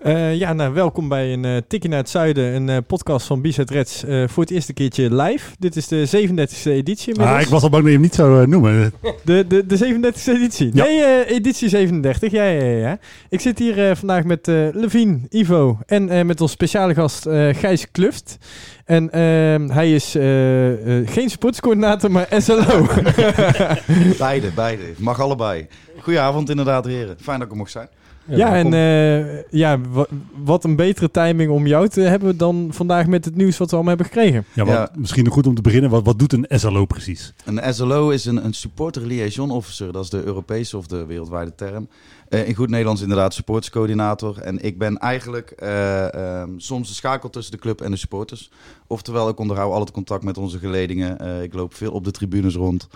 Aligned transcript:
Eh, 0.00 0.34
ja, 0.34 0.52
nou, 0.52 0.74
welkom 0.74 1.08
bij 1.08 1.32
een 1.32 1.44
uh, 1.44 1.56
Tikje 1.68 1.88
naar 1.88 1.98
het 1.98 2.08
Zuiden, 2.08 2.54
een 2.54 2.68
uh, 2.68 2.76
podcast 2.86 3.26
van 3.26 3.40
Bizet 3.40 3.70
Reds. 3.70 4.04
voor 4.26 4.42
het 4.42 4.50
eerste 4.50 4.72
keertje 4.72 5.14
live. 5.14 5.50
Dit 5.58 5.76
is 5.76 5.88
de 5.88 6.06
37e 6.06 6.70
editie 6.70 7.12
inmiddels. 7.12 7.36
Ah, 7.36 7.40
ik 7.40 7.48
was 7.48 7.62
al 7.62 7.70
bang 7.70 7.82
dat 7.82 7.92
je 7.92 7.98
hem 7.98 8.00
niet 8.00 8.14
zou 8.14 8.46
noemen. 8.46 8.92
De, 9.24 9.46
de, 9.46 9.66
de 9.66 9.78
37e 9.78 10.24
editie? 10.24 10.70
Ja. 10.72 10.84
Nee, 10.84 11.26
editie 11.26 11.68
37. 11.68 12.32
Ja, 12.32 12.44
ja, 12.44 12.62
ja. 12.64 12.98
Ik 13.28 13.40
zit 13.40 13.58
hier 13.58 13.96
vandaag 13.96 14.24
met 14.24 14.46
Levine, 14.72 15.18
Ivo 15.28 15.78
en 15.86 16.26
met 16.26 16.40
ons 16.40 16.52
speciale 16.52 16.94
gast 16.94 17.22
Gijs 17.52 17.90
Kluft. 17.90 18.38
En 18.84 19.10
ehm, 19.10 19.68
hij 19.68 19.94
is 19.94 20.10
geen 21.04 21.30
sportscoördinator, 21.30 22.10
maar 22.10 22.28
SLO. 22.36 22.86
beide, 24.18 24.50
beide. 24.54 24.82
Mag 24.96 25.20
allebei. 25.20 25.66
Goedenavond 25.98 26.50
inderdaad, 26.50 26.84
heren. 26.84 27.16
Fijn 27.20 27.38
dat 27.38 27.46
ik 27.46 27.52
er 27.52 27.58
mocht 27.58 27.70
zijn. 27.70 27.88
Ja, 28.36 28.56
en 28.56 28.72
uh, 28.72 29.42
ja, 29.50 29.78
wat 30.44 30.64
een 30.64 30.76
betere 30.76 31.10
timing 31.10 31.50
om 31.50 31.66
jou 31.66 31.88
te 31.88 32.00
hebben 32.00 32.36
dan 32.36 32.68
vandaag 32.70 33.06
met 33.06 33.24
het 33.24 33.36
nieuws 33.36 33.58
wat 33.58 33.70
we 33.70 33.76
allemaal 33.76 33.96
hebben 33.96 34.12
gekregen. 34.14 34.44
Ja, 34.52 34.64
wat, 34.64 34.74
ja. 34.74 34.90
misschien 34.94 35.28
goed 35.28 35.46
om 35.46 35.54
te 35.54 35.62
beginnen. 35.62 35.90
Wat, 35.90 36.04
wat 36.04 36.18
doet 36.18 36.32
een 36.32 36.46
SLO 36.48 36.84
precies? 36.84 37.32
Een 37.44 37.74
SLO 37.74 38.10
is 38.10 38.24
een, 38.24 38.44
een 38.44 38.52
supporter 38.52 39.06
liaison 39.06 39.50
officer. 39.50 39.92
Dat 39.92 40.04
is 40.04 40.10
de 40.10 40.24
Europese 40.24 40.76
of 40.76 40.86
de 40.86 41.06
wereldwijde 41.06 41.54
term. 41.54 41.88
Uh, 42.28 42.48
in 42.48 42.54
goed 42.54 42.70
Nederlands 42.70 43.02
inderdaad 43.02 43.34
supporterscoördinator. 43.34 44.38
En 44.38 44.64
ik 44.64 44.78
ben 44.78 44.98
eigenlijk 44.98 45.54
uh, 45.62 46.06
uh, 46.14 46.42
soms 46.56 46.88
de 46.88 46.94
schakel 46.94 47.30
tussen 47.30 47.52
de 47.52 47.58
club 47.58 47.80
en 47.80 47.90
de 47.90 47.96
supporters. 47.96 48.50
Oftewel, 48.86 49.28
ik 49.28 49.38
onderhoud 49.38 49.72
al 49.72 49.80
het 49.80 49.90
contact 49.90 50.24
met 50.24 50.38
onze 50.38 50.58
geledingen. 50.58 51.42
ik 51.42 51.54
loop 51.54 51.74
veel 51.74 51.92
op 51.92 52.04
de 52.04 52.10
tribunes 52.10 52.54
rond. 52.54 52.88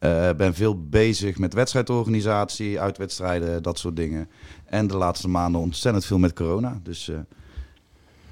Uh, 0.00 0.30
ben 0.36 0.54
veel 0.54 0.88
bezig 0.88 1.38
met 1.38 1.54
wedstrijdorganisatie, 1.54 2.80
uitwedstrijden, 2.80 3.62
dat 3.62 3.78
soort 3.78 3.96
dingen. 3.96 4.28
En 4.64 4.86
de 4.86 4.96
laatste 4.96 5.28
maanden 5.28 5.60
ontzettend 5.60 6.04
veel 6.04 6.18
met 6.18 6.32
corona. 6.32 6.80
Dus 6.82 7.08
uh, 7.08 7.18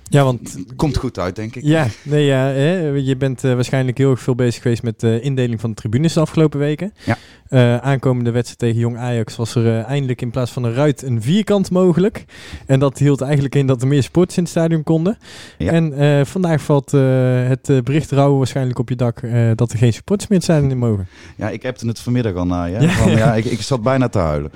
ja, 0.09 0.25
want 0.25 0.57
komt 0.77 0.97
goed 0.97 1.19
uit, 1.19 1.37
denk 1.37 1.57
ik. 1.57 1.63
Ja, 1.63 1.87
nee, 2.03 2.25
ja 2.25 2.45
hè, 2.45 2.89
je 2.89 3.17
bent 3.17 3.45
uh, 3.45 3.55
waarschijnlijk 3.55 3.99
heel 3.99 4.11
erg 4.11 4.21
veel 4.21 4.35
bezig 4.35 4.63
geweest 4.63 4.83
met 4.83 5.01
de 5.01 5.21
indeling 5.21 5.61
van 5.61 5.71
de 5.71 5.77
tribunes 5.77 6.13
de 6.13 6.21
afgelopen 6.21 6.59
weken. 6.59 6.93
Ja. 7.05 7.81
aankomende 7.81 8.31
wedstrijd 8.31 8.59
tegen 8.59 8.79
Jong 8.79 8.97
Ajax 8.97 9.37
was 9.37 9.55
er 9.55 9.81
eindelijk 9.81 10.23
in 10.23 10.31
plaats 10.31 10.51
van 10.51 10.65
een 10.65 10.75
ruit 10.75 11.03
een 11.03 11.23
vierkant 11.23 11.71
mogelijk. 11.71 12.25
En 12.67 12.79
dat 12.79 12.99
hield 12.99 13.21
eigenlijk 13.21 13.55
in 13.55 13.67
dat 13.67 13.83
er 13.83 13.89
meer 13.89 14.03
sporters 14.03 14.37
in 14.37 14.43
het 14.43 14.53
stadion 14.53 14.83
konden. 14.83 15.19
Ja. 15.59 15.73
En 15.73 16.27
vandaag 16.27 16.63
valt 16.63 16.91
het 16.91 17.85
bericht 17.85 18.11
rouwen 18.11 18.39
waarschijnlijk 18.39 18.79
op 18.79 18.89
je 18.89 18.97
dak 18.97 19.21
dat 19.55 19.73
er 19.73 19.79
geen 19.79 19.93
supporters 19.93 20.31
meer 20.31 20.41
in 20.41 20.47
het 20.47 20.57
stadion 20.57 20.79
mogen. 20.79 21.09
Ja, 21.37 21.51
ik 21.51 21.63
heb 21.63 21.81
het 21.81 22.01
vanmiddag 22.01 22.35
al 22.35 22.47
na. 22.47 22.65
Ja? 22.65 22.89
Van, 22.89 23.11
ja, 23.11 23.35
ik, 23.35 23.45
ik 23.45 23.61
zat 23.61 23.83
bijna 23.83 24.09
te 24.09 24.19
huilen. 24.19 24.51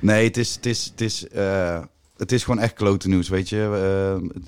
Nee, 0.00 0.24
het 0.24 0.36
is, 0.36 0.54
het 0.54 0.66
is, 0.66 0.84
het 0.84 1.00
is, 1.00 1.26
het 2.16 2.32
is 2.32 2.44
gewoon 2.44 2.60
echt 2.60 2.72
klote 2.72 3.08
nieuws, 3.08 3.28
weet 3.28 3.48
je. 3.48 4.18
Uh, 4.20 4.46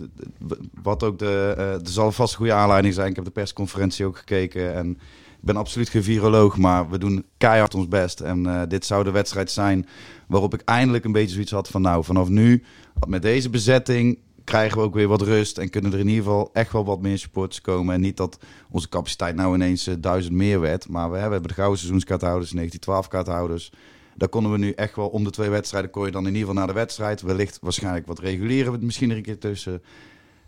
wat 0.83 1.03
ook 1.03 1.19
de, 1.19 1.55
uh, 1.59 1.73
er 1.73 1.81
zal 1.83 2.13
vast 2.13 2.33
een 2.33 2.39
goede 2.39 2.53
aanleiding 2.53 2.95
zijn. 2.95 3.09
Ik 3.09 3.17
heb 3.17 3.25
de 3.25 3.31
persconferentie 3.31 4.07
ook 4.07 4.19
gekeken 4.19 4.75
en 4.75 4.91
ik 4.91 5.45
ben 5.45 5.57
absoluut 5.57 5.89
geen 5.89 6.03
viroloog, 6.03 6.57
maar 6.57 6.91
we 6.91 6.99
doen 6.99 7.25
keihard 7.37 7.75
ons 7.75 7.89
best. 7.89 8.21
En 8.21 8.69
dit 8.69 8.85
zou 8.85 9.05
de 9.05 9.11
wedstrijd 9.11 9.51
zijn 9.51 9.87
waarop 10.27 10.55
ik 10.55 10.61
eindelijk 10.61 11.05
een 11.05 11.13
beetje 11.13 11.33
zoiets 11.33 11.51
had 11.51 11.69
van, 11.69 11.83
nou, 11.83 12.05
vanaf 12.05 12.29
nu 12.29 12.63
met 13.07 13.23
deze 13.23 13.51
bezetting 13.51 14.19
krijgen 14.49 14.79
we 14.79 14.85
ook 14.85 14.95
weer 14.95 15.09
wat 15.09 15.23
rust 15.23 15.59
en 15.59 15.71
kunnen 15.71 15.93
er 15.93 15.99
in 15.99 16.09
ieder 16.09 16.25
geval 16.25 16.51
echt 16.53 16.73
wel 16.73 16.85
wat 16.85 17.01
meer 17.01 17.19
supporters 17.19 17.61
komen. 17.61 17.95
En 17.95 18.01
niet 18.01 18.17
dat 18.17 18.39
onze 18.71 18.89
capaciteit 18.89 19.35
nou 19.35 19.55
ineens 19.55 19.91
duizend 19.99 20.35
meer 20.35 20.61
werd, 20.61 20.89
maar 20.89 21.11
we 21.11 21.17
hebben 21.17 21.43
de 21.43 21.55
gouden 21.55 21.79
seizoenskaarthouders, 21.79 22.51
1912 22.51 23.09
kaarthouders. 23.09 23.73
Daar 24.19 24.29
konden 24.29 24.53
we 24.53 24.59
nu 24.59 24.71
echt 24.71 24.97
wel 24.97 25.09
om 25.09 25.25
de 25.25 25.31
twee 25.31 25.51
wedstrijden. 25.51 25.91
Kon 25.91 26.05
je 26.05 26.11
dan 26.11 26.27
in 26.27 26.35
ieder 26.35 26.41
geval 26.41 26.57
naar 26.57 26.67
de 26.67 26.81
wedstrijd. 26.81 27.23
Wellicht 27.23 27.59
waarschijnlijk 27.63 28.07
wat 28.07 28.19
reguleren 28.19 28.73
we 28.73 28.79
misschien 28.81 29.11
er 29.11 29.17
een 29.17 29.23
keer 29.23 29.39
tussen. 29.39 29.83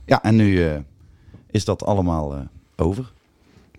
Ja, 0.04 0.22
en 0.22 0.36
nu 0.36 0.52
uh, 0.52 0.78
is 1.50 1.64
dat 1.64 1.84
allemaal 1.84 2.36
uh, 2.36 2.40
over. 2.76 3.12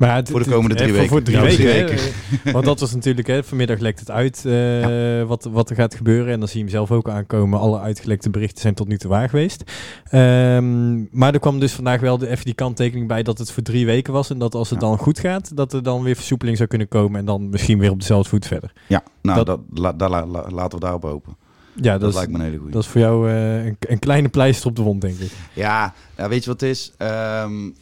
Maar 0.01 0.16
het, 0.16 0.29
voor 0.29 0.44
de 0.44 0.50
komende 0.50 0.75
drie 0.75 0.94
weken. 0.94 1.07
Voor 1.07 1.22
drie 1.22 1.38
ja, 1.38 1.44
weken. 1.44 1.66
weken. 1.66 1.97
Want 2.53 2.66
dat 2.66 2.79
was 2.79 2.94
natuurlijk, 2.94 3.28
hè, 3.28 3.44
vanmiddag 3.44 3.79
lekt 3.79 4.00
het 4.00 4.12
uit 4.12 4.44
uh, 4.45 4.81
ja. 4.81 5.25
wat, 5.25 5.44
wat 5.51 5.69
er 5.69 5.75
gaat 5.75 5.95
gebeuren. 5.95 6.34
En 6.34 6.39
dan 6.39 6.47
zie 6.47 6.57
je 6.57 6.63
hem 6.63 6.73
zelf 6.73 6.91
ook 6.91 7.09
aankomen. 7.09 7.59
Alle 7.59 7.79
uitgelekte 7.79 8.29
berichten 8.29 8.62
zijn 8.62 8.73
tot 8.73 8.88
nu 8.88 8.97
toe 8.97 9.09
waar 9.09 9.29
geweest. 9.29 9.63
Um, 10.12 11.07
maar 11.12 11.34
er 11.34 11.39
kwam 11.39 11.59
dus 11.59 11.73
vandaag 11.73 12.00
wel 12.00 12.17
de, 12.17 12.28
even 12.28 12.45
die 12.45 12.53
kanttekening 12.53 13.07
bij 13.07 13.23
dat 13.23 13.38
het 13.38 13.51
voor 13.51 13.63
drie 13.63 13.85
weken 13.85 14.13
was. 14.13 14.29
En 14.29 14.39
dat 14.39 14.56
als 14.56 14.69
het 14.69 14.81
ja. 14.81 14.88
dan 14.88 14.97
goed 14.97 15.19
gaat, 15.19 15.56
dat 15.56 15.73
er 15.73 15.84
dan 15.84 16.03
weer 16.03 16.16
versoepeling 16.16 16.57
zou 16.57 16.69
kunnen 16.69 16.88
komen. 16.88 17.19
En 17.19 17.25
dan 17.25 17.50
misschien 17.50 17.79
weer 17.79 17.91
op 17.91 18.00
dezelfde 18.00 18.29
voet 18.29 18.47
verder. 18.47 18.72
Ja, 18.88 19.03
nou, 19.22 19.44
dat, 19.44 19.59
dat 19.69 19.95
la, 20.00 20.09
la, 20.09 20.25
la, 20.25 20.50
laten 20.50 20.79
we 20.79 20.85
daarop 20.85 21.03
hopen. 21.03 21.35
Ja, 21.75 21.91
dat, 21.91 22.01
dat 22.01 22.09
is, 22.09 22.16
lijkt 22.16 22.31
me 22.31 22.38
een 22.38 22.44
hele 22.44 22.57
goede. 22.57 22.72
Dat 22.72 22.83
is 22.83 22.88
voor 22.88 23.01
jou 23.01 23.29
uh, 23.29 23.66
een, 23.66 23.78
een, 23.79 24.00
kleine 24.00 24.29
pleister 24.29 24.69
op 24.69 24.75
de 24.75 24.81
wond, 24.81 25.01
denk 25.01 25.18
ik. 25.18 25.31
Ja, 25.53 25.94
ja 26.18 26.29
weet 26.29 26.44
je 26.44 26.50
wat 26.50 26.62
het 26.62 26.69
is? 26.69 26.94
Um, 26.97 27.75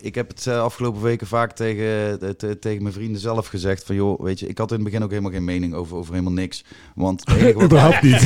ik 0.00 0.14
heb 0.14 0.28
het 0.28 0.46
afgelopen 0.46 1.02
weken 1.02 1.26
vaak 1.26 1.52
tegen, 1.52 2.18
te, 2.36 2.58
tegen 2.58 2.82
mijn 2.82 2.94
vrienden 2.94 3.20
zelf 3.20 3.46
gezegd 3.46 3.84
van 3.84 3.94
joh, 3.94 4.20
weet 4.20 4.40
je, 4.40 4.46
ik 4.46 4.58
had 4.58 4.70
in 4.70 4.74
het 4.74 4.84
begin 4.84 5.02
ook 5.02 5.10
helemaal 5.10 5.30
geen 5.30 5.44
mening 5.44 5.74
over, 5.74 5.96
over 5.96 6.12
helemaal 6.12 6.32
niks. 6.32 6.64
Want 6.94 7.24
überhaupt 7.62 8.02
niet. 8.02 8.22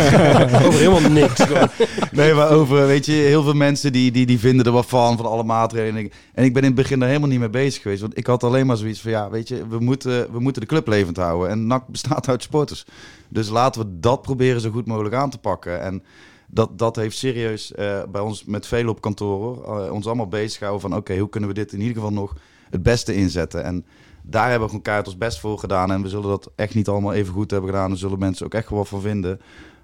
over 0.66 0.78
helemaal 0.78 1.10
niks. 1.10 1.42
nee, 2.12 2.34
maar 2.34 2.50
over, 2.50 2.86
weet 2.86 3.06
je, 3.06 3.12
heel 3.12 3.42
veel 3.42 3.54
mensen 3.54 3.92
die, 3.92 4.10
die, 4.10 4.26
die 4.26 4.38
vinden 4.38 4.66
er 4.66 4.72
wat 4.72 4.86
van, 4.86 5.16
van 5.16 5.26
alle 5.26 5.44
maatregelen. 5.44 5.96
En 5.96 6.04
ik, 6.04 6.14
en 6.34 6.44
ik 6.44 6.52
ben 6.52 6.62
in 6.62 6.68
het 6.68 6.78
begin 6.78 6.98
daar 6.98 7.08
helemaal 7.08 7.30
niet 7.30 7.38
mee 7.38 7.50
bezig 7.50 7.82
geweest. 7.82 8.00
Want 8.00 8.18
ik 8.18 8.26
had 8.26 8.44
alleen 8.44 8.66
maar 8.66 8.76
zoiets 8.76 9.00
van 9.00 9.10
ja, 9.10 9.30
weet 9.30 9.48
je, 9.48 9.66
we 9.68 9.78
moeten, 9.78 10.32
we 10.32 10.40
moeten 10.40 10.62
de 10.62 10.68
club 10.68 10.86
levend 10.86 11.16
houden. 11.16 11.50
En 11.50 11.66
NAC 11.66 11.86
bestaat 11.86 12.28
uit 12.28 12.42
sporters. 12.42 12.84
Dus 13.28 13.48
laten 13.48 13.80
we 13.80 14.00
dat 14.00 14.22
proberen 14.22 14.60
zo 14.60 14.70
goed 14.70 14.86
mogelijk 14.86 15.14
aan 15.14 15.30
te 15.30 15.38
pakken. 15.38 15.80
En 15.80 16.02
dat, 16.50 16.78
dat 16.78 16.96
heeft 16.96 17.16
serieus 17.16 17.72
uh, 17.72 18.02
bij 18.12 18.20
ons 18.20 18.44
met 18.44 18.66
velen 18.66 18.90
op 18.90 19.00
kantoor 19.00 19.64
uh, 19.66 19.92
ons 19.92 20.06
allemaal 20.06 20.28
bezig 20.28 20.58
gehouden 20.58 20.88
van 20.88 20.98
oké, 20.98 21.18
hoe 21.18 21.28
kunnen 21.28 21.48
we 21.48 21.54
dit 21.54 21.72
in 21.72 21.80
ieder 21.80 21.94
geval 21.94 22.12
nog 22.12 22.34
het 22.70 22.82
beste 22.82 23.14
inzetten. 23.14 23.64
En 23.64 23.84
daar 24.22 24.42
hebben 24.42 24.60
we 24.60 24.66
gewoon 24.66 24.82
kaart 24.82 25.06
ons 25.06 25.18
best 25.18 25.40
voor 25.40 25.58
gedaan. 25.58 25.92
En 25.92 26.02
we 26.02 26.08
zullen 26.08 26.28
dat 26.28 26.50
echt 26.54 26.74
niet 26.74 26.88
allemaal 26.88 27.12
even 27.12 27.32
goed 27.32 27.50
hebben 27.50 27.70
gedaan. 27.70 27.90
Er 27.90 27.98
zullen 27.98 28.18
mensen 28.18 28.46
ook 28.46 28.54
echt 28.54 28.70
wel 28.70 28.84
van 28.84 29.00
vinden. 29.00 29.40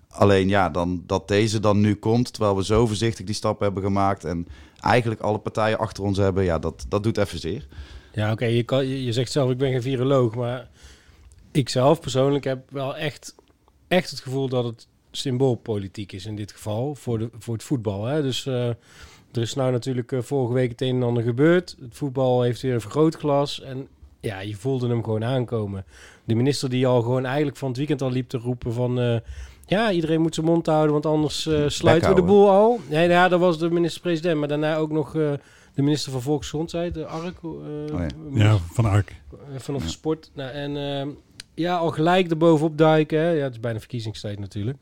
Alleen 0.09 0.49
ja, 0.49 0.71
dan, 0.71 1.03
dat 1.07 1.29
deze 1.29 1.61
dan 1.61 1.81
nu 1.81 1.95
komt, 1.95 2.33
terwijl 2.33 2.57
we 2.57 2.65
zo 2.65 2.87
voorzichtig 2.87 3.27
die 3.27 3.35
stap 3.35 3.61
hebben 3.61 3.83
gemaakt. 3.83 4.25
En 4.25 4.47
eigenlijk 4.81 5.21
alle 5.21 5.39
partijen 5.39 5.79
achter 5.79 6.05
ons 6.05 6.19
hebben, 6.19 6.45
ja, 6.45 6.59
dat, 6.59 6.87
dat 6.89 7.03
doet 7.03 7.19
even 7.19 7.39
zeer. 7.39 7.67
Ja, 8.13 8.33
oké, 8.33 8.45
je, 8.45 9.05
je 9.05 9.13
zegt 9.13 9.33
zelf, 9.33 9.51
ik 9.51 9.59
ben 9.59 9.71
geen 9.71 9.83
viroloog. 9.83 10.35
Maar 10.35 10.69
ik 11.53 11.69
zelf 11.69 12.01
persoonlijk 12.01 12.45
heb 12.45 12.71
wel 12.71 12.97
echt, 12.97 13.35
echt 13.89 14.11
het 14.11 14.21
gevoel 14.21 14.49
dat 14.49 14.65
het 14.65 14.87
symboolpolitiek 15.17 16.13
is 16.13 16.27
in 16.27 16.37
dit 16.37 16.53
geval 16.53 16.95
voor, 16.95 17.19
de, 17.19 17.31
voor 17.39 17.55
het 17.55 17.63
voetbal. 17.63 18.05
Hè? 18.05 18.23
Dus 18.23 18.47
uh, 18.47 18.69
er 19.33 19.43
is 19.43 19.55
nou 19.55 19.73
natuurlijk 19.73 20.13
uh, 20.13 20.23
vorige 20.23 20.53
week 20.53 20.71
het 20.71 20.81
een 20.81 20.97
en 20.97 21.03
ander 21.03 21.23
gebeurd. 21.23 21.77
Het 21.81 21.97
voetbal 21.97 22.43
heeft 22.43 22.61
weer 22.61 22.75
een 22.75 22.81
vergrootglas 22.81 23.61
en 23.63 23.89
ja, 24.21 24.41
je 24.41 24.57
voelde 24.57 24.89
hem 24.89 25.05
gewoon 25.05 25.25
aankomen. 25.25 25.85
De 26.25 26.35
minister 26.35 26.69
die 26.69 26.87
al 26.87 27.03
gewoon 27.03 27.25
eigenlijk 27.25 27.57
van 27.57 27.69
het 27.69 27.77
weekend 27.77 28.03
al 28.03 28.11
liep 28.11 28.29
te 28.29 28.39
roepen 28.39 28.73
van... 28.73 29.01
Uh, 29.01 29.17
ja, 29.67 29.93
iedereen 29.93 30.21
moet 30.21 30.35
zijn 30.35 30.47
mond 30.47 30.67
houden, 30.67 30.93
want 30.93 31.07
anders 31.07 31.49
sluiten 31.67 32.09
we 32.09 32.15
de 32.15 32.23
boel 32.23 32.51
al. 32.51 32.81
Nee, 32.89 33.09
ja, 33.09 33.29
dat 33.29 33.41
was 33.41 33.59
de 33.59 33.71
minister-president, 33.71 34.39
maar 34.39 34.49
daarna 34.49 34.77
ook 34.77 34.91
nog 34.91 35.13
de 35.13 35.83
minister 35.83 36.13
van 36.13 36.23
Volksgezondheid, 36.23 36.95
de 36.95 37.07
Ark. 37.07 37.43
oh, 37.43 37.65
ja. 37.89 38.07
ja. 38.33 38.57
van 38.73 38.85
Ark. 38.85 39.15
van 39.57 39.75
ja. 39.75 39.87
sport. 39.87 40.31
Nou, 40.35 40.51
en 40.51 40.77
ja, 41.57 41.77
al 41.77 41.91
gelijk 41.91 42.31
erbovenop 42.31 42.79
duiken. 42.79 43.19
Hè? 43.19 43.31
Ja, 43.31 43.43
het 43.43 43.53
is 43.53 43.61
bijna 43.61 43.79
verkiezingstijd 43.79 44.39
natuurlijk. 44.39 44.79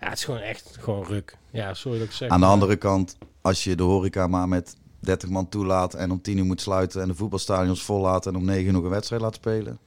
Ja, 0.00 0.08
het 0.08 0.18
is 0.18 0.24
gewoon 0.24 0.40
echt 0.40 0.76
gewoon 0.80 1.04
ruk. 1.04 1.36
Ja, 1.50 1.74
sorry 1.74 1.98
dat 1.98 2.06
ik 2.06 2.12
zeg. 2.12 2.28
Aan 2.28 2.40
de 2.40 2.46
andere 2.46 2.76
kant, 2.76 3.16
als 3.40 3.64
je 3.64 3.74
de 3.74 3.82
horeca 3.82 4.26
maar 4.26 4.48
met 4.48 4.76
30 5.00 5.28
man 5.28 5.48
toelaat 5.48 5.94
en 5.94 6.10
om 6.10 6.20
10 6.20 6.38
uur 6.38 6.44
moet 6.44 6.60
sluiten 6.60 7.02
en 7.02 7.08
de 7.08 7.14
voetbalstadions 7.14 7.82
vol 7.82 8.00
laat 8.00 8.26
en 8.26 8.36
om 8.36 8.44
9 8.44 8.66
uur 8.66 8.72
nog 8.72 8.84
een 8.84 8.90
wedstrijd 8.90 9.22
laat 9.22 9.34
spelen. 9.34 9.78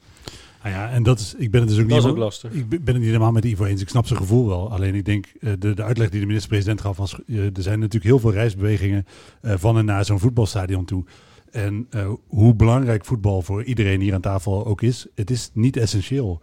Nou 0.62 0.78
ja, 0.78 0.90
en 0.90 1.02
dat 1.02 1.18
is, 1.18 1.34
ik 1.34 1.50
ben 1.50 1.60
het 1.60 1.70
dus 1.70 1.78
ook 1.78 1.88
dat 1.88 1.98
niet, 1.98 2.08
ook 2.08 2.16
lastig. 2.16 2.52
Ik 2.52 2.68
ben 2.68 2.80
het 2.84 2.96
niet 2.96 3.04
helemaal 3.04 3.32
met 3.32 3.44
Ivo 3.44 3.64
eens. 3.64 3.80
Ik 3.80 3.88
snap 3.88 4.06
zijn 4.06 4.18
gevoel 4.18 4.46
wel. 4.46 4.72
Alleen 4.72 4.94
ik 4.94 5.04
denk, 5.04 5.26
de, 5.58 5.74
de 5.74 5.82
uitleg 5.82 6.10
die 6.10 6.20
de 6.20 6.26
minister-president 6.26 6.80
gaf, 6.80 6.96
was, 6.96 7.12
er 7.12 7.50
zijn 7.54 7.78
natuurlijk 7.78 8.04
heel 8.04 8.18
veel 8.18 8.32
reisbewegingen 8.32 9.06
uh, 9.42 9.54
van 9.56 9.78
en 9.78 9.84
naar 9.84 10.04
zo'n 10.04 10.18
voetbalstadion 10.18 10.84
toe. 10.84 11.04
En 11.50 11.86
uh, 11.90 12.08
hoe 12.26 12.54
belangrijk 12.54 13.04
voetbal 13.04 13.42
voor 13.42 13.64
iedereen 13.64 14.00
hier 14.00 14.14
aan 14.14 14.20
tafel 14.20 14.66
ook 14.66 14.82
is, 14.82 15.06
het 15.14 15.30
is 15.30 15.50
niet 15.52 15.76
essentieel. 15.76 16.40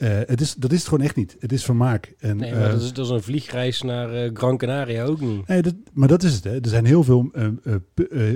Eh, 0.00 0.18
het 0.26 0.40
is, 0.40 0.54
dat 0.54 0.72
is 0.72 0.78
het 0.78 0.88
gewoon 0.88 1.04
echt 1.04 1.16
niet. 1.16 1.36
Het 1.38 1.52
is 1.52 1.64
vermaak. 1.64 2.14
En, 2.18 2.36
Nee, 2.36 2.52
maar 2.52 2.62
eh, 2.64 2.70
dat 2.70 2.80
is, 2.82 2.92
dat 2.92 3.04
is 3.04 3.10
een 3.10 3.22
vliegreis 3.22 3.82
naar 3.82 4.12
eh, 4.14 4.30
Gran 4.34 4.56
Canaria 4.56 5.04
ook 5.04 5.20
niet. 5.20 5.46
Nee, 5.46 5.62
dat, 5.62 5.74
maar 5.92 6.08
dat 6.08 6.22
is 6.22 6.34
het. 6.34 6.44
Hè. 6.44 6.60
Er 6.60 6.68
zijn 6.68 6.84
heel 6.84 7.02
veel, 7.04 7.30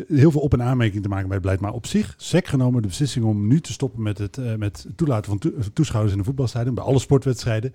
heel 0.09 0.31
veel 0.31 0.41
op- 0.41 0.53
en 0.53 0.63
aanmerkingen 0.63 1.03
te 1.03 1.09
maken 1.09 1.25
bij 1.27 1.35
het 1.35 1.43
beleid. 1.43 1.61
Maar 1.61 1.73
op 1.73 1.87
zich, 1.87 2.15
sec 2.17 2.47
genomen, 2.47 2.83
de 2.83 2.89
beslissing 2.89 3.25
om 3.25 3.47
nu 3.47 3.61
te 3.61 3.73
stoppen 3.73 4.03
met 4.03 4.19
het, 4.19 4.39
met 4.59 4.87
toelaten 4.97 5.31
van 5.31 5.39
toe- 5.39 5.55
toeschouwers 5.73 6.13
in 6.13 6.19
de 6.19 6.25
voetbalstadion, 6.25 6.75
bij 6.75 6.85
alle 6.85 6.99
sportwedstrijden, 6.99 7.75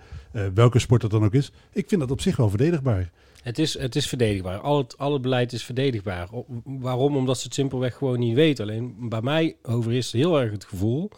welke 0.53 0.79
sport 0.79 1.01
dat 1.01 1.11
dan 1.11 1.23
ook 1.23 1.33
is. 1.33 1.51
Ik 1.73 1.87
vind 1.89 2.01
dat 2.01 2.11
op 2.11 2.21
zich 2.21 2.35
wel 2.35 2.49
verdedigbaar. 2.49 3.11
Het 3.43 3.59
is, 3.59 3.77
het 3.79 3.95
is 3.95 4.07
verdedigbaar. 4.07 4.59
Al 4.59 4.77
het, 4.77 4.97
al 4.97 5.13
het 5.13 5.21
beleid 5.21 5.53
is 5.53 5.63
verdedigbaar. 5.63 6.27
O- 6.31 6.45
waarom? 6.65 7.15
Omdat 7.15 7.37
ze 7.37 7.43
het 7.45 7.53
simpelweg 7.53 7.95
gewoon 7.95 8.19
niet 8.19 8.35
weten. 8.35 8.63
Alleen 8.65 8.95
bij 8.99 9.21
mij 9.21 9.55
over 9.63 9.93
is 9.93 10.11
heel 10.11 10.41
erg 10.41 10.51
het 10.51 10.65
gevoel 10.65 11.09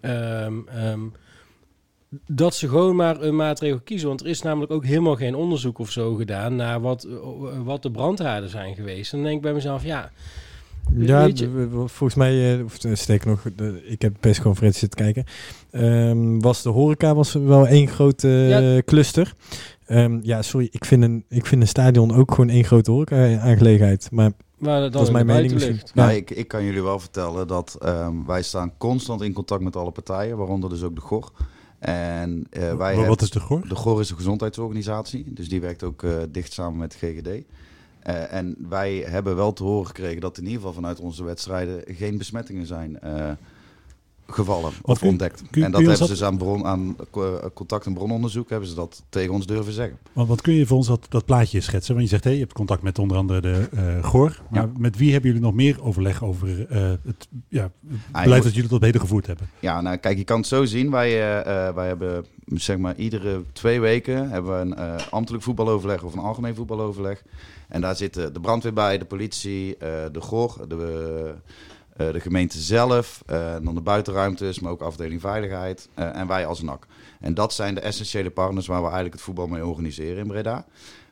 ehm, 0.00 0.54
ehm, 0.68 1.00
dat 2.26 2.54
ze 2.54 2.68
gewoon 2.68 2.96
maar 2.96 3.20
een 3.22 3.36
maatregel 3.36 3.80
kiezen. 3.84 4.08
Want 4.08 4.20
er 4.20 4.26
is 4.26 4.42
namelijk 4.42 4.72
ook 4.72 4.84
helemaal 4.84 5.16
geen 5.16 5.34
onderzoek 5.34 5.78
of 5.78 5.90
zo 5.90 6.14
gedaan 6.14 6.56
naar 6.56 6.80
wat, 6.80 7.04
eh, 7.04 7.16
wat 7.64 7.82
de 7.82 7.90
brandhaarden 7.90 8.50
zijn 8.50 8.74
geweest. 8.74 9.12
En 9.12 9.18
dan 9.18 9.26
denk 9.26 9.36
ik 9.36 9.42
bij 9.44 9.52
mezelf, 9.54 9.84
ja, 9.84 10.10
Ja, 10.96 11.28
volgens 11.68 12.14
mij, 12.14 12.56
eh, 12.58 12.64
of, 12.64 12.84
eh, 12.84 12.94
sterker 12.94 13.28
nog, 13.28 13.44
ik 13.84 14.02
heb 14.02 14.12
de 14.12 14.20
persconferentie 14.20 14.78
zitten 14.78 14.98
kijken. 15.00 15.24
Ehm, 15.70 16.38
was 16.40 16.62
de 16.62 16.68
horeca 16.68 17.14
was 17.14 17.32
wel 17.32 17.66
één 17.66 17.88
grote 17.88 18.28
Ja. 18.28 18.82
cluster. 18.84 19.34
Ehm, 19.86 20.18
ja, 20.22 20.42
sorry, 20.42 20.68
ik 20.70 20.84
vind, 20.84 21.02
een, 21.02 21.24
ik 21.28 21.46
vind 21.46 21.62
een 21.62 21.68
stadion 21.68 22.14
ook 22.14 22.30
gewoon 22.30 22.50
één 22.50 22.64
grote 22.64 22.90
horeca-aangelegenheid. 22.90 24.08
Maar 24.10 24.30
maar 24.58 24.90
Dat 24.90 25.02
is 25.02 25.10
mijn 25.10 25.26
mening 25.26 25.52
misschien. 25.52 25.80
Nou, 25.94 26.10
Ja. 26.10 26.16
ik, 26.16 26.30
ik 26.30 26.48
kan 26.48 26.64
jullie 26.64 26.82
wel 26.82 26.98
vertellen 26.98 27.46
dat 27.46 27.76
ehm, 27.80 28.24
wij 28.26 28.42
staan 28.42 28.72
constant 28.78 29.22
in 29.22 29.32
contact 29.32 29.62
met 29.62 29.76
alle 29.76 29.90
partijen, 29.90 30.36
waaronder 30.36 30.70
dus 30.70 30.82
ook 30.82 30.94
de 30.94 31.00
GOR. 31.00 31.30
En 31.78 32.46
eh, 32.50 32.74
wij 32.76 32.88
hebben- 32.88 33.08
wat 33.08 33.22
is 33.22 33.30
de 33.30 33.40
goor? 33.40 33.68
De 33.68 33.74
GOR 33.74 34.00
is 34.00 34.10
een 34.10 34.16
gezondheidsorganisatie, 34.16 35.24
dus 35.32 35.48
die 35.48 35.60
werkt 35.60 35.82
ook 35.82 36.02
eh, 36.02 36.16
dicht 36.30 36.52
samen 36.52 36.78
met 36.78 36.94
GGD. 36.94 37.28
Eh, 37.98 38.32
en 38.32 38.56
wij 38.68 38.96
hebben 39.06 39.36
wel 39.36 39.52
te 39.52 39.62
horen 39.62 39.86
gekregen 39.86 40.20
dat 40.20 40.36
in 40.36 40.42
ieder 40.42 40.58
geval 40.58 40.72
vanuit 40.72 41.00
onze 41.00 41.24
wedstrijden 41.24 41.82
geen 41.86 42.18
besmettingen 42.18 42.66
zijn 42.66 42.98
gevallen 44.30 44.72
of 44.82 44.98
kun- 44.98 45.08
ontdekt. 45.08 45.42
kun- 45.50 45.62
en 45.64 45.70
dat 45.70 45.80
hebben 45.80 45.98
ze 45.98 46.06
dus 46.06 46.22
aan, 46.22 46.36
bron, 46.38 46.64
aan 46.64 46.96
eh, 47.14 47.34
contact- 47.54 47.86
en 47.86 47.94
brononderzoek 47.94 48.50
hebben 48.50 48.68
ze 48.68 48.74
dat 48.74 49.02
tegen 49.08 49.32
ons 49.34 49.46
durven 49.46 49.72
zeggen. 49.72 49.98
Want 50.12 50.28
wat 50.28 50.40
kun 50.40 50.54
je 50.54 50.66
voor 50.66 50.76
ons 50.76 50.86
dat, 50.86 51.06
dat 51.08 51.24
plaatje 51.24 51.60
schetsen? 51.60 51.94
Want 51.94 52.06
je 52.06 52.10
zegt, 52.12 52.24
hé, 52.24 52.30
je 52.30 52.38
hebt 52.38 52.52
contact 52.52 52.82
met 52.82 52.98
onder 52.98 53.16
andere 53.16 53.40
de 53.40 53.68
eh 53.72 54.04
GOR. 54.04 54.40
Maar 54.50 54.62
Ja. 54.62 54.70
met 54.78 54.96
wie 54.96 55.12
hebben 55.12 55.30
jullie 55.30 55.44
nog 55.46 55.54
meer 55.54 55.82
overleg 55.82 56.24
over 56.24 56.66
eh, 56.68 56.90
het, 57.04 57.28
ja, 57.48 57.70
Ah, 58.12 58.22
beleid 58.22 58.42
dat 58.42 58.54
jullie 58.54 58.68
tot 58.70 58.82
heden 58.82 59.00
gevoerd 59.00 59.26
hebben? 59.26 59.48
Ja, 59.60 59.80
nou 59.80 59.96
kijk, 59.96 60.18
je 60.18 60.24
kan 60.24 60.38
het 60.38 60.46
zo 60.46 60.64
zien. 60.64 60.90
Wij, 60.90 61.10
wij 61.74 61.86
hebben 61.86 62.24
zeg 62.46 62.78
maar 62.78 62.96
iedere 62.96 63.42
twee 63.52 63.80
weken 63.80 64.30
hebben 64.30 64.52
we 64.70 64.76
een 64.76 65.00
ambtelijk 65.10 65.44
voetbaloverleg 65.44 66.02
of 66.02 66.12
een 66.12 66.18
algemeen 66.18 66.54
voetbaloverleg. 66.54 67.22
En 67.68 67.80
daar 67.80 67.96
zitten 67.96 68.32
de 68.32 68.40
brandweer 68.40 68.72
bij, 68.72 68.98
de 68.98 69.04
politie, 69.04 69.76
de 70.12 70.20
GOR, 70.20 70.64
de, 70.68 71.34
eh, 71.98 72.12
de 72.12 72.20
gemeente 72.20 72.58
zelf, 72.58 73.22
eh, 73.26 73.54
en 73.54 73.64
dan 73.64 73.74
de 73.74 73.80
buitenruimtes, 73.80 74.60
maar 74.60 74.72
ook 74.72 74.80
afdeling 74.80 75.20
veiligheid 75.20 75.88
eh, 75.94 76.16
en 76.16 76.26
wij 76.26 76.46
als 76.46 76.62
NAC. 76.62 76.86
En 77.20 77.34
dat 77.34 77.52
zijn 77.52 77.74
de 77.74 77.80
essentiële 77.80 78.30
partners 78.30 78.66
waar 78.66 78.78
we 78.78 78.84
eigenlijk 78.84 79.14
het 79.14 79.24
voetbal 79.24 79.46
mee 79.46 79.66
organiseren 79.66 80.18
in 80.18 80.26
Breda. 80.26 80.66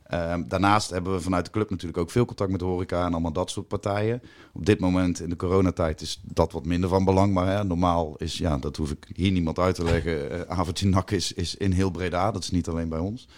Ehm, 0.07 0.43
daarnaast 0.49 0.91
hebben 0.91 1.13
we 1.13 1.21
vanuit 1.21 1.45
de 1.45 1.51
club 1.51 1.71
natuurlijk 1.71 1.99
ook 1.99 2.11
veel 2.11 2.25
contact 2.25 2.51
met 2.51 2.61
de 2.61 2.67
horeca 2.67 3.05
en 3.05 3.13
allemaal 3.13 3.33
dat 3.33 3.51
soort 3.51 3.69
partijen. 3.69 4.23
Op 4.53 4.67
dit 4.67 4.81
moment 4.81 5.21
in 5.21 5.29
de 5.29 5.37
coronatijd 5.37 6.01
is 6.01 6.21
dat 6.25 6.53
wat 6.53 6.65
minder 6.65 6.89
van 6.89 7.05
belang. 7.05 7.33
Maar 7.33 7.47
hè, 7.47 7.65
normaal 7.65 8.15
is, 8.17 8.39
ja, 8.39 8.57
dat 8.57 8.77
hoef 8.77 8.91
ik 8.91 9.07
hier 9.15 9.33
niemand 9.33 9.59
uit 9.59 9.75
te 9.75 9.85
leggen. 9.85 10.49
avondje 10.49 10.89
nak 10.89 11.11
is, 11.11 11.33
is 11.33 11.57
in 11.57 11.73
heel 11.73 11.91
Breda, 11.91 12.31
dat 12.31 12.43
is 12.43 12.51
niet 12.51 12.69
alleen 12.69 12.89
bij 12.89 12.99
ons. 12.99 13.29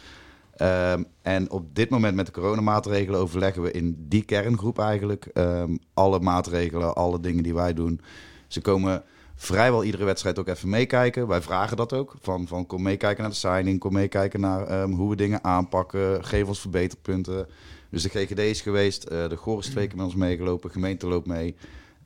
Ehm, 0.58 1.02
en 1.22 1.50
op 1.50 1.75
dit 1.75 1.90
moment 1.90 2.14
met 2.14 2.26
de 2.26 2.32
coronamaatregelen 2.32 3.20
overleggen 3.20 3.62
we 3.62 3.70
in 3.70 3.96
die 3.99 4.22
kerngroep 4.22 4.78
eigenlijk 4.78 5.25
ehm, 5.25 5.76
alle 5.94 6.20
maatregelen, 6.20 6.94
alle 6.94 7.20
dingen 7.20 7.43
die 7.43 7.55
wij 7.55 7.75
doen. 7.75 8.00
Ze 8.46 8.60
komen 8.60 9.02
vrijwel 9.34 9.84
iedere 9.84 10.05
wedstrijd 10.05 10.38
ook 10.38 10.49
even 10.49 10.69
meekijken. 10.69 11.26
Wij 11.26 11.43
vragen 11.43 11.76
dat 11.76 11.93
ook. 11.93 12.14
Van, 12.20 12.46
van 12.46 12.66
kom 12.66 12.82
meekijken 12.82 13.22
naar 13.22 13.31
de 13.31 13.37
signing, 13.37 13.78
kom 13.78 13.93
meekijken 13.93 14.40
naar 14.40 14.66
ehm, 14.66 14.90
hoe 14.90 15.10
we 15.10 15.16
dingen 15.16 15.44
aanpakken, 15.44 16.25
geef 16.25 16.46
ons 16.46 16.60
verbeterpunten. 16.60 17.46
Dus 17.90 18.02
de 18.02 18.08
GGD 18.08 18.38
is 18.38 18.60
geweest, 18.60 19.05
eh, 19.05 19.28
de 19.28 19.37
GOR 19.37 19.58
is 19.58 19.66
twee 19.69 19.87
keer 19.87 19.96
met 19.96 20.06
ons 20.06 20.14
meegelopen, 20.14 20.70
gemeente 20.70 21.06
loopt 21.06 21.26
mee. 21.26 21.56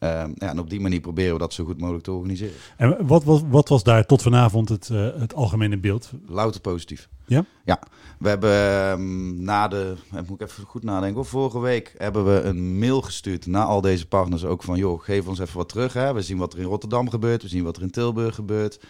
Ehm, 0.02 0.30
ja, 0.34 0.48
en 0.48 0.58
op 0.58 0.70
die 0.70 0.80
manier 0.80 1.00
proberen 1.00 1.32
we 1.32 1.38
dat 1.38 1.52
zo 1.52 1.64
goed 1.64 1.80
mogelijk 1.80 2.04
te 2.04 2.12
organiseren. 2.12 2.54
En 2.76 3.06
wat, 3.06 3.24
wat, 3.24 3.44
wat 3.48 3.68
was 3.68 3.82
daar 3.82 4.06
tot 4.06 4.22
vanavond 4.22 4.68
het, 4.68 4.90
eh, 4.90 5.08
het 5.18 5.34
algemene 5.34 5.78
beeld? 5.78 6.10
Louter 6.26 6.60
positief. 6.60 7.08
Ja? 7.26 7.44
Ja. 7.64 7.80
We 8.18 8.28
hebben 8.28 8.50
ehm, 8.50 9.44
na 9.44 9.68
de, 9.68 9.94
eh, 10.12 10.20
moet 10.28 10.40
ik 10.40 10.48
even 10.48 10.64
goed 10.64 10.82
nadenken, 10.82 11.14
hoor. 11.14 11.24
vorige 11.24 11.60
week 11.60 11.94
hebben 11.98 12.24
we 12.24 12.40
een 12.40 12.78
mail 12.78 13.02
gestuurd 13.02 13.46
naar 13.46 13.64
al 13.64 13.80
deze 13.80 14.08
partners 14.08 14.44
ook 14.44 14.62
van, 14.62 14.76
joh, 14.76 15.02
geef 15.02 15.26
ons 15.26 15.38
even 15.38 15.56
wat 15.56 15.68
terug. 15.68 15.92
Hè. 15.92 16.14
We 16.14 16.22
zien 16.22 16.38
wat 16.38 16.52
er 16.52 16.58
in 16.58 16.64
Rotterdam 16.64 17.10
gebeurt, 17.10 17.42
we 17.42 17.48
zien 17.48 17.64
wat 17.64 17.76
er 17.76 17.82
in 17.82 17.90
Tilburg 17.90 18.34
gebeurt. 18.34 18.80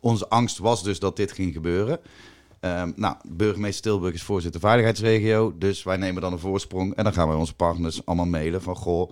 Onze 0.00 0.28
angst 0.28 0.58
was 0.58 0.82
dus 0.82 0.98
dat 0.98 1.16
dit 1.16 1.32
ging 1.32 1.52
gebeuren. 1.52 1.98
Ehm, 2.60 2.92
nou, 2.96 3.16
burgemeester 3.28 3.82
Tilburg 3.82 4.14
is 4.14 4.22
voorzitter 4.22 4.60
veiligheidsregio, 4.60 5.54
dus 5.58 5.82
wij 5.82 5.96
nemen 5.96 6.22
dan 6.22 6.32
een 6.32 6.38
voorsprong 6.38 6.94
en 6.94 7.04
dan 7.04 7.12
gaan 7.12 7.28
wij 7.28 7.36
onze 7.36 7.54
partners 7.54 8.06
allemaal 8.06 8.26
mailen 8.26 8.62
van, 8.62 8.76
goh, 8.76 9.10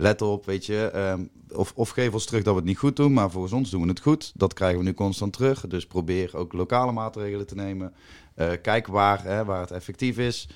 let 0.00 0.22
op, 0.22 0.46
weet 0.46 0.66
je, 0.66 0.90
ehm, 0.92 1.20
of, 1.52 1.72
of 1.74 1.90
geef 1.90 2.12
ons 2.12 2.24
terug 2.24 2.42
dat 2.42 2.52
we 2.52 2.58
het 2.58 2.68
niet 2.68 2.78
goed 2.78 2.96
doen, 2.96 3.12
maar 3.12 3.30
volgens 3.30 3.52
ons 3.52 3.70
doen 3.70 3.82
we 3.82 3.88
het 3.88 4.00
goed. 4.00 4.32
Dat 4.34 4.54
krijgen 4.54 4.78
we 4.78 4.84
nu 4.84 4.94
constant 4.94 5.32
terug, 5.32 5.66
dus 5.66 5.86
probeer 5.86 6.36
ook 6.36 6.52
lokale 6.52 6.92
maatregelen 6.92 7.46
te 7.46 7.54
nemen. 7.54 7.92
Eh, 8.34 8.48
kijk 8.62 8.86
waar, 8.86 9.24
hè, 9.24 9.44
waar 9.44 9.60
het 9.60 9.70
effectief 9.70 10.18
is. 10.18 10.48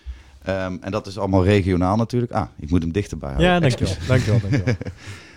Ehm, 0.42 0.76
en 0.80 0.90
dat 0.90 1.06
is 1.06 1.18
allemaal 1.18 1.44
regionaal 1.44 1.96
natuurlijk. 1.96 2.32
Ah, 2.32 2.46
ik 2.58 2.70
moet 2.70 2.82
hem 2.82 2.92
dichterbij 2.92 3.28
houden. 3.28 3.50
ja, 3.52 3.60
dankjewel. 3.60 3.94
dankjewel, 4.06 4.40
dankjewel. 4.40 4.74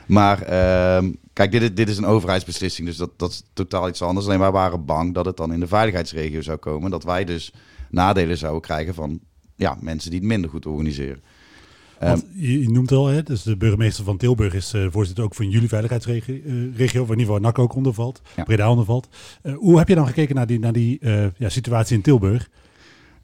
Maar 0.08 0.42
ehm, 0.42 1.12
kijk, 1.34 1.52
dit 1.52 1.62
is, 1.62 1.74
dit 1.74 1.90
is 1.90 1.98
een 1.98 2.06
overheidsbeslissing, 2.06 2.88
dus 2.88 2.98
dat, 2.98 3.12
dat 3.16 3.32
is 3.32 3.44
totaal 3.54 3.88
iets 3.88 4.02
anders. 4.02 4.26
Alleen 4.26 4.40
wij 4.40 4.52
waren 4.52 4.86
bang 4.86 5.14
dat 5.14 5.26
het 5.26 5.38
dan 5.38 5.54
in 5.54 5.60
de 5.60 5.68
veiligheidsregio 5.68 6.42
zou 6.42 6.58
komen. 6.58 6.92
Dat 6.92 7.04
wij 7.04 7.26
dus 7.26 7.54
nadelen 7.90 8.38
zouden 8.38 8.62
krijgen 8.62 8.94
van 8.94 9.20
ja, 9.56 9.78
mensen 9.82 10.10
die 10.10 10.20
het 10.20 10.28
minder 10.28 10.50
goed 10.50 10.66
organiseren. 10.66 11.24
Ehm, 12.00 12.10
Want 12.10 12.26
je, 12.36 12.60
je 12.62 12.70
noemt 12.70 12.92
al, 12.92 13.08
hè, 13.08 13.24
dus 13.24 13.44
de 13.44 13.58
burgemeester 13.58 14.04
van 14.04 14.18
Tilburg 14.18 14.54
is 14.54 14.74
eh, 14.74 14.86
voorzitter 14.90 15.24
ook 15.24 15.36
van 15.36 15.50
jullie 15.50 15.68
veiligheidsregio, 15.68 16.36
eh, 16.36 16.42
waar 16.78 16.86
in 16.86 16.98
ieder 16.98 17.18
geval 17.18 17.40
NAC 17.40 17.60
ook 17.60 17.76
onder 17.76 17.94
valt, 17.94 18.22
Ja. 18.36 18.44
Breda 18.44 18.70
onder 18.70 18.86
valt. 18.86 19.08
Eh, 19.42 19.54
hoe 19.56 19.78
heb 19.78 19.88
je 19.88 19.96
dan 19.96 20.08
gekeken 20.08 20.36
naar 20.36 20.48
die, 20.48 20.60
naar 20.60 20.74
die 20.74 21.00
eh, 21.00 21.26
ja, 21.38 21.50
situatie 21.50 21.96
in 21.96 22.02
Tilburg? 22.02 22.50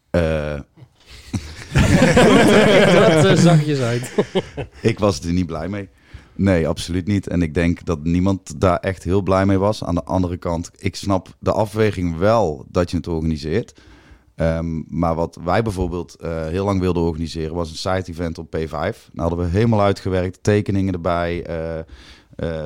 eh, 0.09 0.59
Dat 3.23 3.39
zachtjes 3.39 3.80
uit. 3.92 4.13
Ik 4.81 4.99
was 4.99 5.19
er 5.19 5.33
niet 5.33 5.45
blij 5.45 5.68
mee. 5.69 5.89
Nee, 6.35 6.68
absoluut 6.68 7.07
niet. 7.07 7.27
En 7.27 7.42
ik 7.42 7.53
denk 7.53 7.85
dat 7.85 8.03
niemand 8.03 8.61
daar 8.61 8.77
echt 8.77 9.03
heel 9.03 9.21
blij 9.21 9.45
mee 9.45 9.57
was. 9.57 9.83
Aan 9.83 9.95
de 9.95 10.03
andere 10.03 10.37
kant, 10.37 10.71
ik 10.77 10.95
snap 10.95 11.35
de 11.39 11.51
afweging 11.51 12.18
wel 12.18 12.65
dat 12.69 12.92
je 12.92 12.97
het 12.97 13.07
organiseert. 13.07 13.73
Ehm, 14.35 14.81
maar 14.87 15.16
wat 15.16 15.37
wij 15.44 15.61
bijvoorbeeld 15.61 16.16
eh, 16.16 16.47
heel 16.47 16.66
lang 16.66 16.80
wilden 16.80 17.04
organiseren 17.04 17.56
was 17.56 17.69
een 17.69 17.75
site-event 17.75 18.37
op 18.37 18.56
P5. 18.57 18.69
Nou 18.69 19.30
hadden 19.30 19.37
we 19.37 19.45
helemaal 19.45 19.81
uitgewerkt, 19.81 20.44
tekeningen 20.44 20.94
erbij. 20.94 21.45
eh, 21.45 21.80
eh, 21.80 21.85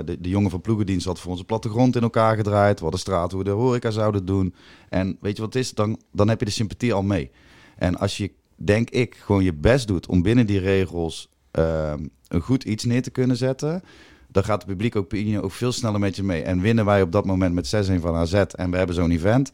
de, 0.05 0.21
de 0.21 0.29
jongen 0.29 0.49
van 0.49 0.61
ploegendienst 0.61 1.05
had 1.05 1.19
voor 1.19 1.31
onze 1.31 1.43
plattegrond 1.43 1.95
in 1.95 2.01
elkaar 2.01 2.35
gedraaid. 2.35 2.75
We 2.75 2.81
hadden 2.81 2.99
straat 2.99 3.31
hoe 3.31 3.43
de 3.43 3.49
horeca 3.49 3.91
zouden 3.91 4.25
doen. 4.25 4.53
En 4.89 5.17
weet 5.21 5.35
je 5.35 5.41
wat 5.41 5.53
het 5.53 5.63
is? 5.63 5.73
Dan, 5.73 5.99
dan 6.11 6.29
heb 6.29 6.39
je 6.39 6.45
de 6.45 6.51
sympathie 6.51 6.93
al 6.93 7.03
mee. 7.03 7.31
En 7.75 7.97
als 7.97 8.17
je, 8.17 8.31
denk 8.55 8.89
ik, 8.89 9.15
gewoon 9.15 9.43
je 9.43 9.53
best 9.53 9.87
doet 9.87 10.07
om 10.07 10.21
binnen 10.21 10.45
die 10.45 10.59
regels 10.59 11.29
ehm, 11.51 12.05
een 12.27 12.41
goed 12.41 12.63
iets 12.63 12.83
neer 12.83 13.01
te 13.01 13.09
kunnen 13.09 13.37
zetten, 13.37 13.83
dan 14.31 14.43
gaat 14.43 14.61
de 14.61 14.67
publiek 14.67 14.95
opinie 14.95 15.41
ook 15.41 15.51
veel 15.51 15.71
sneller 15.71 15.99
met 15.99 16.15
je 16.15 16.23
mee. 16.23 16.41
En 16.41 16.61
winnen 16.61 16.85
wij 16.85 17.01
op 17.01 17.11
dat 17.11 17.25
moment 17.25 17.53
met 17.53 17.89
6-1 17.89 18.01
van 18.01 18.15
AZ 18.15 18.33
en 18.33 18.71
we 18.71 18.77
hebben 18.77 18.95
zo'n 18.95 19.11
event, 19.11 19.51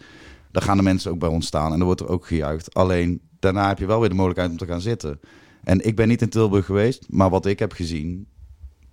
dan 0.54 0.64
gaan 0.64 0.78
de 0.78 0.84
mensen 0.84 1.12
ook 1.12 1.20
bij 1.20 1.30
ons 1.30 1.46
staan 1.46 1.72
en 1.72 1.78
dan 1.78 1.86
wordt 1.86 2.02
er 2.02 2.10
ook 2.10 2.28
gejuicht. 2.28 2.74
Alleen 2.74 3.22
daarna 3.40 3.68
heb 3.68 3.80
je 3.80 3.86
wel 3.86 4.00
weer 4.00 4.10
de 4.10 4.16
mogelijkheid 4.16 4.52
om 4.52 4.58
te 4.58 4.66
gaan 4.66 4.82
zitten. 4.82 5.20
En 5.64 5.86
ik 5.86 5.96
ben 5.96 6.08
niet 6.08 6.22
in 6.22 6.30
Tilburg 6.30 6.66
geweest, 6.66 7.06
maar 7.10 7.30
wat 7.30 7.46
ik 7.46 7.60
heb 7.60 7.72
gezien, 7.72 8.28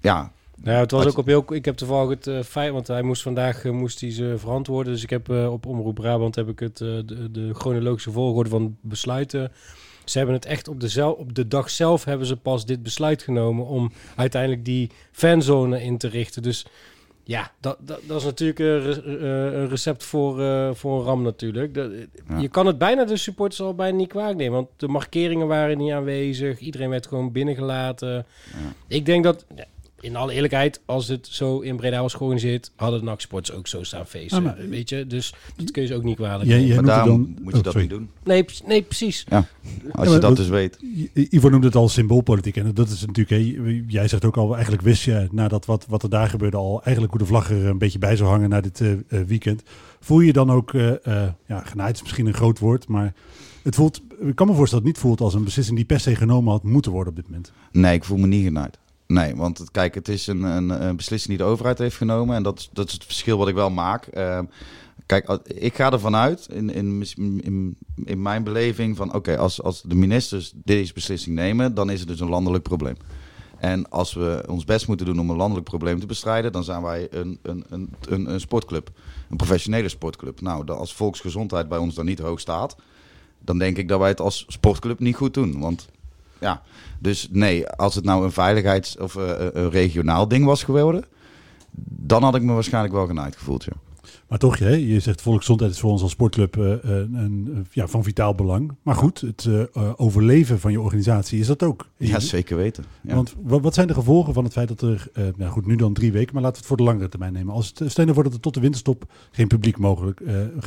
ja, 0.01 0.33
Nou, 0.63 0.79
het 0.79 0.91
was 0.91 1.07
ook 1.07 1.17
op 1.17 1.27
heel... 1.27 1.55
Ik 1.55 1.65
heb 1.65 1.77
toevallig 1.77 2.11
het 2.11 2.27
eh, 2.27 2.43
feit... 2.43 2.73
Want 2.73 2.87
hij 2.87 3.03
moest 3.03 3.23
vandaag 3.23 3.65
eh, 3.65 3.73
moest 3.73 4.01
hij 4.01 4.13
ze 4.13 4.35
verantwoorden. 4.39 4.93
Dus 4.93 5.03
ik 5.03 5.11
heb 5.11 5.29
eh, 5.29 5.53
op 5.53 5.67
Omroep 5.67 5.95
Brabant 5.95 6.35
heb 6.35 6.49
ik 6.49 6.59
het, 6.59 6.77
de, 6.77 7.29
de 7.31 7.51
chronologische 7.55 8.11
volgorde 8.11 8.51
van 8.51 8.77
besluiten... 8.81 9.53
Ze 10.05 10.19
hebben 10.19 10.37
het 10.37 10.45
echt 10.45 10.69
op 10.69 10.81
de, 10.81 10.89
zel, 10.89 11.13
op 11.13 11.35
de 11.35 11.49
dag 11.49 11.71
zelf 11.71 12.05
hebben 12.05 12.27
ze 12.27 12.37
pas 12.37 12.67
dit 12.67 12.83
besluit 12.83 13.23
genomen... 13.23 13.67
om 13.67 13.93
uiteindelijk 14.17 14.65
die 14.65 14.91
fanzone 15.13 15.83
in 15.83 15.99
te 15.99 16.09
richten. 16.09 16.43
Dus 16.43 16.67
ja, 17.31 17.53
dat, 17.61 17.77
dat, 17.81 18.01
dat 18.07 18.17
is 18.17 18.25
natuurlijk 18.25 18.59
een, 18.59 19.21
eh, 19.21 19.67
recept 19.67 20.05
voor, 20.05 20.41
eh, 20.41 20.71
voor 20.75 20.99
een 20.99 21.05
ram 21.05 21.23
natuurlijk. 21.23 21.75
Dat, 21.75 21.91
Ja. 22.29 22.39
Je 22.39 22.49
kan 22.49 22.67
het 22.67 22.79
bijna 22.79 23.05
de 23.05 23.17
supporters 23.17 23.61
al 23.61 23.75
bijna 23.75 23.97
niet 23.97 24.09
kwaad 24.09 24.37
nemen. 24.37 24.53
Want 24.53 24.69
de 24.77 24.89
markeringen 24.89 25.47
waren 25.47 25.79
niet 25.79 25.93
aanwezig. 25.93 26.59
Iedereen 26.59 26.91
werd 26.91 27.07
gewoon 27.07 27.33
binnengelaten. 27.33 28.27
Ik 28.87 29.07
denk 29.07 29.25
dat... 29.25 29.47
ja, 30.01 30.09
in 30.09 30.17
alle 30.17 30.33
eerlijkheid, 30.33 30.81
als 30.85 31.09
het 31.09 31.27
zo 31.31 31.59
in 31.61 31.77
Breda 31.77 32.01
was 32.01 32.15
georganiseerd, 32.15 32.73
hadden 32.77 33.05
NAC 33.05 33.21
Sports 33.21 33.53
ook 33.53 33.67
zo 33.67 33.83
staan 33.83 34.07
feesten. 34.07 34.39
Ah, 34.39 34.45
maar- 34.45 34.69
weet 34.69 34.89
je, 34.89 35.07
dus 35.07 35.35
dat 35.57 35.71
kun 35.71 35.83
je 35.83 35.89
ze 35.89 35.95
ook 35.95 36.03
niet 36.03 36.17
kwalijk 36.17 36.49
nemen. 36.49 36.75
maar 36.75 36.85
daarom 36.85 37.07
dan- 37.35 37.43
moet 37.43 37.53
je 37.53 37.59
oh, 37.59 37.65
dat 37.65 37.73
sorry. 37.73 37.81
niet 37.81 37.91
doen. 37.91 38.09
Nee, 38.25 38.45
nee, 38.67 38.83
precies. 38.83 39.25
Als 39.31 39.45
maar 39.93 40.05
je 40.07 40.11
dat 40.13 40.23
wat- 40.23 40.37
dus 40.37 40.49
weet. 40.49 40.79
Ivo 41.13 41.49
noemde 41.49 41.67
het 41.67 41.77
al 41.77 41.89
symboolpolitiek. 41.89 42.57
En 42.57 42.75
dat 42.75 42.89
is 42.89 43.07
natuurlijk, 43.07 43.31
hè, 43.31 43.83
jij 43.87 44.09
zegt 44.09 44.25
ook 44.25 44.37
al, 44.37 44.53
eigenlijk 44.55 44.83
wist 44.83 45.03
je 45.03 45.29
nadat 45.33 45.67
wat, 45.67 45.87
wat 45.89 46.03
er 46.03 46.11
daar 46.11 46.29
gebeurde 46.29 46.57
al, 46.57 46.83
eigenlijk 46.83 47.13
hoe 47.15 47.23
de 47.23 47.29
vlag 47.29 47.51
er 47.51 47.67
een 47.67 47.79
beetje 47.79 47.99
bij 47.99 48.17
zou 48.17 48.29
hangen 48.31 48.49
na 48.49 48.61
dit 48.61 48.81
eh, 48.81 48.93
eh, 48.93 48.99
weekend. 49.27 49.63
Voel 50.01 50.21
je 50.21 50.33
dan 50.33 50.51
ook, 50.51 50.75
eh, 50.75 50.89
eh, 51.07 51.29
ja, 51.47 51.61
genaaid 51.61 51.95
is 51.95 52.03
misschien 52.03 52.27
een 52.27 52.35
groot 52.35 52.59
woord, 52.59 52.89
maar 52.89 53.15
het 53.63 53.75
voelt, 53.75 54.01
ik 54.21 54.35
kan 54.35 54.47
me 54.47 54.55
voorstellen 54.55 54.65
dat 54.65 54.73
het 54.75 54.85
niet 54.85 54.99
voelt 54.99 55.21
als 55.21 55.35
een 55.35 55.45
beslissing 55.45 55.77
die 55.77 55.87
per 55.87 56.01
se 56.01 56.15
genomen 56.17 56.53
had 56.53 56.63
moeten 56.63 56.93
worden 56.93 57.13
op 57.13 57.19
dit 57.19 57.27
moment. 57.29 57.53
Nee, 57.73 57.95
ik 57.95 58.05
voel 58.05 58.19
me 58.19 58.27
niet 58.27 58.45
genaaid. 58.45 58.79
Nee, 59.11 59.37
want 59.37 59.71
kijk, 59.71 59.95
het 59.95 60.09
is 60.09 60.27
een, 60.27 60.43
een, 60.43 60.87
een 60.87 60.97
beslissing 60.97 61.37
die 61.37 61.47
de 61.47 61.53
overheid 61.53 61.79
heeft 61.79 61.97
genomen. 61.97 62.37
En 62.37 62.43
dat, 62.43 62.69
dat 62.73 62.87
is 62.87 62.93
het 62.93 63.05
verschil 63.05 63.39
wat 63.39 63.49
ik 63.49 63.55
wel 63.55 63.71
maak. 63.71 64.07
Ehm, 64.07 64.45
kijk, 65.07 65.29
ik 65.45 65.75
ga 65.75 65.93
ervan 65.93 66.17
uit, 66.17 66.49
in, 66.53 66.71
in, 66.71 67.05
in, 67.17 67.77
in 68.05 68.23
mijn 68.23 68.45
beleving, 68.45 68.97
van 68.97 69.15
oké, 69.15 69.39
als, 69.39 69.63
als 69.63 69.83
de 69.83 69.95
ministers 69.95 70.53
deze 70.55 70.93
beslissing 70.93 71.37
nemen, 71.37 71.75
dan 71.75 71.91
is 71.91 72.01
het 72.01 72.09
dus 72.09 72.21
een 72.21 72.29
landelijk 72.29 72.63
probleem. 72.63 72.97
En 73.59 73.89
als 73.89 74.15
we 74.15 74.45
ons 74.49 74.65
best 74.65 74.89
moeten 74.89 75.07
doen 75.07 75.21
om 75.21 75.31
een 75.31 75.37
landelijk 75.37 75.69
probleem 75.69 76.01
te 76.01 76.07
bestrijden, 76.07 76.53
dan 76.53 76.65
zijn 76.65 76.83
wij 76.83 77.09
een, 77.11 77.39
een, 77.43 77.65
een, 77.69 77.95
een, 78.09 78.33
een 78.33 78.41
sportclub. 78.41 78.91
Een 79.31 79.37
professionele 79.37 79.89
sportclub. 79.89 80.41
Nou, 80.41 80.69
als 80.69 80.95
volksgezondheid 80.95 81.69
bij 81.69 81.79
ons 81.79 81.95
dan 81.95 82.07
niet 82.07 82.19
hoog 82.19 82.41
staat, 82.41 82.77
dan 83.39 83.59
denk 83.59 83.77
ik 83.77 83.89
dat 83.89 83.99
wij 83.99 84.09
het 84.09 84.21
als 84.21 84.45
sportclub 84.49 84.99
niet 84.99 85.17
goed 85.17 85.35
doen. 85.35 85.61
Want 85.61 85.89
ja, 86.41 86.63
dus 86.99 87.29
nee, 87.31 87.69
als 87.69 87.95
het 87.95 88.05
nou 88.05 88.25
een 88.25 88.33
veiligheids- 88.33 88.97
of 88.97 89.17
eh, 89.17 89.47
een 89.53 89.71
regionaal 89.71 90.29
ding 90.29 90.45
was 90.45 90.63
geworden, 90.63 91.05
dan 91.85 92.23
had 92.23 92.35
ik 92.35 92.43
me 92.43 92.53
waarschijnlijk 92.53 92.95
wel 92.95 93.07
genaaid 93.07 93.37
gevoeld. 93.37 93.65
Ja. 93.65 93.73
Maar 94.31 94.39
toch, 94.39 94.59
hè, 94.59 94.75
je 94.75 95.01
zegt 95.01 95.23
volksgezondheid 95.23 95.73
is 95.73 95.81
voor 95.81 95.91
ons 95.91 96.03
als 96.03 96.11
sportclub 96.11 96.57
eh, 96.57 96.73
eh, 96.73 96.81
een, 97.13 97.67
ja, 97.71 97.87
van 97.87 98.05
vitaal 98.05 98.35
belang. 98.35 98.73
Maar 98.83 98.95
goed, 98.95 99.21
het 99.21 99.45
eh, 99.73 99.93
overleven 99.97 100.61
van 100.61 100.73
je 100.73 100.81
organisatie 100.81 101.41
is 101.41 101.47
dat 101.47 101.63
ook. 101.63 101.89
ja, 101.97 102.21
zeker 102.21 102.57
weten. 102.57 102.85
Ja. 103.03 103.15
Want 103.15 103.35
wat, 103.43 103.75
zijn 103.75 103.87
de 103.87 103.95
gevolgen 103.95 104.35
van 104.35 104.45
het 104.45 104.53
feit 104.53 104.69
dat 104.69 104.83
er, 104.83 105.09
nou 105.37 105.51
goed, 105.51 105.67
nu 105.67 105.77
dan 105.77 105.93
drie 105.93 106.13
weken, 106.13 106.35
maar 106.35 106.43
laten 106.43 106.57
we 106.57 106.59
het 106.59 106.69
voor 106.69 106.77
de 106.77 106.83
langere 106.83 107.09
termijn 107.09 107.33
nemen. 107.33 107.55
Als 107.55 107.73
het, 107.75 107.91
stel 107.91 108.07
je 108.07 108.15
voor 108.15 108.23
dat 108.23 108.33
er 108.33 108.41
tot 108.41 108.55
de 108.55 108.61
winterstop 108.61 109.05
geen 109.31 109.47
publiek 109.47 109.79
mogelijk 109.79 110.23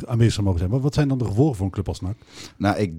aanwezig 0.06 0.32
zou 0.32 0.44
mogen 0.44 0.60
zijn. 0.60 0.70
Wat, 0.70 0.82
wat 0.82 0.94
zijn 0.94 1.08
dan 1.08 1.18
de 1.18 1.24
gevolgen 1.24 1.56
voor 1.56 1.66
een 1.66 1.72
club 1.72 1.88
als 1.88 2.00
NAC? 2.00 2.16
Nou, 2.56 2.76
ik, 2.76 2.92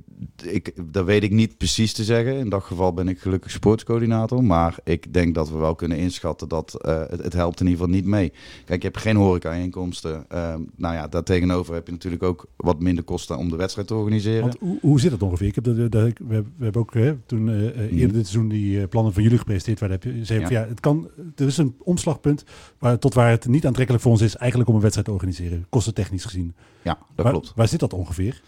ik, 0.43 0.73
dat 0.93 1.05
weet 1.05 1.23
ik 1.23 1.31
niet 1.31 1.57
precies 1.57 1.93
te 1.93 2.03
zeggen. 2.03 2.37
In 2.37 2.49
dat 2.49 2.63
geval 2.63 2.93
ben 2.93 3.07
ik 3.07 3.19
gelukkig 3.19 3.51
sportscoördinator. 3.51 4.43
Maar 4.43 4.77
ik 4.83 5.13
denk 5.13 5.35
dat 5.35 5.49
we 5.49 5.57
wel 5.57 5.75
kunnen 5.75 5.97
inschatten 5.97 6.47
dat 6.47 6.75
het, 6.81 7.23
het 7.23 7.33
helpt 7.33 7.59
in 7.59 7.67
ieder 7.67 7.81
geval 7.81 7.95
niet 7.95 8.05
mee. 8.05 8.33
Kijk, 8.65 8.81
je 8.81 8.87
hebt 8.87 9.01
geen 9.01 9.15
horeca-inkomsten. 9.15 10.25
Ehm, 10.55 10.63
nou 10.75 10.95
ja, 10.95 11.07
daartegenover 11.07 11.73
heb 11.73 11.85
je 11.85 11.91
natuurlijk 11.91 12.23
ook 12.23 12.45
wat 12.57 12.79
minder 12.79 13.03
kosten 13.03 13.37
om 13.37 13.49
de 13.49 13.55
wedstrijd 13.55 13.87
te 13.87 13.95
organiseren. 13.95 14.41
Want 14.41 14.57
hoe, 14.59 14.77
hoe 14.81 14.99
zit 14.99 15.11
dat 15.11 15.21
ongeveer? 15.23 15.47
Ik 15.47 15.55
heb 15.55 15.63
dat, 15.63 15.91
dat, 15.91 16.07
ik- 16.07 16.19
we, 16.27 16.33
hebben- 16.33 16.53
we 16.57 16.63
hebben 16.63 16.81
ook 16.81 16.93
hè, 16.93 17.15
toen 17.25 17.49
eh, 17.49 17.55
eerder 17.79 18.13
dit 18.13 18.27
seizoen 18.27 18.47
die 18.47 18.81
eh, 18.81 18.87
plannen 18.87 19.13
van 19.13 19.23
jullie 19.23 19.37
gepresenteerd 19.37 19.79
werden. 19.79 19.99
Heb 20.01 20.15
je, 20.17 20.25
zei 20.25 20.39
Ja. 20.39 20.45
van, 20.47 20.55
ja, 20.55 20.67
het 20.67 20.79
kan, 20.79 21.09
er 21.35 21.45
is 21.47 21.57
een 21.57 21.75
omslagpunt 21.83 22.43
waar, 22.79 22.99
tot 22.99 23.13
waar 23.13 23.29
het 23.29 23.47
niet 23.47 23.65
aantrekkelijk 23.65 24.03
voor 24.03 24.11
ons 24.13 24.21
is 24.21 24.35
eigenlijk 24.35 24.69
om 24.69 24.75
een 24.75 24.81
wedstrijd 24.81 25.07
te 25.07 25.13
organiseren. 25.13 25.65
Kostentechnisch 25.69 26.25
gezien. 26.25 26.55
ja, 26.81 26.97
dat 27.15 27.23
waar, 27.25 27.31
klopt. 27.33 27.51
Waar 27.55 27.67
zit 27.67 27.79
dat 27.79 27.93
ongeveer? 27.93 28.41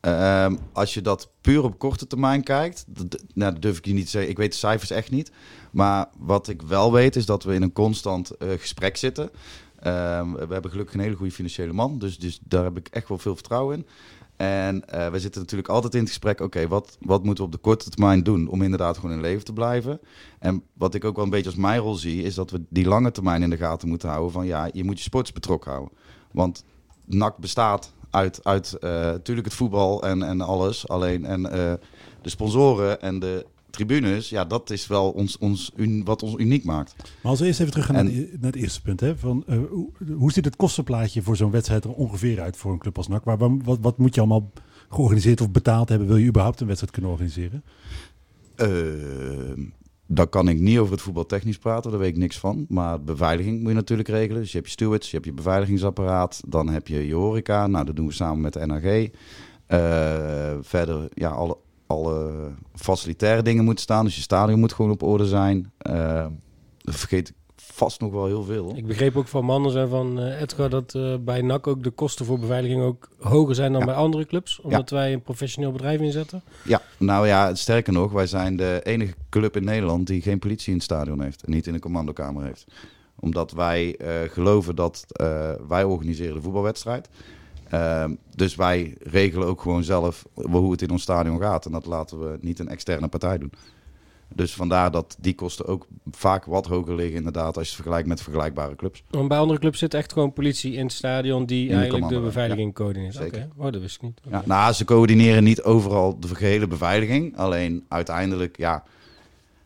Ehm, 0.00 0.56
als 0.72 0.94
je 0.94 1.00
dat 1.02 1.30
puur 1.40 1.62
op 1.64 1.78
korte 1.78 2.06
termijn 2.06 2.42
kijkt, 2.42 2.84
dat, 2.88 3.24
nou, 3.34 3.52
dat 3.52 3.62
durf 3.62 3.78
ik 3.78 3.86
je 3.86 3.92
niet 3.92 4.04
te 4.04 4.10
zeggen. 4.10 4.30
Ik 4.30 4.36
weet 4.36 4.52
de 4.52 4.58
cijfers 4.58 4.90
echt 4.90 5.10
niet. 5.10 5.32
Maar 5.70 6.06
wat 6.18 6.48
ik 6.48 6.62
wel 6.62 6.92
weet 6.92 7.16
is 7.16 7.26
dat 7.26 7.44
we 7.44 7.54
in 7.54 7.62
een 7.62 7.72
constant 7.72 8.30
gesprek 8.58 8.96
zitten. 8.96 9.30
Ehm, 9.80 10.32
we 10.32 10.52
hebben 10.52 10.70
gelukkig 10.70 10.94
een 10.94 11.00
hele 11.00 11.16
goede 11.16 11.32
financiële 11.32 11.72
man, 11.72 11.98
dus, 11.98 12.18
dus 12.18 12.40
daar 12.42 12.64
heb 12.64 12.76
ik 12.76 12.88
echt 12.88 13.08
wel 13.08 13.18
veel 13.18 13.34
vertrouwen 13.34 13.76
in. 13.76 13.86
En 14.36 14.88
eh, 14.88 15.10
we 15.10 15.20
zitten 15.20 15.40
natuurlijk 15.40 15.68
altijd 15.68 15.94
in 15.94 16.00
het 16.00 16.08
gesprek, 16.08 16.40
oké, 16.40 16.68
wat, 16.68 16.96
wat 17.00 17.24
moeten 17.24 17.44
we 17.44 17.50
op 17.50 17.56
de 17.56 17.62
korte 17.62 17.90
termijn 17.90 18.22
doen 18.22 18.48
om 18.48 18.62
inderdaad 18.62 18.98
gewoon 18.98 19.14
in 19.14 19.20
leven 19.20 19.44
te 19.44 19.52
blijven? 19.52 20.00
En 20.38 20.62
wat 20.72 20.94
ik 20.94 21.04
ook 21.04 21.14
wel 21.14 21.24
een 21.24 21.30
beetje 21.30 21.50
als 21.50 21.58
mijn 21.58 21.80
rol 21.80 21.94
zie, 21.94 22.22
is 22.22 22.34
dat 22.34 22.50
we 22.50 22.62
die 22.68 22.86
lange 22.86 23.10
termijn 23.10 23.42
in 23.42 23.50
de 23.50 23.56
gaten 23.56 23.88
moeten 23.88 24.08
houden 24.08 24.32
van, 24.32 24.46
ja, 24.46 24.68
je 24.72 24.84
moet 24.84 24.98
je 24.98 25.04
sports 25.04 25.32
betrokken 25.32 25.70
houden. 25.70 25.96
Want 26.30 26.64
NAC 27.04 27.36
bestaat 27.36 27.92
uit, 28.10 28.44
uit 28.44 28.72
eh, 28.72 28.90
natuurlijk 28.90 29.46
het 29.46 29.56
voetbal 29.56 30.02
en, 30.02 30.22
en 30.22 30.40
alles. 30.40 30.88
Alleen 30.88 31.24
en 31.24 31.50
eh, 31.50 31.72
de 32.22 32.28
sponsoren 32.28 33.00
en 33.00 33.18
de 33.18 33.46
tribunes, 33.70 34.28
ja, 34.28 34.44
dat 34.44 34.70
is 34.70 34.86
wel 34.86 35.10
ons, 35.10 35.38
ons, 35.38 35.72
un- 35.76 36.04
wat 36.04 36.22
ons 36.22 36.34
uniek 36.36 36.64
maakt. 36.64 36.94
Maar 36.96 37.30
als 37.30 37.40
we 37.40 37.46
eerst 37.46 37.60
even 37.60 37.72
terug 37.72 37.86
gaan 37.86 37.96
En- 37.96 38.14
naar, 38.14 38.52
het 38.52 38.56
eerste 38.56 38.82
punt. 38.82 39.00
Hè, 39.00 39.16
van, 39.16 39.44
eh, 39.46 39.58
hoe, 39.70 39.90
hoe 40.16 40.32
ziet 40.32 40.44
het 40.44 40.56
kostenplaatje 40.56 41.22
voor 41.22 41.36
zo'n 41.36 41.50
wedstrijd 41.50 41.84
er 41.84 41.92
ongeveer 41.92 42.40
uit 42.40 42.56
voor 42.56 42.72
een 42.72 42.78
club 42.78 42.96
als 42.96 43.08
NAC? 43.08 43.24
Waar, 43.24 43.38
waar- 43.38 43.58
wat, 43.64 43.78
wat 43.80 43.98
moet 43.98 44.14
je 44.14 44.20
allemaal 44.20 44.50
georganiseerd 44.88 45.40
of 45.40 45.50
betaald 45.50 45.88
hebben? 45.88 46.08
Wil 46.08 46.16
je 46.16 46.26
überhaupt 46.28 46.60
een 46.60 46.66
wedstrijd 46.66 46.92
kunnen 46.92 47.10
organiseren? 47.10 47.62
Eh, 48.56 48.68
dan 50.06 50.28
kan 50.28 50.48
ik 50.48 50.58
niet 50.58 50.78
over 50.78 50.92
het 50.92 51.02
voetbal 51.02 51.26
technisch 51.26 51.58
praten, 51.58 51.90
daar 51.90 52.00
weet 52.00 52.10
ik 52.10 52.16
niks 52.16 52.38
van. 52.38 52.66
Maar 52.68 53.02
beveiliging 53.02 53.58
moet 53.60 53.68
je 53.68 53.74
natuurlijk 53.74 54.08
regelen. 54.08 54.40
Dus 54.40 54.50
je 54.50 54.56
hebt 54.56 54.66
je 54.68 54.72
stewards, 54.76 55.06
je 55.10 55.14
hebt 55.14 55.28
je 55.28 55.32
beveiligingsapparaat. 55.34 56.40
Dan 56.46 56.68
heb 56.68 56.88
je 56.88 57.06
je 57.06 57.14
horeca. 57.14 57.66
Nou, 57.66 57.84
dat 57.84 57.96
doen 57.96 58.06
we 58.06 58.12
samen 58.12 58.40
met 58.40 58.52
de 58.52 58.66
NAG. 58.66 59.08
Eh, 59.66 60.58
verder, 60.60 61.08
ja, 61.14 61.28
alle, 61.30 61.56
alle 61.90 62.50
facilitaire 62.74 63.42
dingen 63.42 63.64
moeten 63.64 63.82
staan. 63.84 64.04
Dus 64.04 64.14
je 64.16 64.20
stadion 64.22 64.60
moet 64.60 64.72
gewoon 64.72 64.90
op 64.90 65.02
orde 65.02 65.26
zijn. 65.26 65.72
Eh, 65.78 66.26
dat 66.78 66.94
vergeet 66.96 67.28
ik 67.28 67.34
vast 67.56 68.00
nog 68.00 68.12
wel 68.12 68.26
heel 68.26 68.42
veel. 68.42 68.64
hoor. 68.64 68.76
Ik 68.76 68.86
begreep 68.86 69.16
ook 69.16 69.28
van 69.28 69.44
Manders 69.44 69.74
en 69.74 69.88
van 69.88 70.20
eh, 70.20 70.40
Edgar 70.40 70.70
dat 70.70 70.94
eh, 70.94 71.14
bij 71.20 71.40
NAC 71.42 71.66
ook 71.66 71.82
de 71.82 71.90
kosten 71.90 72.26
voor 72.26 72.38
beveiliging 72.38 72.82
ook 72.82 73.08
hoger 73.18 73.54
zijn 73.54 73.70
dan 73.72 73.80
Ja. 73.80 73.86
bij 73.86 73.94
andere 73.94 74.26
clubs. 74.26 74.60
Omdat 74.60 74.90
wij 74.90 75.12
een 75.12 75.22
professioneel 75.22 75.72
bedrijf 75.72 76.00
inzetten. 76.00 76.42
Ja, 76.64 76.82
nou 76.98 77.26
ja, 77.26 77.54
sterker 77.54 77.92
nog, 77.92 78.12
wij 78.12 78.26
zijn 78.26 78.56
de 78.56 78.80
enige 78.84 79.14
club 79.28 79.56
in 79.56 79.64
Nederland 79.64 80.06
die 80.06 80.22
geen 80.22 80.38
politie 80.38 80.68
in 80.68 80.74
het 80.74 80.82
stadion 80.84 81.22
heeft. 81.22 81.42
En 81.42 81.52
niet 81.52 81.66
in 81.66 81.72
de 81.72 81.78
commandokamer 81.78 82.44
heeft. 82.44 82.66
Omdat 83.20 83.50
wij 83.52 83.98
geloven 84.30 84.76
dat 84.76 85.04
wij 85.68 85.84
organiseren 85.84 86.34
de 86.34 86.42
voetbalwedstrijd. 86.42 87.08
Ehm, 87.70 88.14
dus 88.34 88.54
wij 88.54 88.94
regelen 88.98 89.48
ook 89.48 89.60
gewoon 89.60 89.84
zelf 89.84 90.26
hoe 90.34 90.70
het 90.70 90.82
in 90.82 90.90
ons 90.90 91.02
stadion 91.02 91.40
gaat. 91.40 91.66
En 91.66 91.72
dat 91.72 91.86
laten 91.86 92.18
we 92.20 92.38
niet 92.40 92.58
een 92.58 92.68
externe 92.68 93.08
partij 93.08 93.38
doen. 93.38 93.52
Dus 94.34 94.54
vandaar 94.54 94.90
dat 94.90 95.16
die 95.20 95.34
kosten 95.34 95.66
ook 95.66 95.86
vaak 96.10 96.44
wat 96.44 96.66
hoger 96.66 96.94
liggen 96.94 97.16
inderdaad 97.16 97.56
als 97.56 97.66
je 97.66 97.72
het 97.72 97.74
vergelijkt 97.74 98.08
met 98.08 98.22
vergelijkbare 98.22 98.76
clubs. 98.76 99.02
Want 99.10 99.28
bij 99.28 99.38
andere 99.38 99.58
clubs 99.58 99.78
zit 99.78 99.94
echt 99.94 100.12
gewoon 100.12 100.32
politie 100.32 100.72
in 100.72 100.84
het 100.84 100.92
stadion 100.92 101.46
die 101.46 101.68
de 101.68 101.74
eigenlijk 101.74 102.08
de 102.08 102.20
beveiliging 102.20 102.74
coördineert. 102.74 103.20
Oké, 103.20 103.48
oh, 103.56 103.72
dat 103.72 103.80
wist 103.80 103.96
ik 103.96 104.02
niet. 104.02 104.20
Ja, 104.30 104.42
nou, 104.44 104.72
ze 104.72 104.84
coördineren 104.84 105.44
niet 105.44 105.62
overal 105.62 106.20
de 106.20 106.34
gehele 106.34 106.66
beveiliging. 106.66 107.36
Alleen 107.36 107.84
uiteindelijk, 107.88 108.56
ja, 108.56 108.84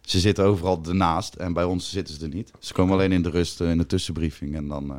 ze 0.01 0.21
zitten 0.21 0.45
overal 0.45 0.81
ernaast. 0.89 1.35
En 1.35 1.53
bij 1.53 1.65
ons 1.65 1.91
zitten 1.91 2.15
ze 2.15 2.23
er 2.23 2.35
niet. 2.35 2.51
Ze 2.59 2.73
komen 2.73 2.95
alleen 2.95 3.13
in 3.13 3.23
de 3.23 3.31
rust, 3.31 3.61
eh, 3.61 3.71
in 3.71 3.79
de 3.79 3.87
tussenbriefing. 3.87 4.55
En 4.55 4.69
dan, 4.69 4.91
eh, 4.91 4.99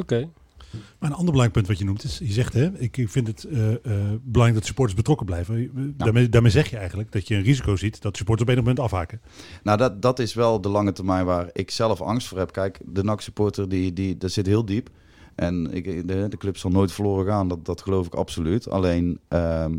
Oké. 0.00 0.28
Maar 0.70 1.10
een 1.10 1.16
ander 1.16 1.32
belangrijk 1.32 1.52
punt 1.52 1.66
wat 1.66 1.78
je 1.78 1.84
noemt 1.84 2.04
is, 2.04 2.18
je 2.18 2.32
zegt 2.32 2.52
hè, 2.52 2.78
ik 2.78 3.04
vind 3.06 3.26
het 3.26 3.44
eh, 3.44 3.72
eh, 3.72 3.78
belangrijk 4.22 4.54
dat 4.54 4.66
supporters 4.66 4.96
betrokken 4.96 5.26
blijven. 5.26 5.70
Daarmee, 5.96 6.28
daarmee 6.28 6.50
zeg 6.50 6.70
je 6.70 6.76
eigenlijk 6.76 7.12
dat 7.12 7.28
je 7.28 7.34
een 7.34 7.42
risico 7.42 7.76
ziet 7.76 8.02
dat 8.02 8.16
supporters 8.16 8.48
op 8.48 8.54
enig 8.54 8.68
moment 8.68 8.84
afhaken. 8.84 9.20
nou, 9.62 9.78
dat, 9.78 10.02
dat 10.02 10.18
is 10.18 10.34
wel 10.34 10.60
de 10.60 10.68
lange 10.68 10.92
termijn 10.92 11.24
waar 11.24 11.50
ik 11.52 11.70
zelf 11.70 12.00
angst 12.00 12.28
voor 12.28 12.38
heb. 12.38 12.52
Kijk, 12.52 12.80
de 12.84 13.04
NAC-supporter, 13.04 13.68
die, 13.68 13.92
die, 13.92 14.16
dat 14.16 14.30
zit 14.30 14.46
heel 14.46 14.64
diep. 14.64 14.90
En 15.34 15.72
ik, 15.72 16.08
de, 16.08 16.28
de 16.28 16.36
club 16.36 16.56
zal 16.56 16.70
nooit 16.70 16.92
verloren 16.92 17.26
gaan, 17.26 17.48
dat, 17.48 17.64
dat 17.64 17.82
geloof 17.82 18.06
ik 18.06 18.14
absoluut. 18.14 18.68
Alleen, 18.68 19.20
ehm, 19.28 19.78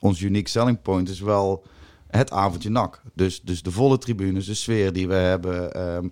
ons 0.00 0.20
unique 0.20 0.48
selling 0.48 0.82
point 0.82 1.08
is 1.08 1.20
wel 1.20 1.64
het 2.06 2.30
avondje 2.30 2.70
NAC. 2.70 3.02
Dus, 3.14 3.42
dus 3.42 3.62
de 3.62 3.70
volle 3.70 3.98
tribunes, 3.98 4.46
de 4.46 4.54
sfeer 4.54 4.92
die 4.92 5.08
we 5.08 5.14
hebben. 5.14 5.72
ehm, 5.72 6.08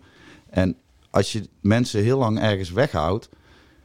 en 0.50 0.76
als 1.10 1.32
je 1.32 1.48
mensen 1.60 2.02
heel 2.02 2.18
lang 2.18 2.40
ergens 2.40 2.70
weghoudt, 2.70 3.28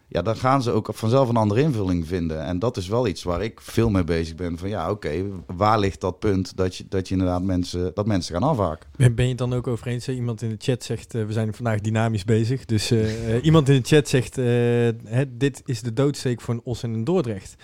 ja, 0.10 0.22
dan 0.22 0.36
gaan 0.36 0.62
ze 0.62 0.72
ook 0.72 0.90
vanzelf 0.94 1.30
een 1.30 1.36
andere 1.36 1.62
invulling 1.62 2.08
vinden. 2.08 2.44
En 2.44 2.60
dat 2.60 2.78
is 2.78 2.88
wel 2.88 3.08
iets 3.08 3.24
waar 3.24 3.44
ik 3.44 3.62
veel 3.62 3.90
mee 3.90 4.04
bezig 4.04 4.36
ben. 4.36 4.58
Van 4.58 4.70
ja, 4.70 4.92
oké, 4.92 5.24
waar 5.46 5.80
ligt 5.80 6.02
dat 6.02 6.20
punt 6.20 6.58
dat 6.58 6.76
je, 6.76 6.86
dat 6.90 7.08
je 7.08 7.14
inderdaad 7.14 7.42
mensen, 7.42 7.92
dat 7.94 8.06
mensen 8.06 8.34
gaan 8.34 8.50
afhaken? 8.50 8.90
Ben, 8.96 9.16
ben 9.16 9.24
je 9.24 9.30
het 9.30 9.40
dan 9.40 9.54
ook 9.54 9.68
over 9.68 9.88
eens? 9.88 10.08
Iemand 10.08 10.42
in 10.42 10.50
de 10.50 10.56
chat 10.60 10.84
zegt, 10.84 11.16
eh, 11.16 11.26
we 11.26 11.34
zijn 11.34 11.54
vandaag 11.54 11.82
dynamisch 11.82 12.26
bezig. 12.26 12.66
Dus 12.66 12.92
eh, 12.92 13.36
eh, 13.36 13.44
iemand 13.44 13.70
in 13.70 13.76
de 13.82 13.88
chat 13.88 14.08
zegt, 14.08 14.38
eh, 14.38 14.46
hè, 15.04 15.38
dit 15.38 15.62
is 15.66 15.82
de 15.82 15.94
doodsteek 15.94 16.42
voor 16.42 16.54
een 16.54 16.62
Os 16.64 16.84
en 16.84 16.94
een 16.94 17.04
Dordrecht. 17.04 17.56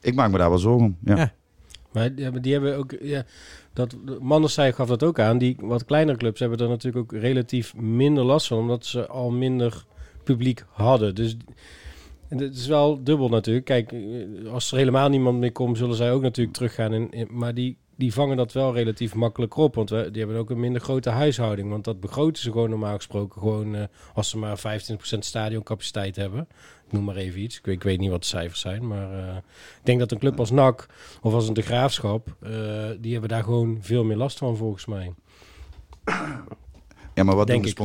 Ik 0.00 0.14
maak 0.14 0.30
me 0.30 0.38
daar 0.38 0.50
wel 0.50 0.58
zorgen 0.58 0.86
om. 0.86 0.96
Ja. 1.04 1.16
Ja. 1.16 1.32
Maar 1.92 2.14
die 2.42 2.52
hebben 2.52 2.76
ook, 2.76 2.94
ja, 3.00 3.24
dat, 3.72 3.96
gaf 4.54 4.88
dat 4.88 5.02
ook 5.02 5.18
aan. 5.18 5.38
Die 5.38 5.56
wat 5.60 5.84
kleinere 5.84 6.18
clubs 6.18 6.40
hebben 6.40 6.58
er 6.58 6.68
natuurlijk 6.68 7.12
ook 7.12 7.20
relatief 7.20 7.76
minder 7.76 8.24
last 8.24 8.46
van, 8.46 8.58
omdat 8.58 8.86
ze 8.86 9.06
al 9.06 9.30
minder 9.30 9.84
publiek 10.26 10.64
hadden. 10.70 11.14
Dus 11.14 11.36
en 12.28 12.38
het 12.38 12.54
is 12.56 12.66
wel 12.66 13.04
dubbel 13.04 13.28
natuurlijk. 13.28 13.64
Kijk, 13.64 13.92
eh, 13.92 14.52
als 14.52 14.70
er 14.72 14.78
helemaal 14.78 15.08
niemand 15.08 15.38
meer 15.38 15.52
komt, 15.52 15.78
zullen 15.78 15.96
zij 15.96 16.12
ook 16.12 16.22
natuurlijk 16.22 16.56
teruggaan. 16.56 16.92
In, 16.92 17.10
in- 17.10 17.28
maar 17.30 17.54
die 17.54 17.76
die 17.98 18.12
vangen 18.12 18.36
dat 18.36 18.52
wel 18.52 18.74
relatief 18.74 19.14
makkelijk 19.14 19.56
op. 19.56 19.74
Want 19.74 19.90
we, 19.90 20.08
die 20.10 20.22
hebben 20.22 20.40
ook 20.40 20.50
een 20.50 20.60
minder 20.60 20.80
grote 20.80 21.10
huishouding. 21.10 21.70
Want 21.70 21.84
dat 21.84 22.00
begroten 22.00 22.42
ze 22.42 22.50
gewoon 22.50 22.70
normaal 22.70 22.96
gesproken 22.96 23.40
gewoon 23.40 23.74
eh, 23.74 23.84
als 24.14 24.28
ze 24.30 24.38
maar 24.38 24.58
25% 24.58 25.18
stadioncapaciteit 25.18 26.16
hebben. 26.16 26.40
Ik 26.86 26.92
noem 26.92 27.04
maar 27.04 27.16
even 27.16 27.40
iets. 27.40 27.58
Ik 27.58 27.64
weet, 27.64 27.74
ik 27.74 27.82
weet 27.82 27.98
niet 27.98 28.10
wat 28.10 28.20
de 28.20 28.26
cijfers 28.26 28.60
zijn. 28.60 28.86
Maar 28.86 29.12
eh, 29.28 29.36
ik 29.78 29.82
denk 29.84 29.98
dat 29.98 30.12
een 30.12 30.18
club 30.18 30.38
als 30.38 30.50
NAC 30.50 30.86
of 31.22 31.32
als 31.34 31.48
een 31.48 31.54
De 31.54 31.62
Graafschap, 31.62 32.36
die 33.00 33.12
hebben 33.12 33.28
daar 33.30 33.42
gewoon 33.44 33.78
veel 33.80 34.04
meer 34.04 34.16
last 34.16 34.38
van 34.38 34.56
volgens 34.56 34.86
mij. 34.86 35.12
Ja, 37.14 37.22
maar 37.24 37.36
wat 37.36 37.46
Denk 37.46 37.62
doen 37.62 37.62
de 37.62 37.68
ik. 37.68 37.76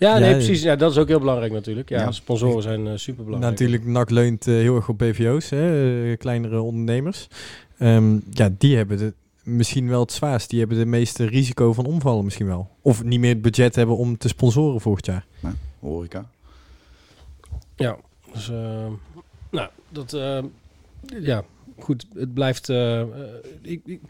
Ja, 0.00 0.18
nee, 0.18 0.28
Ja, 0.28 0.34
precies. 0.34 0.62
Ja, 0.62 0.76
dat 0.76 0.90
is 0.90 0.98
ook 0.98 1.08
heel 1.08 1.18
belangrijk 1.18 1.52
natuurlijk. 1.52 1.88
Ja, 1.88 2.00
Ja. 2.00 2.10
sponsoren 2.10 2.62
zijn 2.62 2.86
eh 2.86 2.92
super 2.96 3.24
belangrijk. 3.24 3.52
Natuurlijk, 3.58 3.84
NAC 3.86 4.10
leunt 4.10 4.46
eh, 4.46 4.54
heel 4.54 4.76
erg 4.76 4.88
op 4.88 4.98
BVO's, 4.98 5.50
hè, 5.50 6.10
eh, 6.10 6.16
kleinere 6.18 6.60
ondernemers. 6.60 7.28
Ehm, 7.78 8.18
ja, 8.30 8.50
die 8.58 8.76
hebben 8.76 8.98
het 8.98 9.14
misschien 9.42 9.88
wel 9.88 10.00
het 10.00 10.12
zwaarst. 10.12 10.50
Die 10.50 10.58
hebben 10.58 10.78
de 10.78 10.86
meeste 10.86 11.24
risico 11.24 11.72
van 11.72 11.86
omvallen 11.86 12.24
misschien 12.24 12.46
wel. 12.46 12.68
Of 12.82 13.04
niet 13.04 13.20
meer 13.20 13.32
het 13.32 13.42
budget 13.42 13.74
hebben 13.74 13.96
om 13.96 14.16
te 14.16 14.28
sponsoren 14.28 14.80
volgend 14.80 15.06
jaar. 15.06 15.26
Horeca. 15.78 16.30
Ja, 17.76 17.96
dus 18.32 18.48
nou, 19.50 19.68
dat 19.88 20.12
eh, 20.12 20.38
ja, 21.20 21.44
goed. 21.82 22.06
Het 22.14 22.34
blijft. 22.34 22.68
eh, 22.68 23.00
eh, 23.00 23.08
ik, 23.62 23.80
ik, 23.84 24.00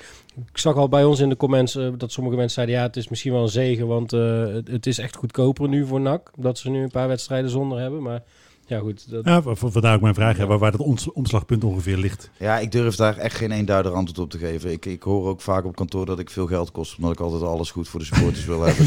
zag 0.53 0.77
al 0.77 0.89
bij 0.89 1.05
ons 1.05 1.21
in 1.21 1.29
de 1.29 1.37
comments 1.37 1.75
eh, 1.75 1.89
dat 1.97 2.13
sommige 2.13 2.37
mensen 2.37 2.55
zeiden: 2.55 2.77
ja, 2.77 2.83
het 2.83 2.97
is 2.97 3.09
misschien 3.09 3.33
wel 3.33 3.43
een 3.43 3.49
zegen, 3.49 3.87
want 3.87 4.11
het, 4.11 4.69
het 4.69 4.87
is 4.87 4.99
echt 4.99 5.17
goedkoper 5.17 5.69
nu 5.69 5.87
voor 5.87 6.01
NAC 6.01 6.31
dat 6.37 6.59
ze 6.59 6.71
nu 6.71 6.83
een 6.83 6.91
paar 6.91 7.09
wedstrijden 7.09 7.51
zonder 7.51 7.79
hebben. 7.79 8.03
Maar 8.03 8.23
ja, 8.71 8.79
goed. 8.79 9.11
Dat, 9.11 9.25
Ja, 9.25 9.43
vandaar 9.55 9.95
ook 9.95 10.01
mijn 10.01 10.15
vraag, 10.15 10.37
Ja. 10.37 10.47
waar, 10.47 10.59
waar 10.59 10.71
dat 10.71 10.81
ons, 10.81 11.13
omslagpunt 11.13 11.65
ongeveer 11.65 11.97
ligt. 11.97 12.31
Ja, 12.37 12.59
ik 12.59 12.73
durf 12.73 12.97
daar 12.97 13.17
echt 13.17 13.37
geen 13.37 13.51
eenduidig 13.51 13.93
antwoord 13.93 14.19
op 14.19 14.31
te 14.31 14.39
geven. 14.39 14.71
Ik, 14.71 14.87
ik 14.87 15.03
hoor 15.03 15.29
ook 15.29 15.41
vaak 15.41 15.65
op 15.65 15.77
kantoor 15.77 16.07
dat 16.07 16.19
ik 16.19 16.31
veel 16.31 16.47
geld 16.47 16.71
kost, 16.71 16.97
omdat 16.97 17.13
ik 17.13 17.21
altijd 17.21 17.43
alles 17.43 17.71
goed 17.71 17.89
voor 17.89 18.01
de 18.01 18.07
supporters 18.07 18.45
wil 18.45 18.63
hebben. 18.63 18.87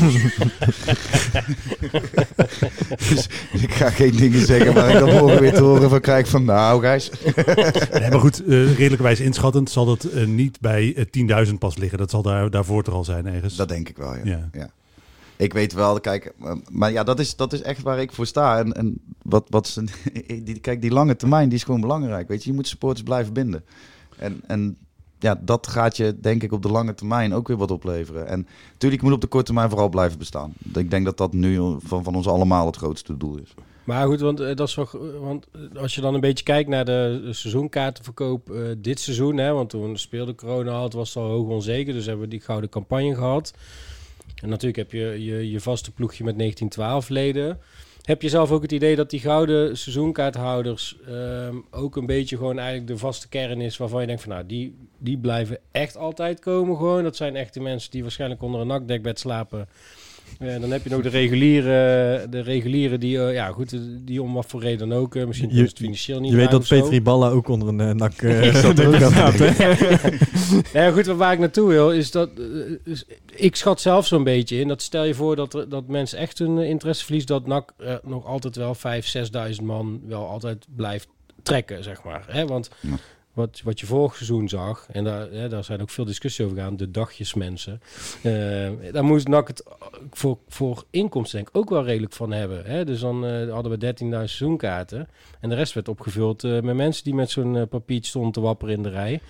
Dus, 3.10 3.28
dus 3.52 3.62
ik 3.62 3.72
ga 3.74 3.90
geen 3.90 4.16
dingen 4.16 4.46
zeggen 4.46 4.74
waar 4.74 4.90
ik 4.90 5.00
dan 5.00 5.10
morgen 5.10 5.40
weer 5.42 5.54
te 5.54 5.64
horen 5.64 5.90
van 5.90 6.02
krijg 6.02 6.28
van 6.28 6.46
nou. 6.46 6.82
Nee, 6.84 8.10
maar 8.10 8.20
goed, 8.20 8.44
eh 8.46 8.66
redelijkerwijs 8.68 9.20
inschattend 9.20 9.70
zal 9.70 9.86
dat 9.86 10.04
eh, 10.04 10.26
niet 10.26 10.60
bij 10.60 11.08
eh, 11.12 11.46
10.000 11.48 11.54
pas 11.60 11.78
liggen. 11.78 11.98
Dat 11.98 12.10
zal 12.10 12.22
daar, 12.22 12.50
daarvoor 12.50 12.84
toch 12.84 12.94
al 12.94 13.04
zijn 13.04 13.26
ergens. 13.26 13.56
Dat 13.56 13.70
denk 13.70 13.90
ik 13.90 13.98
wel, 13.98 14.16
ja. 14.24 14.50
ja. 14.52 14.70
Ik 15.44 15.54
weet 15.54 15.74
wel, 15.74 16.00
kijk, 16.00 16.34
eh, 16.44 16.52
maar 16.72 16.92
ja, 16.92 17.04
dat 17.04 17.20
is, 17.20 17.36
dat 17.36 17.54
is 17.54 17.62
echt 17.62 17.82
waar 17.82 18.00
ik 18.00 18.12
voor 18.12 18.26
sta. 18.26 18.58
En, 18.58 18.74
en 18.74 19.02
wat, 19.22 19.48
wat 19.50 19.68
ze, 19.68 19.84
die, 20.44 20.60
kijk, 20.60 20.82
die 20.82 20.92
lange 20.92 21.16
termijn, 21.16 21.50
die 21.50 21.58
is 21.58 21.64
gewoon 21.64 21.82
belangrijk. 21.82 22.28
Weet 22.28 22.44
je, 22.44 22.50
je 22.50 22.56
moet 22.56 22.68
supporters 22.68 23.04
blijven 23.04 23.34
binden. 23.34 23.64
En, 24.18 24.42
en 24.48 24.78
ja, 25.20 25.40
dat 25.42 25.68
gaat 25.68 25.98
je, 25.98 26.20
denk 26.20 26.44
ik, 26.44 26.52
op 26.52 26.62
de 26.62 26.72
lange 26.72 26.94
termijn 26.94 27.34
ook 27.34 27.48
weer 27.48 27.58
wat 27.58 27.72
opleveren. 27.72 28.28
En 28.28 28.48
natuurlijk 28.72 29.02
moet 29.02 29.12
op 29.12 29.22
de 29.22 29.28
korte 29.28 29.46
termijn 29.46 29.70
vooral 29.70 29.90
blijven 29.90 30.18
bestaan. 30.18 30.54
Ik 30.74 30.90
denk 30.90 31.06
dat 31.06 31.18
dat 31.18 31.34
nu 31.34 31.76
van, 31.80 32.04
van 32.04 32.16
ons 32.16 32.28
allemaal 32.28 32.66
het 32.66 32.78
grootste 32.78 33.18
doel 33.18 33.38
is. 33.38 33.54
Maar 33.84 34.08
goed, 34.08 34.20
want, 34.20 34.40
eh, 34.40 34.56
dat 34.56 34.68
is 34.68 34.76
wel, 34.76 34.88
want 35.20 35.48
eh, 35.52 35.82
als 35.82 35.96
je 35.96 36.02
dan 36.02 36.14
een 36.14 36.20
beetje 36.20 36.44
kijkt 36.44 36.70
naar 36.70 36.86
de, 36.86 37.28
seizoenkaartenverkoop 37.32 38.54
dit 38.78 39.00
seizoen, 39.00 39.38
hè, 39.38 39.52
want 39.52 39.70
toen 39.70 39.98
speelde 39.98 40.36
corona 40.36 40.72
al, 40.72 40.84
het 40.84 40.94
was 40.94 41.16
al 41.16 41.28
hoog 41.28 41.48
onzeker, 41.48 41.94
dus 41.94 42.06
hebben 42.06 42.24
we 42.24 42.30
die 42.32 42.42
gouden 42.42 42.70
campagne 42.70 43.16
gehad. 43.16 43.54
En 44.42 44.50
natuurlijk 44.50 44.76
heb 44.76 44.92
je 44.92 45.24
je, 45.24 45.52
je 45.52 45.60
vaste 45.60 45.92
ploegje 45.92 46.24
met 46.24 46.38
1912 46.38 47.10
leden. 47.10 47.60
Heb 48.04 48.22
je 48.22 48.30
zelf 48.30 48.52
ook 48.52 48.62
het 48.62 48.72
idee 48.72 48.96
dat 48.96 49.10
die 49.10 49.20
gouden 49.20 49.78
seizoenkaarthouders 49.78 50.98
ehm, 51.08 51.56
ook 51.72 51.96
een 51.96 52.06
beetje 52.06 52.38
gewoon 52.38 52.58
eigenlijk 52.58 52.88
de 52.88 52.98
vaste 52.98 53.30
kern 53.30 53.62
is 53.62 53.78
waarvan 53.78 54.02
je 54.02 54.08
denkt 54.08 54.22
van 54.22 54.32
nou, 54.32 54.46
die, 54.46 54.76
die 54.98 55.18
blijven 55.18 55.58
echt 55.72 55.98
altijd 55.98 56.40
komen 56.40 56.78
gewoon. 56.78 57.04
Dat 57.04 57.16
zijn 57.16 57.36
echt 57.36 57.54
de 57.54 57.60
mensen 57.60 57.92
die 57.92 58.02
waarschijnlijk 58.02 58.42
onder 58.42 58.62
een 58.62 58.68
nakdekbed 58.68 59.20
slapen. 59.20 59.68
En 60.40 60.62
dan 60.62 60.72
heb 60.72 60.84
je 60.84 60.90
nog 60.90 61.02
de 61.02 61.10
reguliere, 61.10 62.28
de 62.30 62.40
reguliere 62.42 62.98
die, 62.98 63.20
eh, 63.20 63.34
ja 63.34 63.48
goed, 63.48 63.78
die 64.06 64.22
om 64.22 64.34
wat 64.34 64.46
voor 64.46 64.62
reden 64.62 64.90
dan 64.90 64.98
ook, 64.98 65.16
eh, 65.16 65.26
misschien 65.26 65.50
Je- 65.56 65.62
is 65.64 65.70
het 65.70 65.78
financieel 65.78 66.20
niet 66.20 66.32
Je 66.32 66.38
weet 66.38 66.52
dat. 66.52 66.68
Petri 66.68 67.02
Balla 67.02 67.30
ook 67.30 67.48
onder 67.48 67.68
een 67.68 67.80
uh, 67.80 67.92
nak 67.92 68.22
uh, 68.22 68.56
zat 68.56 68.78
ja, 70.74 70.92
goed, 70.92 71.06
waar 71.06 71.34
ik 71.34 71.40
naartoe 71.40 71.68
wil, 71.70 71.92
is 71.92 72.12
dat... 72.12 72.30
is- 72.84 73.06
ik 73.36 73.56
schat 73.56 73.82
zelf 73.82 74.08
zo'n 74.08 74.24
beetje 74.24 74.60
in. 74.60 74.68
Dat 74.68 74.82
stel 74.82 75.04
je 75.04 75.14
voor 75.14 75.36
dat, 75.36 75.54
er- 75.54 75.70
dat 75.70 75.88
mensen 75.88 76.18
echt 76.18 76.40
hun 76.40 76.58
interesse 76.58 77.04
verliezen... 77.04 77.30
dat 77.30 77.48
NAC 77.48 77.74
nog 78.04 78.26
altijd 78.26 78.56
wel 78.56 78.76
5.000, 78.76 78.80
6.000 79.60 79.64
man 79.64 80.02
wel 80.08 80.28
altijd 80.28 80.66
blijft 80.76 81.08
trekken, 81.44 81.84
zeg 81.84 82.04
maar. 82.04 82.24
Hè? 82.28 82.46
Want 82.46 82.70
Ja. 82.80 82.90
Wat, 83.34 83.62
wat 83.64 83.80
je 83.80 83.86
vorig 83.86 84.16
seizoen 84.16 84.50
zag... 84.50 84.88
en 84.92 85.04
daar, 85.04 85.32
hè, 85.32 85.50
daar 85.50 85.64
zijn 85.64 85.82
ook 85.82 85.90
veel 85.90 86.06
discussies 86.06 86.46
over 86.46 86.58
gegaan... 86.58 86.78
de 86.78 86.92
dagjesmensen. 86.92 87.82
eh 88.22 88.72
daar 88.92 89.04
moest 89.04 89.28
NAC 89.28 89.48
het 89.48 89.64
voor, 90.12 90.38
voor 90.48 90.84
inkomsten 90.90 91.38
denk 91.38 91.50
ik 91.50 91.58
ook 91.58 91.70
wel 91.70 91.84
redelijk 91.84 92.14
van 92.14 92.32
hebben. 92.32 92.66
Hè? 92.66 92.86
Dus 92.86 93.00
dan 93.00 93.26
eh, 93.26 93.52
hadden 93.52 93.80
we 93.80 93.94
13.000 94.02 94.08
seizoenkaarten... 94.10 95.08
en 95.40 95.50
de 95.50 95.56
rest 95.56 95.74
werd 95.74 95.88
opgevuld 95.88 96.44
eh, 96.44 96.52
met 96.62 96.76
mensen... 96.76 97.04
die 97.04 97.16
met 97.16 97.30
zo'n 97.30 97.58
eh, 97.58 97.68
papiertje 97.70 98.10
stonden 98.10 98.32
te 98.32 98.42
wapperen 98.42 98.76
in 98.76 98.84
de 98.84 98.90
rij... 98.90 99.22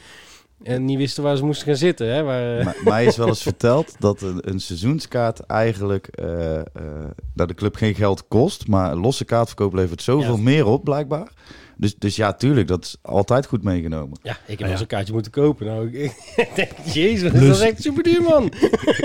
En 0.64 0.86
niet 0.86 0.98
wisten 0.98 1.24
waar 1.24 1.38
ze 1.38 1.46
moesten 1.46 1.68
gaan 1.68 1.76
zitten. 1.76 2.08
Hè? 2.08 2.24
Waar, 2.24 2.58
eh, 2.60 2.66
Maar, 2.66 2.76
mij 2.84 3.06
is 3.06 3.18
wel 3.18 3.28
eens 3.28 3.42
verteld 3.42 3.96
dat 4.00 4.22
een, 4.22 4.50
een 4.50 4.60
seizoenskaart 4.60 5.40
eigenlijk 5.40 6.08
eh, 6.08 6.60
eh, 6.60 6.66
dat 7.34 7.48
de 7.48 7.54
club 7.54 7.76
geen 7.76 7.96
geld 7.96 8.28
kost, 8.28 8.68
maar 8.68 8.96
losse 8.96 9.26
kaartverkoop 9.26 9.74
levert 9.74 10.02
zoveel 10.02 10.36
Ja. 10.36 10.42
meer 10.42 10.66
op 10.66 10.84
blijkbaar. 10.84 11.32
Dus, 11.78 11.96
dus 11.96 12.16
ja, 12.16 12.34
tuurlijk, 12.34 12.68
dat 12.68 12.84
is 12.84 12.98
altijd 13.02 13.46
goed 13.46 13.64
meegenomen. 13.64 14.20
ja, 14.24 14.32
ik 14.32 14.38
heb 14.48 14.48
Nou 14.48 14.58
wel 14.58 14.68
ja. 14.68 14.74
eens 14.74 14.82
een 14.82 14.88
kaartje 14.88 15.14
moeten 15.14 15.32
kopen. 15.32 15.66
Nou, 15.66 15.88
ik, 15.88 16.12
ik 16.36 16.52
denk, 16.56 16.72
jezus, 16.94 17.32
dat 17.32 17.42
is 17.42 17.60
echt 17.60 17.82
super 17.82 18.04
duur, 18.04 18.22
man. 18.22 18.46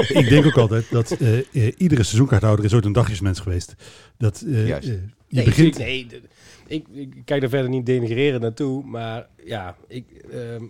Ik 0.08 0.28
denk 0.28 0.46
ook 0.46 0.58
altijd 0.58 0.90
dat 0.90 1.10
eh, 1.10 1.38
eh, 1.38 1.72
iedere 1.76 2.02
seizoenkaarthouder 2.02 2.64
is 2.64 2.74
ooit 2.74 2.84
een 2.84 2.92
dagjesmens 2.92 3.40
geweest. 3.40 3.74
Dat 4.18 4.40
eh, 4.46 4.66
Juist. 4.66 4.86
je 4.86 5.02
Nee, 5.28 5.44
begint... 5.44 5.78
ik, 5.78 5.84
nee, 6.68 6.84
ik 6.92 7.12
kijk 7.24 7.40
daar 7.40 7.50
verder 7.50 7.70
niet 7.70 7.86
denigreren 7.86 8.40
naartoe. 8.40 8.84
Maar 8.84 9.26
ja, 9.44 9.76
ik, 9.88 10.04
ehm, 10.32 10.64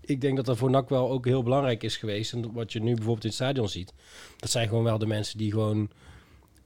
ik 0.00 0.20
denk 0.20 0.36
dat 0.36 0.46
dat 0.46 0.58
voor 0.58 0.70
NAC 0.70 0.88
wel 0.88 1.10
ook 1.10 1.24
heel 1.24 1.42
belangrijk 1.42 1.82
is 1.82 1.96
geweest. 1.96 2.32
En 2.32 2.52
wat 2.52 2.72
je 2.72 2.80
nu 2.80 2.94
bijvoorbeeld 2.94 3.24
in 3.24 3.28
het 3.28 3.38
stadion 3.38 3.68
ziet. 3.68 3.92
Dat 4.36 4.50
zijn 4.50 4.68
gewoon 4.68 4.84
wel 4.84 4.98
de 4.98 5.06
mensen 5.06 5.38
die 5.38 5.52
gewoon 5.52 5.90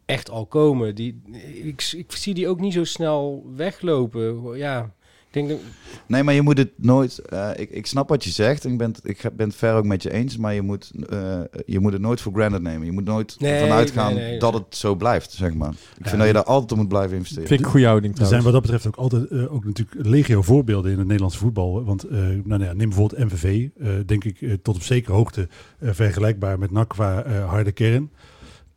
echt 0.06 0.30
al 0.30 0.46
komen. 0.46 0.94
Die, 0.94 1.22
ik, 1.64 1.92
ik 1.96 2.12
zie 2.12 2.34
die 2.34 2.48
ook 2.48 2.60
niet 2.60 2.72
zo 2.72 2.84
snel 2.84 3.44
weglopen. 3.56 4.56
Ja, 4.56 4.90
ik 5.30 5.46
denk. 5.46 5.60
Nee, 6.06 6.22
maar 6.22 6.34
je 6.34 6.42
moet 6.42 6.58
het 6.58 6.70
nooit. 6.76 7.18
eh, 7.18 7.50
ik, 7.56 7.70
ik 7.70 7.86
snap 7.86 8.08
wat 8.08 8.24
je 8.24 8.30
zegt. 8.30 8.64
en 8.64 8.72
Ik 8.72 8.78
ben, 8.78 8.88
het- 8.90 9.00
ik 9.02 9.20
ben 9.36 9.46
het 9.46 9.56
ver 9.56 9.74
ook 9.74 9.84
met 9.84 10.02
je 10.02 10.12
eens. 10.12 10.36
Maar 10.36 10.54
je 10.54 10.62
moet, 10.62 10.90
eh, 11.10 11.40
je 11.66 11.80
moet 11.80 11.92
het 11.92 12.00
nooit 12.02 12.20
voor 12.20 12.32
granted 12.32 12.62
nemen. 12.62 12.86
Je 12.86 12.92
moet 12.92 13.04
nooit 13.04 13.36
Nee, 13.40 13.68
nee, 13.70 14.14
nee. 14.14 14.38
dat 14.38 14.54
het 14.54 14.64
zo 14.76 14.94
blijft, 14.94 15.32
zeg 15.32 15.54
maar. 15.54 15.70
Ik 15.70 15.78
Ja. 16.02 16.08
vind 16.08 16.16
dat 16.18 16.26
je 16.26 16.32
daar 16.32 16.44
altijd 16.44 16.72
op 16.72 16.78
moet 16.78 16.88
blijven 16.88 17.16
investeren. 17.16 17.48
Vind 17.48 17.60
ik 17.60 17.66
een 17.66 17.72
goede 17.72 17.86
houding 17.86 18.12
Er 18.18 18.26
zijn 18.26 18.40
trouwens. 18.40 18.52
wat 18.62 18.62
dat 18.62 18.72
betreft 18.80 18.86
ook 18.96 19.02
altijd 19.12 19.30
eh, 19.48 19.54
ook 19.54 19.64
natuurlijk 19.64 20.06
legio 20.06 20.42
voorbeelden 20.42 20.90
in 20.92 20.96
het 20.98 21.06
Nederlandse 21.06 21.38
voetbal. 21.38 21.84
Want 21.84 22.04
eh, 22.04 22.18
nou, 22.44 22.62
ja, 22.64 22.72
neem 22.72 22.88
bijvoorbeeld 22.88 23.24
MVV, 23.24 23.68
eh, 23.78 23.88
denk 24.06 24.24
ik 24.24 24.58
tot 24.62 24.74
op 24.76 24.82
zekere 24.82 25.12
hoogte 25.14 25.48
vergelijkbaar 25.80 26.58
met 26.58 26.70
NAC 26.70 26.88
qua 26.88 27.28
harde 27.46 27.72
kern. 27.72 28.10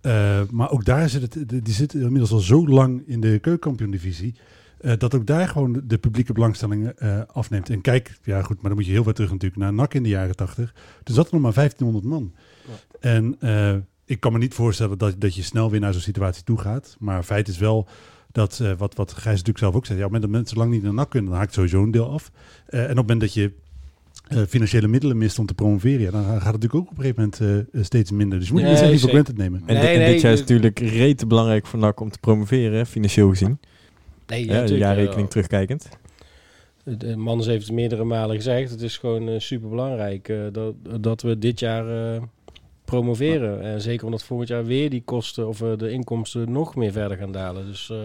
Eh, 0.08 0.42
maar 0.52 0.72
ook 0.72 0.86
daar 0.86 1.10
zit 1.10 1.22
het, 1.22 1.50
die 1.66 1.74
zitten 1.74 2.02
inmiddels 2.02 2.32
al 2.32 2.40
zo 2.40 2.68
lang 2.68 3.04
in 3.06 3.22
de 3.22 3.40
keukenkampioen-divisie. 3.40 4.36
eh, 4.78 4.94
dat 4.98 5.16
ook 5.16 5.26
daar 5.26 5.48
gewoon 5.48 5.82
de, 5.84 5.98
publieke 5.98 6.34
belangstelling 6.34 6.88
eh, 6.88 7.22
afneemt. 7.28 7.70
En 7.70 7.82
kijk, 7.82 8.20
ja 8.24 8.42
goed, 8.42 8.56
maar 8.56 8.70
dan 8.70 8.76
moet 8.76 8.86
je 8.86 8.92
heel 8.92 9.04
ver 9.04 9.14
terug 9.14 9.32
natuurlijk 9.32 9.62
naar 9.62 9.74
NAC 9.74 9.94
in 9.94 10.04
de 10.04 10.10
jaren 10.10 10.36
80. 10.36 10.74
Toen 11.04 11.16
zat 11.16 11.28
er 11.28 11.34
nog 11.34 11.42
maar 11.42 11.54
1500 11.54 12.06
man. 12.06 12.34
En 13.00 13.38
ik 14.06 14.20
kan 14.20 14.32
me 14.32 14.38
niet 14.38 14.54
voorstellen 14.54 14.98
dat, 14.98 15.16
dat 15.18 15.36
je 15.36 15.44
snel 15.44 15.72
weer 15.72 15.80
naar 15.80 15.94
zo'n 15.94 16.02
situatie 16.02 16.44
toe 16.44 16.58
gaat. 16.58 16.96
Maar 17.00 17.24
feit 17.24 17.48
is 17.48 17.58
wel 17.58 17.88
dat, 18.32 18.64
wat, 18.78 18.96
wat 18.96 19.12
Gijs 19.14 19.26
natuurlijk 19.26 19.58
zelf 19.58 19.76
ook 19.76 19.86
zei, 19.86 20.00
ja, 20.00 20.06
op 20.06 20.12
het 20.12 20.22
moment 20.22 20.32
dat 20.32 20.42
mensen 20.42 20.58
lang 20.58 20.72
niet 20.72 20.84
naar 20.84 20.94
NAC 20.94 21.10
kunnen, 21.10 21.30
dan 21.30 21.40
haakt 21.40 21.54
sowieso 21.54 21.84
een 21.84 21.92
deel 21.92 22.12
af. 22.12 22.32
En 22.66 22.82
op 22.82 22.88
het 22.88 22.96
moment 22.96 23.22
dat 23.22 23.34
je 23.34 23.54
eh, 24.30 24.42
financiële 24.48 24.88
middelen 24.88 25.18
mist 25.18 25.40
om 25.40 25.46
te 25.46 25.54
promoveren, 25.54 26.00
ja, 26.02 26.12
dan 26.12 26.24
gaat 26.24 26.34
het 26.34 26.44
natuurlijk 26.44 26.76
ook 26.76 26.90
op 26.92 26.98
een 26.98 27.04
gegeven 27.04 27.32
moment 27.42 27.68
eh, 27.74 27.84
steeds 27.84 28.12
minder. 28.12 28.40
Dus 28.40 28.48
je 28.48 28.54
moet 28.54 28.62
je 28.62 28.68
Nee, 28.68 28.76
niet 28.76 28.84
voor 28.90 28.98
zeker. 29.00 29.10
granted 29.10 29.38
nemen. 29.38 29.60
En, 29.66 29.74
Nee, 29.76 29.82
di- 29.84 29.88
en 29.94 30.00
nee, 30.00 30.12
dit 30.12 30.22
jaar 30.22 30.34
is 30.34 30.40
natuurlijk 30.40 30.80
rete 30.80 31.28
belangrijk 31.28 31.66
voor 31.68 31.80
NAC 31.80 32.00
om 32.00 32.10
te 32.10 32.20
promoveren, 32.20 32.86
financieel 32.86 33.30
gezien. 33.30 33.60
Nee, 34.28 34.46
Ja, 34.46 34.66
jaarrekening 34.66 35.22
eh, 35.26 35.28
terugkijkend. 35.32 35.90
De 36.84 37.16
Mans 37.16 37.46
heeft 37.46 37.66
het 37.66 37.76
meerdere 37.76 38.04
malen 38.04 38.36
gezegd. 38.36 38.70
Het 38.72 38.82
is 38.82 38.98
gewoon 38.98 39.42
super 39.42 39.70
belangrijk 39.70 40.34
dat, 40.52 40.74
dat 41.02 41.22
we 41.22 41.38
dit 41.38 41.60
jaar 41.60 42.14
eh, 42.16 42.22
promoveren. 42.88 43.62
En 43.62 43.82
zeker 43.82 44.06
omdat 44.06 44.24
volgend 44.24 44.50
jaar 44.50 44.66
weer 44.66 44.90
die 44.90 45.02
kosten 45.06 45.48
of 45.48 45.62
eh, 45.62 45.78
de 45.78 45.92
inkomsten 45.92 46.52
nog 46.52 46.76
meer 46.76 46.92
verder 46.92 47.18
gaan 47.18 47.32
dalen. 47.32 47.66
Dus 47.66 47.90
eh, 47.90 47.98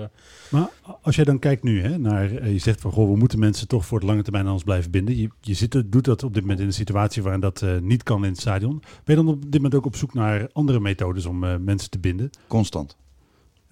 Maar 0.51 0.69
als 1.03 1.17
jij 1.17 1.25
dan 1.25 1.39
kijkt 1.39 1.63
nu 1.63 1.83
hè, 1.83 1.99
naar, 1.99 2.37
eh, 2.37 2.53
je 2.53 2.59
zegt 2.59 2.81
van 2.81 2.93
goh, 2.93 3.11
we 3.11 3.17
moeten 3.17 3.39
mensen 3.39 3.69
toch 3.69 3.87
voor 3.87 4.01
de 4.01 4.07
lange 4.07 4.23
termijn 4.23 4.47
aan 4.47 4.53
ons 4.53 4.63
blijven 4.63 4.91
binden. 4.91 5.17
Je, 5.17 5.29
je 5.41 5.55
zit, 5.55 5.83
doet 5.87 6.05
dat 6.05 6.23
op 6.23 6.35
dit 6.35 6.43
moment 6.43 6.61
in 6.61 6.67
een 6.67 6.73
situatie 6.73 7.23
waarin 7.23 7.41
dat 7.41 7.63
eh, 7.63 7.79
niet 7.79 8.03
kan 8.03 8.25
in 8.25 8.31
het 8.31 8.41
stadion. 8.41 8.83
Ben 9.05 9.17
je 9.17 9.23
dan 9.25 9.29
op 9.35 9.43
dit 9.43 9.55
moment 9.55 9.75
ook 9.75 9.87
op 9.87 9.97
zoek 9.97 10.15
naar 10.15 10.49
andere 10.53 10.81
methodes 10.81 11.27
om 11.27 11.45
eh, 11.45 11.57
mensen 11.57 11.91
te 11.91 11.99
binden? 11.99 12.31
Constant. 12.47 12.97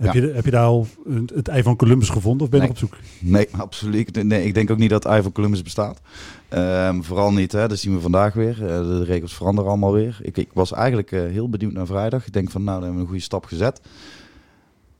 Heb, 0.00 0.14
Ja. 0.14 0.20
je, 0.20 0.32
heb 0.32 0.44
je 0.44 0.50
daar 0.50 0.64
al 0.64 0.86
het, 1.10 1.30
het 1.30 1.48
ei 1.48 1.62
van 1.62 1.76
Columbus 1.76 2.08
gevonden 2.08 2.42
of 2.42 2.48
ben 2.50 2.60
je 2.60 2.66
Nee. 2.66 2.74
nog 2.74 2.82
op 2.82 2.88
zoek? 2.90 3.00
Nee, 3.30 3.48
absoluut. 3.66 4.22
Nee, 4.24 4.44
ik 4.44 4.54
denk 4.54 4.70
ook 4.70 4.78
niet 4.78 4.90
dat 4.90 5.04
Ivan 5.04 5.32
Columbus 5.32 5.62
bestaat. 5.62 6.00
Ehm, 6.48 7.00
vooral 7.02 7.32
niet, 7.32 7.52
hè. 7.52 7.68
dat 7.68 7.78
zien 7.78 7.94
we 7.94 8.00
vandaag 8.00 8.34
weer. 8.34 8.52
Eh, 8.62 8.80
de 8.82 9.04
regels 9.04 9.34
veranderen 9.34 9.70
allemaal 9.70 9.92
weer. 9.92 10.18
Ik, 10.22 10.36
ik 10.36 10.48
was 10.52 10.72
eigenlijk 10.72 11.12
eh, 11.12 11.20
heel 11.20 11.48
benieuwd 11.48 11.72
naar 11.72 11.86
vrijdag. 11.86 12.26
Ik 12.26 12.32
denk 12.32 12.50
van, 12.50 12.64
nou, 12.64 12.74
dan 12.74 12.82
hebben 12.82 12.96
we 12.98 13.02
een 13.02 13.10
goede 13.10 13.24
stap 13.24 13.44
gezet. 13.44 13.80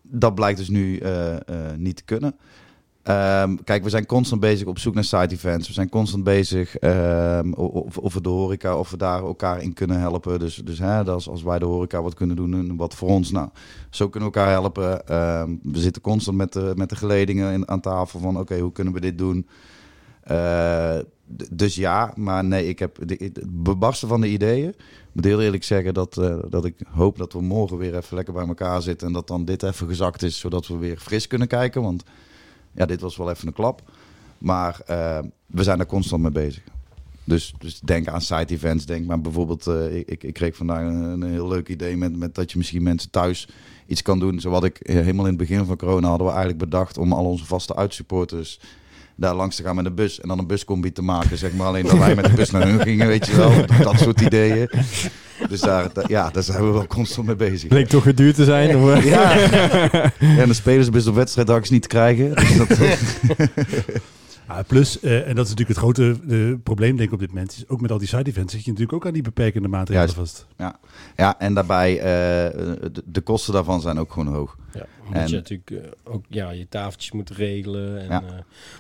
Dat 0.03 0.35
blijkt 0.35 0.59
dus 0.59 0.69
nu 0.69 0.97
eh, 0.99 1.37
niet 1.77 1.97
te 1.97 2.05
kunnen. 2.05 2.35
Ehm, 3.03 3.57
kijk, 3.65 3.83
we 3.83 3.91
zijn 3.91 4.07
constant 4.07 4.41
bezig 4.41 4.67
op 4.67 4.79
zoek 4.79 4.95
naar 4.95 5.05
side 5.05 5.35
events. 5.35 5.67
We 5.67 5.73
zijn 5.73 5.89
constant 5.89 6.25
bezig 6.25 6.77
ehm, 6.77 7.53
of, 7.53 7.99
of 7.99 8.15
we 8.15 8.21
de 8.21 8.29
horeca, 8.29 8.77
of 8.77 8.91
we 8.91 8.97
daar 8.97 9.23
elkaar 9.23 9.63
in 9.63 9.73
kunnen 9.73 9.99
helpen. 10.01 10.39
Dus, 10.39 10.55
dus 10.55 10.79
hè, 10.79 11.05
dat 11.05 11.21
is 11.21 11.29
als 11.29 11.43
wij 11.43 11.59
de 11.59 11.65
horeca 11.65 12.03
wat 12.03 12.15
kunnen 12.15 12.37
doen 12.37 12.55
en 12.55 12.77
wat 12.77 12.95
voor 12.95 13.09
ons. 13.09 13.31
Nou, 13.31 13.49
zo 13.91 14.09
kunnen 14.09 14.31
we 14.31 14.39
elkaar 14.39 14.53
helpen. 14.53 15.07
Ehm, 15.07 15.57
we 15.63 15.79
zitten 15.79 16.03
constant 16.03 16.37
met 16.37 16.53
de, 16.53 16.73
met 16.77 16.89
de 16.89 16.97
geledingen 16.97 17.53
in, 17.53 17.69
aan 17.69 17.81
tafel 17.81 18.21
van 18.21 18.39
oké, 18.39 18.59
hoe 18.59 18.73
kunnen 18.73 18.93
we 18.93 19.01
dit 19.01 19.19
doen? 19.19 19.47
Eh, 20.21 20.99
dus 21.53 21.75
ja, 21.75 22.13
maar 22.17 22.45
nee, 22.45 22.69
ik 22.69 22.79
heb 22.79 22.97
het 23.07 23.41
bebarsten 23.63 24.09
van 24.09 24.21
de 24.21 24.29
ideeën. 24.29 24.69
Ik 24.69 24.77
moet 25.13 25.25
heel 25.25 25.41
eerlijk 25.41 25.65
zeggen 25.65 25.95
dat, 25.95 26.19
eh, 26.19 26.37
dat 26.49 26.65
ik 26.65 26.75
hoop 26.89 27.19
dat 27.19 27.33
we 27.33 27.41
morgen 27.41 27.79
weer 27.79 27.97
even 27.97 28.17
lekker 28.17 28.35
bij 28.35 28.47
elkaar 28.47 28.83
zitten. 28.83 29.07
En 29.07 29.13
dat 29.13 29.27
dan 29.27 29.45
dit 29.45 29.63
even 29.63 29.87
gezakt 29.87 30.23
is, 30.23 30.39
zodat 30.39 30.67
we 30.67 30.77
weer 30.77 30.99
fris 30.99 31.27
kunnen 31.27 31.49
kijken. 31.49 31.83
Want 31.83 32.05
ja, 32.73 32.87
dit 32.87 33.01
was 33.01 33.17
wel 33.17 33.31
even 33.31 33.47
een 33.47 33.53
klap. 33.53 33.83
Maar 34.39 34.81
eh, 34.87 35.19
we 35.47 35.63
zijn 35.63 35.79
er 35.79 35.87
constant 35.87 36.23
mee 36.23 36.31
bezig. 36.31 36.63
Dus, 37.25 37.55
dus 37.59 37.81
denk 37.81 38.09
aan 38.09 38.21
side 38.21 38.55
events. 38.55 38.87
Denk 38.87 39.07
maar 39.07 39.21
bijvoorbeeld, 39.21 39.67
eh, 39.67 39.97
ik, 39.97 40.25
ik, 40.25 40.35
kreeg 40.35 40.57
vandaag 40.57 40.83
een, 40.83 41.23
heel 41.23 41.49
leuk 41.49 41.69
idee 41.69 41.97
met, 41.97 42.17
met 42.17 42.35
dat 42.35 42.53
je 42.53 42.59
misschien 42.59 42.83
mensen 42.83 43.11
thuis 43.11 43.49
iets 43.87 44.03
kan 44.03 44.19
doen. 44.19 44.41
Zo 44.41 44.51
wat 44.51 44.65
ik 44.65 44.79
eh, 44.79 44.95
helemaal 44.95 45.25
in 45.25 45.31
het 45.31 45.49
begin 45.49 45.65
van 45.65 45.77
corona 45.77 46.09
hadden 46.09 46.27
we 46.27 46.33
eigenlijk 46.33 46.63
bedacht 46.63 46.99
om 46.99 47.13
al 47.13 47.25
onze 47.25 47.45
vaste 47.45 47.77
uitsupporters 47.77 48.61
daar 49.21 49.35
langs 49.35 49.57
te 49.57 49.63
gaan 49.63 49.77
met 49.77 49.85
een 49.85 49.95
bus 49.95 50.21
en 50.21 50.29
dan 50.29 50.39
een 50.39 50.47
buscombi 50.47 50.93
te 50.93 51.03
maken. 51.03 51.39
Zeg 51.39 51.53
maar 51.53 51.67
alleen 51.67 51.87
dat 51.87 51.99
wij 51.99 52.15
met 52.15 52.25
de 52.25 52.33
bus 52.33 52.51
naar 52.51 52.67
hun 52.67 52.81
gingen, 52.81 53.07
weet 53.07 53.27
je 53.27 53.37
wel. 53.37 53.53
Dat 53.83 53.99
soort 53.99 54.21
ideeën. 54.21 54.71
Dus 55.49 55.61
daar, 55.61 55.91
ja, 56.07 56.31
daar 56.31 56.43
zijn 56.43 56.67
we 56.67 56.71
wel 56.71 56.87
constant 56.87 57.27
mee 57.27 57.37
bezig. 57.37 57.69
Bleek 57.69 57.89
toch 57.89 58.05
weer 58.05 58.15
duur 58.15 58.35
te 58.35 58.45
zijn? 58.45 58.77
Of? 58.77 59.05
Ja. 59.05 59.39
ja, 59.39 60.13
en 60.19 60.49
de 60.49 60.55
spelersbus 60.55 61.07
op 61.07 61.15
wedstrijddag 61.15 61.63
is 61.63 61.71
niet 61.71 61.83
te 61.83 61.89
krijgen. 61.89 62.35
Dus 62.35 62.57
dat, 62.57 62.79
Ja, 64.57 64.63
plus, 64.63 65.01
eh, 65.01 65.29
en 65.29 65.35
dat 65.35 65.45
is 65.47 65.51
natuurlijk 65.55 65.69
het 65.69 65.77
grote 65.79 66.17
eh, 66.29 66.53
probleem 66.63 66.97
denk 66.97 67.09
ik 67.09 67.15
op 67.15 67.21
dit 67.21 67.29
moment, 67.29 67.53
is 67.53 67.69
ook 67.69 67.81
met 67.81 67.91
al 67.91 67.99
die 67.99 68.09
side 68.09 68.31
events 68.31 68.53
zit 68.55 68.65
je 68.65 68.71
natuurlijk 68.71 68.97
ook 68.97 69.07
aan 69.07 69.13
die 69.13 69.23
beperkende 69.23 69.69
maatregelen 69.69 70.15
Juist. 70.17 70.47
vast. 70.57 70.75
ja, 71.17 71.39
en 71.39 71.55
daarbij, 71.55 71.99
eh, 71.99 72.05
de, 72.93 73.03
de 73.05 73.21
kosten 73.21 73.53
daarvan 73.53 73.81
zijn 73.81 73.99
ook 73.99 74.13
gewoon 74.13 74.35
hoog. 74.35 74.57
Ja, 74.75 74.87
omdat 75.07 75.23
En- 75.23 75.29
je 75.29 75.35
natuurlijk 75.35 75.71
ook 76.05 76.25
ja, 76.29 76.51
je 76.51 76.69
tafeltjes 76.69 77.13
moet 77.13 77.31
regelen. 77.31 77.99
En, 78.01 78.07
Ja. 78.09 78.23
eh, 78.23 78.33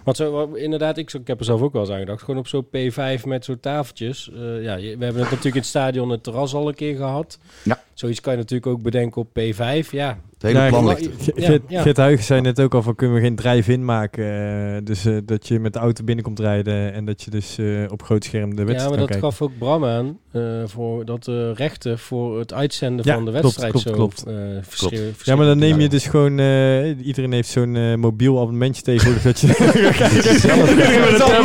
want 0.04 0.16
zo, 0.16 0.30
wat- 0.30 0.56
inderdaad, 0.56 0.98
ik, 0.98 1.12
ik 1.12 1.26
heb 1.26 1.38
er 1.38 1.44
zelf 1.44 1.61
ook 1.61 1.72
wel 1.72 1.83
eens 1.83 1.90
aan 1.90 1.98
gedacht. 1.98 2.22
Gewoon 2.22 2.40
op 2.40 2.46
zo'n 2.48 2.66
P5 2.66 3.24
met 3.26 3.44
zo'n 3.44 3.61
tafeltjes. 3.61 4.30
Eh, 4.33 4.62
ja, 4.62 4.74
je- 4.74 4.96
we 4.96 5.04
hebben 5.04 5.22
het 5.22 5.30
natuurlijk 5.30 5.44
in 5.44 5.61
het 5.61 5.66
stadion 5.66 6.09
het 6.11 6.22
terras 6.22 6.54
al 6.54 6.68
een 6.68 6.74
keer 6.74 6.96
gehad. 6.96 7.38
Ja. 7.62 7.83
Zoiets 7.94 8.20
kan 8.20 8.33
je 8.33 8.38
natuurlijk 8.38 8.66
ook 8.72 8.83
bedenken 8.83 9.20
op 9.20 9.28
P5. 9.38 9.90
Ja, 9.90 10.18
Het 10.40 10.50
hele 10.53 10.62
Ja, 10.64 10.68
plan 10.68 10.85
maar- 10.85 10.94
ligt 10.98 11.07
er. 11.07 11.22
Ge- 11.24 11.33
Ja, 11.40 11.46
Gert, 11.46 11.62
ja. 11.68 11.83
Gert 11.83 11.96
Huygens 11.96 12.26
zei 12.26 12.40
net 12.40 12.61
ook 12.61 12.74
al 12.74 12.83
van 12.83 12.94
kunnen 12.94 13.16
we 13.16 13.22
geen 13.22 13.35
drive-in 13.37 13.85
maken. 13.85 14.24
eh, 14.24 14.81
dus 14.85 15.05
eh, 15.05 15.16
dat 15.24 15.48
je 15.48 15.59
met 15.61 15.72
de 15.72 15.79
auto 15.79 16.05
binnenkomt 16.05 16.38
rijden 16.38 16.92
en 16.92 17.05
dat 17.05 17.22
je 17.22 17.31
dus 17.31 17.59
eh, 17.59 17.66
op 17.88 18.03
groot 18.03 18.24
scherm 18.24 18.50
de 18.57 18.61
ja, 18.61 18.66
wedstrijd 18.66 18.79
maar 18.90 18.98
kan 18.98 18.98
dat 18.98 19.20
kijken. 19.20 19.29
gaf 19.38 19.42
ook 19.42 19.59
Bram 19.59 19.85
aan. 19.85 20.18
eh, 20.33 20.42
voor 20.66 21.05
dat 21.05 21.24
de 21.24 21.53
rechten 21.53 21.98
voor 21.98 22.38
het 22.38 22.53
uitzenden 22.53 23.07
Ja, 23.07 23.14
van 23.14 23.24
de 23.24 23.31
klopt, 23.31 23.44
wedstrijd 23.44 23.72
klopt, 23.72 23.87
zo 23.88 23.94
klopt. 23.94 24.24
eh, 24.26 24.35
verschil- 24.68 25.12
Ja, 25.24 25.37
maar 25.37 25.46
dan 25.46 25.59
neem 25.59 25.81
je 25.81 25.88
dus 25.88 26.07
gewoon... 26.07 26.38
eh, 26.38 27.07
iedereen 27.07 27.33
heeft 27.33 27.48
zo'n 27.48 27.76
eh, 27.76 27.94
mobiel 27.94 28.37
abonnementje 28.38 28.83
tegenwoordig 28.83 29.22
dat 29.22 29.40
je... 29.40 29.46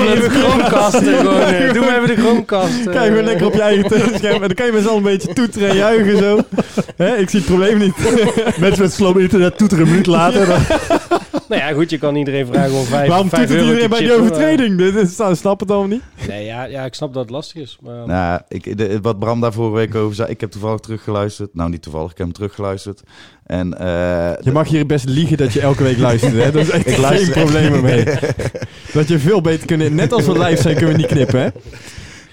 Met 0.05 1.73
Doe 1.73 1.85
maar 1.85 1.95
even 2.03 2.15
de 2.15 2.21
Chromecast. 2.21 2.83
Kijk 2.83 3.07
gewoon 3.07 3.23
lekker 3.23 3.45
op 3.45 3.53
je 3.53 3.61
eigen 3.61 3.89
telescherm 3.89 4.33
en 4.33 4.47
dan 4.47 4.53
kan 4.53 4.65
je 4.65 4.71
met 4.71 4.81
z'n 4.81 4.87
allen 4.87 4.97
een 4.97 5.03
beetje 5.03 5.33
toeteren 5.33 5.69
en 5.69 5.75
juichen 5.75 6.17
zo. 6.17 6.39
Hè, 7.03 7.15
ik 7.15 7.29
zie 7.29 7.39
het 7.39 7.47
probleem 7.47 7.77
niet. 7.77 7.93
Mensen 8.59 8.83
met 8.85 8.93
slow 8.93 9.19
internet 9.19 9.57
toeteren 9.57 9.83
een 9.83 9.89
minuut 9.89 10.05
later. 10.05 10.45
dan- 10.47 10.61
Nou 11.49 11.61
ja, 11.61 11.73
goed, 11.73 11.89
je 11.89 11.97
kan 11.97 12.15
iedereen 12.15 12.45
vragen 12.45 12.73
om 12.73 12.85
vijf, 12.85 13.07
Waarom 13.09 13.29
vijf 13.29 13.47
toetert 13.47 13.67
iedereen 13.67 13.89
bij 13.89 13.99
die 13.99 14.07
maar- 14.07 14.17
overtreding? 14.17 14.77
Dit 14.77 14.95
is, 14.95 15.37
snap 15.39 15.59
het 15.59 15.71
allemaal 15.71 15.87
niet. 15.89 16.01
Nee, 16.27 16.45
ja, 16.45 16.63
ja, 16.63 16.85
ik 16.85 16.93
snap 16.93 17.13
dat 17.13 17.21
het 17.21 17.31
lastig 17.31 17.61
is. 17.61 17.77
Maar... 17.81 18.07
Nou, 18.07 18.41
ik, 18.47 18.77
de- 18.77 18.99
wat 19.01 19.19
Bram 19.19 19.41
daar 19.41 19.53
vorige 19.53 19.75
week 19.75 19.95
over 19.95 20.15
zei, 20.15 20.29
ik 20.29 20.41
heb 20.41 20.51
toevallig 20.51 20.79
teruggeluisterd. 20.79 21.49
Nou, 21.53 21.69
niet 21.69 21.81
toevallig, 21.81 22.11
ik 22.11 22.17
heb 22.17 22.25
hem 22.25 22.35
teruggeluisterd. 22.35 23.01
En, 23.45 23.77
eh, 23.79 23.87
Je 24.41 24.51
mag 24.51 24.67
hier 24.67 24.85
best 24.85 25.05
liegen 25.05 25.37
dat 25.37 25.53
je 25.53 25.61
elke 25.61 25.83
week 25.83 25.97
luistert. 25.97 26.33
Hè? 26.33 26.51
Dat 26.51 26.61
is 26.61 26.69
echt 26.69 26.85
Ik 26.87 26.91
geen 26.93 27.01
luister 27.01 27.31
probleem 27.33 27.81
mee. 27.81 28.03
Dat 28.93 29.07
je 29.07 29.19
veel 29.19 29.41
beter 29.41 29.65
kunt... 29.65 29.93
Net 29.93 30.13
als 30.13 30.25
we 30.25 30.39
live 30.39 30.61
zijn, 30.61 30.75
kunnen 30.75 30.95
we 30.95 31.01
niet 31.01 31.11
knippen, 31.11 31.39
hè? 31.41 31.47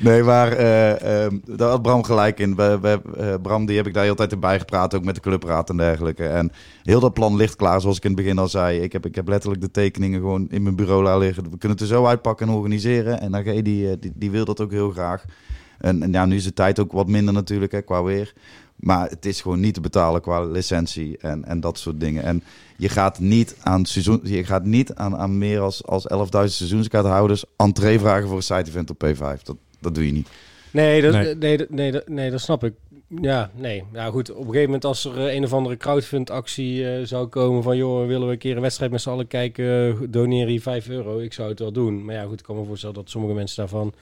Nee, 0.03 0.23
maar 0.23 0.53
ehm, 0.53 1.38
daar 1.45 1.69
had 1.69 1.83
Bram 1.83 2.03
gelijk 2.03 2.38
in. 2.38 2.57
We, 2.57 2.79
we, 2.81 3.01
eh, 3.17 3.35
Bram, 3.43 3.67
die 3.67 3.77
heb 3.77 3.87
ik 3.87 3.95
daar 3.95 4.05
heel 4.05 4.15
tijd 4.15 4.33
in 4.33 4.41
bijgepraat, 4.41 4.95
ook 4.95 5.05
met 5.05 5.15
de 5.15 5.21
clubraad 5.21 5.71
en 5.71 5.77
dergelijke. 5.77 6.27
En 6.27 6.53
heel 6.83 7.01
dat 7.01 7.15
plan 7.15 7.37
ligt 7.37 7.57
klaar, 7.57 7.81
zoals 7.81 7.97
ik 7.97 8.05
in 8.05 8.11
het 8.11 8.21
begin 8.21 8.38
al 8.38 8.49
zei. 8.49 8.81
Ik 8.81 8.93
heb, 8.93 9.07
ik 9.07 9.15
heb 9.15 9.29
letterlijk 9.29 9.62
de 9.62 9.71
tekeningen 9.71 10.21
gewoon 10.21 10.47
in 10.51 10.62
mijn 10.62 10.77
bureau 10.77 11.03
laten 11.03 11.21
liggen. 11.21 11.43
We 11.43 11.59
kunnen 11.59 11.79
het 11.79 11.81
er 11.81 11.95
zo 11.95 12.07
uitpakken 12.07 12.49
en 12.49 12.55
organiseren. 12.55 13.21
En 13.21 13.35
AG 13.35 13.45
die, 13.45 13.99
die, 13.99 14.12
die 14.15 14.31
wil 14.31 14.45
dat 14.45 14.61
ook 14.61 14.71
heel 14.71 14.91
graag. 14.91 15.25
En, 15.79 16.03
en 16.03 16.12
ja, 16.12 16.27
nu 16.27 16.37
is 16.37 16.45
de 16.45 16.53
tijd 16.53 16.81
ook 16.81 16.93
wat 16.93 17.09
minder 17.09 17.35
natuurlijk, 17.35 17.73
hè, 17.73 17.83
qua 17.83 18.03
weer. 18.03 18.33
Maar 18.77 19.09
het 19.09 19.27
is 19.27 19.41
gewoon 19.41 19.61
niet 19.61 19.75
te 19.75 19.81
betalen 19.81 20.21
qua 20.21 20.45
licentie 20.45 21.19
en, 21.19 21.45
en 21.45 21.61
dat 21.61 21.79
soort 21.79 22.01
dingen. 22.01 22.23
En 22.23 22.43
je 22.77 22.88
gaat 22.88 23.19
niet 23.19 23.57
aan, 23.61 23.85
seizoen, 23.85 24.21
je 24.23 24.45
gaat 24.45 24.65
niet 24.65 24.95
aan, 24.95 25.17
aan 25.17 25.38
meer 25.38 25.61
als, 25.61 25.87
als 25.87 26.07
11.000 26.12 26.19
seizoenskaarthouders 26.29 27.45
entree 27.57 27.99
vragen 27.99 28.29
voor 28.29 28.37
een 28.37 28.43
site 28.43 28.71
event 28.71 28.91
op 28.91 29.05
P5. 29.05 29.43
Dat, 29.43 29.57
dat 29.83 29.95
doe 29.95 30.07
je 30.07 30.12
niet. 30.12 30.29
Nee, 30.71 31.03
dat, 31.03 31.12
Nee. 31.12 31.35
nee. 31.35 31.66
nee, 31.68 31.92
dat, 31.92 32.09
nee, 32.09 32.31
dat 32.31 32.40
snap 32.40 32.64
ik. 32.64 32.73
Ja, 33.21 33.51
nee. 33.55 33.85
Ja, 33.92 34.11
goed. 34.11 34.31
Op 34.31 34.37
een 34.37 34.45
gegeven 34.45 34.64
moment 34.64 34.85
als 34.85 35.05
er 35.05 35.27
eh, 35.27 35.35
een 35.35 35.45
of 35.45 35.53
andere 35.53 35.77
crowdfund-actie 35.77 36.88
eh, 36.88 37.07
zou 37.07 37.27
komen 37.27 37.62
van... 37.62 37.77
joh, 37.77 38.07
willen 38.07 38.27
we 38.27 38.33
een 38.33 38.38
keer 38.38 38.57
een 38.57 38.62
wedstrijd 38.62 38.90
met 38.90 39.01
z'n 39.01 39.11
allen 39.11 39.27
kijken, 39.27 39.97
doneer 40.11 40.47
hier 40.47 40.61
5 40.61 40.88
euro. 40.88 41.18
Ik 41.18 41.33
zou 41.33 41.49
het 41.49 41.59
wel 41.59 41.73
doen. 41.73 42.05
Maar 42.05 42.14
ja, 42.14 42.25
goed, 42.25 42.40
ik 42.40 42.47
kan 42.47 42.57
me 42.57 42.64
voorstellen 42.64 42.95
dat 42.95 43.11
sommige 43.11 43.35
mensen 43.35 43.57
daarvan... 43.57 43.92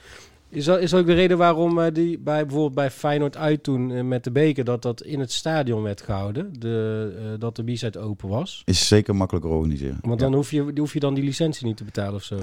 Is 0.51 0.65
dat 0.65 0.79
is 0.79 0.93
ook 0.93 1.05
de 1.05 1.13
reden 1.13 1.37
waarom 1.37 1.79
eh, 1.79 1.93
die 1.93 2.19
bij 2.19 2.41
bijvoorbeeld 2.41 2.73
bij 2.73 2.91
Feyenoord 2.91 3.37
uit 3.37 3.63
toen 3.63 3.91
eh, 3.91 4.03
met 4.03 4.23
de 4.23 4.31
beker... 4.31 4.63
dat 4.63 4.81
dat 4.81 5.01
in 5.01 5.19
het 5.19 5.31
stadion 5.31 5.81
werd 5.81 6.01
gehouden, 6.01 6.53
de, 6.59 7.11
eh, 7.17 7.39
dat 7.39 7.55
de 7.55 7.63
b-side 7.63 7.99
open 7.99 8.29
was? 8.29 8.61
Is 8.65 8.87
zeker 8.87 9.15
makkelijker 9.15 9.51
organiseren. 9.51 9.97
Want 10.01 10.19
dan 10.19 10.33
hoef, 10.33 10.51
je, 10.51 10.71
hoef 10.75 10.93
je 10.93 10.99
dan 10.99 11.13
die 11.13 11.23
licentie 11.23 11.65
niet 11.65 11.77
te 11.77 11.83
betalen 11.83 12.13
of 12.13 12.23
zo. 12.23 12.37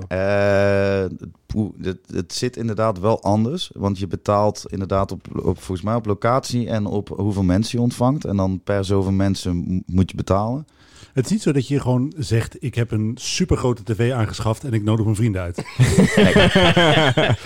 Het, 1.82 1.98
het 2.12 2.32
zit 2.32 2.56
inderdaad 2.56 2.98
wel 2.98 3.22
anders. 3.22 3.70
Want 3.74 3.98
je 3.98 4.06
betaalt 4.06 4.64
inderdaad 4.68 5.12
op, 5.12 5.26
op, 5.32 5.58
volgens 5.58 5.82
mij 5.82 5.94
op 5.94 6.06
locatie 6.06 6.68
en 6.68 6.86
op 6.86 7.08
hoeveel 7.08 7.42
mensen 7.42 7.78
je 7.78 7.84
ontvangt. 7.84 8.24
En 8.24 8.36
dan 8.36 8.60
per 8.64 8.84
zoveel 8.84 9.12
mensen 9.12 9.82
moet 9.86 10.10
je 10.10 10.16
betalen. 10.16 10.66
Het 11.18 11.26
is 11.26 11.32
niet 11.32 11.42
zo 11.42 11.52
dat 11.52 11.68
je 11.68 11.80
gewoon 11.80 12.12
zegt, 12.16 12.56
ik 12.60 12.74
heb 12.74 12.90
een 12.90 13.12
supergrote 13.20 13.82
tv 13.84 14.12
aangeschaft 14.12 14.64
en 14.64 14.72
ik 14.72 14.82
nodig 14.82 15.04
mijn 15.04 15.16
vrienden 15.16 15.42
uit. 15.42 15.56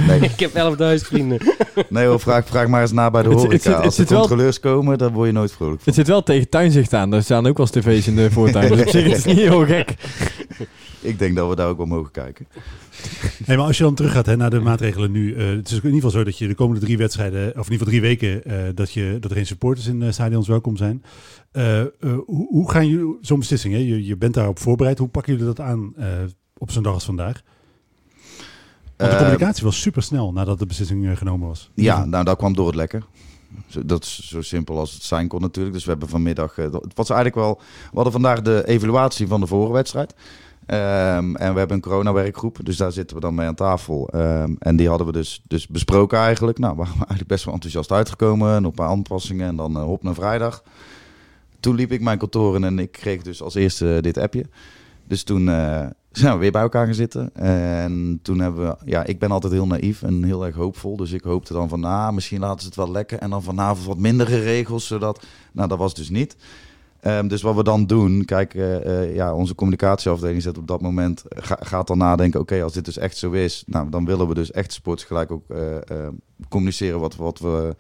Nee, 0.07 0.21
Ik 0.21 0.41
heb 0.41 0.51
11.000 1.01 1.07
vrienden. 1.07 1.39
nee 1.89 2.07
hoor, 2.07 2.21
vraag, 2.21 2.47
vraag 2.47 2.67
maar 2.67 2.83
eens 2.83 2.93
na 2.93 3.11
bij 3.11 3.23
de 3.23 3.29
Het- 3.29 3.39
het 3.39 3.47
horeca. 3.47 3.71
het 3.77 3.85
Als 3.85 3.95
de 3.97 4.01
zit 4.01 4.11
wel- 4.11 4.19
controleurs 4.21 4.61
komen, 4.61 4.99
dan 4.99 5.13
word 5.13 5.27
je 5.27 5.33
nooit 5.35 5.53
vrolijk 5.53 5.77
van. 5.77 5.85
Het 5.87 5.95
zit 5.95 6.07
wel 6.07 6.23
tegen 6.23 6.49
tuinzicht 6.49 6.95
aan. 6.95 7.11
Daar 7.11 7.23
staan 7.23 7.47
ook 7.47 7.57
wel 7.57 7.67
eens 7.73 7.85
tv's 7.87 8.07
in 8.07 8.17
de 8.17 8.31
voortuin. 8.31 8.69
Dus 8.69 8.81
op 8.87 8.89
zich 8.89 9.05
is 9.05 9.17
het 9.17 9.27
niet 9.27 9.37
heel 9.37 9.67
gek. 9.67 9.95
Ik 11.03 11.19
denk 11.19 11.37
dat 11.37 11.49
we 11.49 11.55
daar 11.57 11.69
ook 11.69 11.77
wel 11.77 11.87
mogen 11.87 12.11
kijken. 12.11 12.47
Nee, 13.47 13.57
maar 13.57 13.67
als 13.67 13.77
je 13.79 13.83
dan 13.83 13.95
teruggaat 13.95 14.27
hè, 14.27 14.37
naar 14.37 14.51
de 14.51 14.61
maatregelen 14.61 15.11
nu. 15.11 15.35
eh, 15.35 15.47
het 15.47 15.67
is 15.67 15.71
in 15.71 15.77
ieder 15.77 15.93
geval 15.95 16.11
zo 16.11 16.25
dat 16.25 16.39
je 16.39 16.47
de 16.49 16.55
komende 16.55 16.81
drie 16.81 16.97
wedstrijden, 16.99 17.41
of 17.59 17.67
in 17.67 17.73
ieder 17.73 17.87
geval 17.87 17.87
drie 17.87 18.01
weken, 18.01 18.45
eh, 18.45 18.75
dat, 18.75 18.93
je, 18.93 19.17
dat 19.21 19.31
er 19.31 19.37
geen 19.37 19.47
supporters 19.47 19.87
in 19.87 20.01
de 20.01 20.13
stadions 20.13 20.49
welkom 20.49 20.77
zijn. 20.77 21.03
Eh, 21.53 21.81
eh, 21.81 21.87
hoe, 22.27 22.47
hoe 22.49 22.71
gaan 22.71 22.89
jullie 22.89 23.17
zo'n 23.21 23.39
beslissing? 23.39 23.75
Hè? 23.75 23.81
Je, 23.81 24.05
je 24.07 24.17
bent 24.17 24.35
daarop 24.35 24.59
voorbereid. 24.59 24.99
Hoe 24.99 25.09
pakken 25.09 25.33
jullie 25.33 25.47
dat 25.55 25.61
aan 25.61 25.93
eh, 25.97 26.07
op 26.59 26.71
zo'n 26.71 26.83
dag 26.83 26.93
als 26.95 27.05
vandaag? 27.05 27.43
Want 28.97 29.11
de 29.11 29.17
Eh, 29.17 29.17
communicatie 29.23 29.65
was 29.65 29.81
super 29.81 30.03
snel 30.03 30.33
nadat 30.33 30.59
de 30.59 30.67
beslissing 30.67 31.07
eh, 31.09 31.17
genomen 31.17 31.49
was. 31.49 31.71
Ja, 31.75 32.05
nou, 32.05 32.25
dat 32.25 32.37
kwam 32.37 32.55
door 32.55 32.67
het 32.67 32.75
lekken. 32.77 33.05
Zo, 33.67 33.85
dat 33.87 34.03
is 34.05 34.29
zo 34.29 34.43
simpel 34.43 34.79
als 34.79 34.93
het 34.93 35.03
zijn 35.03 35.29
kon 35.29 35.41
natuurlijk. 35.41 35.75
Dus 35.75 35.85
we 35.85 35.91
hebben 35.91 36.09
vanmiddag... 36.09 36.59
eh, 36.59 36.65
het 36.65 36.95
was 36.95 37.11
eigenlijk 37.11 37.35
wel... 37.47 37.61
We 37.91 37.95
hadden 37.95 38.13
vandaag 38.13 38.43
de 38.43 38.63
evaluatie 38.67 39.27
van 39.27 39.41
de 39.41 39.47
vorige 39.47 39.73
wedstrijd. 39.73 40.15
Ehm, 40.67 41.35
en 41.35 41.53
we 41.53 41.59
hebben 41.59 41.77
een 41.77 41.83
corona-werkgroep. 41.83 42.59
Dus 42.63 42.77
daar 42.77 42.93
zitten 42.93 43.17
we 43.17 43.23
dan 43.23 43.35
mee 43.35 43.47
aan 43.47 43.55
tafel. 43.55 44.09
Ehm, 44.09 44.55
en 44.59 44.77
die 44.77 44.89
hadden 44.89 45.07
we 45.07 45.13
dus, 45.13 45.43
dus 45.47 45.67
besproken 45.67 46.19
eigenlijk. 46.19 46.59
Nou, 46.59 46.73
we 46.73 46.79
waren 46.79 46.95
eigenlijk 46.97 47.29
best 47.29 47.45
wel 47.45 47.55
enthousiast 47.55 47.93
uitgekomen. 47.93 48.55
En 48.55 48.65
op 48.65 48.65
een 48.65 48.85
paar 48.85 48.89
aanpassingen. 48.89 49.49
En 49.49 49.57
dan 49.57 49.77
eh, 49.77 49.83
hop 49.83 50.03
naar 50.03 50.15
vrijdag. 50.15 50.63
Toen 51.61 51.75
liep 51.75 51.93
ik 51.93 52.01
mijn 52.01 52.19
kantoor 52.19 52.55
in 52.55 52.65
en 52.65 52.79
ik 52.79 52.93
kreeg 52.93 53.23
dus 53.23 53.43
als 53.43 53.55
eerste 53.55 53.99
dit 54.01 54.19
appje. 54.19 54.47
Dus 55.07 55.23
toen 55.23 55.49
eh, 55.49 55.87
zijn 56.13 56.33
we 56.33 56.39
weer 56.39 56.53
bij 56.53 56.63
elkaar 56.63 56.85
gaan 56.85 56.95
zitten. 56.95 57.35
En 57.35 58.19
toen 58.23 58.39
hebben 58.39 58.67
we... 58.67 58.77
Ja, 58.85 59.05
ik 59.05 59.19
ben 59.19 59.31
altijd 59.31 59.53
heel 59.53 59.67
naïef 59.67 60.03
en 60.03 60.25
heel 60.25 60.47
erg 60.47 60.55
hoopvol. 60.55 60.97
Dus 60.97 61.13
ik 61.13 61.23
hoopte 61.23 61.53
dan 61.53 61.69
van, 61.69 61.85
ah, 61.85 62.13
misschien 62.13 62.41
laten 62.41 62.61
ze 62.61 62.67
het 62.67 62.77
wel 62.77 62.91
lekker. 62.91 63.19
En 63.19 63.31
dan 63.31 63.43
vanavond 63.43 63.87
wat 63.87 63.99
mindere 63.99 64.39
regels, 64.39 64.87
zodat... 64.87 65.25
Nou, 65.53 65.69
dat 65.69 65.79
was 65.79 65.95
dus 65.95 66.11
niet. 66.11 66.37
Ehm, 67.03 67.29
dus 67.29 67.43
wat 67.43 67.55
we 67.55 67.63
dan 67.63 67.87
doen, 67.87 68.25
kijk, 68.25 68.55
eh, 68.55 69.03
eh, 69.03 69.15
ja, 69.15 69.35
onze 69.35 69.55
communicatieafdeling 69.55 70.43
zet 70.43 70.59
op 70.59 70.67
dat 70.67 70.81
moment, 70.81 71.23
ga- 71.29 71.59
gaat 71.61 71.87
dan 71.87 71.99
nadenken, 71.99 72.41
oké, 72.41 72.63
als 72.63 72.73
dit 72.73 72.85
dus 72.85 72.97
echt 72.99 73.17
zo 73.17 73.31
is, 73.31 73.63
nou, 73.67 73.89
dan 73.91 74.05
willen 74.05 74.29
we 74.29 74.35
dus 74.35 74.51
echt 74.51 74.73
sports 74.73 75.05
gelijk 75.05 75.31
ook 75.31 75.43
eh, 75.51 75.77
eh, 75.77 76.09
communiceren 76.49 77.01
wat, 77.01 77.17
wat 77.17 77.39
we, 77.39 77.77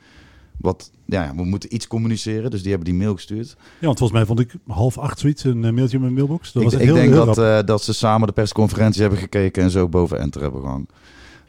wat, 0.59 0.91
ja, 1.07 1.33
we 1.37 1.45
moeten 1.45 1.75
iets 1.75 1.87
communiceren, 1.87 2.51
dus 2.51 2.61
die 2.63 2.71
hebben 2.71 2.89
die 2.91 2.99
mail 2.99 3.15
gestuurd. 3.15 3.57
Ja, 3.81 3.87
want 3.87 3.99
volgens 3.99 4.19
mij 4.19 4.27
vond 4.27 4.41
ik 4.41 4.55
half 4.67 4.99
acht 4.99 5.19
zoiets 5.19 5.45
een 5.45 5.65
eh, 5.65 5.73
mailtje 5.73 5.97
in 5.97 6.03
mijn 6.03 6.15
mailbox. 6.15 6.53
Dat 6.53 6.63
ik 6.63 6.71
was 6.71 6.79
ik 6.79 6.85
heel, 6.87 6.95
denk 6.95 7.13
heel 7.13 7.25
dat, 7.25 7.39
eh, 7.39 7.59
dat 7.67 7.83
ze 7.83 7.93
samen 7.93 8.27
de 8.27 8.33
persconferentie 8.33 9.01
hebben 9.01 9.19
gekeken 9.19 9.63
en 9.63 9.71
zo 9.71 9.89
boven 9.89 10.19
enter 10.19 10.41
hebben 10.43 10.61
gehangen. 10.61 10.89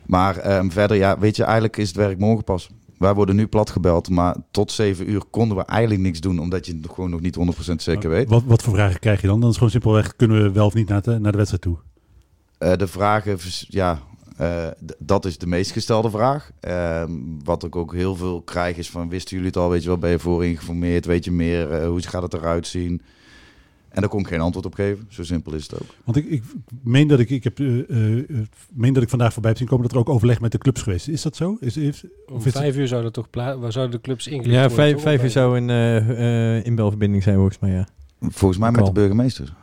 Maar 0.05 0.37
ehm, 0.37 0.69
verder, 0.69 0.97
ja, 0.97 1.19
weet 1.19 1.35
je, 1.35 1.43
eigenlijk 1.43 1.77
is 1.77 1.87
het 1.87 1.97
werk 1.97 2.19
morgen 2.19 2.43
pas. 2.43 2.69
Wij 3.03 3.13
worden 3.13 3.35
nu 3.35 3.47
plat 3.47 3.69
gebeld, 3.69 4.09
maar 4.09 4.35
tot 4.51 4.71
zeven 4.71 5.09
uur 5.09 5.23
konden 5.29 5.57
we 5.57 5.65
eigenlijk 5.65 6.01
niks 6.01 6.19
doen, 6.19 6.39
omdat 6.39 6.65
je 6.65 6.73
het 6.81 6.91
gewoon 6.93 7.09
nog 7.09 7.21
niet 7.21 7.37
100% 7.71 7.75
zeker 7.75 8.09
weet. 8.09 8.29
Wat, 8.29 8.43
wat 8.45 8.61
voor 8.61 8.73
vragen 8.73 8.99
krijg 8.99 9.21
je 9.21 9.27
dan? 9.27 9.39
Dan 9.39 9.49
is 9.49 9.55
gewoon 9.55 9.71
simpelweg, 9.71 10.15
kunnen 10.15 10.43
we 10.43 10.51
wel 10.51 10.65
of 10.65 10.73
niet 10.73 10.89
naar 10.89 11.01
de, 11.01 11.19
naar 11.19 11.31
de 11.31 11.37
wedstrijd 11.37 11.63
toe? 11.63 11.77
Eh, 12.57 12.73
de 12.77 12.87
vragen, 12.87 13.37
ja, 13.67 13.99
eh, 14.37 14.67
dat 14.99 15.25
is 15.25 15.37
de 15.37 15.47
meest 15.47 15.71
gestelde 15.71 16.09
vraag. 16.09 16.51
Ehm, 16.59 17.11
wat 17.43 17.63
ik 17.63 17.75
ook 17.75 17.93
heel 17.93 18.15
veel 18.15 18.41
krijg 18.41 18.77
is 18.77 18.89
van, 18.89 19.09
wisten 19.09 19.35
jullie 19.35 19.51
het 19.51 19.57
al? 19.61 19.69
Weet 19.69 19.81
je 19.81 19.87
wel, 19.87 19.97
ben 19.97 20.09
je 20.09 20.19
voor 20.19 20.39
geïnformeerd? 20.39 21.05
Weet 21.05 21.25
je 21.25 21.31
meer? 21.31 21.71
Eh, 21.71 21.87
hoe 21.87 22.01
gaat 22.01 22.21
het 22.21 22.33
eruit 22.33 22.67
zien? 22.67 23.01
En 23.93 24.01
daar 24.01 24.09
kon 24.09 24.19
ik 24.19 24.27
geen 24.27 24.39
antwoord 24.39 24.65
op 24.65 24.73
geven. 24.73 25.05
Zo 25.09 25.23
simpel 25.23 25.53
is 25.53 25.63
het 25.63 25.81
ook. 25.81 25.87
Want 26.03 26.17
ik, 26.17 26.25
ik 26.29 26.43
meen 26.83 27.07
dat 27.07 27.19
ik, 27.19 27.29
ik 27.29 27.43
heb, 27.43 27.59
eh, 27.59 27.79
eh, 27.89 28.17
eh, 28.19 28.25
meen 28.73 28.93
dat 28.93 29.03
ik 29.03 29.09
vandaag 29.09 29.31
voorbij 29.33 29.49
heb 29.49 29.59
zien 29.59 29.67
komen 29.69 29.83
dat 29.83 29.93
er 29.93 29.99
ook 29.99 30.09
overleg 30.09 30.41
met 30.41 30.51
de 30.51 30.57
clubs 30.57 30.81
geweest 30.81 31.07
is. 31.07 31.13
Is 31.13 31.21
dat 31.21 31.35
zo? 31.35 31.57
Is, 31.59 31.77
Om 31.77 31.83
of 32.25 32.37
is 32.37 32.43
het- 32.43 32.53
vijf 32.53 32.77
uur 32.77 32.87
zouden 32.87 33.11
toch 33.11 33.27
waar 33.31 33.71
zouden 33.71 33.95
de 33.95 34.01
clubs 34.01 34.27
ingelicht 34.27 34.53
Ja, 34.53 34.59
worden, 34.59 34.75
vijf, 34.77 34.93
toch? 34.93 35.01
vijf 35.01 35.19
uur 35.19 35.25
Of- 35.25 35.31
zou 35.31 35.57
een 35.57 35.69
eh, 35.69 36.57
eh, 36.57 36.65
inbelverbinding 36.65 37.23
zijn 37.23 37.35
volgens 37.35 37.59
mij, 37.59 37.71
ja. 37.71 37.87
Volgens 38.19 38.59
mij 38.59 38.71
met 38.71 38.85
de 38.85 38.91
burgemeester. 38.91 39.53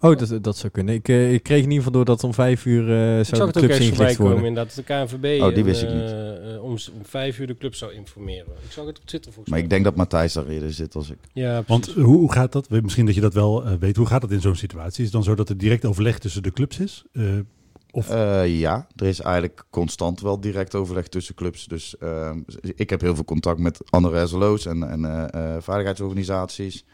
Oh, 0.00 0.16
dat, 0.18 0.44
dat 0.44 0.56
zou 0.56 0.72
kunnen. 0.72 0.94
Ik, 0.94 1.08
eh, 1.08 1.32
ik 1.32 1.42
kreeg 1.42 1.56
in 1.58 1.62
ieder 1.62 1.76
geval 1.76 1.92
door 1.92 2.04
dat 2.04 2.24
om 2.24 2.34
vijf 2.34 2.64
uur 2.66 2.90
eh 2.90 3.18
Ik 3.18 3.24
zag 3.26 3.36
zouden 3.36 3.60
het 3.60 3.70
de 3.70 3.76
clubs 3.76 3.90
ingelicht 3.90 4.16
komen 4.16 4.32
worden. 4.32 4.48
inderdaad 4.48 4.76
dat 4.76 4.86
de 4.86 4.94
KNVB 5.18 5.42
Oh, 5.42 5.54
die 5.54 5.64
wist 5.64 5.82
ik 5.82 5.88
eh, 5.88 5.94
niet. 5.94 6.10
eh, 6.10 6.62
om, 6.62 6.70
om 6.70 7.04
vijf 7.04 7.38
uur 7.38 7.46
de 7.46 7.56
club 7.56 7.74
zou 7.74 7.92
informeren. 7.92 8.46
Ik 8.64 8.72
zag 8.72 8.86
het 8.86 8.98
op 8.98 9.04
Twitter 9.06 9.32
volgens 9.32 9.48
Maar 9.50 9.54
mij. 9.54 9.60
ik 9.64 9.70
denk 9.70 9.84
dat 9.84 9.96
Matthijs 9.96 10.32
daar 10.32 10.46
eerder 10.46 10.72
zit 10.72 10.94
als 10.94 11.10
ik. 11.10 11.18
Ja, 11.32 11.62
Want 11.66 11.84
precies. 11.84 12.02
hoe, 12.02 12.16
hoe 12.16 12.32
gaat 12.32 12.52
dat? 12.52 12.70
Misschien 12.70 13.06
dat 13.06 13.14
je 13.14 13.20
dat 13.20 13.34
wel 13.34 13.78
weet. 13.78 13.96
Hoe 13.96 14.06
gaat 14.06 14.20
dat 14.20 14.30
in 14.30 14.40
zo'n 14.40 14.56
situatie? 14.56 14.98
Is 14.98 15.04
het 15.04 15.12
dan 15.12 15.22
zo 15.22 15.34
dat 15.34 15.48
er 15.48 15.58
direct 15.58 15.84
overleg 15.84 16.18
tussen 16.18 16.42
de 16.42 16.52
clubs 16.52 16.78
is? 16.78 17.04
Eh, 17.12 17.24
Of- 17.92 18.10
Eh, 18.10 18.58
ja, 18.60 18.86
er 18.96 19.06
is 19.06 19.20
eigenlijk 19.20 19.64
constant 19.70 20.20
wel 20.20 20.40
direct 20.40 20.74
overleg 20.74 21.08
tussen 21.08 21.34
clubs. 21.34 21.66
Dus 21.66 21.96
ehm, 21.98 22.38
ik 22.74 22.90
heb 22.90 23.00
heel 23.00 23.14
veel 23.14 23.24
contact 23.24 23.58
met 23.58 23.78
andere 23.90 24.26
SLO's 24.26 24.66
en, 24.66 24.90
en 24.90 25.04
eh, 25.04 25.54
eh, 25.54 25.62
veiligheidsorganisaties. 25.62 26.84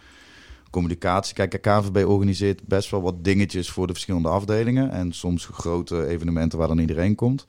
Communicatie. 0.77 1.35
Kijk, 1.35 1.51
de 1.51 1.59
KNVB 1.59 2.07
organiseert 2.07 2.63
best 2.67 2.91
wel 2.91 3.03
wat 3.03 3.25
dingetjes 3.25 3.71
voor 3.71 3.87
de 3.87 3.93
verschillende 3.93 4.29
afdelingen. 4.29 4.91
En 4.91 5.13
soms 5.13 5.49
grote 5.53 6.07
evenementen 6.07 6.59
waar 6.59 6.69
dan 6.69 6.79
iedereen 6.79 7.15
komt. 7.15 7.47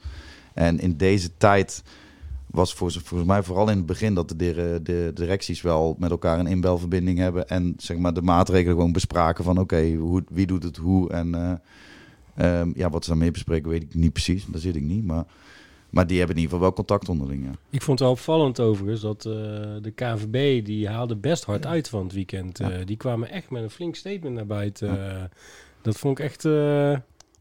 En 0.53 0.79
in 0.79 0.97
deze 0.97 1.37
tijd 1.37 1.83
was 2.45 2.73
voor, 2.73 2.91
volgens 2.91 3.29
mij 3.29 3.43
vooral 3.43 3.69
in 3.69 3.77
het 3.77 3.85
begin 3.85 4.13
dat 4.13 4.29
de, 4.29 4.79
de 4.83 5.11
directies 5.13 5.61
wel 5.61 5.95
met 5.99 6.11
elkaar 6.11 6.39
een 6.39 6.47
inbelverbinding 6.47 7.17
hebben. 7.17 7.49
En 7.49 7.73
zeg 7.77 7.97
maar 7.97 8.13
de 8.13 8.21
maatregelen 8.21 8.75
gewoon 8.75 8.91
bespraken 8.91 9.43
van 9.43 9.59
oké, 9.59 9.97
wie 10.29 10.47
doet 10.47 10.63
het 10.63 10.77
hoe. 10.77 11.09
En 11.09 11.35
eh, 11.35 12.59
ehm, 12.59 12.71
ja, 12.75 12.89
wat 12.89 13.03
ze 13.03 13.09
daarmee 13.09 13.31
bespreken 13.31 13.69
weet 13.69 13.83
ik 13.83 13.95
niet 13.95 14.13
precies. 14.13 14.45
Daar 14.45 14.61
zit 14.61 14.75
ik 14.75 14.83
niet. 14.83 15.05
Maar, 15.05 15.25
maar 15.89 16.08
die 16.08 16.17
hebben 16.17 16.36
in 16.36 16.41
ieder 16.41 16.58
geval 16.58 16.60
wel 16.60 16.86
contact 16.86 17.10
onderling. 17.10 17.43
Ja. 17.45 17.52
Ik 17.69 17.82
vond 17.82 18.00
het 18.00 18.08
wel 18.08 18.17
opvallend 18.17 18.60
overigens 18.60 19.02
dat 19.02 19.26
eh, 19.26 19.34
de 19.82 19.91
KNVB 19.95 20.65
die 20.65 20.88
haalde 20.88 21.15
best 21.15 21.43
hard 21.43 21.65
uit 21.65 21.89
van 21.89 22.04
het 22.04 22.13
weekend. 22.13 22.58
Ja. 22.58 22.71
Eh, 22.71 22.86
die 22.86 22.97
kwamen 22.97 23.30
echt 23.32 23.50
met 23.50 23.63
een 23.63 23.69
flink 23.69 23.95
statement 23.95 24.36
naar 24.36 24.45
buiten. 24.45 25.12
Eh, 25.12 25.23
dat 25.82 25.97
vond 25.97 26.19
ik 26.19 26.26
echt... 26.26 26.45
eh, 26.45 26.52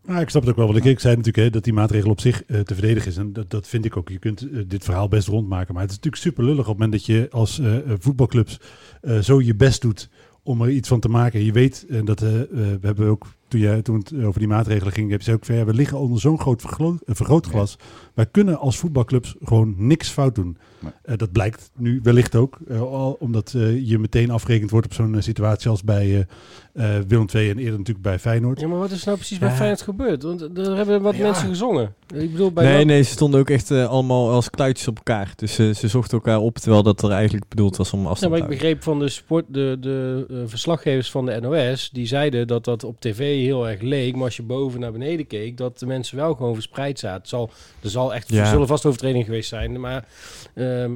Nou, 0.07 0.21
ik 0.21 0.29
snap 0.29 0.43
het 0.43 0.51
ook 0.51 0.57
wel. 0.57 0.67
Want 0.67 0.79
ik, 0.79 0.85
ik 0.85 1.01
zei 1.01 1.17
natuurlijk 1.17 1.45
hè, 1.45 1.51
dat 1.51 1.65
die 1.65 1.73
maatregel 1.73 2.11
op 2.11 2.21
zich 2.21 2.45
eh, 2.45 2.61
te 2.61 2.75
verdedigen 2.75 3.11
is. 3.11 3.17
En 3.17 3.33
dat, 3.33 3.51
dat 3.51 3.67
vind 3.69 3.85
ik 3.85 3.97
ook. 3.97 4.09
Je 4.09 4.19
kunt 4.19 4.47
dit 4.71 4.85
verhaal 4.85 5.09
best 5.09 5.29
rondmaken. 5.29 5.73
Maar 5.75 5.83
het 5.83 5.91
is 5.91 5.97
natuurlijk 5.97 6.23
super 6.23 6.45
lullig 6.45 6.61
op 6.61 6.67
het 6.67 6.75
moment 6.79 6.93
dat 6.93 7.07
je 7.07 7.29
als 7.31 7.61
voetbalclubs 7.99 8.61
eh, 9.01 9.19
zo 9.19 9.41
je 9.41 9.55
best 9.55 9.81
doet 9.83 10.09
om 10.43 10.63
er 10.63 10.71
iets 10.71 10.89
van 10.89 11.01
te 11.01 11.09
maken. 11.09 11.45
Je 11.45 11.53
weet 11.53 11.87
eh, 11.89 12.01
dat 12.05 12.23
eh, 12.23 12.29
we 12.51 12.79
hebben 12.81 13.09
ook 13.09 13.27
toen, 13.49 13.61
jij, 13.61 13.83
toen 13.83 13.97
het 13.99 14.13
over 14.25 14.39
die 14.39 14.49
maatregelen 14.49 14.93
ging, 14.93 15.11
heb 15.11 15.23
je 15.23 15.33
ook 15.33 15.45
van 15.45 15.55
ja, 15.55 15.65
we 15.65 15.75
liggen 15.75 15.99
onder 15.99 16.21
zo'n 16.21 16.39
groot 16.41 16.61
verglo- 16.61 16.99
eh, 17.07 17.15
vergrootglas. 17.15 17.77
Wij 18.15 18.27
kunnen 18.27 18.59
als 18.59 18.77
voetbalclubs 18.79 19.35
gewoon 19.45 19.75
niks 19.77 20.09
fout 20.09 20.35
doen. 20.35 20.57
Nee. 20.81 20.93
Eh, 21.03 21.17
dat 21.17 21.33
blijkt 21.33 21.71
nu 21.77 22.01
wellicht 22.03 22.35
ook, 22.35 22.59
eh, 22.69 22.81
al, 22.81 23.17
omdat 23.21 23.51
je 23.85 23.99
meteen 23.99 24.31
afgerekend 24.31 24.71
wordt 24.71 24.87
op 24.87 24.93
zo'n 24.93 25.17
situatie 25.19 25.71
als 25.71 25.83
bij 25.85 26.27
eh, 26.73 26.99
eh, 26.99 27.05
Willem 27.09 27.27
II 27.35 27.51
en 27.51 27.59
eerder 27.59 27.79
natuurlijk 27.79 28.03
bij 28.07 28.19
Feyenoord. 28.19 28.61
ja, 28.61 28.69
maar 28.69 28.79
wat 28.79 28.91
is 28.91 29.05
nou 29.05 29.17
precies 29.17 29.39
bij 29.39 29.49
Ja. 29.49 29.55
Feyenoord 29.55 29.83
gebeurd? 29.83 30.23
Want 30.23 30.41
er 30.59 30.77
hebben 30.77 31.03
wat 31.03 31.17
Ja. 31.17 31.23
mensen 31.23 31.49
gezongen. 31.49 31.95
Ik 32.15 32.31
bedoel, 32.33 32.53
bij 32.53 32.65
Nee, 32.65 32.85
nee, 32.85 33.03
ze 33.03 33.11
stonden 33.11 33.41
ook 33.41 33.51
echt 33.51 33.71
allemaal 33.71 34.31
als 34.31 34.51
kluitjes 34.51 34.89
op 34.89 34.97
elkaar. 34.97 35.33
Dus 35.37 35.55
ze 35.55 35.89
zochten 35.89 36.19
elkaar 36.19 36.39
op, 36.41 36.59
terwijl 36.59 36.83
dat 36.83 37.03
er 37.03 37.11
eigenlijk 37.11 37.49
bedoeld 37.49 37.77
was 37.77 37.93
om 37.93 38.03
Ja, 38.03 38.09
afstand 38.09 38.33
maar 38.33 38.41
te 38.41 38.47
ik 38.55 38.61
houden. 38.61 38.79
begreep 38.79 38.97
van 38.97 39.07
de, 39.07 39.13
sport, 39.13 39.45
de, 39.49 39.77
de 39.81 40.27
eh, 40.31 40.37
verslaggevers 40.47 41.11
van 41.11 41.27
de 41.27 41.41
NOS, 41.41 41.91
die 41.93 42.07
zeiden 42.07 42.47
dat 42.47 42.65
dat 42.65 42.85
op 42.85 43.01
tv 43.01 43.19
heel 43.45 43.69
erg 43.69 43.81
leek. 43.81 44.15
Maar 44.15 44.25
als 44.25 44.37
je 44.37 44.43
boven 44.43 44.81
naar 44.81 44.93
beneden 44.93 45.27
keek, 45.27 45.57
dat 45.57 45.79
de 45.79 45.87
mensen 45.87 46.17
wel 46.17 46.35
gewoon 46.35 46.55
verspreid 46.55 46.99
zaten. 46.99 47.21
Het 47.21 47.29
zal, 47.29 47.51
er 47.83 47.91
zal 47.91 48.15
echt, 48.15 48.29
Ja. 48.29 48.41
er 48.41 48.47
zullen 48.47 48.67
vast 48.67 48.87
overtredingen 48.87 49.25
geweest 49.27 49.49
zijn, 49.49 49.81
maar 49.81 50.09
ehm, 50.55 50.93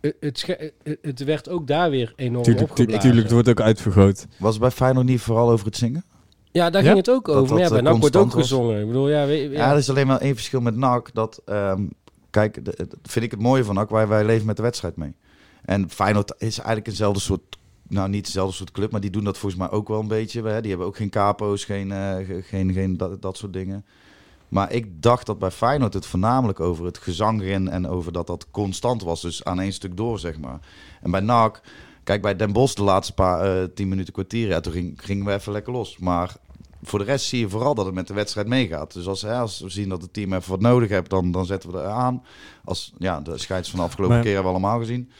het, 0.00 0.16
het, 0.20 0.38
sche- 0.38 0.72
het- 1.02 1.24
werd 1.24 1.48
ook 1.48 1.66
daar 1.66 1.90
weer 1.90 2.12
enorm 2.16 2.42
Tuurlijk, 2.44 2.64
tu- 2.66 2.70
opgeblazen. 2.70 3.00
tuurlijk, 3.02 3.22
het 3.22 3.32
wordt 3.32 3.48
ook 3.48 3.60
uitvergroot. 3.60 4.26
Was 4.38 4.52
het 4.52 4.60
bij 4.60 4.70
Feyenoord 4.70 5.06
niet 5.06 5.20
vooral 5.20 5.50
over 5.50 5.66
het 5.66 5.76
zingen? 5.76 6.04
Ja, 6.52 6.70
daar 6.70 6.80
Ja? 6.82 6.86
ging 6.86 6.98
het 6.98 7.10
ook 7.10 7.28
over. 7.28 7.40
dat, 7.42 7.50
maar 7.50 7.58
ja, 7.60 7.68
bij 7.68 7.78
eh, 7.78 7.84
NAC 7.84 7.96
wordt 8.00 8.16
ook 8.16 8.32
was. 8.32 8.40
gezongen. 8.42 8.80
Ik 8.80 8.86
bedoel, 8.86 9.08
ja, 9.08 9.26
weet, 9.26 9.50
Ja, 9.52 9.70
er 9.70 9.76
is 9.76 9.90
alleen 9.90 10.06
maar 10.06 10.20
één 10.20 10.34
verschil 10.34 10.60
met 10.60 10.76
NAC. 10.76 11.10
Dat, 11.14 11.42
ehm, 11.44 11.82
kijk, 12.30 12.64
de- 12.64 12.88
vind 13.02 13.24
ik 13.24 13.30
het 13.30 13.40
mooie 13.40 13.64
van 13.64 13.74
NAC. 13.74 13.90
Wij, 13.90 14.06
wij 14.08 14.24
leven 14.24 14.46
met 14.46 14.56
de 14.56 14.62
wedstrijd 14.62 14.96
mee. 14.96 15.14
En 15.64 15.90
Feyenoord 15.90 16.34
is 16.38 16.56
eigenlijk 16.58 16.86
eenzelfde 16.86 17.20
soort... 17.20 17.56
Nou, 17.88 18.08
niet 18.08 18.24
hetzelfde 18.24 18.56
soort 18.56 18.70
club, 18.70 18.90
maar 18.90 19.00
die 19.00 19.10
doen 19.10 19.24
dat 19.24 19.38
volgens 19.38 19.60
mij 19.60 19.70
ook 19.70 19.88
wel 19.88 20.00
een 20.00 20.08
beetje. 20.08 20.42
Hè? 20.42 20.60
Die 20.60 20.70
hebben 20.70 20.86
ook 20.88 20.96
geen 20.96 21.10
capo's, 21.10 21.64
geen, 21.64 21.92
eh, 21.92 22.14
ge- 22.16 22.42
geen, 22.42 22.72
geen 22.72 22.96
dat, 22.96 23.22
dat 23.22 23.36
soort 23.36 23.52
dingen. 23.52 23.84
Maar 24.48 24.72
ik 24.72 25.02
dacht 25.02 25.26
dat 25.26 25.38
bij 25.38 25.50
Feyenoord 25.50 25.94
het 25.94 26.06
voornamelijk 26.06 26.60
over 26.60 26.84
het 26.84 26.98
gezang 26.98 27.42
ging... 27.42 27.70
en 27.70 27.88
over 27.88 28.12
dat 28.12 28.26
dat 28.26 28.46
constant 28.50 29.02
was, 29.02 29.22
dus 29.22 29.44
aan 29.44 29.60
één 29.60 29.72
stuk 29.72 29.96
door, 29.96 30.18
zeg 30.18 30.38
maar. 30.38 30.60
En 31.02 31.10
bij 31.10 31.20
NAC... 31.20 31.60
Kijk, 32.04 32.22
bij 32.22 32.36
Den 32.36 32.52
Bosch 32.52 32.74
de 32.74 32.82
laatste 32.82 33.12
paar 33.14 33.40
eh, 33.60 33.64
tien 33.74 33.88
minuten 33.88 34.12
kwartier... 34.12 34.48
Ja, 34.48 34.60
toen 34.60 34.72
ging, 34.72 34.98
gingen 35.02 35.24
we 35.26 35.32
even 35.32 35.52
lekker 35.52 35.72
los. 35.72 35.98
Maar 35.98 36.36
voor 36.82 36.98
de 36.98 37.04
rest 37.04 37.26
zie 37.26 37.40
je 37.40 37.48
vooral 37.48 37.74
dat 37.74 37.84
het 37.86 37.94
met 37.94 38.06
de 38.06 38.14
wedstrijd 38.14 38.46
meegaat. 38.48 38.92
Dus 38.92 39.06
als, 39.06 39.22
hè, 39.22 39.34
als 39.34 39.60
we 39.60 39.68
zien 39.68 39.88
dat 39.88 40.02
het 40.02 40.12
team 40.12 40.32
even 40.32 40.50
wat 40.50 40.60
nodig 40.60 40.88
heeft, 40.88 41.10
dan, 41.10 41.30
dan 41.32 41.46
zetten 41.46 41.72
we 41.72 41.78
er 41.78 41.84
aan. 41.88 42.22
Als, 42.64 42.92
ja, 42.98 43.20
de 43.20 43.38
scheids 43.38 43.70
van 43.70 43.78
de 43.78 43.84
afgelopen 43.84 44.14
Maar- 44.14 44.24
keer 44.24 44.34
hebben 44.34 44.52
we 44.52 44.58
allemaal 44.58 44.78
gezien. 44.80 45.10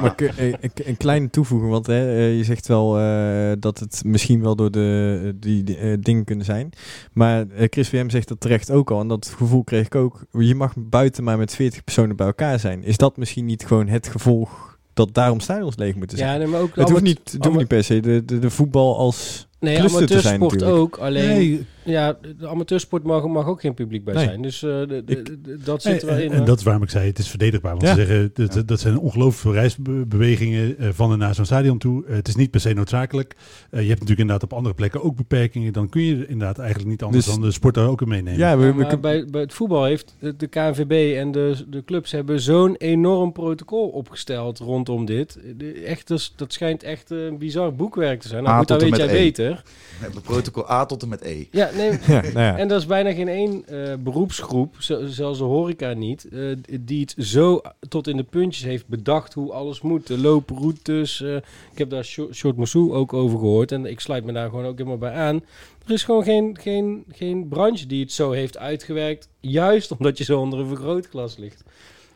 Maar 0.00 0.12
ik, 0.16 0.20
eh, 0.20 0.48
ik- 0.48 0.80
een 0.84 0.96
kleine 0.96 1.30
toevoeging, 1.30 1.70
want 1.70 1.86
hè, 1.86 2.16
eh, 2.16 2.36
je 2.36 2.44
zegt 2.44 2.66
wel 2.66 2.98
eh, 2.98 3.52
dat 3.58 3.78
het 3.78 4.02
misschien 4.04 4.42
wel 4.42 4.56
door 4.56 4.70
de, 4.70 5.32
die, 5.36 5.62
die, 5.62 5.98
dingen 5.98 6.24
kunnen 6.24 6.44
zijn. 6.44 6.70
Maar 7.12 7.48
eh, 7.48 7.66
Chris 7.70 7.88
VM 7.88 8.10
zegt 8.10 8.28
dat 8.28 8.40
terecht 8.40 8.70
ook 8.70 8.90
al. 8.90 9.00
En 9.00 9.08
dat 9.08 9.34
gevoel 9.36 9.64
kreeg 9.64 9.86
ik 9.86 9.94
ook. 9.94 10.24
Je 10.32 10.54
mag 10.54 10.72
buiten 10.76 11.24
maar 11.24 11.38
met 11.38 11.54
40 11.54 11.84
personen 11.84 12.16
bij 12.16 12.26
elkaar 12.26 12.58
zijn. 12.58 12.84
Is 12.84 12.96
dat 12.96 13.16
misschien 13.16 13.44
niet 13.44 13.66
gewoon 13.66 13.88
het 13.88 14.06
gevolg 14.08 14.78
dat 14.94 15.14
daarom 15.14 15.40
stadions 15.40 15.76
leeg 15.76 15.94
moeten 15.94 16.18
zijn? 16.18 16.30
ja, 16.32 16.36
nee, 16.38 16.46
maar 16.46 16.60
ook 16.60 16.76
het 16.76 16.90
hoeft 16.90 17.02
niet, 17.02 17.32
het 17.32 17.44
hoeft 17.44 17.58
niet 17.58 17.68
per 17.68 17.84
se. 17.84 18.00
De, 18.00 18.24
de, 18.24 18.38
de 18.38 18.50
voetbal 18.50 18.96
als... 18.98 19.46
Nee, 19.62 19.76
cluster 19.78 20.06
te 20.06 20.20
zijn 20.20 20.34
amateursport 20.40 20.72
ook. 20.78 20.96
Alleen, 20.96 21.28
Nee, 21.28 21.66
ja, 21.84 22.18
de 22.38 22.48
amateursport 22.48 23.02
mag, 23.02 23.26
mag 23.26 23.46
ook 23.46 23.60
geen 23.60 23.74
publiek 23.74 24.04
bij 24.04 24.14
Nee. 24.14 24.24
zijn. 24.24 24.42
Dus 24.42 24.62
eh, 24.62 24.70
de, 24.70 25.02
de- 25.04 25.16
Ik- 25.18 25.44
de- 25.44 25.58
dat 25.64 25.82
zit 25.82 26.00
er 26.02 26.06
wel 26.08 26.16
en, 26.16 26.22
in. 26.24 26.30
en 26.30 26.36
hoor. 26.36 26.46
dat 26.46 26.58
is 26.58 26.64
waarom 26.64 26.82
ik 26.82 26.90
zei, 26.90 27.06
het 27.06 27.18
is 27.18 27.28
verdedigbaar. 27.28 27.70
Want 27.72 27.82
Ja. 27.82 27.94
ze 27.94 28.04
zeggen, 28.06 28.30
dat, 28.34 28.68
dat 28.68 28.80
zijn 28.80 28.98
ongelooflijk 28.98 29.36
veel 29.40 29.52
reisbewegingen 29.52 30.78
eh, 30.78 30.88
van 30.92 31.12
en 31.12 31.18
naar 31.18 31.34
zo'n 31.34 31.44
stadion 31.44 31.78
toe. 31.78 32.06
Eh, 32.06 32.14
het 32.14 32.28
is 32.28 32.36
niet 32.36 32.50
per 32.50 32.60
se 32.60 32.72
noodzakelijk. 32.72 33.34
Eh, 33.70 33.70
je 33.70 33.76
hebt 33.88 33.88
natuurlijk 34.00 34.18
inderdaad 34.20 34.42
op 34.42 34.52
andere 34.52 34.74
plekken 34.74 35.02
ook 35.02 35.16
beperkingen. 35.16 35.72
Dan 35.72 35.88
kun 35.88 36.02
je 36.02 36.26
inderdaad 36.26 36.58
eigenlijk 36.58 36.90
niet 36.90 37.02
anders 37.02 37.24
Dus- 37.24 37.34
dan 37.34 37.42
de 37.42 37.50
sport 37.50 37.74
daar 37.74 37.88
ook 37.88 38.00
in 38.02 38.08
meenemen. 38.08 38.38
Ja, 38.38 38.56
we, 38.58 38.64
Ja, 38.66 38.74
we- 38.74 38.82
maar 38.82 39.00
bij, 39.00 39.24
bij 39.30 39.40
het 39.40 39.52
voetbal 39.54 39.84
heeft 39.84 40.14
de, 40.36 40.46
KNVB 40.46 41.16
en 41.16 41.32
de, 41.32 41.64
de 41.68 41.84
clubs 41.84 42.10
hebben 42.12 42.40
zo'n 42.40 42.74
enorm 42.76 43.32
protocol 43.32 43.88
opgesteld 43.88 44.58
rondom 44.58 45.04
dit. 45.04 45.38
De- 45.56 45.72
echt, 45.72 46.08
dus, 46.08 46.32
dat 46.36 46.52
schijnt 46.52 46.82
echt 46.82 47.10
eh, 47.10 47.24
een 47.24 47.38
bizar 47.38 47.74
boekwerk 47.74 48.20
te 48.20 48.28
zijn. 48.28 48.42
Nou 48.42 48.54
A 48.54 48.58
goed, 48.58 48.68
dat 48.68 48.82
weet 48.82 48.96
jij 48.96 49.08
E. 49.08 49.12
beter. 49.12 49.62
We 49.98 50.04
hebben 50.04 50.22
protocol 50.22 50.70
A 50.70 50.86
tot 50.86 51.02
en 51.02 51.08
met 51.08 51.20
E. 51.20 51.44
Ja, 51.50 51.70
nee, 51.76 51.90
ja, 52.06 52.20
nou 52.20 52.32
ja. 52.32 52.58
en 52.58 52.70
er 52.70 52.76
is 52.76 52.86
bijna 52.86 53.12
geen 53.12 53.28
één 53.28 53.66
eh, 53.66 53.94
beroepsgroep, 53.98 54.76
zelfs 55.04 55.38
de 55.38 55.44
horeca 55.44 55.92
niet, 55.92 56.28
eh, 56.28 56.40
die 56.80 57.00
het 57.00 57.26
zo 57.26 57.60
tot 57.88 58.06
in 58.08 58.16
de 58.16 58.22
puntjes 58.22 58.64
heeft 58.64 58.86
bedacht 58.86 59.34
hoe 59.34 59.52
alles 59.52 59.80
moet. 59.80 60.06
De 60.06 60.18
looproutes. 60.18 61.22
eh, 61.22 61.36
ik 61.72 61.78
heb 61.78 61.90
daar 61.90 62.04
Short 62.04 62.56
Moussou 62.56 62.92
ook 62.92 63.12
over 63.12 63.38
gehoord 63.38 63.72
en 63.72 63.86
ik 63.86 64.00
sluit 64.00 64.24
me 64.24 64.32
daar 64.32 64.48
gewoon 64.48 64.64
ook 64.64 64.78
helemaal 64.78 64.98
bij 64.98 65.12
aan. 65.12 65.44
Er 65.86 65.92
is 65.92 66.04
gewoon 66.04 66.24
geen, 66.24 66.58
geen, 66.60 67.04
geen 67.12 67.48
branche 67.48 67.86
die 67.86 68.00
het 68.00 68.12
zo 68.12 68.30
heeft 68.30 68.58
uitgewerkt, 68.58 69.28
juist 69.40 69.90
omdat 69.98 70.18
je 70.18 70.24
zo 70.24 70.40
onder 70.40 70.58
een 70.58 70.66
vergrootglas 70.66 71.36
ligt. 71.36 71.64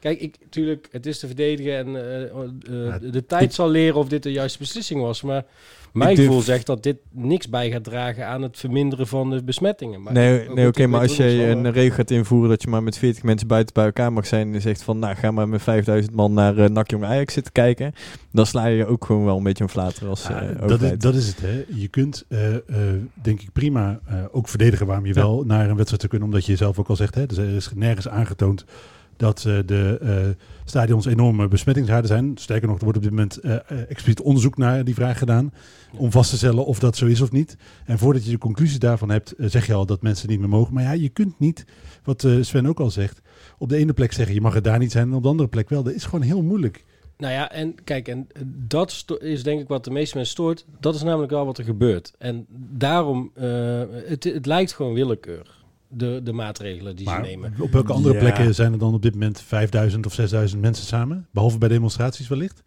Kijk, 0.01 0.21
ik, 0.21 0.37
tuurlijk, 0.51 0.89
het 0.91 1.07
is 1.07 1.19
te 1.19 1.27
verdedigen 1.27 1.77
en 1.77 1.93
de 3.11 3.25
tijd 3.27 3.55
zal 3.55 3.69
leren 3.69 3.99
of 3.99 4.09
dit 4.09 4.23
de 4.23 4.33
juiste 4.33 4.59
beslissing 4.59 5.01
was. 5.01 5.23
Maar 5.23 5.45
mijn 5.97 6.15
durf- 6.15 6.27
gevoel 6.27 6.43
zegt 6.43 6.67
dat 6.67 6.83
dit 6.83 6.97
niks 7.13 7.49
bij 7.49 7.71
gaat 7.71 7.85
dragen 7.85 8.27
aan 8.27 8.43
het 8.43 8.59
verminderen 8.59 9.07
van 9.07 9.31
de 9.31 9.45
besmettingen. 9.45 10.03
Maar 10.03 10.13
Nee, 10.13 10.49
nee 10.49 10.67
oké, 10.67 10.87
maar 10.87 11.01
als 11.01 11.17
je 11.17 11.25
een 11.47 11.67
eh, 11.67 11.73
regel 11.73 11.95
gaat 11.97 12.11
invoeren 12.11 12.49
dat 12.49 12.63
je 12.63 12.69
maar 12.69 12.83
met 12.83 12.99
40 12.99 13.23
mensen 13.23 13.47
buiten 13.49 13.75
bij 13.75 13.85
elkaar 13.85 14.13
mag 14.13 14.27
zijn 14.27 14.55
en 14.55 14.61
zegt 14.61 14.83
van, 14.83 14.99
nou 14.99 15.15
ga 15.15 15.31
maar 15.31 15.49
met 15.49 15.63
5000 15.63 16.15
man 16.15 16.33
naar 16.33 16.57
uh, 16.59 16.69
NAC 16.69 16.91
Jong 16.91 17.05
Ajax 17.05 17.33
zitten 17.35 17.53
kijken, 17.53 17.93
dan 18.33 18.47
sla 18.47 18.67
je 18.67 18.87
ook 18.87 19.05
gewoon 19.05 19.25
wel 19.25 19.37
een 19.37 19.43
beetje 19.43 19.65
een 19.65 19.71
flater 19.71 20.09
als 20.09 20.27
Ja, 20.27 20.41
eh, 20.43 20.69
dat, 20.69 20.83
is, 20.83 20.99
dat 20.99 21.15
is 21.15 21.27
het. 21.27 21.41
Hè. 21.41 21.65
Je 21.75 21.89
kunt, 21.89 22.25
eh, 22.29 22.55
eh, 22.55 22.61
denk 23.23 23.41
ik, 23.41 23.53
prima 23.53 24.01
eh, 24.07 24.15
ook 24.31 24.49
verdedigen 24.49 24.87
waarom 24.87 25.07
je 25.07 25.15
Ja. 25.15 25.21
wel 25.21 25.45
naar 25.47 25.69
een 25.69 25.75
wedstrijd 25.77 26.03
te 26.03 26.09
kunnen. 26.09 26.29
Omdat 26.29 26.47
je 26.47 26.57
zelf 26.57 26.79
ook 26.79 26.89
al 26.89 26.97
zegt, 26.97 27.15
hè, 27.15 27.27
dus 27.27 27.37
er 27.39 27.49
is 27.55 27.71
nergens 27.75 28.09
aangetoond 28.09 28.65
dat 29.17 29.45
eh, 29.45 29.59
de 29.67 29.99
eh, 30.03 30.45
stadions 30.65 31.07
enorme 31.07 31.49
besmettingshaarden 31.49 32.09
zijn. 32.09 32.33
Sterker 32.35 32.69
nog, 32.69 32.77
er 32.77 32.83
wordt 32.83 32.99
op 32.99 33.05
dit 33.05 33.13
moment 33.13 33.37
eh, 33.37 33.57
expliciet 33.89 34.21
onderzoek 34.21 34.57
naar 34.57 34.85
die 34.85 34.95
vraag 34.95 35.19
gedaan. 35.19 35.53
Om 35.97 36.11
vast 36.11 36.31
te 36.31 36.37
stellen 36.37 36.67
of 36.67 36.79
dat 36.79 36.97
zo 36.97 37.07
is 37.07 37.21
of 37.21 37.33
niet. 37.33 37.57
En 37.85 37.99
voordat 37.99 38.25
je 38.25 38.31
de 38.31 38.39
conclusie 38.39 38.79
daarvan 38.79 39.11
hebt, 39.11 39.35
zeg 39.39 39.67
je 39.67 39.75
al 39.75 39.87
dat 39.87 40.03
mensen 40.03 40.29
niet 40.29 40.39
meer 40.39 40.49
mogen. 40.49 40.75
Maar 40.75 40.83
ja, 40.83 40.93
je 40.93 41.09
kunt 41.09 41.39
niet, 41.39 41.65
wat 42.05 42.27
Sven 42.41 42.67
ook 42.67 42.81
al 42.81 42.91
zegt, 42.91 43.21
op 43.59 43.69
de 43.69 43.77
ene 43.77 43.93
plek 43.93 44.13
zeggen 44.13 44.35
je 44.35 44.41
mag 44.41 44.55
er 44.55 44.63
daar 44.63 44.79
niet 44.79 44.93
zijn 44.93 45.09
en 45.09 45.15
op 45.15 45.23
de 45.23 45.29
andere 45.29 45.49
plek 45.49 45.69
wel. 45.69 45.83
Dat 45.83 45.93
is 45.93 46.05
gewoon 46.05 46.23
heel 46.23 46.43
moeilijk. 46.43 46.85
Nou 47.17 47.33
ja, 47.33 47.51
en 47.53 47.75
kijk, 47.85 48.09
en 48.09 48.27
dat 48.47 49.05
is 49.19 49.43
denk 49.43 49.61
ik 49.61 49.69
wat 49.69 49.85
de 49.85 49.91
meeste 49.91 50.17
mensen 50.17 50.35
stoort. 50.35 50.67
Dat 50.81 50.95
is 50.95 51.03
namelijk 51.03 51.33
wel 51.33 51.47
wat 51.47 51.59
er 51.59 51.65
gebeurt. 51.65 52.13
En 52.19 52.47
daarom, 52.73 53.31
het, 53.35 54.25
het 54.25 54.47
lijkt 54.47 54.73
gewoon 54.73 54.95
willekeur. 54.95 55.66
De, 55.89 56.21
de 56.25 56.33
maatregelen 56.33 56.97
die 56.97 57.05
Maar 57.07 57.25
ze 57.25 57.31
nemen. 57.31 57.55
op 57.61 57.73
welke 57.73 57.93
andere 57.93 58.15
Ja. 58.15 58.21
plekken 58.21 58.55
zijn 58.55 58.73
er 58.73 58.79
dan 58.79 58.95
op 58.95 59.03
dit 59.03 59.13
moment 59.13 59.41
5000 59.41 60.07
of 60.07 60.13
6000 60.13 60.61
mensen 60.61 60.87
samen? 60.87 61.27
Behalve 61.31 61.59
bij 61.59 61.69
demonstraties 61.69 62.29
wellicht? 62.29 62.63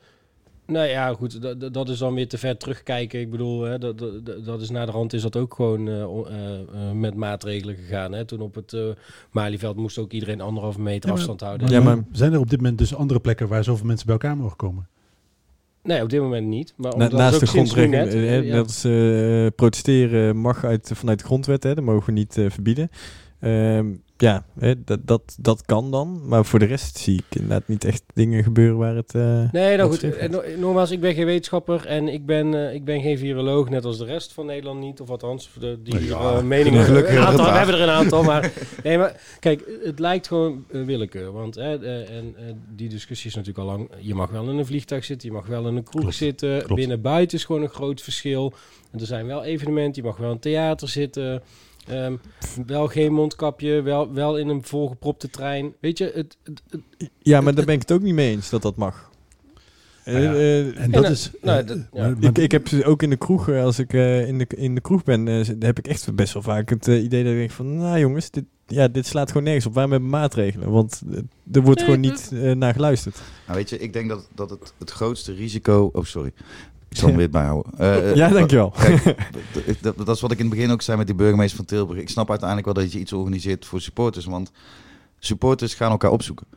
Nou 0.66 0.88
ja, 0.88 1.14
goed, 1.14 1.60
dat, 1.74 1.90
is 1.90 1.98
dan 1.98 2.14
weer 2.14 2.28
te 2.28 2.38
ver 2.38 2.58
terugkijken. 2.58 3.20
Ik 3.20 3.32
bedoel, 3.32 3.62
hè, 3.62 3.78
dat, 3.78 3.98
dat, 3.98 4.46
dat 4.46 4.62
is 4.62 4.70
na 4.70 4.86
de 4.86 4.92
rand 4.92 5.14
is 5.14 5.22
dat 5.22 5.36
ook 5.36 5.54
gewoon 5.54 5.88
eh, 5.88 6.02
eh, 6.02 6.60
eh, 6.60 6.92
met 6.94 7.16
maatregelen 7.16 7.76
gegaan. 7.76 8.12
Hè. 8.12 8.26
Toen 8.26 8.42
op 8.42 8.56
het 8.56 8.74
eh 8.74 8.82
Malieveld 9.32 9.76
moest 9.76 9.98
ook 9.98 10.12
iedereen 10.12 10.42
anderhalve 10.42 10.82
meter 10.82 11.02
Ja, 11.02 11.08
maar- 11.08 11.16
afstand 11.18 11.42
houden. 11.42 11.70
Ja, 11.70 11.82
maar- 11.82 12.04
Zijn 12.12 12.34
er 12.34 12.40
op 12.40 12.50
dit 12.50 12.60
moment 12.60 12.78
dus 12.78 12.96
andere 12.96 13.20
plekken 13.20 13.48
waar 13.48 13.64
zoveel 13.64 13.86
mensen 13.86 14.06
bij 14.06 14.16
elkaar 14.16 14.38
mogen 14.38 14.58
komen? 14.58 14.88
Nee, 15.84 16.02
op 16.04 16.10
dit 16.10 16.22
moment 16.22 16.48
niet. 16.48 16.74
Maar 16.78 16.88
Na- 16.90 16.94
omdat 16.94 17.12
naast 17.20 17.34
ook 17.34 17.40
de 17.40 17.48
grondrechten, 17.48 17.90
net, 17.92 18.14
eh, 18.14 18.38
eh, 18.38 18.46
ja. 18.46 18.56
dat 18.56 18.70
is 18.70 18.84
eh, 18.84 19.48
protesteren 19.56 20.38
mag 20.38 20.64
uit, 20.66 20.92
vanuit 20.94 21.20
de 21.20 21.26
grondwet, 21.26 21.64
hè, 21.64 21.76
dat 21.76 21.84
mogen 21.84 22.06
we 22.06 22.12
niet 22.12 22.38
verbieden. 22.48 22.90
Ehm, 23.40 23.86
ja, 24.22 24.46
hè, 24.60 24.84
dat, 24.84 25.00
dat, 25.06 25.36
dat 25.40 25.66
kan 25.66 25.92
dan, 25.92 26.22
maar 26.28 26.46
voor 26.46 26.60
de 26.60 26.66
rest 26.66 26.98
zie 26.98 27.16
ik 27.18 27.24
inderdaad 27.40 27.68
niet 27.68 27.84
echt 27.84 28.04
dingen 28.14 28.44
gebeuren 28.44 28.78
waar 28.78 28.96
het... 28.96 29.16
eh, 29.16 29.52
Nee, 29.52 29.78
nou 29.78 29.90
goed. 29.90 30.04
eh, 30.16 30.30
Nogmaals, 30.58 30.92
ik 30.92 31.00
ben 31.00 31.14
geen 31.14 31.26
wetenschapper 31.26 31.86
en 31.86 32.08
ik 32.08 32.26
ben, 32.26 32.54
eh, 32.68 32.74
ik 32.74 32.84
ben 32.86 33.02
geen 33.02 33.18
viroloog, 33.18 33.70
net 33.70 33.86
als 33.86 33.98
de 33.98 34.06
rest 34.06 34.34
van 34.34 34.46
Nederland 34.46 34.80
niet. 34.80 35.00
Of 35.02 35.10
althans, 35.10 35.50
de, 35.60 35.80
die 35.84 36.06
Ja, 36.06 36.20
eh, 36.38 36.42
meningen. 36.56 36.84
gelukkig 36.84 37.18
aantal, 37.18 37.46
we 37.46 37.52
hebben 37.52 37.76
er 37.76 37.82
een 37.82 37.90
aantal, 37.90 38.24
maar... 38.24 38.52
Nee, 38.84 38.98
maar 38.98 39.16
kijk, 39.40 39.64
het 39.84 40.00
lijkt 40.00 40.28
gewoon 40.28 40.66
willekeur. 40.68 41.32
Want 41.32 41.56
hè, 41.56 41.84
eh, 41.86 42.18
en, 42.18 42.34
eh, 42.38 42.44
die 42.76 42.90
discussie 42.90 43.30
is 43.30 43.36
natuurlijk 43.36 43.68
al 43.68 43.72
lang... 43.76 43.90
Je 44.00 44.16
mag 44.16 44.30
wel 44.30 44.50
in 44.50 44.58
een 44.58 44.66
vliegtuig 44.66 45.06
zitten, 45.06 45.28
je 45.28 45.34
mag 45.34 45.46
wel 45.48 45.68
in 45.68 45.76
een 45.76 45.84
kroeg 45.84 46.02
Klopt, 46.02 46.16
zitten. 46.18 46.58
klopt. 46.58 46.76
Binnen 46.76 47.02
buiten 47.02 47.38
is 47.38 47.44
gewoon 47.46 47.62
een 47.62 47.70
groot 47.70 48.02
verschil. 48.02 48.54
En 48.92 49.00
er 49.00 49.06
zijn 49.06 49.26
wel 49.28 49.44
evenementen, 49.44 50.02
je 50.02 50.08
mag 50.08 50.18
wel 50.18 50.28
in 50.28 50.34
een 50.34 50.40
theater 50.42 50.88
zitten... 50.90 51.42
Ehm, 51.90 52.16
wel 52.66 52.88
geen 52.88 53.14
mondkapje, 53.14 53.82
wel, 53.82 54.14
wel 54.14 54.38
in 54.38 54.48
een 54.50 54.64
volgepropte 54.64 55.30
trein. 55.30 55.74
Weet 55.82 55.98
je, 55.98 56.12
het, 56.16 56.38
het, 56.44 56.62
het- 56.70 57.10
Ja, 57.20 57.42
maar 57.42 57.56
daar 57.56 57.66
ben 57.66 57.74
ik 57.76 57.82
het 57.82 57.92
ook 57.92 58.02
niet 58.02 58.14
mee 58.14 58.30
eens 58.32 58.50
dat 58.50 58.62
dat 58.62 58.76
mag. 58.76 59.10
Eh, 60.04 60.14
Nou 60.14 60.26
ja, 60.26 60.34
eh, 60.34 60.80
En 60.82 60.92
dat 60.92 61.10
is... 61.10 61.32
nou, 61.42 61.60
eh, 61.62 61.68
dat- 61.68 61.78
ja. 61.94 62.16
ik, 62.20 62.38
ik 62.38 62.52
heb 62.52 62.68
ze 62.68 62.86
ook 62.86 63.04
in 63.04 63.10
de 63.10 63.16
kroeg, 63.18 63.50
eh, 63.50 63.64
als 63.64 63.80
ik 63.80 63.94
eh, 63.94 64.28
in, 64.28 64.38
de, 64.38 64.46
in 64.56 64.76
de 64.76 64.82
kroeg 64.82 65.04
ben, 65.04 65.28
eh, 65.28 65.48
heb 65.60 65.78
ik 65.78 65.88
echt 65.88 66.16
best 66.16 66.34
wel 66.34 66.42
vaak 66.44 66.70
het 66.70 66.88
eh, 66.88 67.04
idee 67.04 67.24
dat 67.24 67.32
ik 67.32 67.38
denk 67.38 67.52
van, 67.52 67.78
nou 67.78 68.00
jongens, 68.00 68.30
dit, 68.32 68.44
ja, 68.68 68.88
dit 68.88 69.06
slaat 69.06 69.28
gewoon 69.28 69.44
nergens 69.44 69.66
op. 69.66 69.74
Waarom 69.74 69.92
hebben 69.92 70.10
we 70.10 70.16
maatregelen? 70.18 70.72
Want 70.72 71.02
eh, 71.12 71.18
er 71.52 71.62
wordt 71.62 71.82
gewoon 71.82 72.00
niet 72.00 72.32
eh, 72.34 72.52
naar 72.52 72.74
geluisterd. 72.74 73.22
Nou, 73.46 73.58
weet 73.58 73.70
je, 73.70 73.78
ik 73.80 73.94
denk 73.94 74.10
dat, 74.10 74.28
dat 74.36 74.50
het, 74.50 74.74
het 74.78 74.92
grootste 74.92 75.34
risico... 75.34 75.90
Oh, 75.94 76.04
sorry. 76.04 76.32
Ik 76.90 76.98
zal 76.98 77.08
hem 77.08 77.18
weer 77.18 77.30
bijhouden. 77.30 77.72
Eh, 77.78 77.98
eh, 78.10 78.16
ja, 78.16 78.30
dankjewel. 78.30 78.70
Kijk, 78.70 79.16
dat, 79.82 79.98
dat 79.98 80.16
is 80.16 80.22
wat 80.22 80.32
ik 80.32 80.38
in 80.38 80.46
het 80.46 80.56
begin 80.56 80.72
ook 80.72 80.82
zei 80.82 80.98
met 80.98 81.08
die 81.08 81.16
burgemeester 81.16 81.58
van 81.58 81.66
Tilburg. 81.66 82.00
Ik 82.00 82.10
snap 82.10 82.30
uiteindelijk 82.30 82.74
wel 82.74 82.84
dat 82.84 82.94
je 82.94 83.00
iets 83.00 83.14
organiseert 83.14 83.66
voor 83.66 83.82
supporters. 83.82 84.26
Want 84.26 84.52
supporters 85.20 85.74
gaan 85.74 85.92
elkaar 85.92 86.12
opzoeken. 86.12 86.48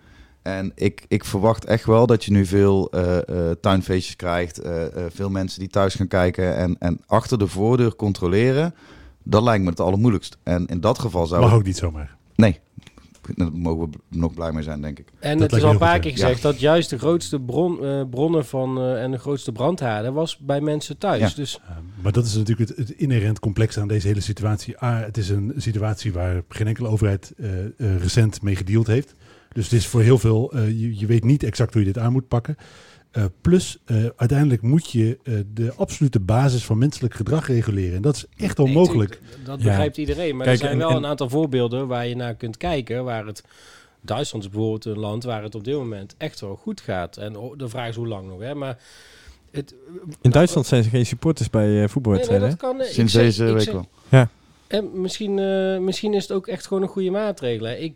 En 0.43 0.73
ik, 0.75 1.05
ik 1.09 1.25
verwacht 1.25 1.65
echt 1.65 1.85
wel 1.85 2.07
dat 2.07 2.25
je 2.25 2.33
nu 2.33 2.47
veel 2.47 2.91
eh, 2.91 3.51
tuinfeestjes 3.61 4.17
krijgt. 4.17 4.61
veel 5.09 5.31
mensen 5.31 5.61
die 5.61 5.69
thuis 5.69 5.95
gaan 5.95 6.09
kijken. 6.09 6.57
En, 6.57 6.77
en 6.79 7.01
achter 7.07 7.39
de 7.39 7.47
voordeur 7.47 7.97
controleren. 7.97 8.75
Dat 9.23 9.43
lijkt 9.43 9.65
me 9.65 9.71
het 9.71 9.81
allermoeilijkst. 9.81 10.39
En 10.43 10.67
in 10.67 10.81
dat 10.81 10.99
geval 10.99 11.27
zou... 11.27 11.41
mag 11.41 11.53
ook 11.53 11.65
niet 11.65 11.77
zomaar. 11.77 12.17
Nee, 12.35 12.61
daar 13.35 13.53
mogen 13.69 13.91
we 13.91 13.99
nog 14.09 14.35
blij 14.35 14.53
mee 14.53 14.63
zijn, 14.63 14.81
denk 14.81 14.99
ik. 14.99 15.13
En 15.19 15.39
Dat 15.39 15.51
het 15.51 15.61
is 15.61 15.67
al 15.67 15.73
een 15.73 15.79
paar 15.79 15.99
keer 15.99 16.11
gezegd 16.11 16.43
dat 16.43 16.61
juist 16.61 16.91
de 16.91 16.99
grootste 16.99 17.41
bron, 17.41 17.85
eh, 17.85 18.03
bronnen 18.11 18.47
van 18.47 18.79
eh, 18.79 19.03
en 19.03 19.11
de 19.11 19.19
grootste 19.19 19.53
brandhaarden 19.53 20.13
was 20.13 20.39
bij 20.39 20.61
mensen 20.61 20.99
thuis. 20.99 21.21
Ja. 21.21 21.31
Dus 21.35 21.61
Uh, 21.63 21.77
maar 22.03 22.13
dat 22.13 22.25
is 22.25 22.35
natuurlijk 22.35 22.69
het, 22.69 22.79
het 22.79 22.91
inherent 22.91 23.39
complex 23.39 23.79
aan 23.79 23.89
deze 23.89 24.07
hele 24.07 24.21
situatie. 24.21 24.85
A, 24.85 24.97
het 24.97 25.17
is 25.17 25.29
een 25.29 25.53
situatie 25.57 26.13
waar 26.13 26.43
geen 26.49 26.67
enkele 26.67 26.89
overheid 26.89 27.33
eh, 27.37 27.65
eh, 27.65 27.71
recent 27.77 28.43
mee 28.43 28.57
gedeeld 28.57 28.87
heeft. 28.87 29.15
Dus 29.53 29.65
het 29.65 29.73
is 29.73 29.87
voor 29.87 30.01
heel 30.01 30.19
veel, 30.19 30.53
eh, 30.53 30.69
je, 30.69 30.99
je 30.99 31.07
weet 31.07 31.25
niet 31.25 31.43
exact 31.43 31.73
hoe 31.73 31.83
je 31.85 31.93
dit 31.93 32.03
aan 32.03 32.13
moet 32.13 32.29
pakken. 32.29 32.57
Eh, 33.13 33.25
plus, 33.41 33.79
eh, 33.85 33.97
uiteindelijk 34.17 34.63
moet 34.63 34.91
je 34.91 35.19
eh, 35.23 35.35
de 35.55 35.73
absolute 35.77 36.21
basis 36.21 36.65
van 36.65 36.79
menselijk 36.79 37.15
gedrag 37.15 37.47
reguleren. 37.47 37.97
En 37.97 38.03
dat 38.03 38.15
is 38.17 38.27
echt 38.45 38.59
onmogelijk. 38.59 39.21
Dat 39.45 39.59
Ja. 39.59 39.65
begrijpt 39.65 39.97
iedereen. 39.97 40.37
Maar 40.37 40.47
Kijk, 40.47 40.59
er 40.59 40.63
zijn 40.65 40.73
en- 40.73 40.79
wel 40.87 40.91
en- 40.91 40.97
een 40.97 41.07
aantal 41.07 41.29
voorbeelden 41.29 41.87
waar 41.87 42.07
je 42.07 42.17
naar 42.17 42.35
kunt 42.35 42.57
kijken. 42.57 43.05
Waar 43.05 43.27
het, 43.27 43.45
Duitsland 44.01 44.45
is 44.45 44.51
bijvoorbeeld 44.51 44.85
een 44.85 44.99
land 44.99 45.25
waar 45.25 45.43
het 45.43 45.55
op 45.55 45.65
dit 45.65 45.75
moment 45.75 46.15
echt 46.19 46.41
wel 46.41 46.57
goed 46.57 46.81
gaat. 46.81 47.17
En 47.17 47.33
de 47.57 47.69
vraag 47.69 47.89
is 47.89 47.97
hoe 47.97 48.07
lang 48.09 48.29
nog. 48.29 48.41
Hè? 48.41 48.55
Maar 48.55 48.79
het, 49.51 49.75
In 50.21 50.31
Duitsland 50.31 50.67
zijn 50.67 50.83
ze 50.83 50.89
geen 50.89 51.07
supporters 51.07 51.51
bij 51.51 51.63
eh, 51.63 51.69
nee, 51.71 51.79
nee, 51.79 51.89
voetbalwedstrijden. 51.89 52.49
ik 52.51 52.85
Sinds 52.85 53.13
zeg- 53.13 53.23
deze 53.23 53.47
ik 53.47 53.53
week 53.53 53.63
zeg- 53.63 53.73
wel. 53.73 53.87
En 54.73 55.01
misschien, 55.01 55.39
eh, 55.39 55.79
misschien 55.79 56.15
is 56.15 56.23
het 56.23 56.33
ook 56.33 56.47
echt 56.47 56.67
gewoon 56.67 56.83
een 56.83 56.89
goede 56.89 57.11
maatregel. 57.11 57.67
Hè. 57.67 57.75
Ik, 57.75 57.95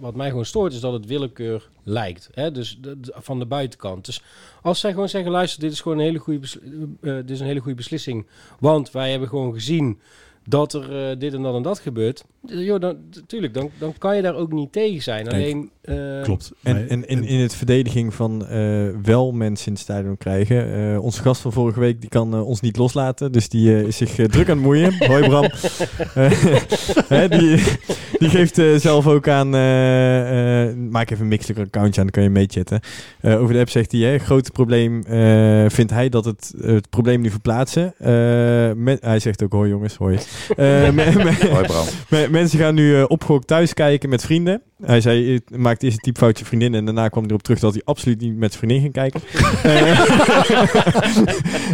wat 0.00 0.14
mij 0.14 0.28
gewoon 0.28 0.44
stoort 0.44 0.72
is 0.72 0.80
dat 0.80 0.92
het 0.92 1.06
willekeur 1.06 1.68
lijkt. 1.82 2.28
Hè. 2.34 2.50
Dus 2.50 2.78
van 3.04 3.38
de 3.38 3.46
buitenkant. 3.46 4.04
Dus 4.04 4.22
als 4.62 4.80
zij 4.80 4.92
gewoon 4.92 5.08
zeggen, 5.08 5.30
luister, 5.30 5.60
dit 5.60 5.72
is 5.72 5.80
gewoon 5.80 5.98
een 5.98 6.04
hele 6.04 6.18
goede, 6.18 6.46
eh, 7.00 7.14
dit 7.14 7.30
is 7.30 7.40
een 7.40 7.46
hele 7.46 7.60
goede 7.60 7.76
beslissing. 7.76 8.26
Want 8.58 8.90
wij 8.90 9.10
hebben 9.10 9.28
gewoon 9.28 9.52
gezien 9.52 10.00
dat 10.48 10.72
er 10.72 11.10
eh, 11.10 11.18
dit 11.18 11.34
en 11.34 11.42
dat 11.42 11.54
en 11.54 11.62
dat 11.62 11.78
gebeurt. 11.78 12.24
Joh, 12.46 12.80
dan, 12.80 12.96
tuurlijk, 13.26 13.54
dan, 13.54 13.70
dan 13.78 13.94
kan 13.98 14.16
je 14.16 14.22
daar 14.22 14.34
ook 14.34 14.52
niet 14.52 14.72
tegen 14.72 15.02
zijn. 15.02 15.26
Kijk, 15.26 15.42
Alleen, 15.42 15.70
eh, 15.82 16.22
Klopt. 16.22 16.52
En, 16.62 16.88
en 16.88 17.08
in, 17.08 17.24
in 17.24 17.40
het 17.40 17.54
verdediging 17.54 18.14
van 18.14 18.46
eh, 18.46 18.88
wel 19.02 19.32
mensen 19.32 19.66
in 19.66 19.72
het 19.72 19.82
stadion 19.82 20.16
krijgen. 20.16 20.74
eh, 20.92 21.02
onze 21.02 21.22
gast 21.22 21.40
van 21.40 21.52
vorige 21.52 21.80
week 21.80 22.00
die 22.00 22.08
kan 22.10 22.42
ons 22.42 22.60
niet 22.60 22.76
loslaten. 22.76 23.32
Dus 23.32 23.48
die 23.48 23.74
eh, 23.76 23.82
is 23.82 23.96
zich 23.96 24.10
druk 24.14 24.48
aan 24.48 24.56
het 24.56 24.64
moeien. 24.64 24.94
Hoi 25.10 25.28
Bram. 25.28 25.50
Die, 27.38 27.62
die 28.18 28.28
geeft 28.28 28.58
eh, 28.58 28.74
zelf 28.74 29.06
ook 29.06 29.28
aan. 29.28 29.50
maak 30.90 31.10
even 31.10 31.22
een 31.22 31.28
Mixler 31.28 31.58
accountje 31.58 32.00
aan, 32.00 32.06
dan 32.06 32.14
kan 32.14 32.22
je 32.22 32.30
meechatten. 32.30 32.80
Eh, 33.20 33.40
over 33.40 33.54
de 33.54 33.60
app 33.60 33.68
zegt 33.70 33.92
hij: 33.92 34.00
hè, 34.00 34.18
grote 34.18 34.50
probleem 34.50 35.02
eh, 35.02 35.64
vindt 35.68 35.90
hij 35.92 36.08
dat 36.08 36.24
het, 36.24 36.54
het 36.60 36.90
probleem 36.90 37.20
nu 37.20 37.30
verplaatsen. 37.30 37.94
Eh, 37.98 38.72
met, 38.76 39.02
hij 39.04 39.18
zegt 39.18 39.42
ook: 39.42 39.52
hoi 39.52 39.68
jongens, 39.70 39.96
hoi. 39.96 40.18
Eh, 40.56 40.90
me-. 40.90 41.90
Me- 42.08 42.28
Mensen 42.30 42.58
gaan 42.58 42.74
nu 42.74 42.90
uh, 42.96 43.04
opgehokt 43.08 43.46
thuis 43.46 43.74
kijken 43.74 44.08
met 44.08 44.24
vrienden. 44.24 44.62
Hij 44.82 45.00
zei, 45.00 45.40
hij 45.48 45.58
maakte 45.58 45.84
eerst 45.84 45.96
een 45.96 46.02
typfoutje 46.12 46.44
vriendin 46.44 46.74
en 46.74 46.84
daarna 46.84 47.08
kwam 47.08 47.22
hij 47.22 47.30
erop 47.30 47.42
terug 47.42 47.58
dat 47.60 47.72
hij 47.72 47.82
absoluut 47.84 48.20
niet 48.20 48.36
met 48.36 48.52
zijn 48.52 48.64
vriendin 48.64 48.80
ging 48.80 48.92
kijken. 48.92 49.20
Eh, 49.62 49.98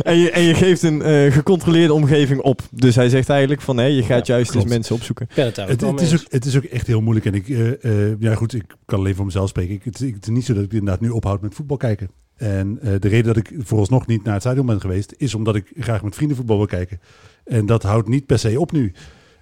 en, 0.12 0.16
je, 0.18 0.30
en 0.30 0.42
je 0.42 0.54
geeft 0.54 0.82
een 0.82 1.02
eh, 1.02 1.32
gecontroleerde 1.32 1.92
omgeving 1.92 2.40
op. 2.40 2.60
Dus 2.70 2.94
hij 2.96 3.08
zegt 3.08 3.28
eigenlijk 3.28 3.60
van, 3.60 3.76
hé, 3.76 3.84
je 3.84 4.02
gaat 4.02 4.26
Ja, 4.26 4.34
juist 4.34 4.50
klopt. 4.50 4.64
eens 4.66 4.74
mensen 4.74 4.94
opzoeken. 4.94 5.26
het 5.34 5.56
Het, 5.56 6.00
is 6.00 6.12
ook, 6.14 6.24
het 6.28 6.44
is 6.44 6.56
ook 6.56 6.64
echt 6.64 6.86
heel 6.86 7.00
moeilijk. 7.00 7.26
En 7.26 7.34
ik, 7.34 7.48
eh, 7.48 7.84
eh, 7.84 8.14
ja 8.18 8.34
goed, 8.34 8.54
ik 8.54 8.64
kan 8.84 8.98
alleen 8.98 9.14
voor 9.14 9.24
mezelf 9.24 9.48
spreken. 9.48 9.74
Ik, 9.74 9.84
het, 9.84 9.98
het 9.98 10.22
is 10.22 10.28
niet 10.28 10.44
zo 10.44 10.54
dat 10.54 10.64
ik 10.64 10.72
inderdaad 10.72 11.00
nu 11.00 11.08
ophoud 11.08 11.40
met 11.42 11.54
voetbal 11.54 11.76
kijken. 11.76 12.10
En 12.38 12.78
eh, 12.82 12.92
de 12.98 13.08
reden 13.08 13.34
dat 13.34 13.36
ik 13.36 13.52
vooralsnog 13.58 14.06
niet 14.06 14.24
naar 14.24 14.32
het 14.32 14.42
stadion 14.42 14.66
ben 14.66 14.80
geweest, 14.80 15.14
is 15.16 15.34
omdat 15.34 15.54
ik 15.56 15.72
graag 15.78 16.02
met 16.02 16.14
vrienden 16.14 16.36
voetbal 16.36 16.56
wil 16.56 16.66
kijken. 16.66 17.00
En 17.44 17.66
dat 17.66 17.82
houdt 17.82 18.08
niet 18.08 18.26
per 18.26 18.38
se 18.38 18.60
op 18.60 18.72
nu. 18.72 18.92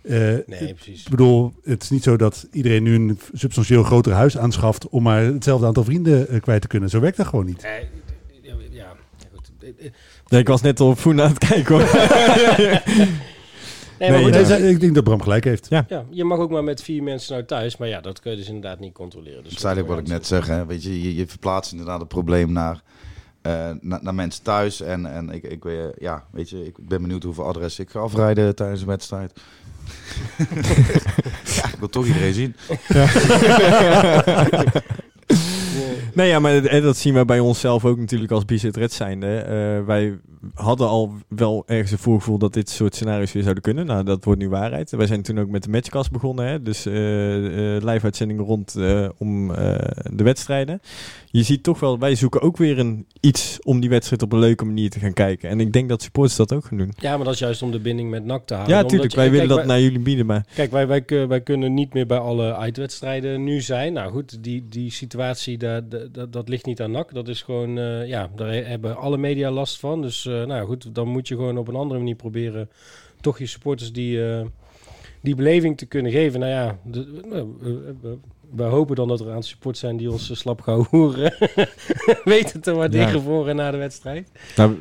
Eh, 0.03 0.19
Nee, 0.47 0.75
precies. 0.75 1.03
Ik 1.03 1.09
bedoel, 1.11 1.53
het 1.65 1.83
is 1.83 1.91
niet 1.91 2.03
zo 2.03 2.17
dat 2.17 2.49
iedereen 2.53 2.83
nu 2.83 2.95
een 2.95 3.19
substantieel 3.33 3.83
groter 3.83 4.13
huis 4.13 4.39
aanschaft 4.39 4.89
om 4.89 5.03
maar 5.03 5.23
hetzelfde 5.23 5.67
aantal 5.67 5.85
vrienden 5.85 6.29
eh, 6.29 6.41
kwijt 6.41 6.61
te 6.61 6.69
kunnen. 6.69 6.91
Zo 6.91 7.01
werkt 7.01 7.17
dat 7.17 7.27
gewoon 7.27 7.47
niet. 7.47 7.63
Eh, 7.63 7.71
ja, 8.43 8.55
ja, 8.71 8.95
goed. 9.35 9.51
Ja, 10.27 10.39
ik 10.39 10.49
was 10.49 10.61
net 10.61 10.81
al 10.81 10.89
op 10.89 10.99
Foen 10.99 11.21
aan 11.21 11.29
het 11.29 11.39
kijken 11.39 11.75
hoor. 11.75 11.89
Nee, 13.99 14.11
maar 14.11 14.19
Nee, 14.19 14.23
goed, 14.23 14.33
Nee, 14.33 14.41
ja. 14.41 14.47
zij- 14.47 14.71
ik 14.71 14.81
denk 14.81 14.95
dat 14.95 15.05
Bram 15.05 15.23
gelijk 15.23 15.45
heeft. 15.45 15.67
ja, 15.71 15.87
je 16.11 16.25
mag 16.25 16.39
ook 16.39 16.51
maar 16.51 16.65
met 16.65 16.83
vier 16.83 17.03
mensen 17.03 17.33
nou 17.33 17.45
thuis. 17.47 17.77
Maar 17.77 17.89
ja, 17.89 18.01
dat 18.01 18.21
kun 18.21 18.31
je 18.31 18.37
dus 18.37 18.47
inderdaad 18.47 18.81
niet 18.81 18.93
controleren. 18.93 19.43
Dus 19.43 19.49
Dat 19.53 19.59
is 19.59 19.65
eigenlijk 19.65 19.95
wat 19.95 20.05
ik 20.05 20.13
net 20.13 20.27
zeg. 20.27 20.47
Hè. 20.47 20.67
Weet 20.67 20.83
je, 20.83 21.03
je, 21.03 21.15
je 21.17 21.27
verplaatst 21.27 21.71
inderdaad 21.73 21.99
het 22.01 22.09
probleem 22.09 22.53
naar, 22.53 22.83
eh, 23.43 23.71
naar, 23.81 23.99
naar 24.03 24.15
mensen 24.15 24.43
thuis. 24.43 24.81
En, 24.81 25.07
en 25.13 25.31
ik, 25.31 25.43
ik, 25.43 25.63
weet, 25.65 25.93
ja, 25.99 26.25
weet 26.31 26.51
je, 26.51 26.67
ik 26.67 26.75
ben 26.89 27.03
benieuwd 27.03 27.23
hoeveel 27.23 27.45
adressen 27.47 27.85
ik 27.85 27.91
ga 27.91 27.99
afrijden 27.99 28.55
tijdens 28.55 28.81
een 28.81 28.87
wedstrijd. 28.87 29.41
ja, 31.57 31.65
ik 31.69 31.77
wil 31.79 31.89
toch 31.89 32.07
iedereen 32.07 32.35
zien. 32.35 32.57
Nee, 36.15 36.29
ja, 36.29 36.39
maar 36.39 36.65
en 36.65 36.83
dat 36.83 36.97
zien 36.97 37.15
wij 37.15 37.25
bij 37.25 37.41
onszelf 37.41 37.85
ook 37.85 37.99
natuurlijk 37.99 38.33
als 38.33 38.45
BZ 38.45 38.65
Red 38.65 38.93
zijnde. 38.93 39.37
Eh, 39.39 39.87
wij 39.87 40.19
hadden 40.55 40.89
al 40.89 41.13
wel 41.29 41.63
ergens 41.67 41.91
een 41.93 41.99
voorgevoel 41.99 42.39
dat 42.39 42.53
dit 42.53 42.71
soort 42.71 42.95
scenario's 42.95 43.33
weer 43.33 43.43
zouden 43.43 43.63
kunnen. 43.63 43.87
Nou, 43.87 44.05
dat 44.05 44.25
wordt 44.25 44.41
nu 44.41 44.49
waarheid. 44.49 44.91
Wij 44.91 45.07
zijn 45.07 45.23
toen 45.23 45.39
ook 45.39 45.49
met 45.49 45.63
de 45.63 45.71
matchcast 45.71 46.11
begonnen. 46.11 46.47
Hè? 46.47 46.63
Dus 46.63 46.87
eh, 46.87 47.77
eh, 47.77 47.83
live-uitzendingen 47.83 48.45
rond 48.45 48.75
eh, 48.77 49.09
om 49.19 49.49
de 50.13 50.23
wedstrijden. 50.25 50.81
Je 51.31 51.43
ziet 51.43 51.63
toch 51.63 51.81
wel, 51.81 51.99
wij 51.99 52.15
zoeken 52.15 52.41
ook 52.43 52.57
weer 52.57 52.79
een 52.79 53.07
iets 53.21 53.59
om 53.63 53.81
die 53.81 53.91
wedstrijd 53.91 54.23
op 54.23 54.33
een 54.33 54.39
leuke 54.39 54.65
manier 54.65 54.91
te 54.91 54.99
gaan 54.99 55.13
kijken. 55.13 55.49
En 55.51 55.61
ik 55.61 55.73
denk 55.73 55.89
dat 55.89 56.03
supporters 56.03 56.37
dat 56.37 56.53
ook 56.53 56.65
gaan 56.65 56.79
doen. 56.79 56.93
Ja, 56.97 57.17
maar 57.17 57.25
dat 57.25 57.35
is 57.35 57.41
juist 57.41 57.63
om 57.63 57.71
de 57.71 57.79
binding 57.81 58.11
met 58.11 58.25
NAC 58.25 58.47
te 58.47 58.55
halen. 58.55 58.71
Ja, 58.71 58.85
tuurlijk. 58.85 59.11
je- 59.11 59.17
Wij 59.17 59.29
kijk, 59.29 59.41
willen 59.41 59.57
dat 59.57 59.67
naar 59.67 59.81
jullie 59.81 59.99
bieden. 59.99 60.27
Maar 60.27 60.45
Kijk, 60.55 60.71
wij, 60.71 60.87
wij, 60.87 61.03
kun- 61.03 61.29
wij 61.29 61.41
kunnen 61.41 61.75
niet 61.75 61.95
meer 61.95 62.07
bij 62.07 62.19
alle 62.19 62.57
uitwedstrijden 62.57 63.45
nu 63.45 63.61
zijn. 63.61 63.93
Nou 63.93 64.13
goed, 64.13 64.43
die, 64.45 64.67
die 64.69 64.91
situatie, 64.91 65.59
daar, 65.59 65.89
dat, 65.89 66.15
dat, 66.15 66.33
dat 66.33 66.49
ligt 66.49 66.67
niet 66.67 66.81
aan 66.81 66.91
NAC. 66.91 67.15
Dat 67.15 67.29
is 67.29 67.43
gewoon, 67.43 67.71
ja, 68.07 68.31
daar 68.37 68.53
hebben 68.53 68.97
alle 68.97 69.17
media 69.19 69.51
last 69.51 69.79
van. 69.81 70.03
Dus 70.03 70.29
eh, 70.41 70.47
nou 70.47 70.67
goed, 70.67 70.95
dan 70.95 71.09
moet 71.09 71.29
je 71.29 71.35
gewoon 71.35 71.59
op 71.59 71.69
een 71.69 71.75
andere 71.77 71.99
manier 71.99 72.15
proberen... 72.17 72.69
toch 73.21 73.39
je 73.39 73.47
supporters 73.47 73.93
die, 73.93 74.27
eh, 74.31 74.41
die 75.21 75.35
beleving 75.35 75.77
te 75.79 75.87
kunnen 75.87 76.13
geven. 76.13 76.41
Nou 76.41 76.53
ja, 76.53 76.79
de, 76.85 77.07
nou, 77.31 77.47
we, 77.61 77.95
we- 78.03 78.17
we 78.55 78.63
hopen 78.63 78.97
dan 78.97 79.09
dat 79.09 79.21
er 79.21 79.27
een 79.27 79.33
aantal 79.33 79.49
supporters 79.49 79.81
zijn 79.81 79.97
die 79.97 80.11
ons 80.11 80.31
eh, 80.31 80.37
slap 80.37 80.61
gaan 80.61 80.87
hoeren. 80.91 81.35
Weten 82.25 82.61
te 82.61 82.73
waarderen 82.75 83.13
Ja. 83.15 83.21
voor 83.21 83.49
en 83.49 83.57
na 83.57 83.71
de 83.71 83.77
wedstrijd. 83.77 84.29
nou, 84.57 84.75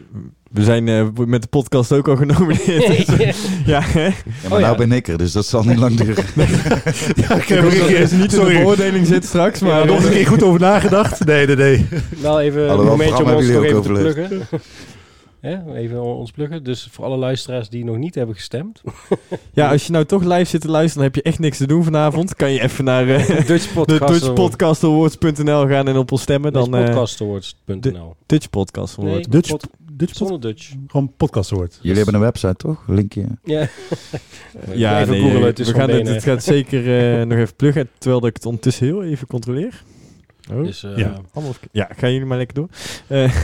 we 0.51 0.63
zijn 0.63 0.87
eh, 0.87 1.07
met 1.25 1.41
de 1.41 1.47
podcast 1.47 1.91
ook 1.91 2.07
al 2.07 2.15
genomineerd. 2.15 3.17
Dus, 3.17 3.47
ja, 3.65 3.81
hè? 3.81 4.05
Ja, 4.05 4.11
maar 4.43 4.51
Oh, 4.51 4.59
ja. 4.59 4.65
nou 4.65 4.77
ben 4.77 4.91
ik 4.91 5.07
er, 5.07 5.17
dus 5.17 5.31
dat 5.31 5.45
zal 5.45 5.63
niet 5.63 5.77
lang 5.77 5.95
duren. 5.97 6.23
Ja, 7.15 7.35
ik 7.35 7.47
dat 7.47 7.49
er 7.49 7.63
niet 7.63 8.11
in 8.11 8.19
de 8.19 8.27
Sorry. 8.29 8.57
beoordeling 8.57 9.07
zit 9.07 9.25
straks. 9.25 9.59
Maar 9.59 9.85
nog 9.85 10.03
een 10.05 10.11
keer 10.11 10.27
goed 10.27 10.43
over 10.43 10.59
nagedacht. 10.59 11.25
Nee, 11.25 11.45
nee, 11.47 11.55
nee. 11.55 11.87
Wel 12.21 12.41
even 12.41 12.69
een 12.69 12.85
momentje 12.85 13.23
om 13.23 13.31
ons 13.33 13.47
nog 13.47 13.63
even 13.63 13.81
te 13.81 13.87
pluggen. 13.89 14.41
Hè, 15.45 15.75
even 15.75 16.01
ons 16.03 16.31
pluggen. 16.31 16.63
Dus 16.63 16.87
voor 16.91 17.05
alle 17.05 17.17
luisteraars 17.17 17.69
die 17.69 17.83
nog 17.85 17.97
niet 17.97 18.15
hebben 18.15 18.35
gestemd. 18.35 18.81
Ja, 19.53 19.71
als 19.71 19.85
je 19.85 19.91
nou 19.91 20.05
toch 20.05 20.23
live 20.23 20.43
zit 20.45 20.61
te 20.61 20.69
luisteren, 20.69 21.03
dan 21.03 21.13
heb 21.13 21.15
je 21.23 21.29
echt 21.31 21.39
niks 21.39 21.57
te 21.57 21.67
doen 21.67 21.83
vanavond. 21.83 22.35
Kan 22.35 22.51
je 22.51 22.61
even 22.61 22.83
naar 22.83 23.07
eh, 23.09 23.27
Dutch 23.47 23.67
de 23.73 23.73
Podcast 23.73 24.09
Dutch 24.21 24.33
Podcastawards.nl 24.33 25.67
gaan 25.67 25.87
en 25.87 25.97
op 25.97 26.11
ons 26.11 26.21
stemmen. 26.21 26.53
Dan 26.53 26.75
eh 26.75 26.83
podcastawards.nl. 26.85 28.15
Dutch 28.25 28.49
Podcast 28.49 28.97
Nee. 28.97 29.25
Dutch, 29.29 29.49
pod- 29.49 29.67
Dutch 29.91 30.17
pod- 30.17 30.41
Dutch. 30.41 30.71
gewoon 30.87 31.13
podcast 31.17 31.49
hoort. 31.49 31.79
Jullie 31.81 31.97
hebben 31.97 32.13
een 32.15 32.21
website, 32.21 32.55
toch? 32.55 32.83
Linkje. 32.87 33.25
Ja. 33.43 33.67
Ja, 34.73 34.99
even 35.01 35.11
nee, 35.13 35.21
googlen, 35.21 35.39
eh, 35.41 35.45
het 35.45 35.59
is 35.59 35.67
we 35.67 35.73
gaan 35.73 35.89
het, 35.89 36.23
gaat 36.23 36.43
zeker 36.43 37.19
eh, 37.19 37.25
nog 37.25 37.37
even 37.37 37.55
pluggen, 37.55 37.89
terwijl 37.97 38.19
dat 38.19 38.29
ik 38.29 38.35
het 38.35 38.45
ondertussen 38.45 38.85
heel 38.85 39.03
even 39.03 39.27
controleer. 39.27 39.83
Oh, 40.51 40.63
Dus, 40.63 40.83
eh, 40.83 40.97
Ja. 40.97 41.21
ja, 41.71 41.89
gaan 41.97 42.11
jullie 42.11 42.27
maar 42.27 42.37
lekker 42.37 42.55
door. 42.55 42.67
Eh, 43.07 43.35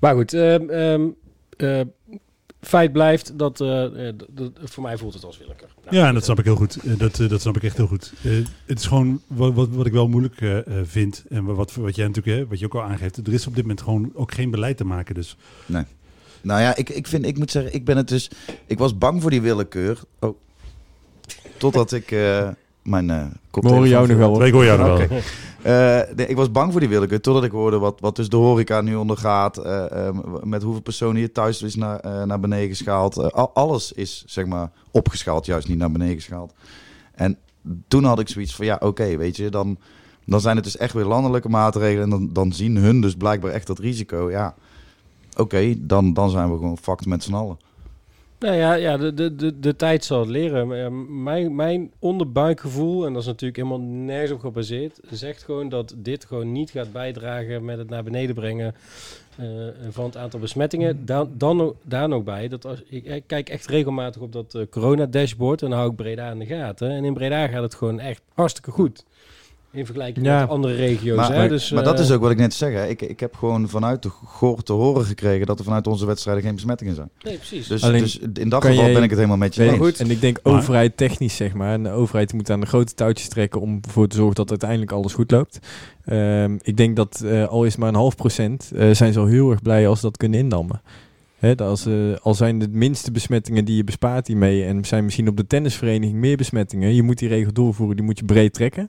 Maar 0.00 0.14
goed, 0.14 0.32
ehm, 0.34 0.68
ehm, 0.70 1.08
eh, 1.56 1.80
feit 2.60 2.92
blijft 2.92 3.38
dat, 3.38 3.60
eh, 3.60 4.08
eh, 4.08 4.14
d- 4.16 4.26
d- 4.36 4.50
voor 4.70 4.82
mij 4.82 4.96
voelt 4.98 5.14
het 5.14 5.24
als 5.24 5.38
willekeur. 5.38 5.68
Nou, 5.84 5.96
Ja, 5.96 6.08
en 6.08 6.14
dat 6.14 6.24
snap 6.24 6.38
ik 6.38 6.44
heel 6.44 6.56
goed. 6.56 6.98
Dat, 6.98 7.16
dat 7.16 7.40
snap 7.40 7.56
ik 7.56 7.62
echt 7.62 7.76
heel 7.76 7.86
goed. 7.86 8.12
Eh, 8.24 8.32
het 8.66 8.78
is 8.78 8.86
gewoon 8.86 9.20
wat, 9.26 9.54
wat, 9.54 9.68
wat 9.68 9.86
ik 9.86 9.92
wel 9.92 10.08
moeilijk 10.08 10.40
eh, 10.40 10.58
eh, 10.58 10.64
vind. 10.86 11.24
En 11.28 11.44
wat, 11.44 11.74
wat 11.74 11.96
jij 11.96 12.06
natuurlijk, 12.06 12.36
hè, 12.38 12.46
wat 12.46 12.58
je 12.58 12.64
ook 12.64 12.74
al 12.74 12.82
aangeeft. 12.82 13.16
Er 13.26 13.32
is 13.32 13.46
op 13.46 13.54
dit 13.54 13.62
moment 13.62 13.80
gewoon 13.82 14.10
ook 14.14 14.32
geen 14.34 14.50
beleid 14.50 14.76
te 14.76 14.84
maken. 14.84 15.14
Dus 15.14 15.36
Nou 16.42 16.60
ja, 16.60 16.76
ik, 16.76 16.88
ik, 16.88 17.06
vind, 17.06 17.26
ik 17.26 17.38
moet 17.38 17.50
zeggen, 17.50 17.74
ik 17.74 17.84
ben 17.84 17.96
het 17.96 18.08
dus... 18.08 18.30
Ik 18.66 18.78
was 18.78 18.98
bang 18.98 19.22
voor 19.22 19.30
die 19.30 19.40
willekeur. 19.42 20.00
Oh. 20.18 20.36
Totdat 21.56 21.92
ik 21.92 22.10
eh, 22.10 22.48
mijn 22.82 23.06
we 23.06 23.68
horen 23.68 23.88
jou 23.88 24.06
nog 24.08 24.16
wel. 24.16 24.44
ik 24.44 24.52
hoor 24.52 24.64
jou 24.64 24.78
nog 24.78 24.86
wel. 24.86 24.96
Oké. 25.06 25.20
Eh, 25.62 26.14
nee, 26.16 26.26
ik 26.26 26.36
was 26.36 26.50
bang 26.50 26.70
voor 26.72 26.80
die 26.80 26.88
willekeur, 26.88 27.20
totdat 27.20 27.44
ik 27.44 27.50
hoorde 27.50 27.78
wat, 27.78 28.00
wat 28.00 28.16
dus 28.16 28.28
de 28.28 28.36
horeca 28.36 28.80
nu 28.80 28.94
ondergaat. 28.94 29.56
eh, 29.56 30.06
eh, 30.08 30.14
met 30.42 30.62
hoeveel 30.62 30.82
personen 30.82 31.16
hier 31.16 31.32
thuis 31.32 31.62
is 31.62 31.74
naar, 31.74 31.98
eh, 32.00 32.22
naar 32.22 32.40
beneden 32.40 32.68
geschaald. 32.68 33.32
Al- 33.32 33.50
alles 33.54 33.92
is, 33.92 34.22
zeg 34.26 34.46
maar, 34.46 34.70
opgeschaald, 34.90 35.46
juist 35.46 35.68
niet 35.68 35.78
naar 35.78 35.90
beneden 35.92 36.14
geschaald. 36.14 36.52
En 37.14 37.36
toen 37.88 38.04
had 38.04 38.18
ik 38.20 38.28
zoiets 38.28 38.54
van, 38.54 38.66
ja, 38.66 38.76
oké, 38.80 39.16
weet 39.16 39.36
je, 39.36 39.48
dan, 39.48 39.78
dan 40.26 40.40
zijn 40.40 40.56
het 40.56 40.64
dus 40.64 40.76
echt 40.76 40.92
weer 40.94 41.04
landelijke 41.04 41.48
maatregelen. 41.48 42.02
En 42.04 42.10
dan, 42.10 42.28
dan 42.32 42.52
zien 42.52 42.76
hun 42.76 43.00
dus 43.00 43.14
blijkbaar 43.14 43.50
echt 43.52 43.66
dat 43.66 43.78
risico. 43.78 44.30
Ja, 44.30 44.54
oké, 45.36 45.74
dan, 45.78 46.12
dan 46.12 46.30
zijn 46.30 46.50
we 46.50 46.56
gewoon 46.56 46.78
fucked 46.78 47.06
met 47.06 47.22
z'n 47.22 47.34
allen. 47.34 47.58
Nou 48.40 48.54
ja, 48.56 48.74
ja 48.74 48.96
de, 48.96 49.14
de, 49.14 49.36
de, 49.36 49.58
de 49.60 49.76
tijd 49.76 50.04
zal 50.04 50.20
het 50.20 50.28
leren. 50.28 51.22
Mijn, 51.22 51.54
mijn 51.54 51.90
onderbuikgevoel, 51.98 53.06
en 53.06 53.12
dat 53.12 53.22
is 53.22 53.28
natuurlijk 53.28 53.56
helemaal 53.56 53.80
nergens 53.80 54.30
op 54.30 54.40
gebaseerd, 54.40 55.00
zegt 55.10 55.42
gewoon 55.42 55.68
dat 55.68 55.94
dit 55.96 56.24
gewoon 56.24 56.52
niet 56.52 56.70
gaat 56.70 56.92
bijdragen 56.92 57.64
met 57.64 57.78
het 57.78 57.88
naar 57.88 58.02
beneden 58.04 58.34
brengen 58.34 58.74
eh, 59.36 59.46
van 59.90 60.04
het 60.04 60.16
aantal 60.16 60.40
besmettingen. 60.40 61.06
Dan, 61.06 61.30
dan, 61.36 61.60
ook- 61.60 61.76
daar 61.82 62.08
nog 62.08 62.24
bij, 62.24 62.48
dat 62.48 62.66
als, 62.66 62.82
ik, 62.88 63.04
ik 63.04 63.22
kijk 63.26 63.48
echt 63.48 63.66
regelmatig 63.66 64.22
op 64.22 64.32
dat 64.32 64.54
eh, 64.54 64.62
corona-dashboard 64.70 65.62
en 65.62 65.68
dan 65.70 65.78
hou 65.78 65.90
ik 65.90 65.96
Breda 65.96 66.30
in 66.30 66.38
de 66.38 66.46
gaten. 66.46 66.90
En 66.90 67.04
in 67.04 67.14
Breda 67.14 67.46
gaat 67.48 67.62
het 67.62 67.74
gewoon 67.74 68.00
echt 68.00 68.22
hartstikke 68.34 68.70
goed. 68.70 69.04
In 69.72 69.84
vergelijking 69.84 70.26
Ja. 70.26 70.40
met 70.40 70.48
andere 70.48 70.74
regio's. 70.74 71.16
Maar, 71.16 71.30
hè? 71.32 71.36
maar, 71.38 71.48
dus, 71.48 71.70
maar 71.70 71.84
dat 71.84 71.94
eh, 71.98 72.04
is 72.04 72.10
ook 72.10 72.20
wat 72.20 72.30
ik 72.30 72.36
net 72.36 72.54
zeg. 72.54 72.72
Hè. 72.72 72.86
Ik, 72.86 73.02
ik 73.02 73.20
heb 73.20 73.34
gewoon 73.34 73.68
vanuit 73.68 74.02
de 74.02 74.08
goor 74.24 74.62
te 74.62 74.72
horen 74.72 75.04
gekregen 75.04 75.46
dat 75.46 75.58
er 75.58 75.64
vanuit 75.64 75.86
onze 75.86 76.06
wedstrijden 76.06 76.42
geen 76.44 76.54
besmettingen 76.54 76.94
zijn. 76.94 77.10
Nee, 77.22 77.36
precies. 77.36 77.66
Dus, 77.66 77.82
Alleen, 77.82 78.00
dus 78.00 78.18
in 78.18 78.48
dat 78.48 78.64
geval 78.64 78.78
jij- 78.84 78.92
ben 78.92 79.02
ik 79.02 79.08
het 79.08 79.18
helemaal 79.18 79.38
met 79.38 79.54
je 79.54 79.60
Nee, 79.60 79.70
eens. 79.70 79.78
goed. 79.78 80.00
En 80.00 80.10
ik 80.10 80.20
denk 80.20 80.38
Maar- 80.42 80.52
overheid 80.52 80.96
technisch, 80.96 81.36
zeg 81.36 81.54
maar. 81.54 81.72
En 81.72 81.82
de 81.82 81.90
overheid 81.90 82.32
moet 82.32 82.50
aan 82.50 82.60
de 82.60 82.66
grote 82.66 82.94
touwtjes 82.94 83.28
trekken 83.28 83.60
om 83.60 83.78
ervoor 83.86 84.06
te 84.08 84.16
zorgen 84.16 84.34
dat 84.34 84.50
uiteindelijk 84.50 84.92
alles 84.92 85.12
goed 85.14 85.30
loopt. 85.30 85.58
Ehm, 86.04 86.56
ik 86.62 86.76
denk 86.76 86.96
dat 86.96 87.20
eh, 87.26 87.46
al 87.48 87.64
is 87.64 87.76
maar 87.76 87.88
een 87.88 87.94
half 87.94 88.16
procent, 88.16 88.70
eh, 88.74 88.90
zijn 88.90 89.12
ze 89.12 89.18
al 89.18 89.26
heel 89.26 89.50
erg 89.50 89.62
blij 89.62 89.88
als 89.88 90.00
ze 90.00 90.06
dat 90.06 90.16
kunnen 90.16 90.38
indammen. 90.40 90.82
Hè, 91.38 91.54
dat 91.54 91.68
als, 91.68 91.86
eh, 91.86 91.94
al 92.22 92.34
zijn 92.34 92.58
de 92.58 92.68
minste 92.68 93.10
besmettingen 93.10 93.64
die 93.64 93.76
je 93.76 93.84
bespaart 93.84 94.26
hiermee 94.26 94.64
en 94.64 94.84
zijn 94.84 95.04
misschien 95.04 95.28
op 95.28 95.36
de 95.36 95.46
tennisvereniging 95.46 96.18
meer 96.18 96.36
besmettingen, 96.36 96.94
je 96.94 97.02
moet 97.02 97.18
die 97.18 97.28
regel 97.28 97.52
doorvoeren, 97.52 97.96
die 97.96 98.04
moet 98.04 98.18
je 98.18 98.24
breed 98.24 98.52
trekken. 98.54 98.88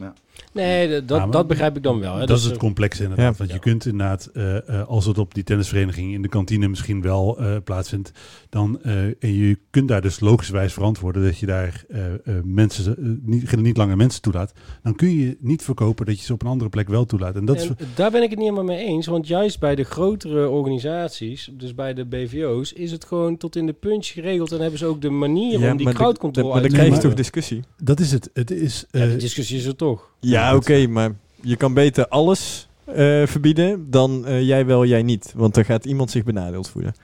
Ja. 0.00 0.14
Nee, 0.52 1.04
dat, 1.04 1.18
Ja, 1.18 1.26
dat 1.26 1.46
begrijp 1.46 1.76
ik 1.76 1.82
dan 1.82 2.00
wel. 2.00 2.16
Hè? 2.16 2.26
dat 2.26 2.38
is 2.38 2.44
het 2.44 2.56
complexe 2.56 3.02
inderdaad. 3.02 3.32
Ja. 3.32 3.38
Want 3.38 3.48
je 3.50 3.56
Ja. 3.56 3.62
kunt 3.62 3.86
inderdaad, 3.86 4.26
eh, 4.34 4.68
eh, 4.68 4.88
als 4.88 5.06
het 5.06 5.18
op 5.18 5.34
die 5.34 5.44
tennisvereniging 5.44 6.12
in 6.14 6.22
de 6.22 6.28
kantine 6.28 6.68
misschien 6.68 7.02
wel 7.02 7.38
eh, 7.38 7.56
plaatsvindt, 7.64 8.12
dan, 8.48 8.82
eh, 8.82 9.02
en 9.04 9.34
je 9.34 9.58
kunt 9.70 9.88
daar 9.88 10.00
dus 10.02 10.20
logischwijs 10.20 10.72
verantwoorden 10.72 11.22
dat 11.22 11.38
je 11.38 11.46
daar 11.46 11.84
eh, 11.88 12.06
eh, 12.06 12.18
mensen, 12.44 13.20
niet, 13.24 13.56
niet 13.56 13.76
langer 13.76 13.96
mensen 13.96 14.22
toelaat, 14.22 14.52
dan 14.82 14.94
kun 14.94 15.16
je 15.18 15.36
niet 15.40 15.62
verkopen 15.62 16.06
dat 16.06 16.18
je 16.18 16.24
ze 16.24 16.32
op 16.32 16.42
een 16.42 16.48
andere 16.48 16.70
plek 16.70 16.88
wel 16.88 17.04
toelaat. 17.04 17.36
En 17.36 17.44
dat 17.44 17.56
is, 17.56 17.68
daar 17.94 18.10
ben 18.10 18.22
ik 18.22 18.30
het 18.30 18.38
niet 18.38 18.48
helemaal 18.48 18.76
mee 18.76 18.86
eens. 18.86 19.06
Want 19.06 19.26
juist 19.26 19.58
bij 19.60 19.74
de 19.74 19.84
grotere 19.84 20.48
organisaties, 20.48 21.50
dus 21.52 21.74
bij 21.74 21.94
de 21.94 22.04
BVO's, 22.04 22.72
is 22.72 22.90
het 22.90 23.04
gewoon 23.04 23.36
tot 23.36 23.56
in 23.56 23.66
de 23.66 23.72
punch 23.72 24.06
geregeld. 24.06 24.52
En 24.52 24.60
hebben 24.60 24.78
ze 24.78 24.86
ook 24.86 25.00
de 25.02 25.10
manier 25.10 25.54
om 25.70 25.76
die 25.76 25.84
maar 25.84 25.92
de- 25.92 25.98
crowdcontrole 25.98 26.48
Maar 26.48 26.54
dan 26.62 26.62
uit 26.70 26.70
te 26.72 26.76
krijg 26.86 26.94
je 27.02 27.08
toch 27.08 27.14
discussie? 27.16 27.60
dat 27.82 28.00
is 28.00 28.12
het. 28.12 28.30
Het 28.32 28.50
is, 28.50 28.84
Ja, 28.90 29.00
eh, 29.00 29.10
de 29.10 29.16
discussie 29.16 29.58
is 29.58 29.64
er 29.64 29.76
toch. 29.76 30.08
Ja, 30.30 30.54
oké, 30.54 30.86
maar 30.86 31.10
je 31.42 31.56
kan 31.56 31.74
beter 31.74 32.08
alles 32.08 32.68
eh, 32.84 32.94
verbieden 33.26 33.90
dan 33.90 34.26
eh, 34.26 34.42
jij 34.42 34.66
wel, 34.66 34.84
jij 34.84 35.02
niet. 35.02 35.32
Want 35.36 35.54
dan 35.54 35.64
gaat 35.64 35.84
iemand 35.84 36.10
zich 36.10 36.24
benadeeld 36.24 36.70
voelen. 36.70 36.94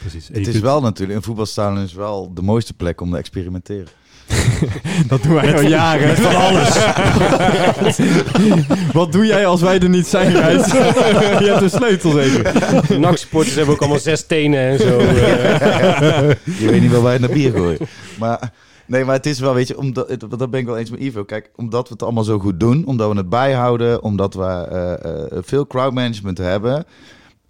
precies. 0.00 0.28
Het 0.32 0.46
is 0.46 0.60
wel 0.60 0.80
natuurlijk, 0.80 1.18
een 1.18 1.24
voetbalstadion 1.24 1.84
is 1.84 1.92
wel 1.92 2.30
de 2.34 2.42
mooiste 2.42 2.74
plek 2.74 3.00
om 3.00 3.10
te 3.10 3.16
experimenteren. 3.16 3.88
Dat 5.08 5.22
doen 5.22 5.34
wij 5.34 5.54
al 5.54 5.60
jaren. 5.60 6.06
Met 6.08 6.20
van 6.20 6.34
alles. 6.36 6.78
Wat 8.92 9.12
doe 9.12 9.26
jij 9.26 9.46
als 9.46 9.60
wij 9.60 9.78
er 9.80 9.88
niet 9.88 10.06
zijn, 10.06 10.32
Gijs? 10.32 10.66
je 11.42 11.48
hebt 11.50 11.62
een 11.62 11.70
sleutel 11.70 12.10
zeker. 12.10 12.52
NAC-supporters 13.00 13.54
hebben 13.54 13.74
ook 13.74 13.80
allemaal 13.80 13.98
zes 13.98 14.26
tenen 14.26 14.58
en 14.60 14.78
zo. 14.78 14.98
eh. 14.98 16.30
Je 16.58 16.66
weet 16.70 16.80
niet 16.80 16.90
wel 16.90 17.02
waar 17.02 17.12
je 17.12 17.18
naar 17.18 17.30
bier 17.30 17.52
gooit. 17.52 17.80
Maar, 18.18 18.52
nee, 18.86 19.04
maar 19.04 19.14
het 19.14 19.26
is 19.26 19.38
wel, 19.38 19.54
weet 19.54 19.68
je, 19.68 19.78
omdat, 19.78 20.16
dat 20.38 20.50
ben 20.50 20.60
ik 20.60 20.66
wel 20.66 20.76
eens 20.76 20.90
met 20.90 21.00
Ivo. 21.00 21.24
Kijk, 21.24 21.50
omdat 21.56 21.88
we 21.88 21.92
het 21.92 22.02
allemaal 22.02 22.24
zo 22.24 22.38
goed 22.38 22.60
doen, 22.60 22.86
omdat 22.86 23.10
we 23.10 23.16
het 23.16 23.28
bijhouden, 23.28 24.02
omdat 24.02 24.34
we 24.34 24.44
eh, 24.44 25.32
eh, 25.32 25.38
veel 25.42 25.66
crowdmanagement 25.66 26.38
hebben, 26.38 26.84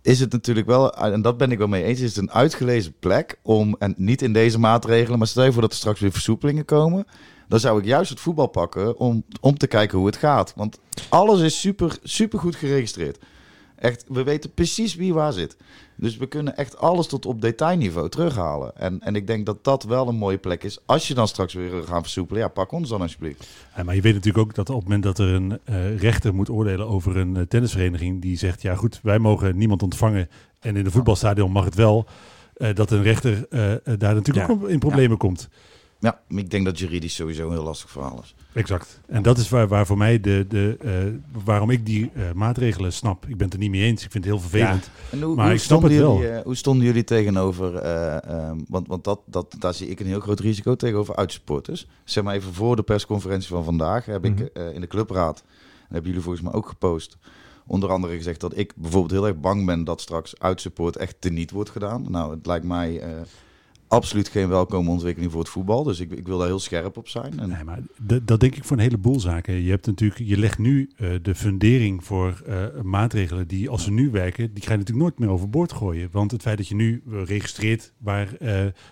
is 0.02 0.20
het 0.20 0.32
natuurlijk 0.32 0.66
wel, 0.66 0.94
en 0.94 1.22
dat 1.22 1.36
ben 1.36 1.52
ik 1.52 1.58
wel 1.58 1.68
mee 1.68 1.84
eens, 1.84 2.00
is 2.00 2.08
het 2.08 2.18
een 2.18 2.32
uitgelezen 2.32 2.94
plek 2.98 3.38
om, 3.42 3.76
en 3.78 3.94
niet 3.96 4.22
in 4.22 4.32
deze 4.32 4.58
maatregelen, 4.58 5.18
maar 5.18 5.26
stel 5.26 5.44
je 5.44 5.52
voor 5.52 5.62
dat 5.62 5.70
er 5.70 5.76
straks 5.76 6.00
weer 6.00 6.12
versoepelingen 6.12 6.64
komen, 6.64 7.06
dan 7.48 7.60
zou 7.60 7.78
ik 7.78 7.84
juist 7.84 8.10
het 8.10 8.20
voetbal 8.20 8.46
pakken 8.46 8.98
om, 8.98 9.24
om 9.40 9.58
te 9.58 9.66
kijken 9.66 9.98
hoe 9.98 10.06
het 10.06 10.16
gaat. 10.16 10.52
Want 10.56 10.78
alles 11.08 11.40
is 11.40 11.60
super, 11.60 11.98
super 12.02 12.38
goed 12.38 12.56
geregistreerd. 12.56 13.18
Echt, 13.76 14.04
we 14.08 14.22
weten 14.22 14.54
precies 14.54 14.94
wie 14.94 15.14
waar 15.14 15.32
zit. 15.32 15.56
Dus 15.96 16.16
we 16.16 16.26
kunnen 16.26 16.56
echt 16.56 16.78
alles 16.78 17.06
tot 17.06 17.26
op 17.26 17.40
detailniveau 17.40 18.08
terughalen. 18.08 18.76
En, 18.76 19.00
en 19.00 19.14
ik 19.16 19.26
denk 19.26 19.46
dat 19.46 19.64
dat 19.64 19.82
wel 19.84 20.08
een 20.08 20.16
mooie 20.16 20.38
plek 20.38 20.64
is. 20.64 20.78
Als 20.86 21.08
je 21.08 21.14
dan 21.14 21.28
straks 21.28 21.54
weer 21.54 21.82
gaan 21.82 22.02
versoepelen, 22.02 22.42
ja, 22.42 22.48
pak 22.48 22.72
ons 22.72 22.88
dan 22.88 23.00
alsjeblieft. 23.00 23.46
Ja, 23.76 23.82
maar 23.82 23.94
je 23.94 24.00
weet 24.00 24.14
natuurlijk 24.14 24.44
ook 24.44 24.54
dat 24.54 24.68
op 24.70 24.74
het 24.74 24.84
moment 24.84 25.02
dat 25.02 25.18
er 25.18 25.28
een 25.28 25.58
eh, 25.64 25.98
rechter 25.98 26.34
moet 26.34 26.50
oordelen 26.50 26.88
over 26.88 27.16
een 27.16 27.36
eh, 27.36 27.42
tennisvereniging 27.42 28.22
die 28.22 28.36
zegt, 28.38 28.62
ja 28.62 28.74
goed, 28.74 29.00
wij 29.02 29.18
mogen 29.18 29.56
niemand 29.56 29.82
ontvangen 29.82 30.28
en 30.60 30.76
in 30.76 30.84
een 30.84 30.90
voetbalstadion 30.90 31.50
mag 31.52 31.64
het 31.64 31.74
wel, 31.74 32.06
eh, 32.54 32.74
dat 32.74 32.90
een 32.90 33.02
rechter 33.02 33.46
daar 33.98 34.14
natuurlijk 34.14 34.46
Ja. 34.46 34.52
ook 34.52 34.68
in 34.68 34.78
problemen 34.78 35.16
komt. 35.16 35.48
Ja, 36.00 36.20
ik 36.28 36.50
denk 36.50 36.64
dat 36.64 36.78
juridisch 36.78 37.14
sowieso 37.14 37.46
een 37.46 37.52
heel 37.52 37.62
lastig 37.62 37.90
verhaal 37.90 38.20
is. 38.22 38.34
Exact. 38.52 39.00
En 39.06 39.22
dat 39.22 39.38
is 39.38 39.48
waar, 39.48 39.68
waar 39.68 39.86
voor 39.86 39.96
mij 39.96 40.20
de, 40.20 40.44
de, 40.48 40.76
eh, 40.80 41.42
waarom 41.44 41.70
ik 41.70 41.86
die 41.86 42.10
eh, 42.14 42.32
maatregelen 42.32 42.92
snap. 42.92 43.24
Ik 43.28 43.36
ben 43.36 43.44
het 43.44 43.52
er 43.54 43.58
niet 43.60 43.70
mee 43.70 43.82
eens. 43.82 44.04
Ik 44.04 44.10
vind 44.10 44.24
het 44.24 44.32
heel 44.32 44.42
vervelend. 44.42 44.90
En 45.10 45.22
hoe, 45.22 45.34
Maar 45.34 45.44
hoe 45.44 45.54
ik 45.54 45.60
snap 45.60 45.78
stonden 45.78 45.98
het 45.98 46.08
jullie, 46.08 46.28
wel. 46.30 46.38
eh, 46.38 46.44
hoe 46.44 46.54
stonden 46.54 46.86
jullie 46.86 47.04
tegenover, 47.04 47.74
eh, 47.76 48.24
ehm, 48.24 48.58
want, 48.68 48.86
want 48.88 49.04
dat, 49.04 49.20
dat, 49.26 49.54
daar 49.58 49.74
zie 49.74 49.88
ik 49.88 50.00
een 50.00 50.06
heel 50.06 50.20
groot 50.20 50.40
risico 50.40 50.74
tegenover 50.76 51.16
uitsupporters. 51.16 51.86
Zeg 52.04 52.24
maar 52.24 52.34
even 52.34 52.54
voor 52.54 52.76
de 52.76 52.82
persconferentie 52.82 53.48
van 53.48 53.64
vandaag 53.64 54.04
heb 54.04 54.24
ik 54.24 54.34
Mhm. 54.54 54.68
in 54.74 54.80
de 54.80 54.86
clubraad, 54.86 55.42
en 55.46 55.84
hebben 55.88 56.06
jullie 56.06 56.24
volgens 56.24 56.44
mij 56.44 56.52
ook 56.52 56.68
gepost, 56.68 57.16
onder 57.66 57.90
andere 57.90 58.16
gezegd 58.16 58.40
dat 58.40 58.56
ik 58.58 58.72
bijvoorbeeld 58.76 59.12
heel 59.12 59.26
erg 59.26 59.40
bang 59.40 59.66
ben 59.66 59.84
dat 59.84 60.00
straks 60.00 60.38
uitsupport 60.40 60.96
echt 60.96 61.16
teniet 61.18 61.50
wordt 61.50 61.70
gedaan. 61.70 62.06
Nou, 62.10 62.34
het 62.34 62.46
lijkt 62.46 62.64
mij 62.64 63.02
absoluut 63.88 64.28
geen 64.28 64.48
welkome 64.48 64.90
ontwikkeling 64.90 65.32
voor 65.32 65.40
het 65.40 65.50
voetbal, 65.50 65.82
dus 65.82 66.00
ik, 66.00 66.10
ik 66.12 66.26
wil 66.26 66.38
daar 66.38 66.46
heel 66.46 66.58
scherp 66.58 66.96
op 66.96 67.08
zijn. 67.08 67.38
En, 67.38 67.48
Nee, 67.48 67.64
maar 67.64 67.78
dat 68.22 68.40
denk 68.40 68.54
ik 68.56 68.64
voor 68.64 68.76
een 68.76 68.82
heleboel 68.82 69.20
zaken. 69.20 69.62
Je 69.62 69.70
hebt 69.70 69.86
natuurlijk, 69.86 70.20
je 70.24 70.38
legt 70.38 70.58
nu 70.58 70.90
eh, 70.96 71.08
de 71.22 71.34
fundering 71.34 72.04
voor 72.04 72.42
eh, 72.46 72.64
maatregelen 72.82 73.48
die 73.48 73.68
als 73.68 73.84
ze 73.84 73.90
nu 73.90 74.10
werken, 74.10 74.54
die 74.54 74.62
ga 74.62 74.72
je 74.72 74.78
natuurlijk 74.78 75.06
nooit 75.06 75.18
meer 75.18 75.28
overboord 75.30 75.72
gooien. 75.72 76.08
Want 76.12 76.30
het 76.30 76.42
feit 76.42 76.56
dat 76.56 76.68
je 76.68 76.74
nu 76.74 77.02
eh, 77.12 77.24
registreert 77.24 77.92
waar, 77.98 78.28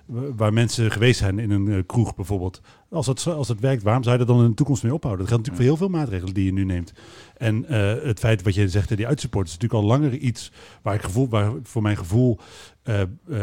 wa- 0.06 0.34
waar 0.36 0.52
mensen 0.52 0.90
geweest 0.90 1.18
zijn 1.18 1.38
in 1.38 1.50
een 1.50 1.86
kroeg 1.86 2.14
bijvoorbeeld, 2.14 2.60
als 2.90 3.06
zo- 3.14 3.30
als 3.30 3.48
het 3.48 3.60
werkt, 3.60 3.82
waarom 3.82 4.02
zou 4.02 4.18
je 4.18 4.24
dat 4.24 4.34
dan 4.34 4.44
in 4.44 4.50
de 4.50 4.56
toekomst 4.56 4.82
mee 4.82 4.94
ophouden? 4.94 5.24
Dat 5.26 5.34
geldt 5.34 5.46
natuurlijk 5.48 5.70
voor 5.70 5.78
heel 5.86 5.88
veel 5.90 5.98
maatregelen 6.00 6.34
die 6.34 6.44
je 6.44 6.52
nu 6.52 6.64
neemt. 6.64 6.92
En 7.36 7.64
het 8.06 8.18
feit 8.18 8.42
wat 8.42 8.54
je 8.54 8.68
zegt, 8.68 8.96
die 8.96 9.06
uitsupport 9.06 9.46
is 9.46 9.52
natuurlijk 9.52 9.82
al 9.82 9.88
langer 9.88 10.12
iets 10.16 10.52
waar 10.82 10.94
ik 10.94 11.02
gevoel, 11.02 11.28
waar 11.28 11.52
voor 11.62 11.82
mijn 11.82 11.96
gevoel 11.96 12.38
eh, 12.84 13.02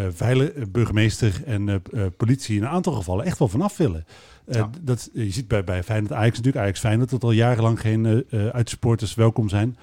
veilig, 0.09 0.49
eh, 0.49 0.63
burgemeester 0.69 1.41
en 1.45 1.81
politie 2.17 2.55
in 2.55 2.61
een 2.61 2.69
aantal 2.69 2.93
gevallen 2.93 3.25
echt 3.25 3.39
wel 3.39 3.47
vanaf 3.47 3.77
willen. 3.77 4.05
Ja. 4.47 4.69
dat, 4.81 5.09
je 5.13 5.31
ziet 5.31 5.47
bij, 5.47 5.63
bij 5.63 5.83
Feyenoord 5.83 6.13
Ajax 6.13 6.37
natuurlijk, 6.37 6.63
Ajax 6.63 6.79
Feyenoord, 6.79 7.09
dat 7.09 7.23
al 7.23 7.31
jarenlang 7.31 7.79
geen 7.79 8.25
uitsupporters 8.51 9.13
welkom 9.13 9.49
zijn. 9.49 9.77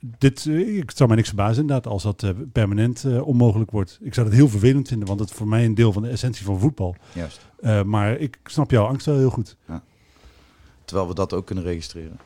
Dit, 0.00 0.46
ik 0.46 0.90
zou 0.90 1.08
mij 1.08 1.16
niks 1.16 1.28
verbazen 1.28 1.60
inderdaad 1.60 1.92
als 1.92 2.02
dat 2.02 2.24
permanent 2.52 3.04
onmogelijk 3.20 3.70
wordt. 3.70 3.98
Ik 4.02 4.14
zou 4.14 4.26
dat 4.26 4.36
heel 4.36 4.48
vervelend 4.48 4.88
vinden, 4.88 5.08
want 5.08 5.20
het 5.20 5.30
is 5.30 5.36
voor 5.36 5.48
mij 5.48 5.64
een 5.64 5.74
deel 5.74 5.92
van 5.92 6.02
de 6.02 6.08
essentie 6.08 6.44
van 6.44 6.58
voetbal. 6.58 6.96
juist. 7.12 7.46
Maar 7.86 8.16
ik 8.18 8.38
snap 8.44 8.70
jouw 8.70 8.86
angst 8.86 9.06
wel 9.06 9.18
heel 9.18 9.30
goed. 9.30 9.56
Terwijl 10.84 11.08
we 11.08 11.14
dat 11.14 11.32
ook 11.32 11.46
kunnen 11.46 11.64
registreren. 11.64 12.18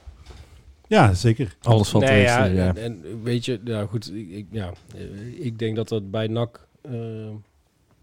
Ja, 0.88 1.14
zeker. 1.14 1.56
Alles 1.62 1.92
wat 1.92 2.02
nee, 2.02 2.10
er 2.10 2.18
is, 2.22 2.28
ja, 2.30 2.44
ja. 2.44 2.66
En, 2.74 2.76
en 2.76 3.22
weet 3.22 3.44
je, 3.44 3.60
ja, 3.64 3.86
goed, 3.86 4.14
ik, 4.14 4.30
ik- 4.30 4.46
ja, 4.50 4.72
ik 5.38 5.58
denk 5.58 5.76
dat 5.76 5.88
dat 5.88 6.10
bij 6.10 6.26
NAC 6.26 6.66
eh, 6.82 6.92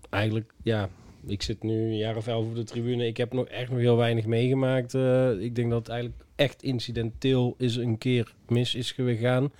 eigenlijk, 0.09 0.53
ja, 0.63 0.89
ik 1.27 1.41
zit 1.41 1.63
nu 1.63 1.73
een 1.73 1.97
jaar 1.97 2.15
of 2.15 2.27
elf 2.27 2.45
op 2.45 2.55
de 2.55 2.63
tribune. 2.63 3.07
Ik 3.07 3.17
heb 3.17 3.33
nog 3.33 3.45
echt 3.47 3.69
nog 3.69 3.79
heel 3.79 3.97
weinig 3.97 4.25
meegemaakt. 4.25 4.93
Eh, 4.93 5.29
ik 5.39 5.55
denk 5.55 5.69
dat 5.69 5.79
het 5.79 5.89
eigenlijk 5.89 6.23
echt 6.35 6.63
incidenteel 6.63 7.55
is 7.57 7.75
een 7.75 7.97
keer 7.97 8.33
mis 8.47 8.75
is 8.75 8.91
gegaan. 8.91 9.51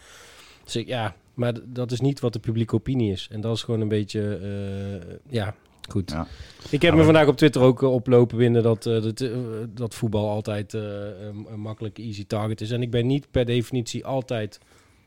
Dus 0.63 0.75
ik, 0.75 0.87
ja, 0.87 1.15
maar 1.33 1.53
dat 1.65 1.91
is 1.91 1.99
niet 1.99 2.19
wat 2.19 2.33
de 2.33 2.39
publieke 2.39 2.75
opinie 2.75 3.11
is. 3.11 3.27
En 3.31 3.41
dat 3.41 3.55
is 3.55 3.63
gewoon 3.63 3.81
een 3.81 3.87
beetje, 3.87 4.35
eh, 4.37 5.15
ja, 5.29 5.55
goed. 5.91 6.11
Ja. 6.11 6.27
Ik 6.69 6.81
heb 6.81 6.93
me 6.93 7.03
vandaag 7.03 7.27
op 7.27 7.37
Twitter 7.37 7.61
ook 7.61 7.83
eh, 7.83 7.93
oplopen 7.93 8.37
winnen 8.37 8.63
dat, 8.63 8.85
eh, 8.85 9.01
dat, 9.01 9.21
eh, 9.21 9.29
dat 9.69 9.95
voetbal 9.95 10.29
altijd 10.29 10.73
een, 10.73 11.45
makkelijke 11.55 12.01
easy 12.01 12.25
target 12.27 12.61
is. 12.61 12.71
En 12.71 12.81
ik 12.81 12.91
ben 12.91 13.07
niet 13.07 13.27
per 13.31 13.45
definitie 13.45 14.05
altijd 14.05 14.59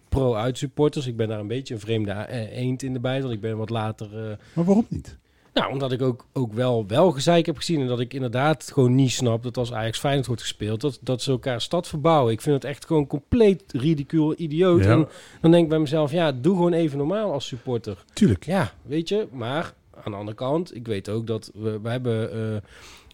pro-uitsupporters. 0.09 1.07
Ik 1.07 1.17
ben 1.17 1.29
daar 1.29 1.41
een 1.41 1.47
beetje 1.47 1.75
een 1.75 1.81
vreemde 1.81 2.27
eend 2.53 2.83
in 2.83 2.93
de 2.93 3.01
bijt. 3.01 3.23
Want 3.23 3.35
ik 3.35 3.41
ben 3.41 3.57
wat 3.57 3.71
later... 3.71 4.39
Maar 4.55 4.65
waarom 4.65 4.87
niet? 4.89 5.19
nou, 5.59 5.73
omdat 5.73 5.93
ik 5.93 6.03
ook, 6.03 6.27
ook 6.33 6.53
wel, 6.53 6.87
wel 6.87 7.11
gezeik 7.11 7.47
heb 7.47 7.57
gezien. 7.57 7.81
En 7.81 7.87
dat 7.87 8.01
ik 8.01 8.15
inderdaad 8.15 8.71
gewoon 8.73 8.95
niet 8.95 9.11
snap 9.11 9.43
dat 9.43 9.57
als 9.57 9.73
Ajax 9.73 9.99
Feyenoord 9.99 10.27
wordt 10.27 10.43
gespeeld... 10.43 10.81
dat, 10.81 10.99
dat 11.03 11.23
ze 11.23 11.31
elkaar 11.31 11.61
stad 11.61 11.89
verbouwen. 11.89 12.33
Ik 12.33 12.41
vind 12.41 12.55
het 12.55 12.65
echt 12.65 12.87
gewoon 12.87 13.07
compleet 13.07 13.63
ridicuul, 13.67 14.35
idioot. 14.37 14.85
Ja. 14.85 14.91
En 14.91 15.09
dan 15.41 15.51
denk 15.51 15.63
ik 15.63 15.69
bij 15.69 15.79
mezelf, 15.79 16.13
ja, 16.13 16.33
doe 16.33 16.57
gewoon 16.57 16.73
even 16.73 16.99
normaal 16.99 17.33
als 17.33 17.47
supporter. 17.47 18.05
Tuurlijk. 18.13 18.45
Ja, 18.45 18.73
weet 18.83 19.09
je, 19.09 19.27
maar 19.33 19.75
aan 20.05 20.13
de 20.13 20.19
andere 20.19 20.37
kant, 20.37 20.75
ik 20.75 20.87
weet 20.87 21.09
ook 21.09 21.27
dat 21.27 21.51
we, 21.55 21.81
we 21.81 21.89
hebben 21.89 22.33
eh, 22.33 22.57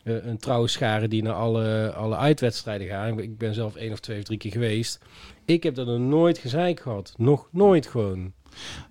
eh, 0.05 0.27
een 0.27 0.39
trouwe 0.39 0.69
schare 0.69 1.09
die 1.09 1.23
naar 1.23 1.35
alle, 1.35 1.93
alle 1.97 2.17
uitwedstrijden 2.17 2.87
gaan. 2.87 3.19
Ik 3.19 3.39
ben 3.39 3.55
zelf 3.55 3.77
één 3.77 3.93
of 3.93 4.01
twee 4.01 4.19
of 4.19 4.25
drie 4.25 4.39
keer 4.39 4.51
geweest. 4.51 5.01
Ik 5.45 5.63
heb 5.63 5.75
dat 5.75 5.87
nog 5.87 5.99
nooit 5.99 6.39
gezeik 6.39 6.81
gehad. 6.81 7.15
Nog 7.17 7.49
nooit 7.51 7.87
gewoon. 7.87 8.33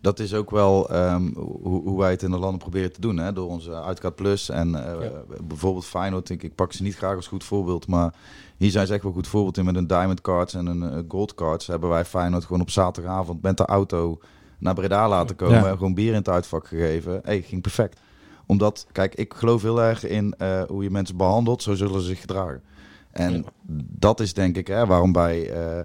Dat 0.02 0.20
is 0.20 0.34
ook 0.34 0.52
wel 0.52 0.90
ehm, 0.90 1.34
hoe, 1.36 1.82
hoe 1.82 2.00
wij 2.00 2.12
het 2.12 2.24
in 2.24 2.32
de 2.32 2.38
landen 2.38 2.60
proberen 2.60 2.92
te 2.94 3.02
doen. 3.02 3.18
Hè? 3.18 3.34
Door 3.34 3.50
onze 3.50 3.82
Uitkaart 3.82 4.16
Plus 4.16 4.50
en 4.50 4.76
eh, 4.76 5.10
bijvoorbeeld 5.44 5.86
Feyenoord. 5.86 6.30
Ik, 6.30 6.44
ik 6.44 6.56
pak 6.56 6.74
ze 6.74 6.84
niet 6.84 6.96
graag 6.96 7.16
als 7.16 7.28
goed 7.28 7.44
voorbeeld. 7.44 7.88
Maar 7.88 8.14
hier 8.58 8.72
zijn 8.72 8.88
ze 8.88 8.94
echt 8.94 9.04
wel 9.04 9.12
goed 9.12 9.28
voorbeeld 9.28 9.58
in 9.58 9.66
met 9.66 9.76
een 9.76 9.88
Diamond 9.88 10.22
Cards 10.22 10.54
en 10.54 10.66
een 10.66 11.06
Gold 11.08 11.34
Cards. 11.34 11.68
Hebben 11.68 11.90
wij 11.90 12.06
Feyenoord 12.06 12.46
gewoon 12.46 12.62
op 12.62 12.70
zaterdagavond 12.70 13.42
met 13.42 13.58
de 13.58 13.66
auto 13.66 14.20
naar 14.64 14.74
Breda 14.74 15.10
laten 15.10 15.36
komen. 15.36 15.56
Ja. 15.60 15.68
En 15.68 15.78
gewoon 15.78 15.94
bier 15.94 16.08
in 16.10 16.14
het 16.14 16.30
uitvak 16.30 16.68
gegeven. 16.68 17.20
Hey, 17.24 17.42
ging 17.42 17.62
perfect. 17.62 18.00
Omdat, 18.46 18.86
kijk, 18.92 19.16
ik 19.16 19.34
geloof 19.34 19.62
heel 19.62 19.82
erg 19.82 20.06
in 20.08 20.34
eh, 20.38 20.62
hoe 20.68 20.84
je 20.84 20.90
mensen 20.90 21.18
behandelt. 21.18 21.64
Zo 21.64 21.74
zullen 21.74 22.02
ze 22.02 22.08
zich 22.08 22.20
gedragen. 22.22 22.62
En 23.12 23.34
Ja. 23.34 23.44
dat 23.90 24.20
is 24.20 24.34
denk 24.34 24.58
ik 24.58 24.68
hè, 24.68 24.86
waarom 24.86 25.12
bij... 25.12 25.50
eh, 25.52 25.80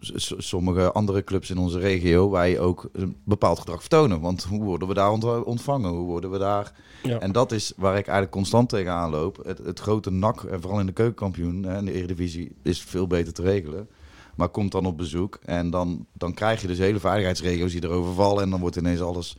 s- 0.00 0.34
sommige 0.36 0.92
andere 0.92 1.24
clubs 1.24 1.50
in 1.50 1.58
onze 1.58 1.78
regio 1.78 2.30
wij 2.30 2.58
ook 2.58 2.88
een 2.92 3.16
bepaald 3.24 3.58
gedrag 3.58 3.80
vertonen. 3.80 4.20
Want 4.20 4.44
hoe 4.44 4.62
worden 4.64 4.88
we 4.88 4.94
daar 4.94 5.10
ont- 5.10 5.44
ontvangen? 5.44 5.90
Hoe 5.90 6.06
worden 6.06 6.30
we 6.30 6.38
daar... 6.38 6.72
Ja. 7.02 7.18
En 7.18 7.32
dat 7.32 7.52
is 7.52 7.72
waar 7.76 7.92
ik 7.96 8.04
eigenlijk 8.06 8.30
constant 8.30 8.68
tegenaan 8.68 9.10
loop. 9.10 9.40
Het, 9.44 9.58
het 9.58 9.80
grote 9.80 10.10
NAC, 10.10 10.42
en 10.42 10.60
vooral 10.60 10.80
in 10.80 10.86
de 10.86 10.92
keukenkampioen 10.92 11.62
hè, 11.62 11.78
in 11.78 11.84
de 11.84 11.92
Eredivisie, 11.92 12.52
is 12.62 12.82
veel 12.82 13.06
beter 13.06 13.32
te 13.32 13.42
regelen. 13.42 13.88
Maar 14.36 14.48
komt 14.48 14.72
dan 14.72 14.86
op 14.86 14.96
bezoek 14.96 15.38
en 15.44 15.70
dan, 15.70 16.06
dan 16.12 16.34
krijg 16.34 16.60
je 16.60 16.66
dus 16.66 16.78
hele 16.78 16.98
veiligheidsregio's 16.98 17.72
die 17.72 17.84
erover 17.84 18.14
vallen. 18.14 18.42
En 18.42 18.50
dan 18.50 18.60
wordt 18.60 18.76
ineens 18.76 19.00
alles 19.00 19.36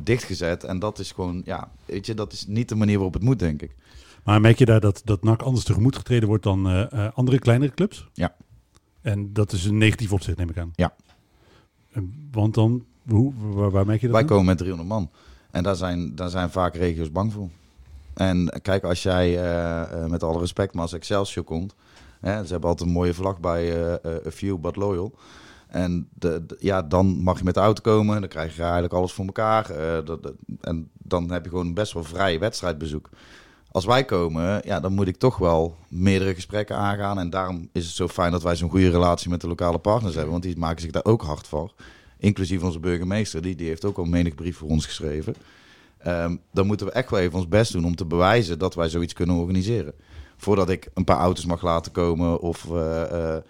dichtgezet. 0.00 0.64
En 0.64 0.78
dat 0.78 0.98
is 0.98 1.12
gewoon, 1.12 1.42
ja, 1.44 1.70
weet 1.84 2.06
je, 2.06 2.14
dat 2.14 2.32
is 2.32 2.46
niet 2.46 2.68
de 2.68 2.74
manier 2.74 2.94
waarop 2.94 3.14
het 3.14 3.22
moet, 3.22 3.38
denk 3.38 3.62
ik. 3.62 3.74
Maar 4.24 4.40
merk 4.40 4.58
je 4.58 4.64
daar 4.64 4.80
dat, 4.80 5.02
dat 5.04 5.22
NAC 5.22 5.42
anders 5.42 5.64
tegemoet 5.64 5.96
getreden 5.96 6.28
wordt 6.28 6.42
dan 6.42 6.66
eh, 6.68 6.92
eh, 6.92 7.12
andere 7.14 7.38
kleinere 7.38 7.74
clubs? 7.74 8.08
Ja. 8.12 8.34
En 9.00 9.32
dat 9.32 9.52
is 9.52 9.64
een 9.64 9.78
negatief 9.78 10.12
opzicht, 10.12 10.38
neem 10.38 10.50
ik 10.50 10.58
aan. 10.58 10.72
Ja. 10.74 10.94
Want 12.30 12.54
dan, 12.54 12.84
hoe, 13.08 13.32
waar, 13.54 13.70
waar 13.70 13.86
merk 13.86 14.00
je 14.00 14.06
dat 14.06 14.14
Wij 14.14 14.24
aan? 14.24 14.28
komen 14.28 14.46
met 14.46 14.58
300 14.58 14.88
man. 14.88 15.10
En 15.50 15.62
daar 15.62 15.76
zijn, 15.76 16.14
daar 16.14 16.30
zijn 16.30 16.50
vaak 16.50 16.74
regio's 16.76 17.12
bang 17.12 17.32
voor. 17.32 17.48
En 18.14 18.60
kijk, 18.62 18.84
als 18.84 19.02
jij 19.02 19.44
eh, 19.44 20.06
met 20.06 20.22
alle 20.22 20.38
respect, 20.38 20.74
maar 20.74 20.82
als 20.82 20.92
Excelsior 20.92 21.44
komt... 21.44 21.74
Hè, 22.22 22.44
ze 22.44 22.52
hebben 22.52 22.70
altijd 22.70 22.88
een 22.88 22.94
mooie 22.94 23.14
vlag 23.14 23.40
bij 23.40 23.72
eh, 23.72 23.92
eh, 23.92 24.26
A 24.26 24.30
Few 24.30 24.58
But 24.58 24.76
Loyal. 24.76 25.14
En 25.68 26.08
de, 26.14 26.44
ja, 26.58 26.82
dan 26.82 27.06
mag 27.06 27.38
je 27.38 27.44
met 27.44 27.54
de 27.54 27.60
auto 27.60 27.82
komen. 27.82 28.20
Dan 28.20 28.28
krijg 28.28 28.56
je 28.56 28.62
eigenlijk 28.62 28.92
alles 28.92 29.12
voor 29.12 29.24
elkaar. 29.24 29.70
eh, 29.70 30.04
dat, 30.04 30.32
en 30.60 30.90
dan 30.92 31.30
heb 31.30 31.44
je 31.44 31.50
gewoon 31.50 31.74
best 31.74 31.92
wel 31.92 32.04
vrij 32.04 32.38
wedstrijdbezoek. 32.38 33.08
Als 33.70 33.84
wij 33.84 34.04
komen, 34.04 34.60
ja, 34.64 34.80
dan 34.80 34.92
moet 34.92 35.08
ik 35.08 35.16
toch 35.16 35.36
wel 35.36 35.76
meerdere 35.88 36.34
gesprekken 36.34 36.76
aangaan. 36.76 37.18
En 37.18 37.30
daarom 37.30 37.68
is 37.72 37.86
het 37.86 37.94
zo 37.94 38.08
fijn 38.08 38.32
dat 38.32 38.42
wij 38.42 38.56
zo'n 38.56 38.70
goede 38.70 38.90
relatie 38.90 39.30
met 39.30 39.40
de 39.40 39.48
lokale 39.48 39.78
partners 39.78 40.14
hebben. 40.14 40.32
Want 40.32 40.42
die 40.42 40.58
maken 40.58 40.82
zich 40.82 40.90
daar 40.90 41.04
ook 41.04 41.22
hard 41.22 41.46
voor. 41.46 41.72
Inclusief 42.18 42.62
onze 42.62 42.80
burgemeester, 42.80 43.42
die, 43.42 43.54
die 43.54 43.68
heeft 43.68 43.84
ook 43.84 43.98
al 43.98 44.04
menig 44.04 44.34
brief 44.34 44.56
voor 44.56 44.68
ons 44.68 44.86
geschreven. 44.86 45.34
Ehm, 45.98 46.36
dan 46.52 46.66
moeten 46.66 46.86
we 46.86 46.92
echt 46.92 47.10
wel 47.10 47.20
even 47.20 47.38
ons 47.38 47.48
best 47.48 47.72
doen 47.72 47.84
om 47.84 47.96
te 47.96 48.04
bewijzen 48.04 48.58
dat 48.58 48.74
wij 48.74 48.88
zoiets 48.88 49.12
kunnen 49.12 49.36
organiseren. 49.36 49.94
Voordat 50.42 50.70
ik 50.70 50.90
een 50.94 51.04
paar 51.04 51.18
auto's 51.18 51.44
mag 51.46 51.62
laten 51.62 51.92
komen 51.92 52.40
of 52.40 52.70
eh, 52.70 53.34
eh, 53.36 53.42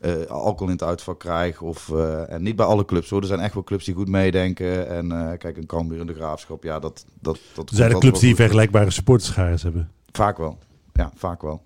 eh, 0.00 0.26
alcohol 0.26 0.66
in 0.66 0.72
het 0.72 0.82
uitvak 0.82 1.18
krijg. 1.18 1.60
Of, 1.60 1.90
eh, 1.92 2.32
en 2.32 2.42
niet 2.42 2.56
bij 2.56 2.66
alle 2.66 2.84
clubs 2.84 3.10
hoor. 3.10 3.20
Er 3.20 3.26
zijn 3.26 3.40
echt 3.40 3.54
wel 3.54 3.64
clubs 3.64 3.84
die 3.84 3.94
goed 3.94 4.08
meedenken. 4.08 4.88
En 4.88 5.12
eh, 5.12 5.38
kijk, 5.38 5.56
een 5.56 5.66
Cambuur 5.66 6.00
in 6.00 6.06
de 6.06 6.14
Graafschap, 6.14 6.62
ja, 6.62 6.78
dat... 6.78 7.04
dat, 7.20 7.38
dat 7.54 7.70
zijn 7.74 7.90
er 7.90 7.98
clubs 7.98 8.20
die 8.20 8.34
vergelijkbare 8.34 8.90
supporterschares 8.90 9.62
hebben. 9.62 9.90
Vaak 10.12 10.38
wel. 10.38 10.58
Ja, 10.92 11.12
vaak 11.14 11.42
wel. 11.42 11.62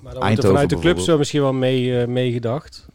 Maar 0.00 0.12
dan 0.12 0.22
wordt 0.22 0.38
er 0.42 0.48
vanuit 0.48 0.70
de 0.70 0.78
clubs 0.78 1.06
misschien 1.06 1.40
wel 1.40 1.52
mee, 1.52 2.00
eh, 2.00 2.08
meegedacht. 2.08 2.86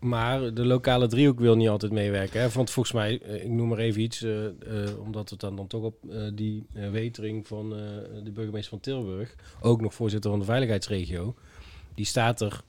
Maar 0.00 0.54
de 0.54 0.64
lokale 0.64 1.06
driehoek 1.06 1.40
wil 1.40 1.56
niet 1.56 1.68
altijd 1.68 1.92
meewerken. 1.92 2.40
Hè? 2.40 2.48
Want 2.48 2.70
volgens 2.70 2.94
mij, 2.94 3.20
eh, 3.22 3.44
ik 3.44 3.50
noem 3.50 3.68
maar 3.68 3.78
even 3.78 4.00
iets, 4.00 4.22
eh, 4.22 4.46
eh, 4.46 4.52
omdat 5.00 5.30
het 5.30 5.40
dan, 5.40 5.56
dan 5.56 5.66
toch 5.66 5.82
op 5.82 5.96
die 6.34 6.66
wetering 6.90 7.46
van 7.46 7.68
de 8.24 8.30
burgemeester 8.32 8.70
van 8.70 8.80
Tilburg, 8.80 9.34
ook 9.60 9.80
nog 9.80 9.94
voorzitter 9.94 10.30
van 10.30 10.38
de 10.38 10.44
veiligheidsregio, 10.44 11.34
die 11.94 12.06
staat 12.06 12.40
er 12.40 12.60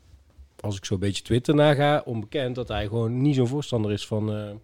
als 0.60 0.78
ik 0.78 0.86
zo'n 0.86 1.00
beetje 1.00 1.24
Twitter 1.24 1.56
naga, 1.56 2.02
onbekend 2.06 2.56
dat 2.56 2.68
hij 2.68 2.88
gewoon 2.88 3.22
niet 3.22 3.36
zo'n 3.36 3.48
voorstander 3.48 3.92
is 3.92 4.08
van, 4.08 4.60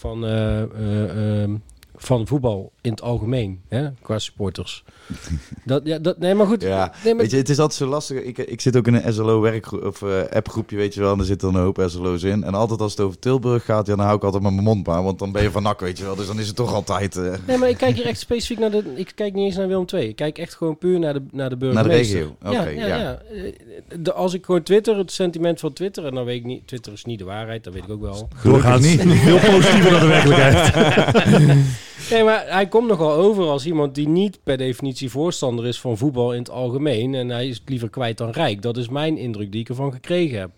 van, 0.00 0.24
eh, 0.24 0.62
eh, 0.62 1.42
ehm, 1.42 1.56
van 2.02 2.26
voetbal 2.26 2.72
in 2.80 2.90
het 2.90 3.02
algemeen, 3.02 3.60
hè, 3.68 3.88
qua 4.02 4.18
supporters. 4.18 4.84
dat, 5.64 5.80
ja, 5.84 5.98
dat, 5.98 6.18
nee, 6.18 6.34
maar 6.34 6.46
goed. 6.46 6.62
Ja, 6.62 6.92
nee, 7.04 7.14
maar, 7.14 7.22
Weet 7.22 7.30
je, 7.30 7.36
het 7.36 7.48
is 7.48 7.58
altijd 7.58 7.78
zo 7.78 7.86
lastig. 7.86 8.22
Ik, 8.22 8.38
ik 8.38 8.60
zit 8.60 8.76
ook 8.76 8.86
in 8.86 8.94
een 8.94 9.12
SLO 9.12 9.40
werkgroep 9.40 9.84
of 9.84 10.02
eh, 10.02 10.22
appgroepje, 10.30 10.76
weet 10.76 10.94
je 10.94 11.00
wel. 11.00 11.12
En 11.12 11.18
er 11.18 11.24
zitten 11.24 11.52
dan 11.52 11.60
een 11.60 11.64
hoop 11.66 11.82
SLO's 11.86 12.22
in. 12.22 12.44
En 12.44 12.54
altijd 12.54 12.80
als 12.80 12.90
het 12.90 13.00
over 13.00 13.18
Tilburg 13.18 13.64
gaat, 13.64 13.86
ja, 13.86 13.94
dan 13.96 14.04
hou 14.04 14.16
ik 14.16 14.24
altijd 14.24 14.42
met 14.42 14.52
mijn 14.52 14.64
mond 14.64 14.86
maar. 14.86 15.02
Want 15.02 15.18
dan 15.18 15.32
ben 15.32 15.42
je 15.42 15.50
van 15.50 15.62
nak, 15.62 15.80
weet 15.80 15.98
je 15.98 16.04
wel. 16.04 16.14
Dus 16.16 16.26
dan 16.26 16.38
is 16.38 16.46
het 16.46 16.56
toch 16.56 16.74
altijd 16.74 17.16
eh, 17.16 17.32
nee, 17.46 17.58
maar 17.58 17.68
ik 17.68 17.76
kijk 17.76 17.96
hier 17.96 18.06
echt 18.06 18.18
specifiek 18.18 18.58
naar 18.58 18.70
de... 18.70 18.82
Ik 18.94 19.12
kijk 19.14 19.34
niet 19.34 19.44
eens 19.44 19.56
naar 19.56 19.68
Willem 19.68 19.84
II. 19.94 20.08
Ik 20.08 20.16
kijk 20.16 20.38
echt 20.38 20.54
gewoon 20.54 20.78
puur 20.78 20.98
naar 20.98 21.12
de, 21.12 21.22
naar 21.30 21.30
de 21.30 21.34
naar 21.36 21.48
de 21.48 21.56
burgemeester. 21.56 22.18
regio. 22.18 22.36
Oké, 22.42 22.68
ja, 22.68 22.86
ja. 22.86 22.86
ja, 22.86 22.96
ja. 22.96 23.22
Eh, 23.30 23.98
De, 23.98 24.12
als 24.12 24.34
ik 24.34 24.44
gewoon 24.44 24.62
Twitter, 24.62 24.96
het 24.96 25.12
sentiment 25.12 25.60
van 25.60 25.72
Twitter... 25.72 26.06
En 26.06 26.14
dan 26.14 26.24
weet 26.24 26.36
ik 26.36 26.44
niet... 26.44 26.66
Twitter 26.66 26.92
is 26.92 27.04
niet 27.04 27.18
de 27.18 27.24
waarheid, 27.24 27.64
dat 27.64 27.72
weet 27.72 27.82
ik 27.82 27.90
ook 27.90 28.00
wel. 28.00 28.28
Doorgaans 28.42 28.86
niet. 28.86 29.00
veel 29.26 29.38
positiever 29.38 29.90
dan 29.90 30.00
de 30.00 30.06
werkelijkheid. 30.06 31.58
Nee, 32.10 32.24
maar 32.24 32.44
hij 32.48 32.68
komt 32.68 32.88
nogal 32.88 33.12
over 33.12 33.44
als 33.44 33.66
iemand 33.66 33.94
die 33.94 34.08
niet 34.08 34.38
per 34.42 34.56
definitie 34.56 35.10
voorstander 35.10 35.66
is 35.66 35.80
van 35.80 35.98
voetbal 35.98 36.32
in 36.32 36.38
het 36.38 36.50
algemeen. 36.50 37.14
En 37.14 37.28
hij 37.28 37.48
is 37.48 37.62
liever 37.66 37.90
kwijt 37.90 38.18
dan 38.18 38.30
rijk. 38.30 38.62
Dat 38.62 38.76
is 38.76 38.88
mijn 38.88 39.16
indruk 39.16 39.52
die 39.52 39.60
ik 39.60 39.68
ervan 39.68 39.92
gekregen 39.92 40.38
heb. 40.38 40.50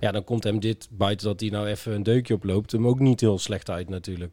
Ja, 0.00 0.12
dan 0.12 0.24
komt 0.24 0.44
hem 0.44 0.60
dit, 0.60 0.88
buiten 0.90 1.26
dat 1.26 1.40
hij 1.40 1.48
nou 1.48 1.66
even 1.66 1.94
een 1.94 2.02
deukje 2.02 2.34
oploopt, 2.34 2.72
hem 2.72 2.86
ook 2.86 2.98
niet 2.98 3.20
heel 3.20 3.38
slecht 3.38 3.70
uit 3.70 3.88
natuurlijk. 3.88 4.32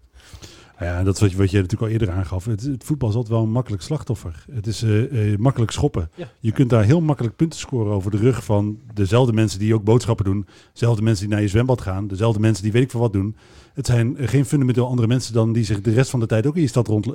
Ja, 0.79 1.03
dat 1.03 1.15
is 1.15 1.21
wat 1.21 1.31
je, 1.31 1.37
wat 1.37 1.51
je 1.51 1.61
natuurlijk 1.61 1.91
al 1.91 1.99
eerder 1.99 2.11
aangaf. 2.11 2.45
Het, 2.45 2.61
het 2.61 2.83
voetbal 2.83 3.09
is 3.09 3.15
altijd 3.15 3.33
wel 3.33 3.43
een 3.43 3.51
makkelijk 3.51 3.81
slachtoffer. 3.81 4.45
Het 4.51 4.67
is 4.67 4.83
eh, 4.83 5.31
eh, 5.33 5.39
makkelijk 5.39 5.71
schoppen. 5.71 6.09
Ja. 6.15 6.29
Je 6.39 6.51
kunt 6.51 6.69
daar 6.69 6.83
heel 6.83 7.01
makkelijk 7.01 7.35
punten 7.35 7.59
scoren 7.59 7.93
over 7.93 8.11
de 8.11 8.17
rug 8.17 8.43
van 8.43 8.79
dezelfde 8.93 9.33
mensen 9.33 9.59
die 9.59 9.73
ook 9.73 9.83
boodschappen 9.83 10.25
doen. 10.25 10.45
Dezelfde 10.73 11.01
mensen 11.01 11.25
die 11.25 11.33
naar 11.33 11.43
je 11.43 11.49
zwembad 11.49 11.81
gaan. 11.81 12.07
Dezelfde 12.07 12.39
mensen 12.39 12.63
die 12.63 12.71
weet 12.71 12.83
ik 12.83 12.91
veel 12.91 12.99
wat 12.99 13.13
doen. 13.13 13.35
Het 13.73 13.85
zijn 13.85 14.17
eh, 14.17 14.27
geen 14.27 14.45
fundamenteel 14.45 14.87
andere 14.87 15.07
mensen 15.07 15.33
dan 15.33 15.53
die 15.53 15.63
zich 15.63 15.81
de 15.81 15.93
rest 15.93 16.09
van 16.09 16.19
de 16.19 16.25
tijd 16.25 16.47
ook 16.47 16.55
in 16.55 16.61
je 16.61 16.67
stad 16.67 16.87
rond, 16.87 17.05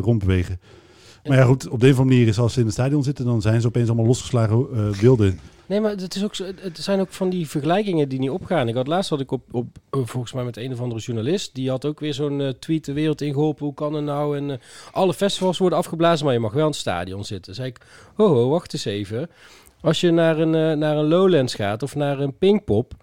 rondbewegen. 0.00 0.58
Maar 1.24 1.36
ja, 1.36 1.44
goed, 1.44 1.68
op 1.68 1.80
de 1.80 1.86
een 1.86 1.92
of 1.92 1.98
andere 1.98 2.16
manier 2.16 2.30
is 2.30 2.38
als 2.38 2.52
ze 2.52 2.58
in 2.58 2.64
het 2.64 2.74
stadion 2.74 3.02
zitten, 3.02 3.24
dan 3.24 3.42
zijn 3.42 3.60
ze 3.60 3.66
opeens 3.66 3.86
allemaal 3.86 4.06
losgeslagen 4.06 4.66
eh, 4.72 4.88
wilden. 4.88 5.40
Nee, 5.66 5.80
maar 5.80 5.90
het, 5.90 6.14
is 6.14 6.24
ook 6.24 6.36
het 6.36 6.78
zijn 6.78 7.00
ook 7.00 7.12
van 7.12 7.30
die 7.30 7.48
vergelijkingen 7.48 8.08
die 8.08 8.18
niet 8.18 8.30
opgaan. 8.30 8.68
Ik 8.68 8.74
had 8.74 8.86
laatst 8.86 9.10
had 9.10 9.20
ik 9.20 9.30
op, 9.30 9.42
op 9.50 9.66
eh, 9.90 10.00
volgens 10.04 10.32
mij 10.32 10.44
met 10.44 10.56
een 10.56 10.72
of 10.72 10.80
andere 10.80 11.00
journalist. 11.00 11.54
Die 11.54 11.70
had 11.70 11.84
ook 11.84 12.00
weer 12.00 12.14
zo'n 12.14 12.40
eh, 12.40 12.48
tweet 12.48 12.84
de 12.84 12.92
wereld 12.92 13.20
ingeholpen. 13.20 13.64
Hoe 13.64 13.74
kan 13.74 13.94
het 13.94 14.04
nou? 14.04 14.36
En 14.36 14.60
alle 14.92 15.14
festivals 15.14 15.58
worden 15.58 15.78
afgeblazen, 15.78 16.24
maar 16.24 16.34
je 16.34 16.40
mag 16.40 16.52
wel 16.52 16.62
in 16.64 16.70
het 16.70 16.76
stadion 16.76 17.24
zitten. 17.24 17.54
Zei 17.54 17.68
ik, 17.68 17.78
ho, 18.14 18.48
wacht 18.48 18.72
eens 18.72 18.84
even. 18.84 19.30
Als 19.80 20.00
je 20.00 20.10
naar 20.10 20.38
een, 20.38 20.78
naar 20.78 20.96
een 20.96 21.08
Lowlands 21.08 21.54
gaat 21.54 21.82
of 21.82 21.94
naar 21.94 22.20
een 22.20 22.36
Pinkpop. 22.38 22.94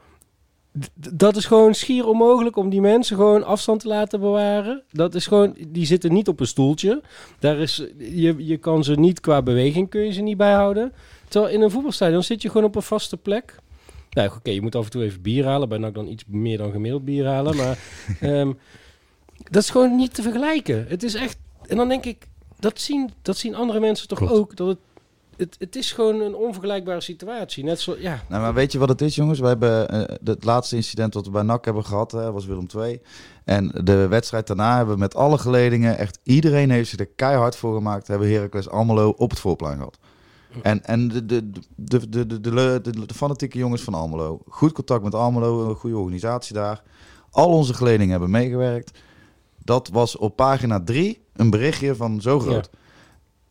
Dat 0.94 1.36
is 1.36 1.46
gewoon 1.46 1.74
schier 1.76 2.08
onmogelijk 2.08 2.56
om 2.56 2.70
die 2.70 2.82
mensen 2.82 3.16
gewoon 3.16 3.44
afstand 3.44 3.80
te 3.80 3.88
laten 3.88 4.20
bewaren. 4.20 4.84
Dat 4.92 5.16
is 5.16 5.28
gewoon, 5.28 5.56
die 5.68 5.86
zitten 5.86 6.14
niet 6.14 6.28
op 6.28 6.40
een 6.40 6.48
stoeltje. 6.48 7.02
Daar 7.40 7.58
is, 7.58 7.86
je, 7.98 8.46
je 8.46 8.58
kan 8.58 8.84
ze 8.84 8.96
niet 8.96 9.20
qua 9.20 9.42
beweging 9.42 9.90
kun 9.90 10.02
je 10.02 10.12
ze 10.12 10.22
niet 10.22 10.38
bijhouden. 10.38 10.94
Terwijl 11.28 11.54
in 11.54 11.62
een 11.62 11.72
voetbalstadion 11.72 12.24
zit 12.24 12.42
je 12.42 12.48
gewoon 12.50 12.68
op 12.68 12.76
een 12.76 12.82
vaste 12.82 13.18
plek. 13.18 13.56
Nou, 14.12 14.32
oké, 14.36 14.52
je 14.52 14.62
moet 14.62 14.76
af 14.76 14.86
en 14.86 14.92
toe 14.92 15.04
even 15.04 15.22
bier 15.22 15.46
halen. 15.46 15.70
Bij 15.70 15.78
NAC 15.78 15.94
dan 15.94 16.08
iets 16.08 16.24
meer 16.28 16.58
dan 16.58 16.72
gemiddeld 16.72 17.06
bier 17.06 17.26
halen. 17.26 17.56
Maar 17.56 17.78
ehm, 18.20 18.52
dat 19.50 19.64
is 19.64 19.70
gewoon 19.70 19.96
niet 19.96 20.14
te 20.14 20.22
vergelijken. 20.22 20.86
Het 20.88 21.04
is 21.04 21.14
echt... 21.14 21.38
En 21.68 21.78
dan 21.78 21.90
denk 21.90 22.06
ik, 22.06 22.28
dat 22.60 22.80
zien, 22.80 23.10
dat 23.22 23.38
zien 23.38 23.56
andere 23.56 23.80
mensen 23.80 24.08
toch 24.08 24.18
Klopt. 24.18 24.34
ook. 24.34 24.56
Dat 24.56 24.68
het, 24.68 24.78
het, 25.42 25.56
het 25.60 25.76
is 25.76 25.92
gewoon 25.92 26.22
een 26.22 26.36
onvergelijkbare 26.36 27.02
situatie. 27.02 27.64
Net 27.64 27.80
zo, 27.80 27.96
ja. 28.00 28.24
Nou, 28.30 28.42
maar 28.42 28.54
weet 28.54 28.72
je 28.72 28.80
wat 28.80 28.90
het 28.90 29.02
is, 29.02 29.16
jongens? 29.16 29.40
We 29.40 29.48
hebben 29.48 29.90
eh, 29.90 30.16
het 30.24 30.44
laatste 30.44 30.76
incident 30.76 31.14
wat 31.14 31.26
we 31.26 31.32
bij 31.32 31.42
NAC 31.42 31.66
hebben 31.66 31.86
gehad, 31.86 32.12
hè, 32.12 32.32
was 32.32 32.46
Willem 32.46 32.66
II. 32.78 33.02
En 33.46 33.72
de 33.84 34.08
wedstrijd 34.08 34.48
daarna 34.48 34.76
hebben 34.78 34.94
we 34.94 35.00
met 35.00 35.16
alle 35.16 35.38
geledingen, 35.38 35.98
echt 35.98 36.20
iedereen 36.24 36.70
heeft 36.70 36.90
zich 36.90 37.00
er 37.00 37.08
keihard 37.16 37.56
voor 37.56 37.76
gemaakt, 37.76 38.08
hebben 38.08 38.32
Heracles 38.32 38.70
Almelo 38.70 39.10
op 39.18 39.30
het 39.30 39.40
voorplein 39.40 39.78
gehad. 39.78 39.98
En, 40.62 40.86
en 40.86 41.08
de, 41.08 41.26
de, 41.26 41.50
de, 41.50 41.60
de, 41.76 42.10
de, 42.10 42.28
de, 42.28 42.40
de, 42.42 42.80
de- 42.92 43.06
de 43.06 43.14
fanatieke 43.14 43.58
jongens 43.58 43.82
van 43.82 43.94
Almelo, 43.94 44.42
goed 44.48 44.72
contact 44.72 45.04
met 45.04 45.16
Almelo, 45.16 45.70
een 45.70 45.76
goede 45.76 45.98
organisatie 45.98 46.54
daar. 46.54 46.82
Al 47.32 47.50
onze 47.50 47.74
geledingen 47.74 48.10
hebben 48.12 48.30
meegewerkt. 48.30 49.00
Dat 49.64 49.90
was 49.94 50.18
op 50.18 50.36
pagina 50.36 50.82
3 50.84 51.22
een 51.34 51.50
berichtje 51.50 51.96
van 51.96 52.22
zo 52.22 52.40
groot. 52.40 52.70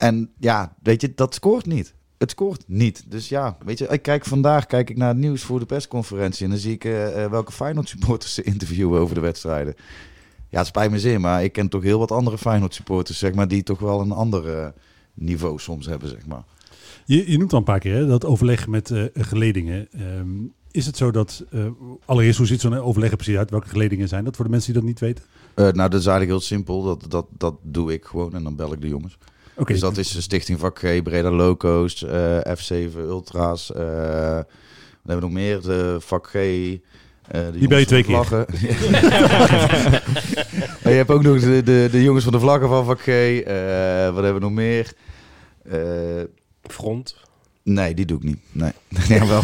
En 0.01 0.31
ja, 0.39 0.75
weet 0.83 1.01
je, 1.01 1.13
dat 1.15 1.35
scoort 1.35 1.67
niet. 1.67 1.95
Het 2.19 2.31
scoort 2.31 2.65
niet. 2.67 3.05
Dus 3.09 3.29
ja, 3.29 3.57
weet 3.65 3.79
je, 3.79 3.87
ik 3.87 4.03
kijk 4.03 4.25
vandaag 4.25 4.67
kijk 4.67 4.91
ik 4.91 4.97
naar 4.97 5.09
het 5.09 5.17
nieuws 5.17 5.43
voor 5.43 5.59
de 5.59 5.67
persconferentie. 5.67 6.45
En 6.45 6.51
dan 6.51 6.59
zie 6.59 6.73
ik 6.73 6.85
eh, 6.85 7.27
welke 7.27 7.53
Feyenoord 7.53 7.89
supporters 7.89 8.35
ze 8.35 8.43
interviewen 8.53 9.01
over 9.01 9.15
de 9.15 9.21
wedstrijden. 9.21 9.75
Ja, 10.49 10.59
het 10.59 10.67
spijt 10.67 10.91
me 10.91 10.99
zeer, 10.99 11.21
maar 11.21 11.45
ik 11.45 11.53
ken 11.53 11.69
toch 11.69 11.83
heel 11.83 11.99
wat 11.99 12.11
andere 12.11 12.39
Feyenoord 12.39 12.75
supporters, 12.75 13.19
zeg 13.19 13.35
maar, 13.35 13.49
die 13.49 13.63
toch 13.63 13.79
wel 13.79 14.01
een 14.01 14.13
ander 14.13 14.57
eh, 14.57 14.69
niveau 15.15 15.59
soms 15.59 15.87
hebben, 15.87 16.09
zeg 16.09 16.27
maar. 16.27 16.45
Je, 17.05 17.31
je 17.31 17.39
noemt 17.39 17.53
al 17.53 17.59
een 17.59 17.65
paar 17.65 17.79
keer 17.79 17.95
hè, 17.95 18.07
dat 18.07 18.25
overleg 18.25 18.67
met 18.67 18.93
geledingen. 19.15 19.89
Ehm, 19.93 20.29
is 20.71 20.87
het 20.87 20.97
zo 20.97 21.11
dat, 21.11 21.45
allereerst, 22.05 22.39
hoe 22.39 22.47
ziet 22.47 22.61
zo'n 22.61 22.75
overleg 22.75 23.11
er 23.11 23.17
precies 23.17 23.37
uit? 23.37 23.51
Welke 23.51 23.69
geledingen 23.69 24.09
zijn 24.09 24.25
dat 24.25 24.37
voor 24.37 24.45
de 24.45 24.51
mensen 24.51 24.73
die 24.73 24.81
dat 24.81 24.91
niet 24.91 25.01
weten? 25.01 25.25
Nou, 25.55 25.75
dat 25.75 26.01
is 26.01 26.07
eigenlijk 26.07 26.31
heel 26.31 26.41
simpel. 26.41 26.83
Dat, 26.83 27.05
dat, 27.09 27.27
dat 27.39 27.55
doe 27.63 27.93
ik 27.93 28.05
gewoon 28.05 28.35
en 28.35 28.43
dan 28.43 28.57
bel 28.57 28.73
ik 28.73 28.81
de 28.81 28.89
jongens. 28.89 29.19
Oké, 29.61 29.73
Dus 29.73 29.81
dat 29.81 29.97
is 29.97 30.11
de 30.11 30.21
Stichting 30.21 30.59
Vak 30.59 30.79
G, 30.79 31.03
Breda 31.03 31.31
Loco's, 31.31 32.05
eh, 32.05 32.39
F7 32.39 32.97
Ultra's. 32.97 33.73
eh 33.73 34.37
wat 35.03 35.13
hebben 35.13 35.17
we 35.17 35.21
nog 35.21 35.31
meer? 35.33 35.61
De 35.61 35.97
Vak 36.01 36.27
G. 36.27 36.35
eh, 36.35 36.41
de 37.31 37.51
Die 37.59 37.69
bel 37.69 37.79
je 37.79 37.87
twee 37.87 38.03
de 38.03 38.09
vlaggen. 38.09 38.47
En 40.83 40.91
je 40.91 40.97
hebt 40.97 41.11
ook 41.11 41.23
nog 41.23 41.41
de, 41.41 41.63
de, 41.63 41.89
de 41.91 42.03
jongens 42.03 42.25
van 42.25 42.33
de 42.33 42.41
vlaggen 42.41 42.69
van 42.69 42.85
Vak 42.85 43.01
G. 43.01 43.07
eh, 43.07 43.45
wat 44.15 44.23
hebben 44.25 44.35
we 44.35 44.41
nog 44.41 44.53
meer? 44.53 44.93
Eh, 45.71 45.79
Front. 46.63 47.17
nee, 47.63 47.95
die 47.95 48.05
doe 48.07 48.17
ik 48.17 48.23
niet. 48.25 48.39
Nee, 48.53 48.73
ja, 49.19 49.27
wel. 49.27 49.43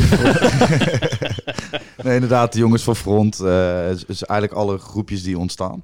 nee, 2.04 2.14
inderdaad, 2.14 2.52
de 2.52 2.58
jongens 2.58 2.82
van 2.82 2.96
Front. 2.96 3.40
eh 3.40 3.90
is, 3.90 4.04
is 4.04 4.22
eigenlijk 4.22 4.60
alle 4.60 4.78
groepjes 4.78 5.22
die 5.22 5.38
ontstaan. 5.38 5.82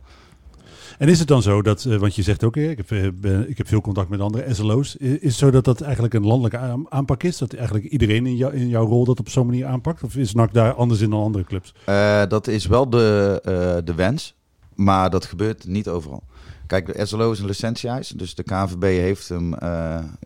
En 1.03 1.09
is 1.09 1.19
het 1.19 1.29
dan 1.29 1.43
zo 1.43 1.63
dat, 1.63 1.85
eh, 1.85 1.97
want 1.97 2.15
je 2.15 2.23
zegt 2.23 2.45
ook, 2.45 2.57
ik, 2.57 2.77
heb, 2.77 2.91
eh, 2.91 3.41
ik 3.49 3.59
heb 3.59 3.69
veel 3.69 3.81
contact 3.81 4.09
met 4.09 4.21
andere 4.21 4.55
SLO's. 4.55 4.97
Is 4.97 5.21
het 5.21 5.35
zo 5.35 5.51
dat 5.51 5.65
dat 5.65 5.81
eigenlijk 5.81 6.15
een 6.15 6.27
landelijke 6.27 6.59
aan- 6.59 6.87
aanpak 6.89 7.23
is? 7.23 7.39
Dat 7.39 7.55
eigenlijk 7.55 7.85
iedereen 7.85 8.27
in, 8.27 8.53
in 8.53 8.69
jouw 8.69 8.87
rol 8.87 9.05
dat 9.05 9.19
op 9.21 9.29
zo'n 9.29 9.47
manier 9.47 9.67
aanpakt? 9.67 10.03
Of 10.03 10.17
is 10.17 10.35
NAC 10.35 10.53
daar 10.53 10.73
anders 10.73 11.01
in 11.01 11.11
dan 11.11 11.23
andere 11.23 11.45
clubs? 11.45 11.75
Eh, 11.85 12.23
dat 12.29 12.47
is 12.47 12.67
wel 12.67 12.91
de, 12.91 13.81
de 13.85 13.95
wens, 13.95 14.35
maar 14.75 15.11
dat 15.11 15.25
gebeurt 15.25 15.67
niet 15.67 15.89
overal. 15.89 16.23
Kijk, 16.67 16.87
de 16.87 17.07
SLO 17.07 17.33
is 17.33 17.39
een 17.39 17.47
licentieeis, 17.47 18.09
dus 18.09 18.35
de 18.35 18.43
KNVB 18.43 18.83
heeft 18.83 19.29
hem... 19.29 19.55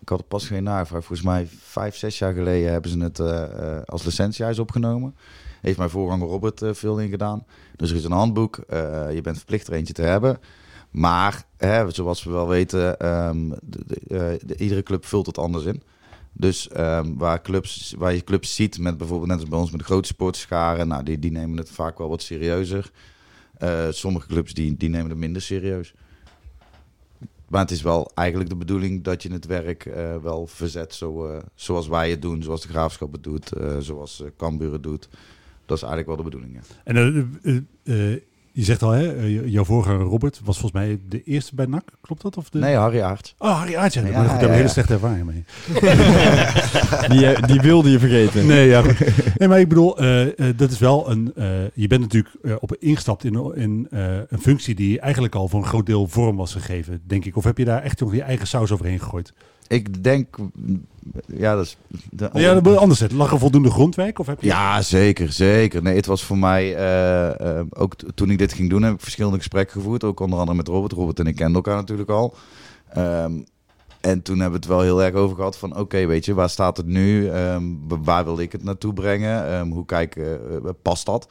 ik 0.00 0.08
had 0.08 0.28
pas 0.28 0.46
geen 0.46 0.62
navraag, 0.62 1.04
volgens 1.04 1.26
mij 1.26 1.48
vijf, 1.60 1.96
zes 1.96 2.18
jaar 2.18 2.32
geleden 2.32 2.72
hebben 2.72 2.90
ze 2.90 2.98
het 2.98 3.20
als 3.88 4.04
licentieeis 4.04 4.58
opgenomen. 4.58 5.14
Heeft 5.60 5.78
mijn 5.78 5.90
voorganger 5.90 6.28
Robert 6.28 6.62
veel 6.70 6.98
in 6.98 7.08
gedaan. 7.08 7.44
Dus 7.76 7.90
er 7.90 7.96
is 7.96 8.04
een 8.04 8.12
handboek, 8.12 8.58
je 9.12 9.20
bent 9.22 9.36
verplicht 9.36 9.66
er 9.66 9.72
eentje 9.72 9.94
te 9.94 10.02
hebben. 10.02 10.38
Maar, 10.96 11.46
hè, 11.56 11.90
zoals 11.90 12.24
we 12.24 12.30
wel 12.30 12.48
weten, 12.48 12.98
ehm, 12.98 13.52
eh, 13.52 13.58
de- 14.44 14.56
iedere 14.58 14.82
club 14.82 15.04
vult 15.04 15.26
het 15.26 15.38
anders 15.38 15.64
in. 15.64 15.82
Dus 16.32 16.68
ehm, 16.68 17.14
waar, 17.16 17.42
clubs, 17.42 17.94
waar 17.98 18.14
je 18.14 18.24
clubs 18.24 18.54
ziet, 18.54 18.78
met 18.78 18.96
bijvoorbeeld 18.96 19.30
net 19.30 19.40
als 19.40 19.48
bij 19.48 19.58
ons 19.58 19.70
met 19.70 19.80
de 19.80 19.86
grote 19.86 20.08
sportscharen, 20.08 20.88
nou, 20.88 21.02
die, 21.02 21.18
die 21.18 21.30
nemen 21.30 21.56
het 21.58 21.70
vaak 21.70 21.98
wel 21.98 22.08
wat 22.08 22.22
serieuzer. 22.22 22.90
Eh, 23.58 23.86
sommige 23.90 24.26
clubs 24.26 24.54
die, 24.54 24.76
die 24.76 24.88
nemen 24.88 25.10
het 25.10 25.18
minder 25.18 25.42
serieus. 25.42 25.94
Maar 27.48 27.60
het 27.60 27.70
is 27.70 27.82
wel 27.82 28.10
eigenlijk 28.14 28.50
de 28.50 28.56
bedoeling 28.56 29.02
dat 29.04 29.22
je 29.22 29.32
het 29.32 29.46
werk 29.46 29.86
eh, 29.86 30.16
wel 30.16 30.46
verzet 30.46 30.94
zo, 30.94 31.40
zoals 31.54 31.88
wij 31.88 32.10
het 32.10 32.22
doen, 32.22 32.42
zoals 32.42 32.62
de 32.62 32.68
Graafschap 32.68 33.12
het 33.12 33.22
doet, 33.22 33.50
zoals 33.78 34.22
Cambuur 34.36 34.72
het 34.72 34.82
doet. 34.82 35.08
Dat 35.66 35.76
is 35.76 35.82
eigenlijk 35.82 36.06
wel 36.06 36.16
de 36.16 36.22
bedoeling, 36.36 36.54
ja. 36.54 36.60
En 36.84 36.94
je 38.56 38.64
zegt 38.64 38.82
al, 38.82 38.90
hè, 38.90 39.16
eh, 39.16 39.46
jouw 39.52 39.64
voorganger 39.64 40.06
Robert 40.06 40.40
was 40.44 40.58
volgens 40.58 40.82
mij 40.82 40.98
de 41.08 41.22
eerste 41.22 41.54
bij 41.54 41.66
NAC. 41.66 41.82
Klopt 42.00 42.22
dat? 42.22 42.36
Of 42.36 42.48
de... 42.50 42.58
Nee, 42.58 42.74
Harry 42.74 43.00
Aert. 43.00 43.34
Oh, 43.38 43.58
Harry 43.58 43.74
Aartje. 43.76 44.00
Ja, 44.00 44.06
maar 44.10 44.28
goed, 44.28 44.40
daar 44.40 44.40
heb 44.40 44.40
ik 44.40 44.40
ja, 44.40 44.46
een 44.46 44.52
hele 44.54 44.66
ja. 44.66 44.72
slechte 44.72 44.92
ervaring 44.92 45.26
mee. 45.26 45.44
Die, 47.08 47.26
eh, 47.26 47.46
die 47.46 47.60
wilde 47.60 47.90
je 47.90 47.98
vergeten. 47.98 48.46
Nee, 48.46 48.68
ja, 48.68 48.82
nee, 49.36 49.48
maar 49.48 49.60
ik 49.60 49.68
bedoel, 49.68 49.98
eh, 49.98 50.22
eh, 50.48 50.56
dat 50.56 50.70
is 50.70 50.78
wel 50.78 51.10
een. 51.10 51.32
eh, 51.34 51.46
je 51.74 51.86
bent 51.86 52.00
natuurlijk 52.00 52.34
op 52.60 52.76
ingestapt 52.78 53.24
in, 53.24 53.52
in 53.54 53.86
eh, 53.90 54.16
een 54.28 54.40
functie 54.40 54.74
die 54.74 55.00
eigenlijk 55.00 55.34
al 55.34 55.48
voor 55.48 55.60
een 55.60 55.66
groot 55.66 55.86
deel 55.86 56.06
vorm 56.06 56.36
was 56.36 56.52
gegeven, 56.52 57.02
denk 57.06 57.24
ik. 57.24 57.36
Of 57.36 57.44
heb 57.44 57.58
je 57.58 57.64
daar 57.64 57.82
echt 57.82 58.00
nog 58.00 58.14
je 58.14 58.22
eigen 58.22 58.46
saus 58.46 58.70
overheen 58.72 59.00
gegooid? 59.00 59.32
Ik 59.68 60.04
denk, 60.04 60.36
ja, 61.26 61.54
dat 61.54 61.64
is... 61.64 61.76
De, 62.10 62.30
ja, 62.32 62.60
dat 62.60 62.76
anders 62.76 62.98
zetten. 62.98 63.18
Lag 63.18 63.32
er 63.32 63.38
voldoende 63.38 63.70
grondwerk? 63.70 64.18
Of 64.18 64.26
heb 64.26 64.40
je... 64.40 64.46
Ja, 64.46 64.82
zeker, 64.82 65.32
zeker. 65.32 65.82
Nee, 65.82 65.96
het 65.96 66.06
was 66.06 66.24
voor 66.24 66.38
mij, 66.38 66.74
eh, 66.76 67.58
eh, 67.58 67.66
ook 67.70 67.94
toen 68.14 68.30
ik 68.30 68.38
dit 68.38 68.52
ging 68.52 68.70
doen, 68.70 68.82
heb 68.82 68.94
ik 68.94 69.00
verschillende 69.00 69.38
gesprekken 69.38 69.80
gevoerd. 69.80 70.04
Ook 70.04 70.20
onder 70.20 70.38
andere 70.38 70.56
met 70.56 70.68
Robert. 70.68 70.92
Robert 70.92 71.18
en 71.18 71.26
ik 71.26 71.36
kenden 71.36 71.54
elkaar 71.54 71.76
natuurlijk 71.76 72.10
al. 72.10 72.34
Ehm, 72.88 73.32
En 74.00 74.22
toen 74.22 74.40
hebben 74.40 74.60
we 74.60 74.66
het 74.66 74.76
wel 74.76 74.80
heel 74.80 75.02
erg 75.02 75.14
over 75.14 75.36
gehad 75.36 75.58
van... 75.58 75.76
oké, 75.76 76.06
weet 76.06 76.24
je, 76.24 76.34
waar 76.34 76.50
staat 76.50 76.76
het 76.76 76.86
nu? 76.86 77.28
Ehm, 77.28 77.64
waar 78.02 78.24
wil 78.24 78.40
ik 78.40 78.52
het 78.52 78.62
naartoe 78.64 78.92
brengen? 78.92 79.46
Ehm, 79.48 79.70
hoe 79.70 79.84
kijken, 79.84 80.40
uh, 80.50 80.70
past 80.82 81.06
dat? 81.06 81.28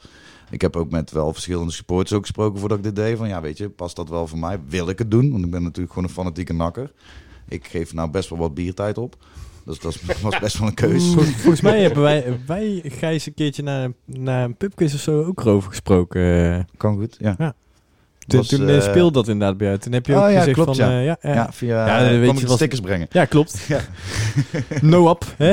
Ik 0.50 0.60
heb 0.60 0.76
ook 0.76 0.90
met 0.90 1.10
wel 1.10 1.32
verschillende 1.32 1.72
supporters 1.72 2.12
ook 2.12 2.20
gesproken 2.20 2.60
voordat 2.60 2.78
ik 2.78 2.84
dit 2.84 2.96
deed. 2.96 3.16
Van 3.16 3.28
ja, 3.28 3.40
weet 3.40 3.58
je, 3.58 3.68
past 3.68 3.96
dat 3.96 4.08
wel 4.08 4.26
voor 4.26 4.38
mij? 4.38 4.60
Wil 4.68 4.88
ik 4.88 4.98
het 4.98 5.10
doen? 5.10 5.30
Want 5.32 5.44
ik 5.44 5.50
ben 5.50 5.62
natuurlijk 5.62 5.92
gewoon 5.92 6.08
een 6.08 6.14
fanatieke 6.14 6.52
nakker. 6.52 6.92
Ik 7.48 7.66
geef 7.66 7.94
nou 7.94 8.10
best 8.10 8.28
wel 8.28 8.38
wat 8.38 8.54
biertijd 8.54 8.98
op. 8.98 9.16
Dus 9.64 9.78
dat 9.78 9.98
was 10.22 10.38
best 10.38 10.58
wel 10.58 10.68
een 10.68 10.74
keuze. 10.74 11.20
Volgens 11.20 11.60
mij 11.70 11.80
hebben 11.80 12.02
wij, 12.02 12.38
wij 12.46 12.80
Gijs 12.84 13.26
een 13.26 13.34
keertje 13.34 13.62
naar, 13.62 13.90
naar 14.04 14.44
een 14.44 14.56
pubquiz 14.56 14.94
of 14.94 15.00
zo 15.00 15.24
ook 15.24 15.40
erover 15.40 15.68
gesproken. 15.68 16.68
Kan 16.76 16.96
goed, 16.96 17.16
ja. 17.20 17.34
ja. 17.38 17.54
Toen, 18.26 18.38
was, 18.38 18.48
toen 18.48 18.68
uh, 18.68 18.80
speelde 18.80 19.12
dat 19.12 19.28
inderdaad 19.28 19.56
bij 19.56 19.66
jou. 19.66 19.78
Toen 19.78 19.92
heb 19.92 20.06
je 20.06 20.12
oh, 20.12 20.24
ook 20.24 20.30
ja, 20.30 20.38
gezegd 20.38 20.56
klopt, 20.56 20.76
van... 20.76 20.88
Ja. 20.88 20.98
Uh, 20.98 21.04
ja, 21.04 21.16
ja. 21.22 21.34
ja, 21.34 21.52
via 21.52 21.86
ja, 21.86 22.12
uh, 22.12 22.18
weet 22.20 22.40
je, 22.40 22.46
was, 22.46 22.56
stickers 22.56 22.80
brengen. 22.80 23.06
Ja, 23.10 23.24
klopt. 23.24 23.58
Ja. 23.68 23.80
no 24.80 25.10
up. 25.10 25.34
Hè? 25.36 25.50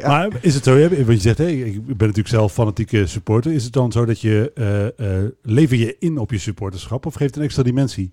ja. 0.00 0.08
Maar 0.08 0.28
is 0.40 0.54
het 0.54 0.64
zo, 0.64 0.88
wat 0.88 1.06
je 1.06 1.18
zegt, 1.18 1.38
hè, 1.38 1.46
ik 1.46 1.86
ben 1.86 1.96
natuurlijk 1.96 2.28
zelf 2.28 2.52
fanatieke 2.52 3.06
supporter. 3.06 3.52
Is 3.52 3.64
het 3.64 3.72
dan 3.72 3.92
zo 3.92 4.04
dat 4.04 4.20
je... 4.20 5.32
lever 5.42 5.76
je 5.76 5.96
in 5.98 6.18
op 6.18 6.30
je 6.30 6.38
supporterschap 6.38 7.06
of 7.06 7.14
geeft 7.14 7.30
het 7.30 7.38
een 7.38 7.44
extra 7.44 7.62
dimensie? 7.62 8.10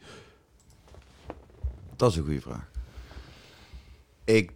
Dat 1.96 2.12
is 2.12 2.18
een 2.18 2.24
goede 2.24 2.42
vraag. 2.42 2.72
Ik 4.24 4.52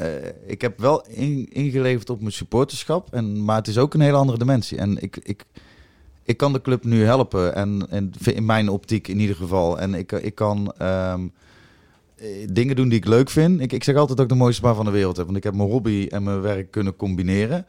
uh, 0.00 0.06
ik 0.46 0.60
heb 0.60 0.78
wel 0.78 1.06
in, 1.06 1.48
ingeleverd 1.52 2.10
op 2.10 2.20
mijn 2.20 2.32
supporterschap, 2.32 3.14
en, 3.14 3.44
maar 3.44 3.56
het 3.56 3.68
is 3.68 3.78
ook 3.78 3.94
een 3.94 4.00
hele 4.00 4.16
andere 4.16 4.38
dimensie. 4.38 4.78
En 4.78 5.02
ik, 5.02 5.16
ik, 5.22 5.44
ik 6.22 6.36
kan 6.36 6.52
de 6.52 6.60
club 6.60 6.84
nu 6.84 7.04
helpen, 7.04 7.54
en, 7.54 7.86
en 7.90 8.12
in 8.24 8.44
mijn 8.44 8.68
optiek 8.68 9.08
in 9.08 9.20
ieder 9.20 9.36
geval. 9.36 9.78
En 9.78 9.94
ik, 9.94 10.12
ik 10.12 10.34
kan 10.34 10.74
um, 10.82 11.32
dingen 12.52 12.76
doen 12.76 12.88
die 12.88 12.98
ik 12.98 13.06
leuk 13.06 13.30
vind. 13.30 13.60
Ik, 13.60 13.72
ik 13.72 13.84
zeg 13.84 13.96
altijd 13.96 14.16
dat 14.16 14.26
ik 14.26 14.32
de 14.32 14.38
mooiste 14.38 14.62
baan 14.62 14.74
van 14.74 14.84
de 14.84 14.90
wereld 14.90 15.16
heb, 15.16 15.24
want 15.24 15.38
ik 15.38 15.44
heb 15.44 15.54
mijn 15.54 15.68
hobby 15.68 16.06
en 16.10 16.22
mijn 16.22 16.40
werk 16.40 16.70
kunnen 16.70 16.96
combineren. 16.96 17.66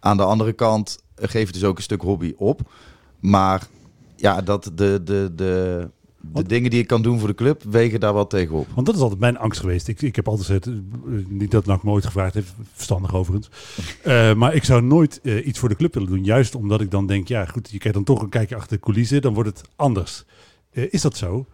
Aan 0.00 0.16
de 0.16 0.24
andere 0.24 0.52
kant 0.52 0.98
geef 1.16 1.48
ik 1.48 1.54
dus 1.54 1.64
ook 1.64 1.76
een 1.76 1.82
stuk 1.82 2.02
hobby 2.02 2.34
op. 2.36 2.60
Maar 3.20 3.68
ja, 4.16 4.40
dat 4.40 4.70
de, 4.74 5.00
de, 5.04 5.32
de, 5.34 5.90
de 6.32 6.42
dingen 6.42 6.70
die 6.70 6.80
ik 6.80 6.86
kan 6.86 7.02
doen 7.02 7.18
voor 7.18 7.28
de 7.28 7.34
club 7.34 7.62
wegen 7.62 8.00
daar 8.00 8.14
wel 8.14 8.26
tegenop. 8.26 8.66
Want 8.74 8.86
dat 8.86 8.94
is 8.94 9.00
altijd 9.00 9.20
mijn 9.20 9.38
angst 9.38 9.60
geweest. 9.60 9.88
Ik, 9.88 10.02
ik 10.02 10.16
heb 10.16 10.28
altijd 10.28 10.46
gezegd, 10.46 10.80
niet 11.28 11.50
dat 11.50 11.66
NAC 11.66 11.82
nooit 11.82 12.04
gevraagd 12.04 12.34
heeft, 12.34 12.54
verstandig 12.72 13.14
overigens. 13.14 13.50
Uh, 14.06 14.34
maar 14.40 14.54
ik 14.54 14.64
zou 14.64 14.82
nooit 14.82 15.20
uh, 15.22 15.46
iets 15.46 15.58
voor 15.58 15.68
de 15.68 15.76
club 15.76 15.94
willen 15.94 16.08
doen. 16.08 16.24
Juist 16.24 16.54
omdat 16.54 16.80
ik 16.80 16.90
dan 16.90 17.06
denk, 17.06 17.28
ja 17.28 17.44
goed, 17.44 17.70
je 17.70 17.78
krijgt 17.78 17.96
dan 17.96 18.06
toch 18.06 18.22
een 18.22 18.28
kijkje 18.28 18.56
achter 18.56 18.76
de 18.76 18.82
coulissen, 18.82 19.22
dan 19.22 19.34
wordt 19.34 19.48
het 19.48 19.68
anders. 19.76 20.24
Uh, 20.72 20.86
is 20.90 21.02
dat 21.02 21.16
zo? 21.16 21.46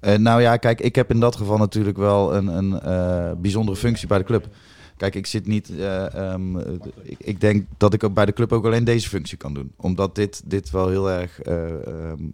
nou 0.00 0.40
ja, 0.40 0.56
kijk, 0.56 0.80
ik 0.80 0.94
heb 0.94 1.10
in 1.10 1.20
dat 1.20 1.36
geval 1.36 1.56
natuurlijk 1.56 1.96
wel 1.96 2.34
een, 2.34 2.46
een 2.46 3.40
bijzondere 3.40 3.76
functie 3.76 4.08
bij 4.08 4.18
de 4.18 4.24
club. 4.24 4.48
Kijk, 5.00 5.14
ik 5.14 5.26
zit 5.26 5.46
niet. 5.46 5.70
Uh, 5.70 6.32
um, 6.32 6.58
ik, 7.02 7.18
ik, 7.18 7.40
denk 7.40 7.66
dat 7.76 7.94
ik 7.94 8.04
ook 8.04 8.14
bij 8.14 8.26
de 8.26 8.32
club 8.32 8.52
ook 8.52 8.64
alleen 8.64 8.84
deze 8.84 9.08
functie 9.08 9.36
kan 9.36 9.54
doen. 9.54 9.72
Omdat 9.76 10.14
dit, 10.14 10.42
dit 10.44 10.70
wel 10.70 10.88
heel 10.88 11.10
erg. 11.10 11.46
Uh, 11.46 11.54
um, 12.10 12.32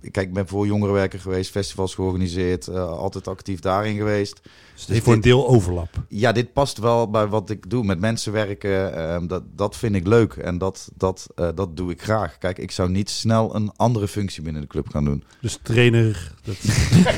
kijk, 0.00 0.26
ik 0.26 0.32
ben 0.32 0.48
voor 0.48 0.66
jongerenwerker 0.66 1.20
geweest, 1.20 1.50
festivals 1.50 1.94
georganiseerd, 1.94 2.66
uh, 2.66 2.88
altijd 2.88 3.28
actief 3.28 3.60
daarin 3.60 3.96
geweest. 3.96 4.40
Dus 4.86 4.98
voor 4.98 5.12
een 5.12 5.20
deel 5.20 5.48
overlap. 5.48 5.88
Ja, 6.08 6.32
dit 6.32 6.52
past 6.52 6.78
wel 6.78 7.10
bij 7.10 7.26
wat 7.26 7.50
ik 7.50 7.70
doe. 7.70 7.84
Met 7.84 8.00
mensen 8.00 8.32
werken, 8.32 8.98
uh, 8.98 9.28
dat, 9.28 9.42
dat 9.54 9.76
vind 9.76 9.94
ik 9.94 10.06
leuk 10.06 10.32
en 10.32 10.58
dat, 10.58 10.90
dat, 10.96 11.26
uh, 11.36 11.48
dat 11.54 11.76
doe 11.76 11.90
ik 11.90 12.02
graag. 12.02 12.38
Kijk, 12.38 12.58
ik 12.58 12.70
zou 12.70 12.90
niet 12.90 13.10
snel 13.10 13.54
een 13.54 13.72
andere 13.76 14.08
functie 14.08 14.42
binnen 14.42 14.62
de 14.62 14.68
club 14.68 14.88
gaan 14.88 15.04
doen. 15.04 15.24
Dus 15.40 15.58
trainer? 15.62 16.32
Dat... 16.42 16.56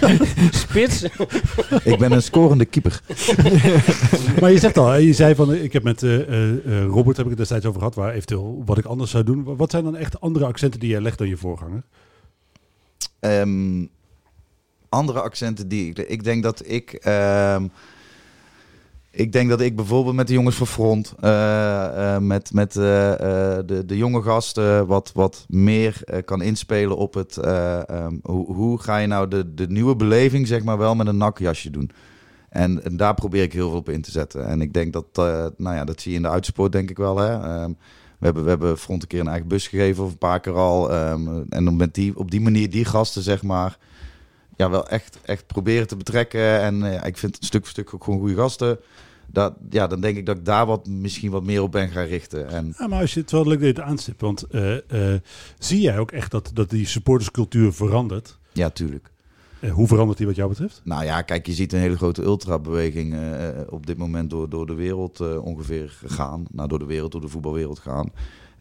Spits? 0.65 1.03
ik 1.83 1.99
ben 1.99 2.13
een 2.13 2.23
scorende 2.23 2.65
keeper. 2.65 3.01
maar 4.41 4.51
je 4.51 4.59
zegt 4.59 4.79
al, 4.79 4.97
je 4.97 5.13
zei 5.13 5.35
van, 5.35 5.55
ik 5.55 5.73
heb 5.73 5.83
met 5.83 6.03
Robert, 6.89 7.17
heb 7.17 7.25
ik 7.25 7.31
het 7.31 7.39
destijds 7.39 7.67
over 7.67 7.79
gehad, 7.79 7.95
waar 7.95 8.13
eventueel 8.13 8.63
wat 8.65 8.79
ik 8.79 8.85
anders 8.85 9.11
zou 9.11 9.25
doen. 9.25 9.57
Wat 9.57 9.71
zijn 9.71 9.85
dan 9.85 9.97
echt 9.97 10.21
andere 10.21 10.45
accenten 10.45 10.81
die 10.81 10.91
jij 10.91 11.01
legt 11.01 11.19
dan 11.19 11.29
je 11.29 11.37
voorganger? 11.37 11.83
Um, 13.21 13.89
andere 14.89 15.21
accenten 15.21 15.69
die 15.69 15.91
ik... 15.91 15.99
Ik 15.99 16.25
denk 16.25 16.43
dat 16.43 16.63
ik... 16.67 17.07
Um, 17.57 17.71
ik 19.13 19.33
denk 19.33 19.49
dat 19.49 19.61
ik 19.61 19.77
bijvoorbeeld 19.77 20.17
met 20.17 20.27
de 20.27 20.33
jongens 20.33 20.57
van 20.57 20.67
Front, 20.67 21.15
uh, 21.25 21.31
uh, 21.31 22.19
met, 22.19 22.53
met 22.53 22.75
uh, 22.75 22.83
de, 22.83 23.83
de 23.87 23.97
jonge 23.97 24.23
gasten, 24.23 24.87
wat, 24.87 25.11
wat 25.15 25.45
meer 25.49 26.23
kan 26.25 26.43
inspelen 26.43 26.97
op 26.97 27.15
het. 27.15 27.47
Um, 27.47 28.21
hoe, 28.23 28.53
hoe 28.55 28.79
ga 28.79 28.97
je 28.97 29.07
nou 29.07 29.29
de, 29.29 29.55
de 29.55 29.67
nieuwe 29.69 29.97
beleving, 29.97 30.47
zeg 30.47 30.65
maar, 30.65 30.79
wel 30.79 30.95
met 30.95 31.07
een 31.07 31.17
nakjasje 31.17 31.71
doen? 31.71 31.91
En, 32.49 32.83
daar 32.97 33.15
probeer 33.15 33.43
ik 33.43 33.53
heel 33.53 33.69
veel 33.69 33.79
op 33.79 33.89
in 33.89 34.03
te 34.03 34.11
zetten. 34.11 34.47
En 34.47 34.61
ik 34.61 34.73
denk 34.73 34.93
dat, 34.93 35.07
nou 35.57 35.77
ja, 35.77 35.85
dat 35.85 36.01
zie 36.01 36.11
je 36.11 36.17
in 36.17 36.23
de 36.23 36.31
uitsport, 36.31 36.73
denk 36.73 36.91
ik 36.91 36.97
wel. 36.97 37.19
Hè? 37.19 37.65
We 38.21 38.27
hebben, 38.27 38.43
we 38.43 38.49
hebben 38.49 38.79
Front 38.79 39.03
een 39.03 39.09
keer 39.09 39.21
een 39.21 39.29
eigen 39.29 39.49
bus 39.49 39.69
gegeven, 39.69 40.05
of 40.05 40.11
een 40.11 40.19
paar 40.19 40.41
keer 40.41 40.55
al. 40.57 40.95
Um, 40.95 41.47
en 41.49 41.65
dan 41.65 41.77
met 41.77 41.95
die, 41.95 42.19
op 42.19 42.31
die 42.31 42.41
manier 42.41 42.71
die 42.71 42.85
gasten, 42.85 43.23
zeg 43.23 43.43
maar, 43.43 43.79
ja, 44.57 44.71
wel 44.71 44.89
echt, 44.89 45.19
echt 45.23 45.47
proberen 45.47 45.87
te 45.87 45.97
betrekken. 45.97 46.61
En 46.61 46.83
uh, 46.83 47.07
ik 47.07 47.19
vind 47.19 47.37
stuk 47.41 47.61
voor 47.61 47.71
stuk 47.71 47.95
ook 47.95 48.05
gewoon 48.05 48.19
goede 48.19 48.35
gasten. 48.35 48.79
Dat, 49.27 49.55
ja, 49.71 49.87
dan 49.87 50.01
denk 50.01 50.17
ik 50.17 50.27
dat 50.27 50.37
ik 50.37 50.45
daar 50.45 50.67
wat, 50.67 50.87
misschien 50.87 51.31
wat 51.31 51.45
meer 51.45 51.63
op 51.63 51.73
ben 51.73 51.89
gaan 51.89 52.07
richten. 52.07 52.49
En... 52.49 52.75
Ja, 52.79 52.87
maar 52.87 53.01
als 53.01 53.15
je 53.15 53.21
het 53.21 53.31
wel 53.31 53.47
leuk 53.47 53.61
deed 53.61 53.81
aanstipt, 53.81 54.21
want 54.21 54.45
uh, 54.51 54.75
uh, 54.89 55.15
zie 55.59 55.81
jij 55.81 55.99
ook 55.99 56.11
echt 56.11 56.31
dat, 56.31 56.51
dat 56.55 56.71
die 56.71 56.87
supporterscultuur 56.87 57.73
verandert? 57.73 58.39
Ja, 58.53 58.71
tuurlijk. 58.71 59.11
Uh, 59.61 59.73
hoe 59.73 59.87
verandert 59.87 60.19
die 60.19 60.27
wat 60.27 60.37
jou 60.37 60.49
betreft? 60.49 60.81
Nou 60.85 61.05
ja, 61.05 61.23
kijk, 61.23 61.47
je 61.47 61.53
ziet 61.53 61.73
een 61.73 61.79
hele 61.79 61.97
grote 61.97 62.23
ultrabeweging 62.23 63.15
uh, 63.15 63.49
op 63.69 63.87
dit 63.87 63.99
moment 63.99 64.31
door, 64.31 64.49
door 64.49 64.67
de 64.67 64.75
wereld 64.75 65.21
uh, 65.21 65.45
ongeveer 65.45 65.99
gaan. 66.07 66.45
Nou, 66.51 66.69
door 66.69 66.79
de 66.79 66.85
wereld, 66.85 67.13
door 67.13 67.21
de 67.21 67.29
voetbalwereld 67.29 67.79
gaan. 67.79 68.13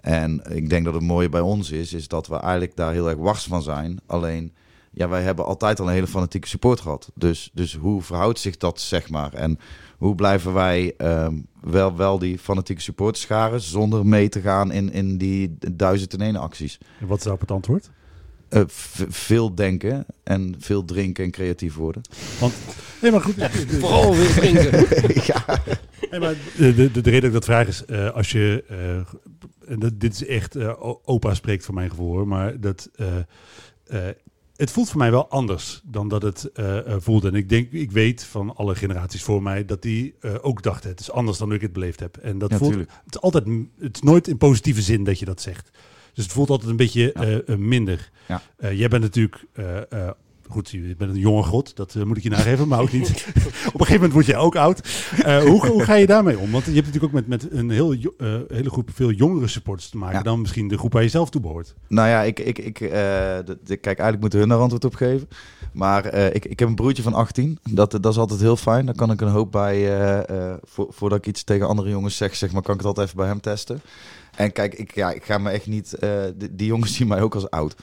En 0.01 0.41
ik 0.55 0.69
denk 0.69 0.85
dat 0.85 0.93
het 0.93 1.03
mooie 1.03 1.29
bij 1.29 1.41
ons 1.41 1.71
is, 1.71 1.93
is 1.93 2.07
dat 2.07 2.27
we 2.27 2.35
eigenlijk 2.35 2.75
daar 2.75 2.91
heel 2.91 3.09
erg 3.09 3.17
wars 3.17 3.43
van 3.43 3.61
zijn. 3.61 3.99
Alleen, 4.05 4.53
ja, 4.91 5.09
wij 5.09 5.21
hebben 5.21 5.45
altijd 5.45 5.79
al 5.79 5.87
een 5.87 5.93
hele 5.93 6.07
fanatieke 6.07 6.47
support 6.47 6.79
gehad. 6.79 7.11
Dus, 7.15 7.49
dus 7.53 7.75
hoe 7.75 8.01
verhoudt 8.01 8.39
zich 8.39 8.57
dat, 8.57 8.79
zeg 8.79 9.09
maar? 9.09 9.33
En 9.33 9.59
hoe 9.97 10.15
blijven 10.15 10.53
wij 10.53 10.93
um, 10.97 11.47
wel, 11.61 11.95
wel 11.95 12.19
die 12.19 12.37
fanatieke 12.37 12.81
supporters 12.81 13.21
scharen 13.21 13.61
zonder 13.61 14.05
mee 14.05 14.29
te 14.29 14.41
gaan 14.41 14.71
in, 14.71 14.91
in 14.91 15.17
die 15.17 15.57
duizend 15.71 16.13
en 16.13 16.21
één 16.21 16.35
acties? 16.35 16.77
En 16.99 17.07
wat 17.07 17.17
is 17.17 17.23
daarop 17.23 17.41
het 17.41 17.51
antwoord? 17.51 17.89
Uh, 18.49 18.61
veel 19.09 19.55
denken 19.55 20.05
en 20.23 20.55
veel 20.59 20.85
drinken 20.85 21.23
en 21.23 21.31
creatief 21.31 21.75
worden. 21.75 22.01
Want, 22.39 22.53
nee, 23.01 23.11
maar 23.11 23.21
goed. 23.21 23.35
Vooral 23.79 24.15
weer 24.15 24.33
drinken. 24.33 24.85
ja. 25.33 25.63
Nee, 26.11 26.19
maar 26.19 26.35
de, 26.57 26.73
de, 26.73 26.91
de, 26.91 27.09
reden 27.09 27.21
dat 27.21 27.23
ik 27.23 27.31
dat 27.31 27.45
vraag 27.45 27.67
is, 27.67 27.83
uh, 27.87 28.09
als 28.09 28.31
je, 28.31 28.63
uh, 28.71 29.71
en 29.71 29.79
dat, 29.79 29.99
dit 29.99 30.13
is 30.13 30.25
echt, 30.25 30.77
opa 31.05 31.33
spreekt 31.33 31.65
voor 31.65 31.73
mijn 31.73 31.89
gevoel 31.89 32.11
hoor, 32.11 32.27
maar 32.27 32.59
dat, 32.59 32.89
het 34.55 34.71
voelt 34.71 34.89
voor 34.89 34.97
mij 34.97 35.11
wel 35.11 35.29
anders 35.29 35.81
dan 35.83 36.07
dat 36.07 36.21
het 36.21 36.51
voelde. 36.85 37.27
En 37.27 37.35
ik 37.35 37.49
denk, 37.49 37.71
ik 37.71 37.91
weet 37.91 38.23
van 38.23 38.55
alle 38.55 38.75
generaties 38.75 39.23
voor 39.23 39.43
mij 39.43 39.65
dat 39.65 39.81
die 39.81 40.15
ook 40.41 40.63
dachten, 40.63 40.89
het 40.89 40.99
is 40.99 41.11
anders 41.11 41.37
dan 41.37 41.53
ik 41.53 41.61
het 41.61 41.73
beleefd 41.73 41.99
heb. 41.99 42.17
En 42.17 42.37
dat 42.37 42.51
ja, 42.51 42.57
voelt, 42.57 42.71
tuurlijk. 42.71 42.91
het 43.05 43.15
is 43.15 43.21
altijd, 43.21 43.45
het 43.79 43.95
is 43.95 44.01
nooit 44.01 44.27
in 44.27 44.37
positieve 44.37 44.81
zin 44.81 45.03
dat 45.03 45.19
je 45.19 45.25
dat 45.25 45.41
zegt. 45.41 45.69
Dus 46.19 46.27
het 46.27 46.37
voelt 46.37 46.49
altijd 46.49 46.69
een 46.69 46.75
beetje 46.75 47.11
Ja. 47.19 47.41
uh, 47.45 47.57
minder. 47.57 48.09
Ja. 48.27 48.41
Uh, 48.59 48.77
jij 48.79 48.87
bent 48.87 49.01
natuurlijk, 49.01 49.45
goed, 50.49 50.69
je 50.69 50.95
bent 50.97 51.11
een 51.11 51.19
jonge 51.19 51.43
god, 51.43 51.75
dat 51.75 51.95
moet 51.95 52.17
ik 52.17 52.23
je 52.23 52.29
nageven, 52.29 52.67
maar 52.67 52.79
ook 52.79 52.91
niet. 52.91 53.09
Op 53.73 53.79
een 53.79 53.85
gegeven 53.85 53.93
moment 53.93 54.13
word 54.13 54.25
jij 54.25 54.37
ook 54.37 54.55
oud. 54.55 55.03
hoe, 55.25 55.67
hoe 55.67 55.83
ga 55.83 55.93
je 55.95 56.05
daarmee 56.05 56.37
om? 56.37 56.51
Want 56.51 56.65
je 56.65 56.71
hebt 56.71 56.85
natuurlijk 56.85 57.13
ook 57.15 57.19
met, 57.19 57.27
met 57.27 57.51
een 57.51 57.69
heel, 57.69 57.95
hele 58.47 58.69
groep 58.69 58.89
veel 58.93 59.11
jongere 59.11 59.47
supporters 59.47 59.89
te 59.89 59.97
maken 59.97 60.17
Ja. 60.17 60.23
dan 60.23 60.41
misschien 60.41 60.67
de 60.67 60.77
groep 60.77 60.93
waar 60.93 61.03
je 61.03 61.09
zelf 61.09 61.29
toe 61.29 61.41
behoort. 61.41 61.75
Nou 61.87 62.07
ja, 62.07 62.21
ik, 62.23 62.39
ik, 62.39 62.57
ik, 62.57 62.79
de, 62.79 63.43
de, 63.63 63.77
kijk, 63.77 63.85
eigenlijk 63.85 64.19
moeten 64.21 64.39
hun 64.39 64.49
daar 64.49 64.57
antwoord 64.59 64.85
op 64.85 64.95
geven. 64.95 65.27
Maar 65.73 66.13
ik, 66.13 66.45
ik 66.45 66.59
heb 66.59 66.67
een 66.67 66.75
broertje 66.75 67.03
van 67.03 67.13
18. 67.13 67.59
Dat, 67.69 67.91
dat 67.91 68.05
is 68.11 68.17
altijd 68.17 68.39
heel 68.39 68.55
fijn. 68.57 68.85
Daar 68.85 68.95
kan 68.95 69.11
ik 69.11 69.21
een 69.21 69.27
hoop 69.27 69.51
bij, 69.51 70.25
vo 70.63 70.87
voordat 70.89 71.17
ik 71.17 71.27
iets 71.27 71.43
tegen 71.43 71.67
andere 71.67 71.89
jongens 71.89 72.17
zeg, 72.17 72.35
zeg 72.35 72.51
maar, 72.51 72.61
kan 72.61 72.73
ik 72.73 72.79
het 72.79 72.87
altijd 72.87 73.05
even 73.07 73.19
bij 73.19 73.27
hem 73.27 73.41
testen. 73.41 73.81
En 74.35 74.51
kijk, 74.51 74.73
ik, 74.73 74.95
ja, 74.95 75.11
ik 75.11 75.23
ga 75.23 75.37
me 75.37 75.49
echt 75.49 75.67
niet... 75.67 75.97
Die, 76.35 76.55
die, 76.55 76.67
jongens 76.67 76.95
zien 76.95 77.07
mij 77.07 77.21
ook 77.21 77.35
als 77.35 77.49
oud. 77.49 77.75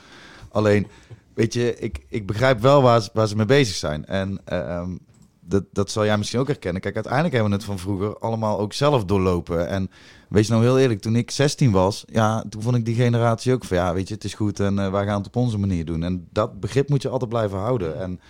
Alleen, 0.50 0.86
weet 1.34 1.52
je, 1.52 1.78
ik, 1.78 2.04
ik 2.08 2.26
begrijp 2.26 2.60
wel 2.60 2.82
waar 2.82 3.02
ze, 3.02 3.10
waar 3.12 3.28
ze 3.28 3.36
mee 3.36 3.46
bezig 3.46 3.76
zijn. 3.76 4.06
En 4.06 4.40
um, 4.52 5.00
dat, 5.48 5.64
dat 5.72 5.90
zal 5.90 6.04
jij 6.04 6.18
misschien 6.18 6.40
ook 6.40 6.46
herkennen. 6.46 6.82
Kijk, 6.82 6.94
uiteindelijk 6.94 7.34
hebben 7.34 7.50
we 7.50 7.56
het 7.56 7.66
van 7.66 7.78
vroeger 7.78 8.18
allemaal 8.18 8.58
ook 8.58 8.72
zelf 8.72 9.04
doorlopen. 9.04 9.68
En 9.68 9.90
wees 10.28 10.48
nou 10.48 10.62
heel 10.62 10.78
eerlijk, 10.78 11.00
toen 11.00 11.16
ik 11.16 11.30
16 11.30 11.70
was, 11.70 12.04
ja, 12.12 12.44
toen 12.48 12.62
vond 12.62 12.76
ik 12.76 12.84
die 12.84 12.94
generatie 12.94 13.52
ook 13.52 13.64
van 13.64 13.76
ja, 13.76 13.94
weet 13.94 14.08
je, 14.08 14.14
het 14.14 14.24
is 14.24 14.34
goed 14.34 14.60
en 14.60 14.78
uh, 14.78 14.90
wij 14.90 15.04
gaan 15.04 15.18
het 15.18 15.26
op 15.26 15.36
onze 15.36 15.58
manier 15.58 15.84
doen. 15.84 16.02
En 16.02 16.28
dat 16.32 16.60
begrip 16.60 16.88
moet 16.88 17.02
je 17.02 17.08
altijd 17.08 17.30
blijven 17.30 17.58
houden. 17.58 18.00
En 18.00 18.20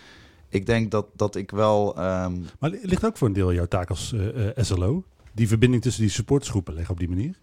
ik 0.49 0.67
denk 0.67 0.91
dat, 0.91 1.07
dat 1.17 1.37
ik 1.37 1.51
wel. 1.51 1.89
Um... 1.89 2.45
Maar 2.59 2.71
ligt 2.83 3.05
ook 3.05 3.17
voor 3.17 3.29
een 3.29 3.35
deel 3.35 3.53
jouw 3.53 3.67
taak 3.67 3.89
als 3.89 4.15
SLO? 4.57 5.05
Die 5.33 5.49
verbinding 5.49 5.83
tussen 5.83 6.03
die 6.03 6.11
supportersgroepen 6.11 6.75
leggen 6.75 6.93
op 6.93 6.99
die 6.99 7.09
manier? 7.09 7.39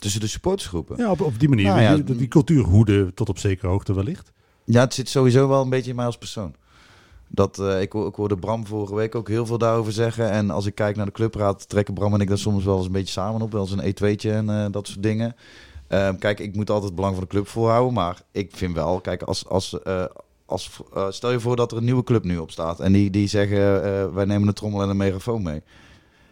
Tussen 0.00 0.20
de 0.20 0.26
supportersgroepen? 0.26 0.96
Ja, 0.96 1.10
op, 1.10 1.20
op 1.20 1.38
die 1.38 1.48
manier. 1.48 1.66
Nou 1.66 1.80
ja, 1.80 1.96
die, 1.96 2.16
die 2.16 2.28
cultuur 2.28 2.64
hoede 2.64 3.14
tot 3.14 3.28
op 3.28 3.38
zekere 3.38 3.68
hoogte 3.68 3.94
wellicht. 3.94 4.32
Ja, 4.64 4.80
het 4.80 4.94
zit 4.94 5.08
sowieso 5.08 5.48
wel 5.48 5.62
een 5.62 5.70
beetje 5.70 5.90
in 5.90 5.96
mij 5.96 6.06
als 6.06 6.18
persoon. 6.18 6.54
Dat, 7.28 7.58
eh, 7.58 7.80
ik, 7.80 7.94
ik 7.94 8.14
hoorde 8.14 8.36
Bram 8.36 8.66
vorige 8.66 8.94
week 8.94 9.14
ook 9.14 9.28
heel 9.28 9.46
veel 9.46 9.58
daarover 9.58 9.92
zeggen. 9.92 10.30
En 10.30 10.50
als 10.50 10.66
ik 10.66 10.74
kijk 10.74 10.96
naar 10.96 11.06
de 11.06 11.12
clubraad, 11.12 11.68
trekken 11.68 11.94
Bram 11.94 12.14
en 12.14 12.20
ik 12.20 12.28
daar 12.28 12.38
soms 12.38 12.64
wel 12.64 12.76
eens 12.76 12.86
een 12.86 12.92
beetje 12.92 13.12
samen 13.12 13.42
op. 13.42 13.52
Wel 13.52 13.60
eens 13.60 13.70
een 13.70 14.16
E2'tje 14.16 14.30
en 14.30 14.50
eh, 14.50 14.66
dat 14.70 14.86
soort 14.86 15.02
dingen. 15.02 15.36
Ehm, 15.88 16.16
kijk, 16.16 16.40
ik 16.40 16.54
moet 16.54 16.70
altijd 16.70 16.86
het 16.86 16.94
belang 16.94 17.14
van 17.14 17.24
de 17.24 17.30
club 17.30 17.48
voorhouden. 17.48 17.92
Maar 17.92 18.22
ik 18.32 18.50
vind 18.56 18.74
wel, 18.74 19.00
kijk, 19.00 19.22
als, 19.22 19.48
als, 19.48 19.82
eh, 19.82 20.04
als, 20.46 20.80
stel 21.08 21.30
je 21.30 21.40
voor 21.40 21.56
dat 21.56 21.72
er 21.72 21.78
een 21.78 21.84
nieuwe 21.84 22.04
club 22.04 22.24
nu 22.24 22.38
op 22.38 22.50
staat. 22.50 22.80
En 22.80 22.92
die, 22.92 23.10
die 23.10 23.28
zeggen, 23.28 24.14
wij 24.14 24.24
nemen 24.24 24.48
een 24.48 24.54
trommel 24.54 24.82
en 24.82 24.88
een 24.88 24.96
megafoon 24.96 25.42
mee. 25.42 25.62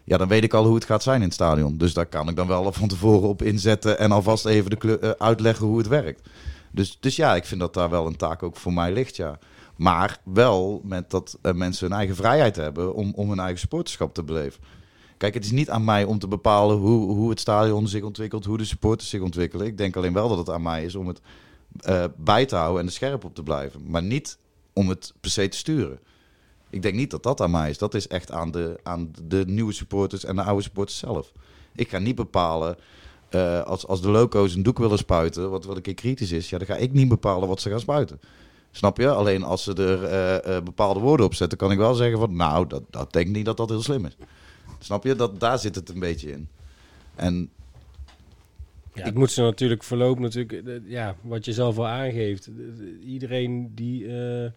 Ja, 0.09 0.17
dan 0.17 0.27
weet 0.27 0.43
ik 0.43 0.53
al 0.53 0.65
hoe 0.65 0.75
het 0.75 0.85
gaat 0.85 1.03
zijn 1.03 1.15
in 1.15 1.25
het 1.25 1.33
stadion. 1.33 1.77
Dus 1.77 1.93
daar 1.93 2.05
kan 2.05 2.29
ik 2.29 2.35
dan 2.35 2.47
wel 2.47 2.71
van 2.71 2.87
tevoren 2.87 3.29
op 3.29 3.41
inzetten. 3.41 3.99
En 3.99 4.11
alvast 4.11 4.45
even 4.45 4.69
de 4.69 4.77
club, 4.77 5.03
eh, 5.03 5.09
uitleggen 5.09 5.65
hoe 5.65 5.77
het 5.77 5.87
werkt. 5.87 6.29
Dus, 6.71 6.97
dus 6.99 7.15
ja, 7.15 7.35
ik 7.35 7.45
vind 7.45 7.59
dat 7.59 7.73
daar 7.73 7.89
wel 7.89 8.07
een 8.07 8.15
taak 8.15 8.43
ook 8.43 8.55
voor 8.55 8.73
mij 8.73 8.91
ligt, 8.91 9.15
ja. 9.15 9.39
Maar 9.75 10.19
wel 10.23 10.81
met 10.83 11.09
dat 11.09 11.37
eh, 11.41 11.53
mensen 11.53 11.87
hun 11.87 11.97
eigen 11.97 12.15
vrijheid 12.15 12.55
hebben 12.55 12.93
om, 12.93 13.13
om 13.15 13.29
hun 13.29 13.39
eigen 13.39 13.59
supporterschap 13.59 14.13
te 14.13 14.23
beleven. 14.23 14.63
Kijk, 15.17 15.33
het 15.33 15.45
is 15.45 15.51
niet 15.51 15.69
aan 15.69 15.83
mij 15.83 16.03
om 16.03 16.19
te 16.19 16.27
bepalen 16.27 16.77
hoe, 16.77 17.11
hoe 17.11 17.29
het 17.29 17.39
stadion 17.39 17.87
zich 17.87 18.03
ontwikkelt, 18.03 18.45
hoe 18.45 18.57
de 18.57 18.65
supporters 18.65 19.09
zich 19.09 19.21
ontwikkelen. 19.21 19.65
Ik 19.65 19.77
denk 19.77 19.95
alleen 19.95 20.13
wel 20.13 20.29
dat 20.29 20.37
het 20.37 20.49
aan 20.49 20.61
mij 20.61 20.83
is 20.83 20.95
om 20.95 21.07
het 21.07 21.21
eh, 21.79 22.03
bij 22.17 22.45
te 22.45 22.55
houden 22.55 22.79
en 22.79 22.85
er 22.85 22.93
scherp 22.93 23.23
op 23.23 23.35
te 23.35 23.43
blijven. 23.43 23.81
Maar 23.85 24.03
niet 24.03 24.37
om 24.73 24.89
het 24.89 25.13
per 25.19 25.31
se 25.31 25.47
te 25.47 25.57
sturen. 25.57 25.99
Ik 26.69 26.81
denk 26.81 26.95
niet 26.95 27.11
dat 27.11 27.23
dat 27.23 27.41
aan 27.41 27.51
mij 27.51 27.69
is. 27.69 27.77
Dat 27.77 27.93
is 27.93 28.07
echt 28.07 28.31
aan 28.31 28.51
de, 28.51 28.79
aan 28.83 29.11
de 29.27 29.43
nieuwe 29.47 29.73
supporters 29.73 30.25
en 30.25 30.35
de 30.35 30.43
oude 30.43 30.63
supporters 30.63 30.97
zelf. 30.97 31.31
Ik 31.75 31.89
ga 31.89 31.99
niet 31.99 32.15
bepalen, 32.15 32.77
eh, 33.29 33.61
als, 33.61 33.87
als 33.87 34.01
de 34.01 34.09
loco's 34.09 34.55
een 34.55 34.63
doek 34.63 34.77
willen 34.77 34.97
spuiten, 34.97 35.49
wat, 35.49 35.65
wat 35.65 35.75
een 35.75 35.81
keer 35.81 35.93
kritisch 35.93 36.31
is, 36.31 36.49
ja, 36.49 36.57
dan 36.57 36.67
ga 36.67 36.75
ik 36.75 36.91
niet 36.91 37.07
bepalen 37.07 37.47
wat 37.47 37.61
ze 37.61 37.69
gaan 37.69 37.79
spuiten. 37.79 38.19
Snap 38.71 38.97
je? 38.97 39.09
Alleen 39.09 39.43
als 39.43 39.63
ze 39.63 39.73
er 39.73 40.03
eh, 40.03 40.55
eh, 40.57 40.63
bepaalde 40.63 40.99
woorden 40.99 41.25
op 41.25 41.33
zetten, 41.33 41.57
kan 41.57 41.71
ik 41.71 41.77
wel 41.77 41.93
zeggen 41.93 42.19
van, 42.19 42.35
nou, 42.35 42.67
dat, 42.67 42.83
dat 42.89 43.13
denk 43.13 43.27
ik 43.27 43.33
niet 43.33 43.45
dat 43.45 43.57
dat 43.57 43.69
heel 43.69 43.81
slim 43.81 44.05
is. 44.05 44.17
Snap 44.79 45.03
je? 45.03 45.15
Dat, 45.15 45.39
daar 45.39 45.59
zit 45.59 45.75
het 45.75 45.89
een 45.89 45.99
beetje 45.99 46.31
in. 46.31 46.47
En 47.15 47.49
Ja, 48.93 49.05
ik 49.05 49.13
moet 49.13 49.31
ze 49.31 49.41
natuurlijk 49.41 49.83
voorlopig 49.83 50.19
natuurlijk, 50.23 50.81
ja, 50.85 51.15
wat 51.21 51.45
je 51.45 51.53
zelf 51.53 51.77
al 51.77 51.87
aangeeft. 51.87 52.49
Iedereen 53.05 53.71
die, 53.75 54.05
eh, 54.05 54.51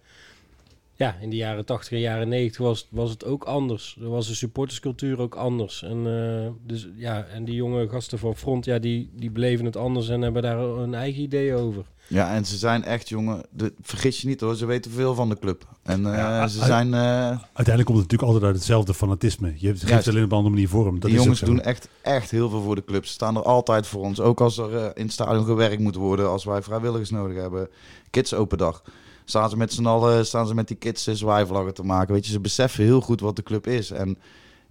ja, 0.94 1.16
in 1.20 1.30
de 1.30 1.36
jaren 1.36 1.64
80 1.64 1.92
en 1.92 2.00
jaren 2.00 2.28
90 2.28 2.60
was, 2.60 2.88
was 2.90 3.10
het 3.10 3.24
ook 3.24 3.44
anders. 3.44 3.96
Er 4.00 4.08
was 4.08 4.26
de 4.26 4.34
supporterscultuur 4.34 5.20
ook 5.20 5.34
anders. 5.34 5.82
En, 5.82 6.06
eh, 6.06 6.50
dus, 6.66 6.88
ja, 6.96 7.24
en 7.24 7.44
die 7.44 7.54
jonge 7.54 7.88
gasten 7.88 8.18
van 8.18 8.36
Front, 8.36 8.64
ja, 8.64 8.78
die, 8.78 9.10
die 9.16 9.30
beleven 9.30 9.64
het 9.64 9.76
anders 9.76 10.08
en 10.08 10.22
hebben 10.22 10.42
daar 10.42 10.58
een 10.58 10.94
eigen 10.94 11.22
idee 11.22 11.54
over. 11.54 11.84
ja, 12.06 12.34
en 12.34 12.44
ze 12.44 12.56
zijn 12.56 12.84
echt, 12.84 13.08
jongen, 13.08 13.42
de, 13.50 13.72
vergis 13.80 14.20
je 14.20 14.28
niet 14.28 14.40
hoor, 14.40 14.56
ze 14.56 14.66
weten 14.66 14.90
veel 14.90 15.14
van 15.14 15.28
de 15.28 15.38
club. 15.38 15.66
En 15.82 16.06
eh, 16.06 16.16
Ja, 16.16 16.48
ze 16.48 16.64
zijn, 16.64 16.94
eh, 16.94 17.00
Uiteindelijk 17.00 17.84
komt 17.84 17.98
het 17.98 18.10
natuurlijk 18.10 18.22
altijd 18.22 18.44
uit 18.44 18.54
hetzelfde 18.54 18.94
fanatisme. 18.94 19.46
Je 19.56 19.68
geeft 19.68 19.80
Juist. 19.80 20.04
het 20.04 20.08
alleen 20.08 20.24
op 20.24 20.30
een 20.30 20.36
andere 20.36 20.54
manier 20.54 20.68
vorm. 20.68 21.00
Dat 21.00 21.10
die 21.10 21.18
is 21.18 21.24
jongens 21.24 21.40
doen 21.40 21.60
echt, 21.60 21.88
echt 22.02 22.30
heel 22.30 22.48
veel 22.50 22.62
voor 22.62 22.74
de 22.74 22.84
club. 22.84 23.06
Ze 23.06 23.12
staan 23.12 23.36
er 23.36 23.42
altijd 23.42 23.86
voor 23.86 24.02
ons. 24.02 24.20
Ook 24.20 24.40
als 24.40 24.58
er 24.58 24.96
in 24.96 25.04
het 25.04 25.12
stadion 25.12 25.44
gewerkt 25.44 25.78
moet 25.78 25.94
worden, 25.94 26.28
als 26.28 26.44
wij 26.44 26.62
vrijwilligers 26.62 27.10
nodig 27.10 27.36
hebben. 27.36 27.68
Kids 28.10 28.34
open 28.34 28.58
dag. 28.58 28.82
Staan 29.24 29.50
ze 29.50 29.56
met 29.56 29.72
z'n 29.72 29.86
allen, 29.86 30.26
staan 30.26 30.46
ze 30.46 30.54
met 30.54 30.68
die 30.68 30.76
kids 30.76 31.06
eh, 31.06 31.14
zwaaivlaggen 31.14 31.74
te 31.74 31.82
maken. 31.82 32.14
Weet 32.14 32.26
je, 32.26 32.32
ze 32.32 32.40
beseffen 32.40 32.84
heel 32.84 33.00
goed 33.00 33.20
wat 33.20 33.36
de 33.36 33.42
club 33.42 33.66
is. 33.66 33.90
En 33.90 34.18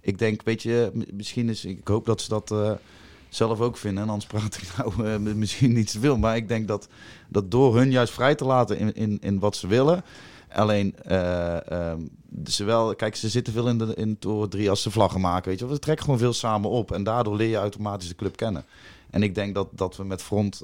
ik 0.00 0.18
denk, 0.18 0.42
weet 0.42 0.62
je, 0.62 1.06
misschien 1.12 1.48
is, 1.48 1.64
ik 1.64 1.88
hoop 1.88 2.06
dat 2.06 2.20
ze 2.20 2.28
dat 2.28 2.50
eh, 2.50 2.72
zelf 3.28 3.60
ook 3.60 3.76
vinden. 3.76 4.02
En 4.02 4.08
anders 4.08 4.30
praat 4.30 4.56
ik 4.56 4.68
nou 4.76 5.06
eh, 5.06 5.34
misschien 5.34 5.72
niet 5.72 5.90
te 5.90 6.00
veel. 6.00 6.18
Maar 6.18 6.36
ik 6.36 6.48
denk 6.48 6.68
dat, 6.68 6.88
dat 7.28 7.50
door 7.50 7.76
hun 7.76 7.90
juist 7.90 8.12
vrij 8.12 8.34
te 8.34 8.44
laten 8.44 8.78
in, 8.78 8.94
in, 8.94 9.18
in 9.20 9.38
wat 9.38 9.56
ze 9.56 9.66
willen. 9.66 10.04
Alleen, 10.48 10.96
ehm, 11.04 12.00
ze 12.46 12.64
wel, 12.64 12.94
kijk, 12.94 13.16
ze 13.16 13.28
zitten 13.28 13.52
veel 13.52 13.68
in 13.68 13.78
de 13.78 13.94
in 13.94 14.18
toren 14.18 14.48
drie 14.48 14.70
als 14.70 14.82
ze 14.82 14.90
vlaggen 14.90 15.20
maken, 15.20 15.50
weet 15.50 15.58
je. 15.58 15.66
We 15.66 15.78
trekken 15.78 16.04
gewoon 16.04 16.20
veel 16.20 16.32
samen 16.32 16.70
op 16.70 16.92
en 16.92 17.04
daardoor 17.04 17.36
leer 17.36 17.48
je 17.48 17.56
automatisch 17.56 18.08
de 18.08 18.14
club 18.14 18.36
kennen. 18.36 18.64
En 19.10 19.22
ik 19.22 19.34
denk 19.34 19.54
dat, 19.54 19.68
dat 19.70 19.96
we 19.96 20.04
met 20.04 20.22
Front 20.22 20.62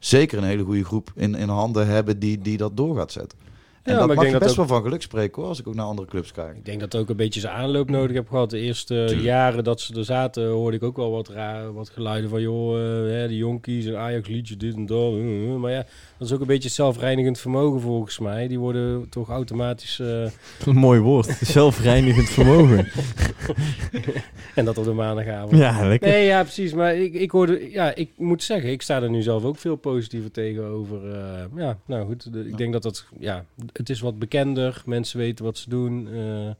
zeker 0.00 0.38
een 0.38 0.44
hele 0.44 0.64
goede 0.64 0.84
groep 0.84 1.12
in, 1.14 1.34
in 1.34 1.48
handen 1.48 1.86
hebben 1.86 2.18
die, 2.18 2.38
die 2.38 2.56
dat 2.56 2.76
door 2.76 2.96
gaat 2.96 3.12
zetten. 3.12 3.38
En 3.82 3.92
Ja, 3.92 3.98
dat 3.98 4.06
maar 4.06 4.16
ik 4.16 4.20
denk 4.22 4.32
je 4.32 4.38
dat 4.38 4.48
best 4.48 4.60
ook- 4.60 4.66
wel 4.68 4.76
van 4.76 4.84
geluk 4.86 5.02
spreken 5.02 5.40
hoor, 5.40 5.48
als 5.48 5.60
ik 5.60 5.68
ook 5.68 5.74
naar 5.74 5.84
andere 5.84 6.08
clubs 6.08 6.32
kijk. 6.32 6.56
Ik 6.56 6.64
denk 6.64 6.80
dat 6.80 6.96
ook 6.96 7.08
een 7.08 7.16
beetje 7.16 7.40
zijn 7.40 7.52
aanloop 7.54 7.90
nodig 7.90 8.16
heb 8.16 8.28
gehad. 8.28 8.50
De 8.50 8.58
eerste 8.58 9.16
jaren 9.22 9.64
dat 9.64 9.80
ze 9.80 9.94
er 9.94 10.04
zaten, 10.04 10.48
hoorde 10.48 10.76
ik 10.76 10.82
ook 10.82 10.96
wel 10.96 11.10
wat, 11.10 11.28
raar, 11.28 11.72
wat 11.72 11.88
geluiden 11.88 12.30
van... 12.30 12.40
joh, 12.42 12.78
eh, 12.78 13.10
hè, 13.12 13.28
die 13.28 13.36
jonkies 13.36 13.86
en 13.86 13.98
Ajax 13.98 14.28
liedje 14.28 14.56
dit 14.56 14.74
en 14.74 14.86
dat. 14.86 15.12
eh, 15.12 15.52
eh. 15.52 15.56
Maar 15.56 15.70
ja, 15.70 15.84
dat 16.18 16.28
is 16.28 16.34
ook 16.34 16.40
een 16.40 16.46
beetje 16.46 16.68
zelfreinigend 16.68 17.38
vermogen 17.38 17.80
volgens 17.80 18.18
mij. 18.18 18.48
Die 18.48 18.58
worden 18.58 19.08
toch 19.08 19.28
automatisch... 19.28 19.98
eh, 20.00 20.06
Een 20.66 20.76
mooi 20.76 21.00
woord. 21.00 21.26
Zelfreinigend 21.40 22.28
vermogen. 22.28 22.88
en 24.54 24.64
dat 24.64 24.78
op 24.78 24.84
de 24.84 24.92
maandagavond. 24.92 25.56
Ja, 25.58 25.86
lekker. 25.88 26.08
Nee, 26.08 26.24
ja, 26.26 26.42
precies. 26.42 26.72
Maar 26.74 26.94
ik, 26.96 27.14
ik 27.14 27.30
hoorde, 27.30 27.70
ja, 27.70 27.94
ik 27.94 28.10
moet 28.16 28.42
zeggen, 28.42 28.70
ik 28.70 28.82
sta 28.82 29.02
er 29.02 29.10
nu 29.10 29.22
zelf 29.22 29.44
ook 29.44 29.56
veel 29.56 29.76
positiever 29.76 30.30
tegenover. 30.30 31.12
eh 31.14 31.42
ja, 31.56 31.78
nou 31.86 32.06
goed. 32.06 32.32
de- 32.32 32.40
ik 32.44 32.50
Ja. 32.50 32.56
denk 32.56 32.72
dat 32.72 32.82
dat, 32.82 33.06
ja, 33.18 33.44
het 33.72 33.90
is 33.90 34.00
wat 34.00 34.18
bekender. 34.18 34.82
Mensen 34.86 35.18
weten 35.18 35.44
wat 35.44 35.58
ze 35.58 35.68
doen. 35.68 36.08
eh, 36.12 36.50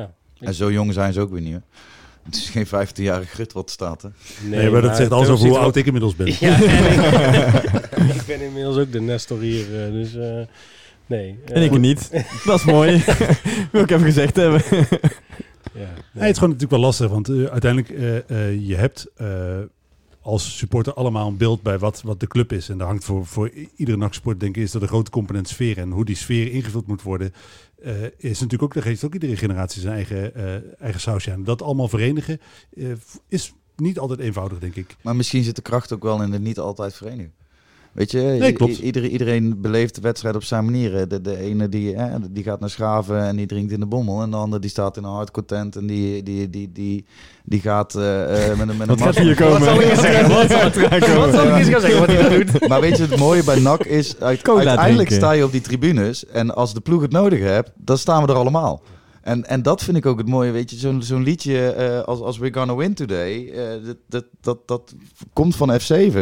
ja. 0.00 0.12
En 0.40 0.54
zo 0.54 0.72
jong 0.72 0.92
zijn 0.92 1.12
ze 1.12 1.20
ook 1.20 1.30
weer 1.30 1.40
niet. 1.40 1.52
Hè. 1.52 1.58
Het 2.24 2.36
is 2.36 2.48
geen 2.50 2.66
15-jarige 2.66 3.26
grut 3.34 3.52
wat 3.52 3.70
staat. 3.70 4.02
Hè. 4.02 4.08
Nee, 4.48 4.70
maar 4.70 4.82
dat 4.82 4.96
zegt 4.96 5.10
alles 5.10 5.28
over 5.28 5.48
hoe 5.48 5.58
oud 5.58 5.76
ik 5.76 5.86
inmiddels 5.86 6.16
ben. 6.16 6.26
Ja, 6.40 6.56
ik, 8.14 8.22
ben 8.26 8.40
inmiddels 8.40 8.76
ook 8.76 8.92
de 8.92 9.00
Nestor 9.00 9.40
hier, 9.40 9.84
eh, 9.86 9.92
dus 9.92 10.14
eh, 10.14 10.40
nee. 11.06 11.38
En 11.44 11.62
ik 11.62 11.78
niet. 11.78 12.10
Dat 12.46 12.58
is 12.58 12.64
mooi. 12.64 13.04
Wil 13.72 13.82
ik 13.82 13.90
even 13.90 14.04
gezegd 14.04 14.36
hebben. 14.36 14.62
Ja, 15.74 15.90
Nee, 16.12 16.22
het 16.22 16.30
is 16.30 16.38
gewoon 16.38 16.54
natuurlijk 16.54 16.70
wel 16.70 16.80
lastig, 16.80 17.08
want 17.08 17.28
uiteindelijk 17.28 17.90
eh 17.90 18.16
eh, 18.16 18.68
je 18.68 18.74
hebt 18.76 19.06
eh, 19.16 19.58
als 20.24 20.56
supporter 20.56 20.94
allemaal 20.94 21.28
een 21.28 21.36
beeld 21.36 21.62
bij 21.62 21.78
wat, 21.78 22.02
wat 22.02 22.20
de 22.20 22.26
club 22.26 22.52
is. 22.52 22.68
En 22.68 22.78
daar 22.78 22.86
hangt 22.86 23.04
voor, 23.04 23.26
voor 23.26 23.50
iedere 23.76 23.96
nachtsport 23.96 24.40
denk 24.40 24.56
ik 24.56 24.62
is 24.62 24.70
dat 24.70 24.82
een 24.82 24.88
grote 24.88 25.10
component 25.10 25.48
sfeer. 25.48 25.78
En 25.78 25.90
hoe 25.90 26.04
die 26.04 26.16
sfeer 26.16 26.52
ingevuld 26.52 26.86
moet 26.86 27.02
worden, 27.02 27.32
eh, 27.82 28.02
is 28.02 28.40
natuurlijk 28.40 28.62
ook, 28.62 28.74
daar 28.74 28.82
geeft 28.82 29.04
ook 29.04 29.12
iedere 29.12 29.36
generatie 29.36 29.80
zijn 29.80 29.94
eigen, 29.94 30.34
eh, 30.34 30.80
eigen 30.80 31.00
sausje 31.00 31.32
aan. 31.32 31.44
Dat 31.44 31.62
allemaal 31.62 31.88
verenigen 31.88 32.40
eh, 32.76 32.92
is 33.28 33.52
niet 33.76 33.98
altijd 33.98 34.20
eenvoudig, 34.20 34.58
denk 34.58 34.76
ik. 34.76 34.96
Maar 35.00 35.16
misschien 35.16 35.42
zit 35.42 35.56
de 35.56 35.62
kracht 35.62 35.92
ook 35.92 36.02
wel 36.02 36.22
in 36.22 36.32
het 36.32 36.42
niet 36.42 36.58
altijd 36.58 36.94
verenigen. 36.94 37.32
Weet 37.94 38.10
je, 38.10 38.18
Nee, 38.18 38.52
klopt. 38.52 38.78
i- 38.78 38.82
iedereen, 38.82 39.10
iedereen 39.10 39.60
beleeft 39.60 39.94
de 39.94 40.00
wedstrijd 40.00 40.34
op 40.34 40.42
zijn 40.44 40.64
manier. 40.64 41.08
De, 41.08 41.20
de 41.20 41.36
ene 41.38 41.68
die, 41.68 41.96
hè, 41.96 42.08
die 42.30 42.42
gaat 42.42 42.60
naar 42.60 42.70
Schaven 42.70 43.20
en 43.24 43.36
die 43.36 43.46
drinkt 43.46 43.72
in 43.72 43.80
de 43.80 43.86
bommel. 43.86 44.22
En 44.22 44.30
de 44.30 44.36
andere 44.36 44.60
die 44.60 44.70
staat 44.70 44.96
in 44.96 45.04
een 45.04 45.10
hardcore 45.10 45.46
tent 45.46 45.76
en 45.76 45.86
die, 45.86 46.22
die, 46.22 46.50
die, 46.50 46.72
die, 46.72 47.04
die 47.44 47.60
gaat 47.60 47.94
eh, 47.94 48.50
eh, 48.50 48.58
met 48.58 48.68
een 48.68 48.76
met 48.76 48.80
een 48.80 48.96
Wat 48.96 48.98
gaat 49.02 49.14
mas- 49.14 49.18
hier 49.24 49.34
komen? 49.36 49.62
zal 49.62 49.80
ik 49.80 49.90
eens 49.90 50.00
zeggen? 50.00 50.28
Wat 50.28 50.50
zal 50.50 50.58
gaan 50.60 51.00
komen? 51.00 51.16
Wat 51.16 51.34
zal 51.34 51.46
ik 51.48 51.54
eens 51.56 51.68
gaan 51.68 51.80
zeggen 51.80 52.00
wat 52.00 52.08
hij 52.10 52.28
doet? 52.44 52.60
Maar 52.68 52.80
weet 52.80 52.96
je, 52.96 53.02
het 53.02 53.16
mooie 53.18 53.44
bij 53.44 53.60
NAC 53.60 53.84
is, 53.84 54.20
uit- 54.20 54.48
uiteindelijk 54.48 54.94
drinken. 55.08 55.16
sta 55.16 55.32
je 55.32 55.44
op 55.44 55.52
die 55.52 55.60
tribunes. 55.60 56.26
En 56.26 56.54
als 56.54 56.74
de 56.74 56.80
ploeg 56.80 57.02
het 57.02 57.12
nodig 57.12 57.40
hebt, 57.40 57.70
dan 57.76 57.98
staan 57.98 58.22
we 58.26 58.28
er 58.32 58.38
allemaal. 58.38 58.82
En, 59.22 59.44
en 59.46 59.62
dat 59.62 59.82
vind 59.82 59.96
ik 59.96 60.06
ook 60.06 60.18
het 60.18 60.28
mooie, 60.28 60.50
weet 60.50 60.70
je, 60.70 60.76
zo'n 60.76 61.02
zo'n 61.02 61.22
liedje 61.22 61.68
eh, 61.70 62.00
als, 62.00 62.20
als 62.20 62.38
We're 62.38 62.54
Gonna 62.58 62.74
Win 62.76 62.94
Today, 62.94 63.48
eh, 63.54 63.64
dat, 63.86 63.96
dat, 64.08 64.24
dat, 64.40 64.58
dat 64.68 64.94
komt 65.32 65.56
van 65.56 65.80
F7. 65.80 66.18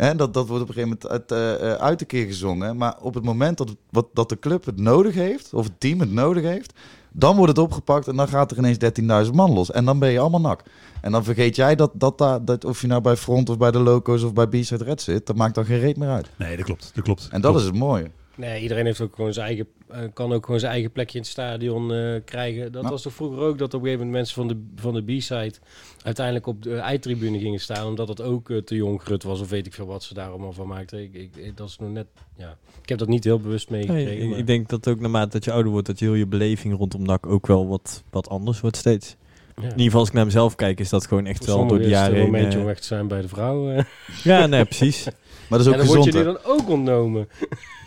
Hè, 0.00 0.14
dat, 0.14 0.34
dat 0.34 0.46
wordt 0.48 0.62
op 0.62 0.68
een 0.68 0.74
gegeven 0.74 0.98
moment 1.02 1.08
uit, 1.08 1.32
eh, 1.32 1.72
eh, 1.72 1.78
uit 1.80 2.00
een 2.00 2.06
keer 2.06 2.26
gezongen. 2.26 2.76
Maar 2.76 2.96
op 3.00 3.14
het 3.14 3.24
moment 3.24 3.58
dat, 3.58 3.74
wat, 3.90 4.06
dat 4.12 4.28
de 4.28 4.38
club 4.38 4.64
het 4.64 4.76
nodig 4.80 5.14
heeft, 5.14 5.54
of 5.54 5.64
het 5.64 5.80
team 5.80 6.00
het 6.00 6.12
nodig 6.12 6.42
heeft, 6.42 6.72
dan 7.12 7.36
wordt 7.36 7.56
het 7.56 7.64
opgepakt 7.64 8.08
en 8.08 8.16
dan 8.16 8.28
gaat 8.28 8.50
er 8.50 8.58
ineens 8.58 8.78
13.000 9.28 9.34
man 9.34 9.52
los. 9.52 9.70
En 9.70 9.84
dan 9.84 9.98
ben 9.98 10.10
je 10.10 10.18
allemaal 10.18 10.40
nak. 10.40 10.62
En 11.00 11.12
dan 11.12 11.24
vergeet 11.24 11.56
jij 11.56 11.74
dat, 11.76 11.90
dat, 11.94 12.18
daar- 12.18 12.44
dat 12.44 12.64
of 12.64 12.80
je 12.80 12.86
nou 12.86 13.00
bij 13.00 13.16
Front 13.16 13.48
of 13.48 13.58
bij 13.58 13.70
de 13.70 13.78
Loco's 13.78 14.22
of 14.22 14.32
bij 14.32 14.46
B-Side 14.46 14.84
Red 14.84 15.02
zit, 15.02 15.26
dat 15.26 15.36
maakt 15.36 15.54
dan 15.54 15.64
geen 15.64 15.78
reet 15.80 15.96
meer 15.96 16.08
uit. 16.08 16.28
Nee, 16.38 16.56
dat 16.56 16.64
klopt. 16.64 16.90
Dat 16.94 17.04
klopt. 17.04 17.28
En 17.30 17.40
dat 17.40 17.50
Klopt. 17.50 17.58
is 17.58 17.64
het 17.64 17.74
mooie. 17.78 18.10
Nee, 18.34 18.62
iedereen 18.62 18.84
heeft 18.86 19.00
ook 19.00 19.14
gewoon 19.14 19.32
zijn 19.32 19.46
eigen, 19.46 19.66
kan 20.14 20.32
ook 20.32 20.44
gewoon 20.44 20.60
zijn 20.60 20.72
eigen 20.72 20.90
plekje 20.92 21.14
in 21.16 21.22
het 21.22 21.30
stadion 21.32 21.92
eh, 21.92 22.14
krijgen. 22.24 22.72
Dat 22.72 22.88
was 22.88 23.02
toch 23.02 23.12
vroeger 23.12 23.38
ook 23.40 23.58
dat 23.58 23.74
op 23.74 23.80
een 23.80 23.86
gegeven 23.86 24.06
moment 24.06 24.16
mensen 24.16 24.34
van 24.34 24.48
de, 24.48 24.80
van 24.82 24.94
de 24.94 25.02
B-side 25.02 25.52
uiteindelijk 26.02 26.46
op 26.46 26.62
de 26.62 26.74
eindtribune 26.76 27.38
gingen 27.38 27.60
staan. 27.60 27.86
Omdat 27.86 28.08
het 28.08 28.20
ook 28.22 28.50
eh, 28.50 28.56
te 28.58 28.74
jong 28.74 29.02
grut 29.02 29.22
was 29.22 29.40
of 29.40 29.48
weet 29.50 29.66
ik 29.66 29.74
veel 29.74 29.86
wat 29.86 30.02
ze 30.02 30.14
daar 30.14 30.28
allemaal 30.28 30.52
van 30.52 30.66
maakten. 30.66 31.02
Ik, 31.02 31.14
ik, 31.14 31.36
ik- 31.36 31.56
dat 31.56 31.68
is 31.68 31.78
nog 31.78 31.90
net, 31.90 32.06
ja. 32.36 32.56
Ik 32.82 32.88
heb 32.88 32.98
dat 32.98 33.08
niet 33.08 33.24
heel 33.24 33.40
bewust 33.40 33.70
meegekregen. 33.70 34.08
Nee, 34.12 34.18
ik, 34.22 34.28
maar- 34.28 34.38
ik 34.38 34.46
denk 34.46 34.68
dat 34.68 34.88
ook 34.88 35.00
naarmate 35.00 35.30
dat 35.30 35.44
je 35.44 35.52
ouder 35.52 35.72
wordt, 35.72 35.86
dat 35.86 35.98
je 35.98 36.04
heel 36.04 36.14
je 36.14 36.26
beleving 36.26 36.76
rondom 36.76 37.02
NAC 37.02 37.26
ook 37.26 37.46
wel 37.46 37.68
wat, 37.68 38.02
wat 38.10 38.28
anders 38.28 38.60
wordt 38.60 38.76
steeds. 38.76 39.16
ja. 39.56 39.62
In 39.62 39.68
ieder 39.70 39.84
geval 39.84 40.00
als 40.00 40.08
ik 40.08 40.14
naar 40.14 40.24
mezelf 40.24 40.54
kijk, 40.54 40.80
is 40.80 40.88
dat 40.88 41.06
gewoon 41.06 41.26
echt 41.26 41.46
wel 41.46 41.66
door 41.66 41.78
de 41.78 41.88
jaren 41.88 42.10
een 42.14 42.16
heen... 42.20 42.24
momentje 42.30 42.58
eh, 42.58 42.64
om 42.64 42.70
echt 42.70 42.80
te 42.80 42.86
zijn 42.86 43.08
bij 43.08 43.20
de 43.20 43.28
vrouw. 43.28 43.70
eh. 43.70 43.84
ja, 44.22 44.46
nee, 44.46 44.64
precies. 44.64 45.04
Maar 45.48 45.58
dat 45.58 45.60
is 45.60 45.66
en 45.66 45.72
ook 45.72 45.86
dan 45.86 45.86
word 45.96 46.04
gezond. 46.04 46.04
je 46.04 46.10
die 46.10 46.20
hè? 46.20 46.24
dan 46.42 46.60
ook 46.60 46.68
ontnomen. 46.68 47.28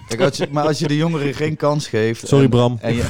Kijk, 0.08 0.22
als 0.22 0.38
je, 0.38 0.48
maar 0.52 0.66
als 0.68 0.80
je 0.80 0.88
de 0.88 0.96
jongeren 0.96 1.34
geen 1.34 1.56
kans 1.56 1.88
geeft. 1.88 2.28
Sorry 2.28 2.44
en, 2.44 2.50
Bram. 2.50 2.78
En 2.82 2.96
je, 2.96 3.04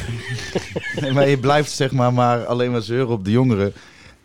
nee, 1.01 1.11
maar 1.11 1.29
je 1.29 1.37
blijft 1.37 1.71
zeg 1.71 1.91
maar, 1.91 2.13
maar 2.13 2.45
alleen 2.45 2.71
maar 2.71 2.81
zeuren 2.81 3.13
op 3.13 3.25
de 3.25 3.31
jongeren. 3.31 3.73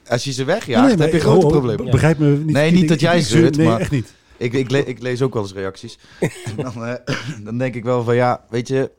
Als 0.08 0.24
je 0.24 0.32
ze 0.32 0.44
wegjaagt, 0.44 0.86
Nee, 0.86 0.96
nee, 0.96 1.04
heb 1.06 1.14
je 1.14 1.20
grote 1.20 1.46
oh, 1.46 1.52
probleem. 1.52 1.76
be- 1.76 1.84
Begrijp 1.90 2.18
me 2.18 2.28
niet. 2.36 2.50
Nee, 2.50 2.70
niet 2.70 2.82
Ik- 2.82 2.88
dat 2.88 3.00
jij 3.00 3.20
zeurt, 3.20 3.56
Nee, 3.56 3.66
maar- 3.66 3.80
echt 3.80 3.90
niet. 3.90 4.14
Ik, 4.36 4.52
ik, 4.52 4.70
le- 4.70 4.78
ik 4.78 5.02
lees 5.02 5.22
ook 5.22 5.34
wel 5.34 5.42
eens 5.42 5.52
reacties. 5.52 5.98
Dan, 6.56 6.84
eh, 6.84 7.14
dan 7.44 7.58
denk 7.58 7.74
ik 7.74 7.84
wel 7.84 8.04
van 8.04 8.14
ja, 8.14 8.44
weet 8.50 8.68
je. 8.68 8.90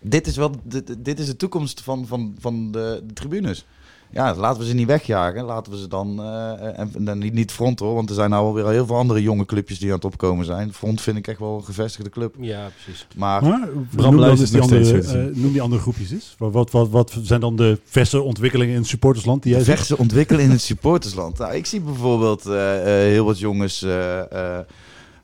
dit 0.00 0.26
is 0.26 0.36
wel 0.36 0.54
dit, 0.64 0.94
dit 1.04 1.18
is 1.18 1.26
de 1.26 1.36
toekomst 1.36 1.80
van, 1.80 2.06
van, 2.06 2.34
van 2.38 2.72
de, 2.72 3.02
de 3.06 3.12
tribunes. 3.12 3.66
Ja, 4.12 4.34
laten 4.34 4.60
we 4.60 4.66
ze 4.66 4.74
niet 4.74 4.86
wegjagen. 4.86 5.44
Laten 5.44 5.72
we 5.72 5.78
ze 5.78 5.88
dan. 5.88 6.20
eh, 6.22 6.78
en, 6.78 6.90
en 6.94 7.04
dan 7.04 7.18
niet, 7.18 7.32
niet 7.32 7.52
front 7.52 7.78
hoor, 7.78 7.94
want 7.94 8.08
er 8.08 8.14
zijn 8.14 8.30
nou 8.30 8.44
alweer 8.46 8.68
heel 8.68 8.86
veel 8.86 8.96
andere 8.96 9.22
jonge 9.22 9.44
clubjes 9.44 9.78
die 9.78 9.88
aan 9.88 9.94
het 9.94 10.04
opkomen 10.04 10.44
zijn. 10.44 10.72
Front 10.72 11.00
vind 11.00 11.16
ik 11.16 11.26
echt 11.26 11.38
wel 11.38 11.56
een 11.56 11.64
gevestigde 11.64 12.10
club. 12.10 12.34
Ja, 12.40 12.68
precies. 12.84 13.06
Maar 13.16 13.42
Maar 13.42 13.68
Bram 13.90 14.14
noem, 14.14 14.34
die 14.36 14.60
andere, 14.60 15.02
eh, 15.02 15.36
noem 15.36 15.52
die 15.52 15.62
andere 15.62 15.82
groepjes 15.82 16.10
eens. 16.10 16.34
Wat, 16.38 16.52
wat, 16.52 16.70
wat, 16.70 16.88
wat 16.90 17.16
zijn 17.22 17.40
dan 17.40 17.56
de 17.56 17.78
verse 17.84 18.20
ontwikkelingen 18.22 18.74
in 18.74 18.80
het 18.80 18.88
supportersland 18.88 19.42
die 19.42 19.52
jij 19.52 19.62
zegt? 19.62 19.78
verse 19.78 19.98
ontwikkelen 19.98 20.42
in 20.42 20.50
het 20.50 20.60
supportersland. 20.60 21.38
Nou, 21.38 21.54
ik 21.54 21.66
zie 21.66 21.80
bijvoorbeeld 21.80 22.46
eh, 22.46 22.80
eh, 22.80 23.12
heel 23.12 23.24
wat 23.24 23.38
jongens 23.38 23.86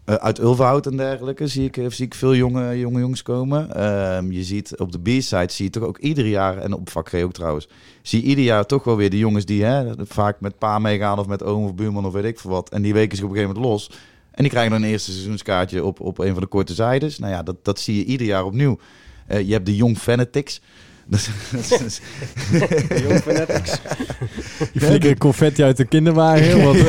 eh, 0.08 0.14
uit 0.14 0.38
Ulverhout 0.38 0.86
en 0.86 0.96
dergelijke. 0.96 1.46
Zie 1.46 1.64
ik, 1.64 1.76
eh, 1.76 1.84
zie 1.88 2.06
ik 2.06 2.14
veel 2.14 2.34
jonge, 2.34 2.78
jonge 2.78 3.00
jongens 3.00 3.22
komen. 3.22 3.74
Ehm, 3.74 4.30
je 4.30 4.42
ziet 4.42 4.78
op 4.78 4.92
de 4.92 5.00
B-side 5.00 5.52
zie 5.52 5.64
je 5.64 5.70
toch 5.70 5.82
ook 5.82 5.98
ieder 5.98 6.26
jaar, 6.26 6.58
en 6.58 6.72
op 6.72 6.90
vak 6.90 7.08
G 7.08 7.14
ook 7.14 7.32
trouwens, 7.32 7.68
zie 8.02 8.22
je 8.22 8.28
ieder 8.28 8.44
jaar 8.44 8.66
toch 8.66 8.84
wel 8.84 8.96
weer 8.96 9.10
de 9.10 9.18
jongens 9.18 9.44
die 9.44 9.64
hè, 9.64 9.92
vaak 9.98 10.40
met 10.40 10.58
pa 10.58 10.78
meegaan 10.78 11.18
of 11.18 11.26
met 11.26 11.42
oom 11.42 11.64
of 11.64 11.74
buurman 11.74 12.06
of 12.06 12.12
weet 12.12 12.24
ik 12.24 12.38
veel 12.38 12.50
wat. 12.50 12.70
En 12.70 12.82
die 12.82 12.92
weken 12.92 13.16
zich 13.16 13.26
op 13.26 13.30
een 13.30 13.36
gegeven 13.36 13.56
moment 13.60 13.72
los. 13.72 13.90
En 14.30 14.42
die 14.42 14.52
krijgen 14.52 14.72
dan 14.72 14.82
een 14.82 14.88
eerste 14.88 15.10
seizoenskaartje 15.10 15.84
op, 15.84 16.00
op 16.00 16.18
een 16.18 16.32
van 16.32 16.42
de 16.42 16.48
korte 16.48 16.74
zijdes. 16.74 17.18
Nou 17.18 17.32
ja, 17.32 17.42
dat, 17.42 17.64
dat 17.64 17.80
zie 17.80 17.96
je 17.96 18.04
ieder 18.04 18.26
jaar 18.26 18.44
opnieuw. 18.44 18.78
Eh, 19.26 19.46
je 19.46 19.52
hebt 19.52 19.66
de 19.66 19.76
Jong 19.76 19.98
Fanatics. 19.98 20.60
Dat 21.10 21.20
is- 21.20 21.70
dat 21.70 21.80
is- 21.80 22.00
Jong 23.02 23.20
Fanatics. 23.20 23.78
Confetti 25.18 25.62
uit 25.62 25.76
de 25.76 25.84
kinderwagen. 25.84 26.64
Wat, 26.64 26.76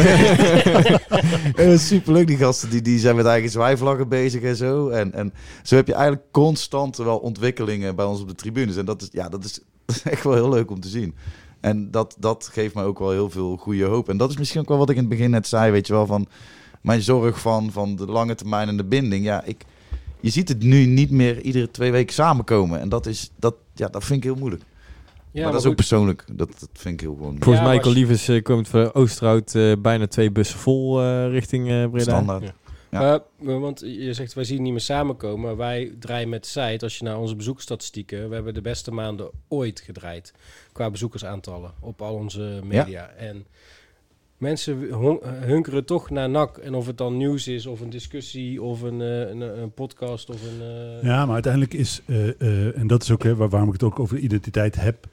Eh, 1.55 1.78
superleuk, 1.78 2.28
die 2.28 2.38
gasten 2.38 2.70
die, 2.70 2.82
die 2.82 2.99
zijn 2.99 3.15
met 3.15 3.26
eigen 3.26 3.49
zwaai-vlaggen 3.49 4.07
bezig 4.09 4.41
en 4.41 4.55
zo. 4.55 4.89
En, 4.89 5.13
en 5.13 5.34
zo 5.63 5.76
heb 5.76 5.88
je 5.88 5.93
eigenlijk 5.93 6.24
constant 6.32 6.97
wel 6.97 7.17
ontwikkelingen 7.17 7.95
bij 7.95 8.05
ons 8.05 8.22
op 8.22 8.28
de 8.28 8.36
tribunes. 8.36 8.76
En 8.76 8.86
dat 8.86 9.01
is, 9.01 9.07
ja, 9.11 9.30
dat 9.30 9.43
is, 9.43 9.59
echt 10.03 10.24
wel 10.24 10.34
heel 10.34 10.49
leuk 10.49 10.72
om 10.72 10.80
te 10.80 10.88
zien. 10.88 11.15
En 11.59 11.91
dat, 11.91 12.15
dat 12.20 12.49
geeft 12.53 12.76
me 12.76 12.84
ook 12.84 12.99
wel 12.99 13.11
heel 13.11 13.30
veel 13.30 13.57
goede 13.57 13.84
hoop. 13.86 14.09
En 14.09 14.17
dat 14.17 14.30
is 14.30 14.38
misschien 14.38 14.61
ook 14.61 14.67
wel 14.67 14.78
wat 14.78 14.89
ik 14.89 14.95
in 14.95 15.01
het 15.01 15.09
begin 15.09 15.30
net 15.30 15.47
zei, 15.47 15.72
weet 15.72 15.88
je 15.88 15.93
wel, 15.93 16.05
van 16.05 16.28
mijn 16.82 17.01
zorg 17.01 17.39
van, 17.39 17.72
van 17.72 17.95
de 17.95 18.05
lange 18.05 18.36
termijn 18.36 18.67
en 18.67 18.78
de 18.78 18.86
binding. 18.86 19.24
Ja, 19.26 19.43
ik, 19.43 19.65
je 20.20 20.30
ziet 20.30 20.47
het 20.49 20.63
nu 20.63 20.86
niet 20.86 21.11
meer 21.11 21.41
iedere 21.41 21.72
twee 21.72 21.91
weken 21.91 22.13
samenkomen. 22.13 22.80
En 22.80 22.89
dat, 22.89 23.05
is, 23.05 23.30
dat, 23.39 23.55
ja, 23.80 23.88
dat 23.88 24.04
vind 24.04 24.18
ik 24.18 24.24
heel 24.24 24.36
moeilijk. 24.40 24.64
Ja, 25.32 25.44
maar 25.44 25.52
dat 25.52 25.62
is 25.62 25.68
ook 25.68 25.76
persoonlijk. 25.76 26.24
Dat, 26.32 26.60
dat 26.60 26.70
vind 26.74 26.94
ik 26.94 27.00
heel 27.00 27.16
gewoon 27.16 27.36
Volgens 27.40 27.66
Ja, 27.66 27.80
mij, 27.82 27.94
Lievers 27.94 28.28
eh, 28.28 28.42
komt 28.44 28.68
van 28.68 28.94
Oosterhout 28.94 29.56
eh, 29.56 29.74
bijna 29.80 30.08
twee 30.08 30.32
bussen 30.32 30.60
vol 30.60 31.02
eh, 31.02 31.30
richting 31.30 31.70
eh 31.70 31.90
Breda. 31.90 32.04
standaard. 32.04 32.44
Ja. 32.44 32.54
Ja. 32.92 33.00
Maar, 33.00 33.20
maar 33.40 33.60
want 33.60 33.80
je 33.80 34.14
zegt, 34.14 34.34
wij 34.34 34.44
zien 34.44 34.62
niet 34.62 34.72
meer 34.72 34.82
samenkomen. 34.82 35.46
Maar 35.46 35.58
wij 35.58 35.96
draaien 36.00 36.30
met 36.30 36.48
Zijt, 36.48 36.84
als 36.84 36.98
je 36.98 37.04
naar 37.04 37.20
onze 37.20 37.36
bezoeksstatistieken... 37.36 38.30
We 38.30 38.36
hebben 38.36 38.54
de 38.54 38.62
beste 38.62 38.92
maanden 38.92 39.30
ooit 39.48 39.80
gedraaid. 39.80 40.34
Qua 40.72 40.90
bezoekersaantallen 40.90 41.72
op 41.80 42.02
al 42.02 42.14
onze 42.14 42.60
media. 42.64 43.10
En 43.10 43.46
mensen 44.40 44.78
hunkeren 45.46 45.86
toch 45.86 46.10
naar 46.10 46.30
NAC. 46.30 46.58
En 46.58 46.74
of 46.74 46.88
het 46.88 46.98
dan 46.98 47.18
nieuws 47.18 47.48
is, 47.48 47.66
of 47.66 47.80
een 47.82 47.90
discussie, 47.90 48.62
of 48.62 48.82
een, 48.82 49.02
eh, 49.02 49.20
een, 49.30 49.42
een 49.62 49.72
podcast, 49.74 50.30
of 50.30 50.42
een... 50.44 50.62
eh, 50.68 51.04
Ja, 51.04 51.26
maar 51.26 51.34
uiteindelijk 51.34 51.74
is, 51.74 52.02
eh, 52.06 52.42
eh, 52.42 52.78
en 52.78 52.88
dat 52.88 53.04
is 53.04 53.12
ook 53.12 53.24
hè, 53.24 53.36
waar, 53.36 53.50
waarom 53.50 53.68
ik 53.68 53.74
het 53.74 53.84
ook 53.84 54.00
over 54.00 54.16
de 54.16 54.22
identiteit 54.22 54.76
heb, 54.76 55.08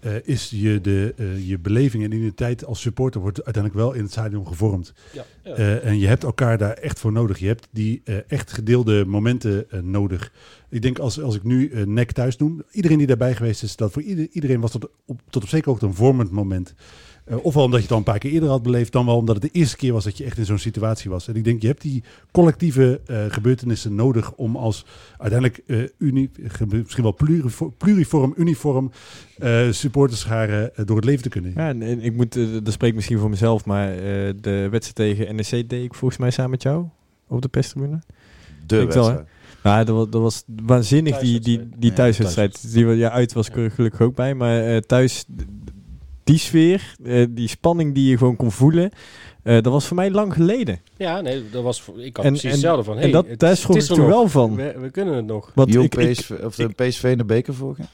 eh, 0.00 0.12
is 0.24 0.50
je, 0.54 0.80
de, 0.80 1.14
eh, 1.16 1.48
je 1.48 1.58
beleving 1.58 2.04
en 2.04 2.12
identiteit 2.12 2.64
als 2.64 2.80
supporter 2.80 3.20
wordt 3.20 3.44
uiteindelijk 3.44 3.82
wel 3.84 3.92
in 3.92 4.02
het 4.02 4.10
stadion 4.10 4.46
gevormd. 4.46 4.92
ja, 5.12 5.24
ja. 5.44 5.54
Eh, 5.54 5.84
en 5.84 5.98
je 5.98 6.06
hebt 6.06 6.22
elkaar 6.24 6.58
daar 6.58 6.72
echt 6.72 6.98
voor 6.98 7.12
nodig. 7.12 7.38
Je 7.38 7.46
hebt 7.46 7.68
die 7.70 8.00
eh, 8.04 8.16
echt 8.28 8.52
gedeelde 8.52 9.04
momenten 9.06 9.70
eh, 9.70 9.80
nodig. 9.80 10.32
Ik 10.70 10.82
denk 10.82 10.98
als, 10.98 11.20
als 11.20 11.36
ik 11.36 11.42
nu 11.42 11.68
eh 11.70 11.84
nek 11.86 12.12
thuis 12.12 12.36
noem, 12.36 12.62
iedereen 12.70 12.98
die 12.98 13.06
daarbij 13.06 13.34
geweest 13.34 13.62
is, 13.62 13.76
dat 13.76 13.92
voor 13.92 14.02
ieder, 14.02 14.26
iedereen 14.30 14.60
was 14.60 14.72
dat 14.72 14.90
op, 15.06 15.20
tot 15.30 15.42
op 15.42 15.48
zekere 15.48 15.70
hoogte 15.70 15.86
een 15.86 15.94
vormend 15.94 16.30
moment. 16.30 16.74
Eh, 17.24 17.44
ofwel 17.44 17.64
omdat 17.64 17.78
je 17.78 17.84
het 17.84 17.92
al 17.92 17.98
een 17.98 18.04
paar 18.04 18.18
keer 18.18 18.30
eerder 18.30 18.48
had 18.48 18.62
beleefd, 18.62 18.92
dan 18.92 19.06
wel 19.06 19.16
omdat 19.16 19.34
het 19.42 19.52
de 19.52 19.58
eerste 19.58 19.76
keer 19.76 19.92
was 19.92 20.04
dat 20.04 20.18
je 20.18 20.24
echt 20.24 20.38
in 20.38 20.44
zo'n 20.44 20.58
situatie 20.58 21.10
was. 21.10 21.28
En 21.28 21.34
ik 21.36 21.44
denk, 21.44 21.60
je 21.62 21.66
hebt 21.66 21.80
die 21.82 22.02
collectieve 22.30 23.00
eh, 23.06 23.24
gebeurtenissen 23.28 23.94
nodig 23.94 24.32
om 24.32 24.56
als 24.56 24.84
uiteindelijk 25.18 25.62
eh, 25.66 25.78
uni, 25.98 26.30
ge- 26.42 26.66
misschien 26.66 27.02
wel 27.02 27.14
pluriform, 27.14 27.74
pluriform 27.78 28.34
uniform 28.36 28.90
eh 29.38 29.70
supporterscharen 29.70 30.70
door 30.86 30.96
het 30.96 31.04
leven 31.04 31.22
te 31.22 31.28
kunnen. 31.28 31.52
Ja, 31.56 31.68
en, 31.68 31.82
en 31.82 32.00
ik 32.00 32.14
moet, 32.16 32.34
dat 32.64 32.72
spreekt 32.72 32.94
misschien 32.94 33.18
voor 33.18 33.30
mezelf, 33.30 33.64
maar 33.64 33.88
eh, 33.92 33.98
de 34.40 34.68
wedstrijd 34.70 34.94
tegen 34.94 35.34
NEC 35.36 35.68
deed 35.68 35.84
ik 35.84 35.94
volgens 35.94 36.20
mij 36.20 36.30
samen 36.30 36.50
met 36.50 36.62
jou 36.62 36.86
op 37.28 37.42
de 37.42 37.48
pestribune. 37.48 37.98
De 38.66 38.80
Ik 38.80 38.92
wel, 38.92 39.04
hè? 39.04 39.12
wedstrijd. 39.14 39.26
Nou, 39.62 39.84
dat 39.84 39.94
was, 39.96 40.08
dat 40.10 40.20
was 40.20 40.44
waanzinnig, 40.66 41.18
die, 41.18 41.40
die, 41.40 41.58
Thuiswedstrijd. 41.58 41.80
die 41.80 41.92
thuiswedstrijd. 41.92 42.72
Die, 42.72 42.86
ja, 42.86 43.10
uit 43.10 43.32
was 43.32 43.48
ik 43.48 43.56
er 43.56 43.70
gelukkig 43.70 44.00
ook 44.00 44.14
bij, 44.14 44.34
maar 44.34 44.64
eh, 44.66 44.76
thuis, 44.76 45.24
die 46.24 46.38
sfeer, 46.38 46.94
eh, 47.04 47.26
die 47.30 47.48
spanning 47.48 47.94
die 47.94 48.10
je 48.10 48.16
gewoon 48.18 48.36
kon 48.36 48.52
voelen, 48.52 48.90
eh, 49.42 49.54
dat 49.54 49.72
was 49.72 49.86
voor 49.86 49.96
mij 49.96 50.10
lang 50.10 50.32
geleden. 50.32 50.80
ja, 50.96 51.20
nee, 51.20 51.42
dat 51.50 51.62
was... 51.62 51.82
voor- 51.82 52.02
Ik 52.04 52.16
had 52.16 52.24
En- 52.24 52.30
precies 52.30 52.48
en- 52.48 52.56
hetzelfde 52.56 52.84
van... 52.84 52.94
Hey, 52.96 53.04
en 53.04 53.10
dat, 53.10 53.26
het, 53.28 53.38
daar 53.40 53.56
schrok 53.56 53.76
is 53.76 53.84
ik 53.84 53.90
er 53.90 53.96
nog. 53.98 54.06
wel 54.08 54.28
van. 54.28 54.54
We, 54.56 54.74
we 54.80 54.90
kunnen 54.90 55.14
het 55.14 55.26
nog. 55.26 55.50
Want 55.54 55.74
ik, 55.74 55.94
ik- 55.94 56.12
PSV, 56.12 56.30
of 56.44 56.54
de 56.54 56.68
PSV 56.68 57.04
in 57.04 57.18
de 57.18 57.24
beker 57.24 57.54
vorig 57.54 57.78
jaar? 57.78 57.90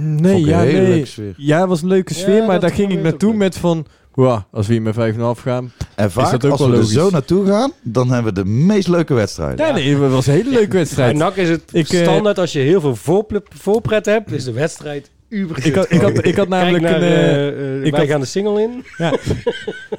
nee, 0.00 0.44
ja, 0.44 0.60
een 0.60 0.66
hele 0.66 0.80
nee. 0.80 0.88
leuke 0.90 1.06
sfeer. 1.06 1.34
Ja, 1.36 1.60
het 1.60 1.68
was 1.68 1.82
een 1.82 1.88
leuke 1.88 2.14
Ja, 2.14 2.20
sfeer, 2.20 2.44
maar 2.46 2.60
daar 2.60 2.70
ging 2.70 2.92
ik 2.92 3.02
naartoe 3.02 3.34
met 3.34 3.56
van, 3.58 3.86
wow, 4.14 4.40
als 4.52 4.66
we 4.66 4.72
hier 4.72 4.82
met 4.82 4.94
5,5 4.94 5.20
gaan. 5.42 5.72
En 5.96 6.10
vaak, 6.10 6.30
dat 6.30 6.44
ook 6.44 6.50
als 6.50 6.60
wel 6.60 6.70
we 6.70 6.76
er 6.76 6.84
zo 6.84 7.10
naartoe 7.10 7.46
gaan, 7.46 7.72
dan 7.82 8.10
hebben 8.10 8.34
we 8.34 8.42
de 8.42 8.48
meest 8.48 8.88
leuke 8.88 9.14
wedstrijden. 9.14 9.66
Ja, 9.66 9.72
nee, 9.72 9.96
het 9.96 10.12
was 10.12 10.26
een 10.26 10.32
hele 10.32 10.50
leuke 10.50 10.76
wedstrijd. 10.76 11.16
NAC 11.16 11.36
is 11.36 11.48
het 11.48 11.62
Ik, 11.72 11.88
eh, 11.88 12.02
standaard 12.02 12.38
als 12.38 12.52
je 12.52 12.58
heel 12.58 12.80
veel 12.80 12.96
voorple- 12.96 13.42
voorpret 13.48 14.06
hebt, 14.06 14.32
is 14.32 14.44
de 14.44 14.52
wedstrijd 14.52 15.10
uber 15.30 15.66
Ik 15.66 15.74
had, 15.74 15.92
ik 15.92 16.00
had, 16.00 16.26
ik 16.26 16.36
had 16.36 16.48
namelijk 16.48 16.82
naar, 16.84 16.94
een... 16.94 17.02
eh, 17.02 17.48
eh, 17.48 17.76
eh, 17.76 17.84
ik 17.84 17.90
wij 17.90 18.00
had- 18.00 18.08
gaan 18.08 18.20
de 18.20 18.26
single 18.26 18.62
in. 18.62 18.84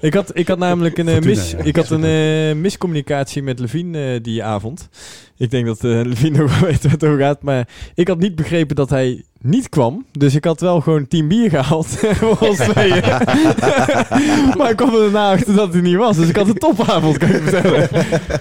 Ik 0.02 0.14
had, 0.14 0.32
ik 0.34 0.48
had 0.48 0.58
namelijk 0.58 0.98
een, 0.98 1.08
Fortuna, 1.08 1.36
mis, 1.36 1.52
ja. 1.52 1.58
ik 1.64 1.76
had 1.76 1.90
een 1.90 2.04
eh, 2.04 2.56
miscommunicatie 2.62 3.44
met 3.44 3.60
Levine 3.60 4.14
eh, 4.14 4.20
die 4.24 4.44
avond. 4.44 4.90
Ik 5.38 5.52
denk 5.52 5.66
dat 5.66 5.84
eh 5.84 6.02
Levine 6.04 6.38
wel 6.38 6.48
weet 6.70 6.84
waar 6.84 6.92
het 6.92 7.04
over 7.04 7.20
gaat. 7.20 7.42
Maar 7.42 7.68
ik 7.96 8.08
had 8.08 8.20
niet 8.20 8.36
begrepen 8.36 8.76
dat 8.76 8.90
hij 8.90 9.24
niet 9.42 9.70
kwam. 9.70 10.06
Dus 10.12 10.36
ik 10.36 10.44
had 10.46 10.62
wel 10.62 10.82
gewoon 10.82 11.08
tien 11.08 11.28
bier 11.28 11.50
gehaald 11.50 11.88
voor 11.88 12.38
ons 12.40 12.58
tweeën. 12.58 13.02
maar 14.58 14.70
ik 14.70 14.76
kwam 14.76 14.94
er 14.96 15.00
daarna 15.02 15.32
achter 15.32 15.56
dat 15.56 15.74
hij 15.74 15.82
niet 15.82 15.96
was. 15.96 16.18
Dus 16.18 16.30
ik 16.30 16.36
had 16.36 16.48
een 16.48 16.54
topavond, 16.58 17.18
kan 17.18 17.30
ik 17.30 17.36
je 17.36 17.42
vertellen. 17.50 17.90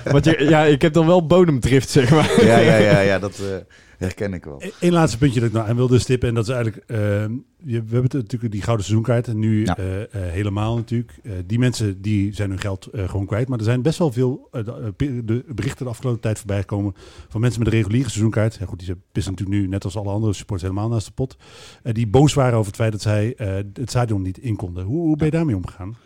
Want 0.04 0.24
je, 0.24 0.46
ja, 0.48 0.64
ik 0.64 0.82
heb 0.82 0.92
dan 0.92 1.06
wel 1.06 1.26
bodemdrift, 1.26 1.90
zeg 1.90 2.10
maar. 2.10 2.30
Ja, 2.44 2.58
ja, 2.58 2.76
ja, 2.76 3.00
ja 3.00 3.18
dat 3.18 3.32
eh, 3.38 3.56
herken 4.06 4.34
ik 4.34 4.44
wel. 4.44 4.62
Eén 4.80 4.92
laatste 4.92 5.18
puntje 5.18 5.40
dat 5.40 5.48
ik 5.48 5.54
nou 5.54 5.68
aan 5.68 5.76
wilde 5.76 5.98
stippen. 5.98 6.28
En 6.28 6.34
dat 6.34 6.48
is 6.48 6.54
eigenlijk... 6.54 6.84
eh, 6.86 6.98
je- 6.98 7.28
we 7.64 7.72
hebben 7.92 8.02
het 8.02 8.12
natuurlijk 8.12 8.52
die 8.52 8.62
gouden 8.62 8.84
seizoenkaart. 8.86 9.28
En 9.28 9.38
nu 9.38 9.64
Ja. 9.64 9.76
eh, 9.76 10.02
eh, 10.02 10.08
helemaal 10.12 10.76
natuurlijk. 10.76 11.12
Eh, 11.22 11.32
die 11.46 11.58
mensen 11.58 12.02
die 12.02 12.34
zijn 12.34 12.50
hun 12.50 12.58
geld 12.58 12.88
gewoon 12.92 13.26
kwijt. 13.26 13.48
Maar 13.48 13.58
er 13.58 13.64
zijn 13.64 13.82
best 13.82 13.98
wel 13.98 14.12
veel 14.12 14.48
de, 14.96 15.44
berichten 15.48 15.84
de 15.84 15.90
afgelopen 15.90 16.20
tijd 16.20 16.38
voorbij 16.38 16.60
gekomen... 16.60 16.94
van 17.28 17.40
mensen 17.40 17.58
met 17.62 17.68
een 17.72 17.78
reguliere 17.78 18.08
seizoenkaart. 18.08 18.54
Ja, 18.60 18.66
goed, 18.66 18.78
die 18.86 18.94
pissen 19.12 19.32
natuurlijk 19.32 19.60
nu, 19.60 19.68
net 19.68 19.84
als 19.84 19.96
alle 19.96 20.10
andere 20.10 20.32
supporters, 20.32 20.70
helemaal 20.70 20.90
naast 20.90 21.06
de 21.06 21.12
pot. 21.12 21.36
Die 21.82 22.06
boos 22.06 22.34
waren 22.34 22.54
over 22.54 22.66
het 22.66 22.76
feit 22.80 22.92
dat 22.92 23.02
zij 23.02 23.34
het 23.72 23.90
stadion 23.90 24.22
niet 24.22 24.38
in 24.38 24.56
konden. 24.56 24.84
Hoe, 24.84 25.00
hoe 25.06 25.16
ben 25.16 25.26
je 25.26 25.32
daarmee 25.32 25.56
omgegaan? 25.56 25.96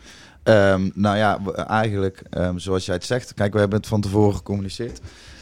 Ehm, 0.43 0.89
nou 0.93 1.17
ja, 1.17 1.39
eigenlijk, 1.67 2.23
ehm, 2.29 2.57
zoals 2.57 2.85
jij 2.85 2.95
het 2.95 3.03
zegt. 3.03 3.33
Kijk, 3.33 3.53
we 3.53 3.59
hebben 3.59 3.77
het 3.77 3.87
van 3.87 4.01
tevoren 4.01 4.35
gecommuniceerd. 4.35 5.01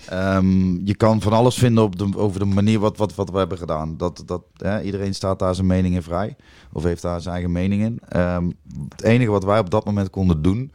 Ehm, 0.10 0.86
je 0.86 0.96
kan 0.96 1.22
van 1.22 1.34
alles 1.34 1.56
vinden 1.56 1.84
op 1.84 1.98
de, 1.98 2.10
over 2.16 2.40
de 2.40 2.46
manier 2.46 2.80
wat, 2.80 2.98
wat, 2.98 3.16
wat 3.16 3.30
we 3.30 3.38
hebben 3.38 3.58
gedaan. 3.58 3.98
Dat, 3.98 4.24
dat, 4.26 4.42
hè, 4.58 4.82
iedereen 4.82 5.14
staat 5.16 5.40
daar 5.40 5.56
zijn 5.56 5.68
mening 5.68 5.96
in 5.96 6.02
vrij. 6.04 6.36
Of 6.72 6.84
heeft 6.84 7.02
daar 7.02 7.22
zijn 7.22 7.34
eigen 7.34 7.52
mening 7.52 7.84
in. 7.84 8.00
Ehm, 8.10 8.50
het 8.90 9.04
enige 9.04 9.32
wat 9.32 9.44
wij 9.44 9.60
op 9.60 9.70
dat 9.70 9.86
moment 9.86 10.10
konden 10.10 10.42
doen... 10.42 10.72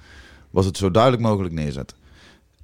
was 0.50 0.64
het 0.66 0.76
zo 0.76 0.90
duidelijk 0.90 1.22
mogelijk 1.22 1.54
neerzetten. 1.54 1.96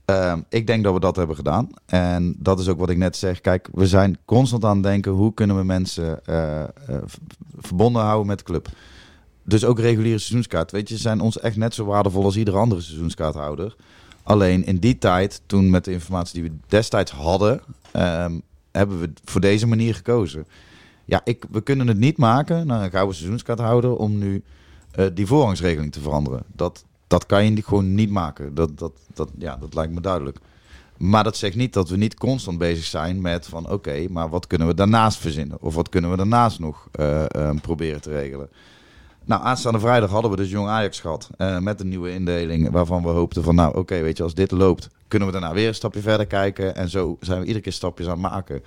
Ehm, 0.05 0.41
ik 0.49 0.67
denk 0.67 0.85
dat 0.85 0.93
we 0.95 1.01
dat 1.01 1.17
hebben 1.17 1.37
gedaan. 1.37 1.69
En 1.87 2.35
dat 2.39 2.61
is 2.61 2.69
ook 2.69 2.79
wat 2.79 2.91
ik 2.91 2.97
net 2.97 3.17
zeg. 3.17 3.41
Kijk, 3.41 3.69
we 3.73 3.87
zijn 3.87 4.19
constant 4.25 4.65
aan 4.65 4.75
het 4.75 4.83
denken... 4.83 5.13
hoe 5.13 5.35
kunnen 5.35 5.57
we 5.57 5.65
mensen 5.65 6.21
v- 6.25 7.17
verbonden 7.59 8.03
houden 8.03 8.27
met 8.27 8.39
de 8.39 8.45
club. 8.45 8.69
Dus 9.47 9.65
ook 9.65 9.79
reguliere 9.79 10.19
seizoenskaart. 10.19 10.71
Weet 10.71 10.89
je, 10.89 10.97
zijn 10.97 11.21
ons 11.21 11.39
echt 11.39 11.57
net 11.57 11.75
zo 11.75 11.85
waardevol 11.85 12.25
als 12.25 12.37
iedere 12.37 12.57
andere 12.57 12.81
seizoenskaarthouder. 12.81 13.77
Alleen 14.25 14.65
in 14.65 14.77
die 14.77 14.99
tijd, 14.99 15.43
toen 15.47 15.71
met 15.71 15.85
de 15.85 15.93
informatie 15.93 16.43
die 16.43 16.51
we 16.51 16.57
destijds 16.67 17.11
hadden, 17.11 17.61
ehm, 17.93 18.39
hebben 18.73 19.01
we 19.01 19.13
voor 19.25 19.41
deze 19.41 19.67
manier 19.67 19.95
gekozen. 19.95 20.47
Ja, 21.05 21.21
ik, 21.25 21.45
we 21.51 21.61
kunnen 21.61 21.89
het 21.89 21.99
niet 21.99 22.17
maken, 22.17 22.67
nou, 22.67 22.85
een 22.85 22.91
gouden 22.91 23.15
seizoenskaarthouder, 23.15 23.97
om 23.97 24.19
nu 24.19 24.43
eh, 24.91 25.07
die 25.15 25.27
voorrangsregeling 25.27 25.93
te 25.93 26.01
veranderen. 26.01 26.43
Dat, 26.53 26.85
dat 27.07 27.27
kan 27.27 27.45
je 27.45 27.63
gewoon 27.63 27.95
niet 27.95 28.11
maken. 28.11 28.55
Dat, 28.55 28.79
dat, 28.79 28.93
dat, 29.15 29.31
ja, 29.39 29.57
dat 29.57 29.75
lijkt 29.75 29.93
me 29.93 30.01
duidelijk. 30.01 30.39
Maar 30.97 31.25
dat 31.25 31.37
zegt 31.37 31.57
niet 31.57 31.73
dat 31.73 31.89
we 31.89 31.97
niet 31.97 32.15
constant 32.15 32.59
bezig 32.59 32.85
zijn 32.85 33.21
met 33.21 33.47
van 33.47 33.71
oké, 33.71 34.07
maar 34.11 34.29
wat 34.29 34.47
kunnen 34.47 34.67
we 34.67 34.75
daarnaast 34.75 35.19
verzinnen? 35.19 35.57
Of 35.61 35.75
wat 35.75 35.89
kunnen 35.89 36.11
we 36.11 36.17
daarnaast 36.17 36.59
nog 36.59 36.89
eh, 36.93 37.25
eh, 37.25 37.57
proberen 37.63 38.01
te 38.01 38.11
regelen? 38.11 38.49
Nou, 39.25 39.43
aanstaande 39.43 39.79
vrijdag 39.81 40.11
hadden 40.11 40.31
we 40.31 40.37
dus 40.37 40.51
Jong 40.51 40.69
Ajax 40.69 41.01
gehad. 41.01 41.31
eh, 41.37 41.59
met 41.59 41.81
een 41.81 41.89
nieuwe 41.89 42.11
indeling. 42.13 42.71
Waarvan 42.71 43.03
we 43.03 43.09
hoopten 43.09 43.43
van, 43.43 43.55
nou 43.55 43.77
oké, 43.77 44.01
weet 44.01 44.17
je, 44.17 44.23
als 44.23 44.35
dit 44.35 44.51
loopt, 44.51 44.89
kunnen 45.09 45.29
we 45.29 45.33
daarna 45.35 45.53
weer 45.55 45.69
een 45.69 45.75
stapje 45.75 46.01
verder 46.01 46.27
kijken. 46.27 46.77
En 46.77 46.89
zo 46.89 47.17
zijn 47.21 47.39
we 47.41 47.47
iedere 47.47 47.65
keer 47.65 47.73
stapjes 47.73 48.07
aan 48.07 48.13
het 48.23 48.31
maken. 48.33 48.63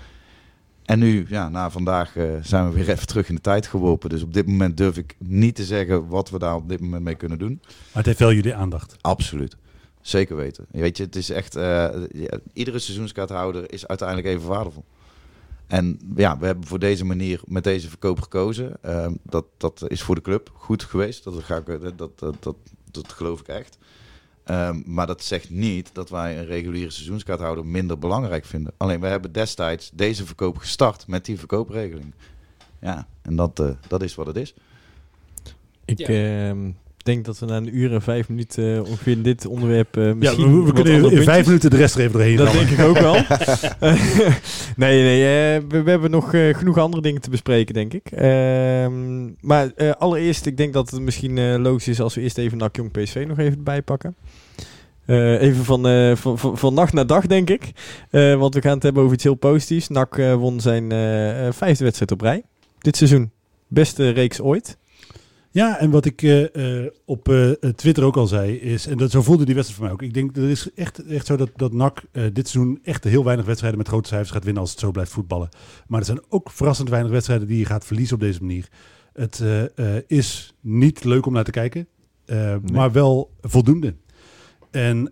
En 0.86 0.99
nu, 0.99 1.26
ja, 1.30 1.49
na 1.49 1.70
vandaag 1.70 2.16
eh, 2.16 2.24
zijn 2.41 2.70
we 2.70 2.76
weer 2.76 2.89
even 2.95 3.08
terug 3.08 3.30
in 3.30 3.36
de 3.36 3.41
tijd 3.41 3.68
geworpen. 3.68 4.10
Dus 4.10 4.22
op 4.24 4.34
dit 4.34 4.47
moment 4.47 4.78
durf 4.78 4.97
ik 4.97 5.16
niet 5.18 5.55
te 5.55 5.64
zeggen 5.66 6.08
wat 6.08 6.30
we 6.30 6.39
daar 6.39 6.55
op 6.55 6.70
dit 6.70 6.80
moment 6.80 7.03
mee 7.03 7.16
kunnen 7.16 7.39
doen. 7.39 7.60
Maar 7.64 7.78
het 7.93 8.05
heeft 8.05 8.20
wel 8.20 8.34
jullie 8.34 8.55
aandacht. 8.55 8.95
Absoluut. 9.01 9.55
Zeker 10.01 10.36
weten. 10.36 10.66
Weet 10.72 10.97
je, 10.97 11.03
het 11.03 11.16
is 11.16 11.30
echt. 11.30 11.55
eh, 11.55 11.64
ja, 12.12 12.39
iedere 12.53 12.80
seizoenskaarthouder 12.80 13.72
is 13.72 13.88
uiteindelijk 13.88 14.28
even 14.28 14.47
waardevol. 14.47 14.84
En 15.68 15.99
ja, 16.15 16.38
we 16.38 16.45
hebben 16.45 16.68
voor 16.68 16.80
deze 16.80 17.05
manier 17.05 17.41
met 17.45 17.63
deze 17.63 17.89
verkoop 17.89 18.22
gekozen. 18.22 18.78
Ehm, 18.82 19.13
dat, 19.24 19.45
dat 19.57 19.84
is 19.88 20.01
voor 20.01 20.15
de 20.15 20.22
club 20.22 20.51
goed 20.53 20.84
geweest. 20.84 21.24
Dat, 21.24 21.43
ga 21.43 21.55
ik, 21.57 21.65
dat, 21.65 21.97
dat, 21.97 22.20
dat, 22.20 22.36
dat, 22.43 22.55
dat 22.91 23.11
geloof 23.11 23.39
ik 23.39 23.47
echt. 23.47 23.78
Ehm, 24.43 24.82
maar 24.86 25.07
dat 25.07 25.24
zegt 25.24 25.49
niet 25.49 25.89
dat 25.93 26.09
wij 26.09 26.38
een 26.38 26.45
reguliere 26.45 26.89
seizoenskaarthouder 26.89 27.65
minder 27.65 27.99
belangrijk 27.99 28.45
vinden. 28.45 28.74
Alleen 28.78 28.99
we 28.99 29.07
hebben 29.07 29.32
destijds 29.32 29.91
deze 29.93 30.26
verkoop 30.26 30.57
gestart 30.57 31.07
met 31.07 31.26
die 31.26 31.39
verkoopregeling. 31.39 32.13
Ja, 32.82 33.07
en 33.22 33.36
dat, 33.36 33.59
eh, 33.59 33.70
dat 33.88 34.03
is 34.03 34.15
wat 34.15 34.26
het 34.28 34.36
is. 34.36 34.53
Ik 35.86 35.97
Ja. 35.97 36.07
ehm, 36.07 36.72
denk 37.08 37.26
dat 37.26 37.39
we 37.39 37.45
na 37.45 37.58
een 37.58 37.78
uur 37.78 37.93
en 37.93 38.01
vijf 38.01 38.30
minuten 38.30 38.76
eh, 38.76 38.89
ongeveer 38.89 39.14
in 39.14 39.24
dit 39.24 39.45
onderwerp 39.45 39.97
eh, 39.97 40.05
Ja, 40.05 40.14
misschien 40.14 40.66
we, 40.66 40.74
kunnen 40.74 41.12
in, 41.12 41.24
vijf 41.24 41.45
minuten 41.45 41.70
de 41.70 41.78
rest 41.78 41.95
er 41.95 42.01
even 42.01 42.12
doorheen 42.12 42.36
Dat 42.36 42.51
denk 42.51 42.70
ik 42.70 42.80
ook 42.80 42.99
wel. 42.99 43.14
nee, 44.84 45.01
nee, 45.01 45.22
eh, 45.22 45.64
we, 45.68 45.84
we 45.84 45.89
hebben 45.89 46.12
nog 46.12 46.30
genoeg 46.30 46.78
andere 46.78 47.01
dingen 47.01 47.22
te 47.22 47.30
bespreken, 47.30 47.74
denk 47.74 47.93
ik. 47.93 48.12
Ehm, 48.12 49.26
maar 49.41 49.95
allereerst, 49.97 50.45
ik 50.45 50.58
denk 50.58 50.74
dat 50.74 50.89
het 50.91 51.01
misschien 51.01 51.62
logisch 51.62 51.88
is 51.88 52.01
als 52.01 52.16
we 52.16 52.22
eerst 52.22 52.38
even 52.38 52.58
NAC 52.58 52.76
Jong 52.76 52.91
PSV 52.91 53.26
nog 53.28 53.39
even 53.39 53.64
bijpakken. 53.64 54.16
Even 55.05 55.64
van, 55.64 56.18
van, 56.18 56.39
van, 56.39 56.58
van 56.58 56.74
nacht 56.74 56.93
naar 56.93 57.08
dag, 57.08 57.26
denk 57.26 57.49
ik. 57.49 57.72
Want 58.12 58.53
we 58.53 58.62
gaan 58.62 58.74
het 58.74 58.84
hebben 58.84 59.03
over 59.03 59.14
iets 59.14 59.24
heel 59.24 59.36
positiefs. 59.36 59.88
NAC 59.88 60.16
won 60.16 60.60
zijn 60.60 60.89
vijfde 61.53 61.84
wedstrijd 61.84 62.12
op 62.12 62.22
rij. 62.22 62.43
Dit 62.80 62.97
seizoen. 62.97 63.32
Beste 63.68 64.10
reeks 64.10 64.41
ooit. 64.41 64.78
Ja, 65.58 65.80
en 65.80 65.89
wat 65.89 66.05
ik 66.05 66.22
eh, 66.22 66.84
eh, 66.84 66.91
op 67.05 67.30
eh, 67.30 67.51
Twitter 67.51 68.03
ook 68.03 68.18
al 68.18 68.28
zei, 68.28 68.55
is, 68.55 68.88
en 68.88 68.97
dat, 68.97 69.12
zo 69.12 69.22
voelde 69.22 69.45
die 69.45 69.55
wedstrijd 69.55 69.80
voor 69.80 69.89
mij 69.89 69.93
ook. 69.93 70.10
Ik 70.10 70.14
denk, 70.14 70.38
er 70.38 70.49
is 70.49 70.74
echt, 70.76 71.05
echt 71.05 71.26
zo 71.26 71.36
dat, 71.36 71.49
dat 71.55 71.74
NAC 71.74 72.03
dit 72.12 72.47
seizoen 72.47 72.80
echt 72.84 73.03
heel 73.03 73.24
weinig 73.24 73.45
wedstrijden 73.45 73.80
met 73.80 73.88
grote 73.88 74.08
cijfers 74.08 74.32
gaat 74.32 74.43
winnen 74.43 74.62
als 74.62 74.72
het 74.72 74.80
zo 74.80 74.91
blijft 74.91 75.12
voetballen. 75.12 75.49
Maar 75.88 75.99
er 75.99 76.05
zijn 76.05 76.22
ook 76.30 76.51
verrassend 76.51 76.89
weinig 76.89 77.12
wedstrijden 77.12 77.47
die 77.47 77.58
je 77.58 77.66
gaat 77.66 77.86
verliezen 77.86 78.16
op 78.16 78.22
deze 78.22 78.41
manier. 78.41 78.68
Het 79.14 79.43
is 80.08 80.53
niet 80.62 81.03
leuk 81.03 81.26
om 81.26 81.34
naar 81.34 81.43
te 81.43 81.51
kijken, 81.51 81.88
maar 82.72 82.91
wel 82.91 83.32
voldoende. 83.41 83.95
En 84.72 85.12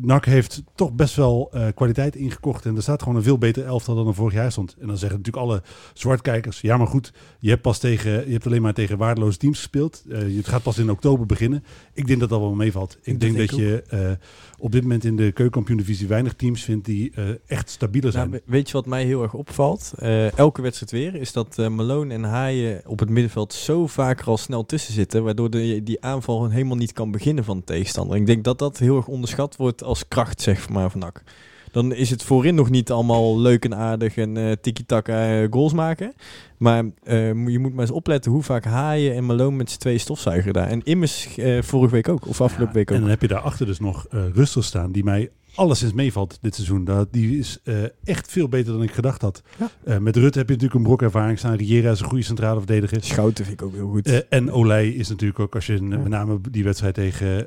NAC 0.00 0.24
heeft 0.24 0.62
toch 0.74 0.92
best 0.92 1.16
wel 1.16 1.48
eh, 1.52 1.66
kwaliteit 1.74 2.16
ingekocht. 2.16 2.66
En 2.66 2.76
er 2.76 2.82
staat 2.82 3.02
gewoon 3.02 3.16
een 3.16 3.22
veel 3.22 3.38
beter 3.38 3.64
elftal 3.64 3.94
dan 3.94 4.06
er 4.06 4.14
vorig 4.14 4.34
jaar 4.34 4.52
stond. 4.52 4.76
En 4.80 4.86
dan 4.86 4.96
zeggen 4.96 5.18
natuurlijk 5.18 5.46
alle 5.46 5.62
zwartkijkers... 5.94 6.60
ja, 6.60 6.76
maar 6.76 6.86
goed, 6.86 7.12
je 7.38 7.48
hebt, 7.48 7.62
pas 7.62 7.78
tegen, 7.78 8.10
je 8.26 8.32
hebt 8.32 8.46
alleen 8.46 8.62
maar 8.62 8.74
tegen 8.74 8.98
waardeloze 8.98 9.38
teams 9.38 9.56
gespeeld. 9.56 10.04
Eh, 10.10 10.36
het 10.36 10.48
gaat 10.48 10.62
pas 10.62 10.78
in 10.78 10.90
oktober 10.90 11.26
beginnen. 11.26 11.64
Ik 11.92 12.06
denk 12.06 12.20
dat 12.20 12.28
dat 12.28 12.40
wel 12.40 12.54
meevalt. 12.54 12.98
Ik, 13.02 13.04
Dat 13.12 13.20
denk 13.20 13.36
denk 13.36 13.50
dat 13.50 13.58
ik 13.58 13.64
je 13.64 13.82
eh, 13.88 14.10
op 14.58 14.72
dit 14.72 14.82
moment 14.82 15.04
in 15.04 15.16
de 15.16 15.32
keukenkampioen-divisie... 15.32 16.06
weinig 16.08 16.34
teams 16.34 16.62
vindt 16.62 16.84
die 16.84 17.12
eh, 17.14 17.24
echt 17.46 17.70
stabieler 17.70 18.12
zijn. 18.12 18.30
Nou, 18.30 18.42
we- 18.46 18.52
weet 18.52 18.66
je 18.66 18.72
wat 18.72 18.86
mij 18.86 19.04
heel 19.04 19.22
erg 19.22 19.34
opvalt? 19.34 19.92
Eh, 19.98 20.38
elke 20.38 20.62
wedstrijd 20.62 20.92
weer 20.92 21.14
is 21.20 21.32
dat 21.32 21.58
eh, 21.58 21.68
Malone 21.68 22.14
en 22.14 22.22
Haaien 22.24 22.82
op 22.86 22.98
het 22.98 23.08
middenveld 23.10 23.52
zo 23.52 23.86
vaak 23.86 24.20
er 24.20 24.26
al 24.26 24.36
snel 24.38 24.66
tussen 24.66 24.94
zitten, 24.94 25.24
waardoor 25.24 25.50
de, 25.50 25.82
die 25.82 26.02
aanval 26.04 26.50
helemaal 26.50 26.76
niet 26.76 26.92
kan 26.92 27.10
beginnen 27.10 27.44
van 27.44 27.56
de 27.58 27.64
tegenstander. 27.64 28.16
Ik 28.16 28.26
denk 28.26 28.44
dat 28.44 28.58
dat 28.58 28.78
heel 28.78 28.96
erg 28.96 29.06
onderschat 29.06 29.56
wordt 29.56 29.82
als 29.82 30.08
kracht, 30.08 30.40
zeg 30.40 30.68
maar, 30.68 30.90
van 30.90 31.00
NAC. 31.00 31.22
Dan 31.70 31.92
is 31.92 32.10
het 32.10 32.22
voorin 32.22 32.54
nog 32.54 32.70
niet 32.70 32.90
allemaal 32.90 33.40
leuk 33.40 33.64
en 33.64 33.74
aardig 33.74 34.16
en 34.16 34.36
eh 34.36 34.52
tiki-taka 34.60 35.42
eh, 35.42 35.46
goals 35.50 35.72
maken. 35.72 36.12
Maar 36.56 36.84
eh, 37.02 37.46
je 37.46 37.58
moet 37.58 37.72
maar 37.72 37.80
eens 37.80 37.90
opletten 37.90 38.32
hoe 38.32 38.42
vaak 38.42 38.64
Haaien 38.64 39.14
en 39.14 39.26
Malone 39.26 39.56
met 39.56 39.70
z'n 39.70 39.78
twee 39.78 39.98
stofzuigen 39.98 40.52
daar. 40.52 40.68
En 40.68 40.82
Immers 40.82 41.36
eh, 41.36 41.62
vorige 41.62 41.94
week 41.94 42.08
ook, 42.08 42.26
of 42.26 42.40
afgelopen 42.40 42.72
Ja, 42.72 42.78
week 42.78 42.90
ook. 42.90 42.96
En 42.96 43.02
dan 43.02 43.10
heb 43.10 43.20
je 43.20 43.28
daarachter 43.28 43.66
dus 43.66 43.80
nog 43.80 44.06
Rustig 44.10 44.64
staan, 44.64 44.92
die 44.92 45.04
mij 45.04 45.30
alleszins 45.58 45.92
meevalt 45.92 46.38
dit 46.40 46.54
seizoen. 46.54 46.88
Die 47.10 47.38
is 47.38 47.58
eh, 47.64 47.74
echt 48.04 48.30
veel 48.32 48.48
beter 48.48 48.72
dan 48.72 48.82
ik 48.82 48.90
gedacht 48.90 49.22
had. 49.22 49.42
Ja. 49.58 49.70
Eh, 49.84 49.98
met 49.98 50.16
Rutte 50.16 50.38
heb 50.38 50.46
je 50.48 50.54
natuurlijk 50.54 50.80
een 50.80 50.86
brok 50.86 51.02
ervaring 51.02 51.38
staan. 51.38 51.54
Riera 51.54 51.90
is 51.90 52.00
een 52.00 52.06
goede 52.08 52.24
centrale 52.24 52.58
verdediger. 52.58 53.04
Schouten 53.04 53.44
vind 53.44 53.60
ik 53.60 53.66
ook 53.66 53.74
heel 53.74 53.88
goed. 53.88 54.06
Eh, 54.06 54.18
en 54.28 54.50
Olij 54.52 54.88
is 54.88 55.08
natuurlijk 55.08 55.38
ook, 55.38 55.54
als 55.54 55.66
je 55.66 55.72
een- 55.74 55.88
met 55.88 56.08
name 56.08 56.40
die 56.50 56.64
wedstrijd 56.64 56.94
tegen 56.94 57.46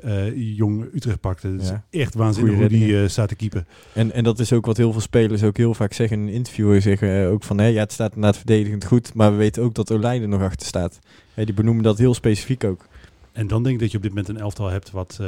Jong 0.54 0.88
Utrecht 0.94 1.20
pakte, 1.20 1.52
dat 1.52 1.60
is 1.62 1.68
Ja. 1.68 1.84
echt 1.90 2.14
waanzinnig 2.14 2.54
hoe 2.54 2.68
die 2.68 3.08
staat 3.08 3.28
te 3.28 3.34
keeper. 3.34 3.64
En, 3.92 4.12
en 4.12 4.24
dat 4.24 4.38
is 4.38 4.52
ook 4.52 4.66
wat 4.66 4.76
heel 4.76 4.92
veel 4.92 5.00
spelers 5.00 5.42
ook 5.42 5.56
heel 5.56 5.74
vaak 5.74 5.92
zeggen 5.92 6.20
in 6.20 6.26
een 6.26 6.32
interview. 6.32 6.80
Zeggen 6.80 7.28
ook 7.28 7.44
van, 7.44 7.58
hé, 7.58 7.66
ja, 7.66 7.80
het 7.80 7.92
staat 7.92 8.14
inderdaad 8.14 8.36
verdedigend 8.36 8.84
goed, 8.84 9.14
maar 9.14 9.30
we 9.30 9.36
weten 9.36 9.62
ook 9.62 9.74
dat 9.74 9.92
Olij 9.92 10.20
er 10.22 10.28
nog 10.28 10.42
achter 10.42 10.66
staat. 10.66 10.98
Hè, 11.34 11.44
die 11.44 11.54
benoemen 11.54 11.82
dat 11.82 11.98
heel 11.98 12.14
specifiek 12.14 12.64
ook. 12.64 12.86
En 13.32 13.46
dan 13.46 13.62
denk 13.62 13.74
ik 13.74 13.80
dat 13.80 13.90
je 13.90 13.96
op 13.96 14.02
dit 14.02 14.12
moment 14.12 14.28
een 14.28 14.38
elftal 14.38 14.68
hebt 14.68 14.90
wat 14.90 15.20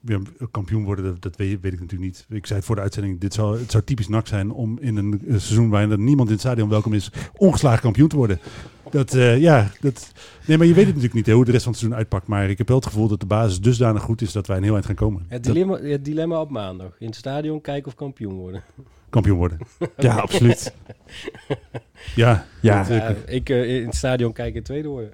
weer 0.00 0.20
kampioen 0.50 0.84
worden. 0.84 1.04
Dat, 1.04 1.22
dat 1.22 1.36
weet, 1.36 1.60
weet 1.60 1.72
ik 1.72 1.80
natuurlijk 1.80 2.10
niet. 2.10 2.26
Ik 2.28 2.46
zei 2.46 2.58
het 2.58 2.66
voor 2.68 2.76
de 2.76 2.82
uitzending, 2.82 3.20
dit 3.20 3.34
zou, 3.34 3.58
het 3.58 3.70
zou 3.70 3.84
typisch 3.84 4.08
nak 4.08 4.26
zijn 4.26 4.50
om 4.50 4.78
in 4.80 4.96
een 4.96 5.12
eh, 5.12 5.28
seizoen 5.28 5.68
waarin 5.68 5.90
er 5.90 5.98
niemand 5.98 6.28
in 6.28 6.34
het 6.34 6.44
stadion 6.44 6.68
welkom 6.68 6.92
is, 6.94 7.10
ongeslagen 7.36 7.80
kampioen 7.80 8.08
te 8.08 8.16
worden. 8.16 8.40
Dat, 8.90 9.14
eh, 9.14 9.38
ja, 9.40 9.70
dat, 9.80 10.12
nee, 10.46 10.58
maar 10.58 10.66
je 10.66 10.72
weet 10.74 10.84
het 10.86 10.94
natuurlijk 10.94 11.14
niet 11.14 11.26
hè, 11.26 11.32
hoe 11.32 11.44
de 11.44 11.50
rest 11.50 11.62
van 11.62 11.72
het 11.72 11.80
seizoen 11.80 12.00
uitpakt. 12.00 12.26
Maar 12.26 12.50
ik 12.50 12.58
heb 12.58 12.68
wel 12.68 12.76
het 12.76 12.86
gevoel 12.86 13.08
dat 13.08 13.20
de 13.20 13.26
basis 13.26 13.60
dusdanig 13.60 14.02
goed 14.02 14.20
is 14.22 14.32
dat 14.32 14.46
wij 14.46 14.56
een 14.56 14.62
heel 14.62 14.72
eind 14.74 14.86
gaan 14.86 14.94
komen. 14.94 15.24
Het 15.28 15.44
Dat- 15.44 15.52
dilemma, 15.54 15.78
het 15.80 16.04
dilemma 16.04 16.40
op 16.40 16.50
maandag. 16.50 16.96
In 16.98 17.06
het 17.06 17.16
stadion 17.16 17.60
kijken 17.60 17.86
of 17.86 17.94
kampioen 17.94 18.34
worden. 18.34 18.62
kampioen 19.10 19.36
worden. 19.36 19.58
Ja, 19.96 20.14
absoluut. 20.16 20.72
Ja, 22.14 22.46
Ja. 22.60 22.86
Ja, 22.88 23.14
ik 23.26 23.48
eh, 23.48 23.76
in 23.76 23.86
het 23.86 23.94
stadion 23.94 24.32
kijken 24.32 24.56
en 24.58 24.62
tweede 24.64 24.88
worden. 24.88 25.10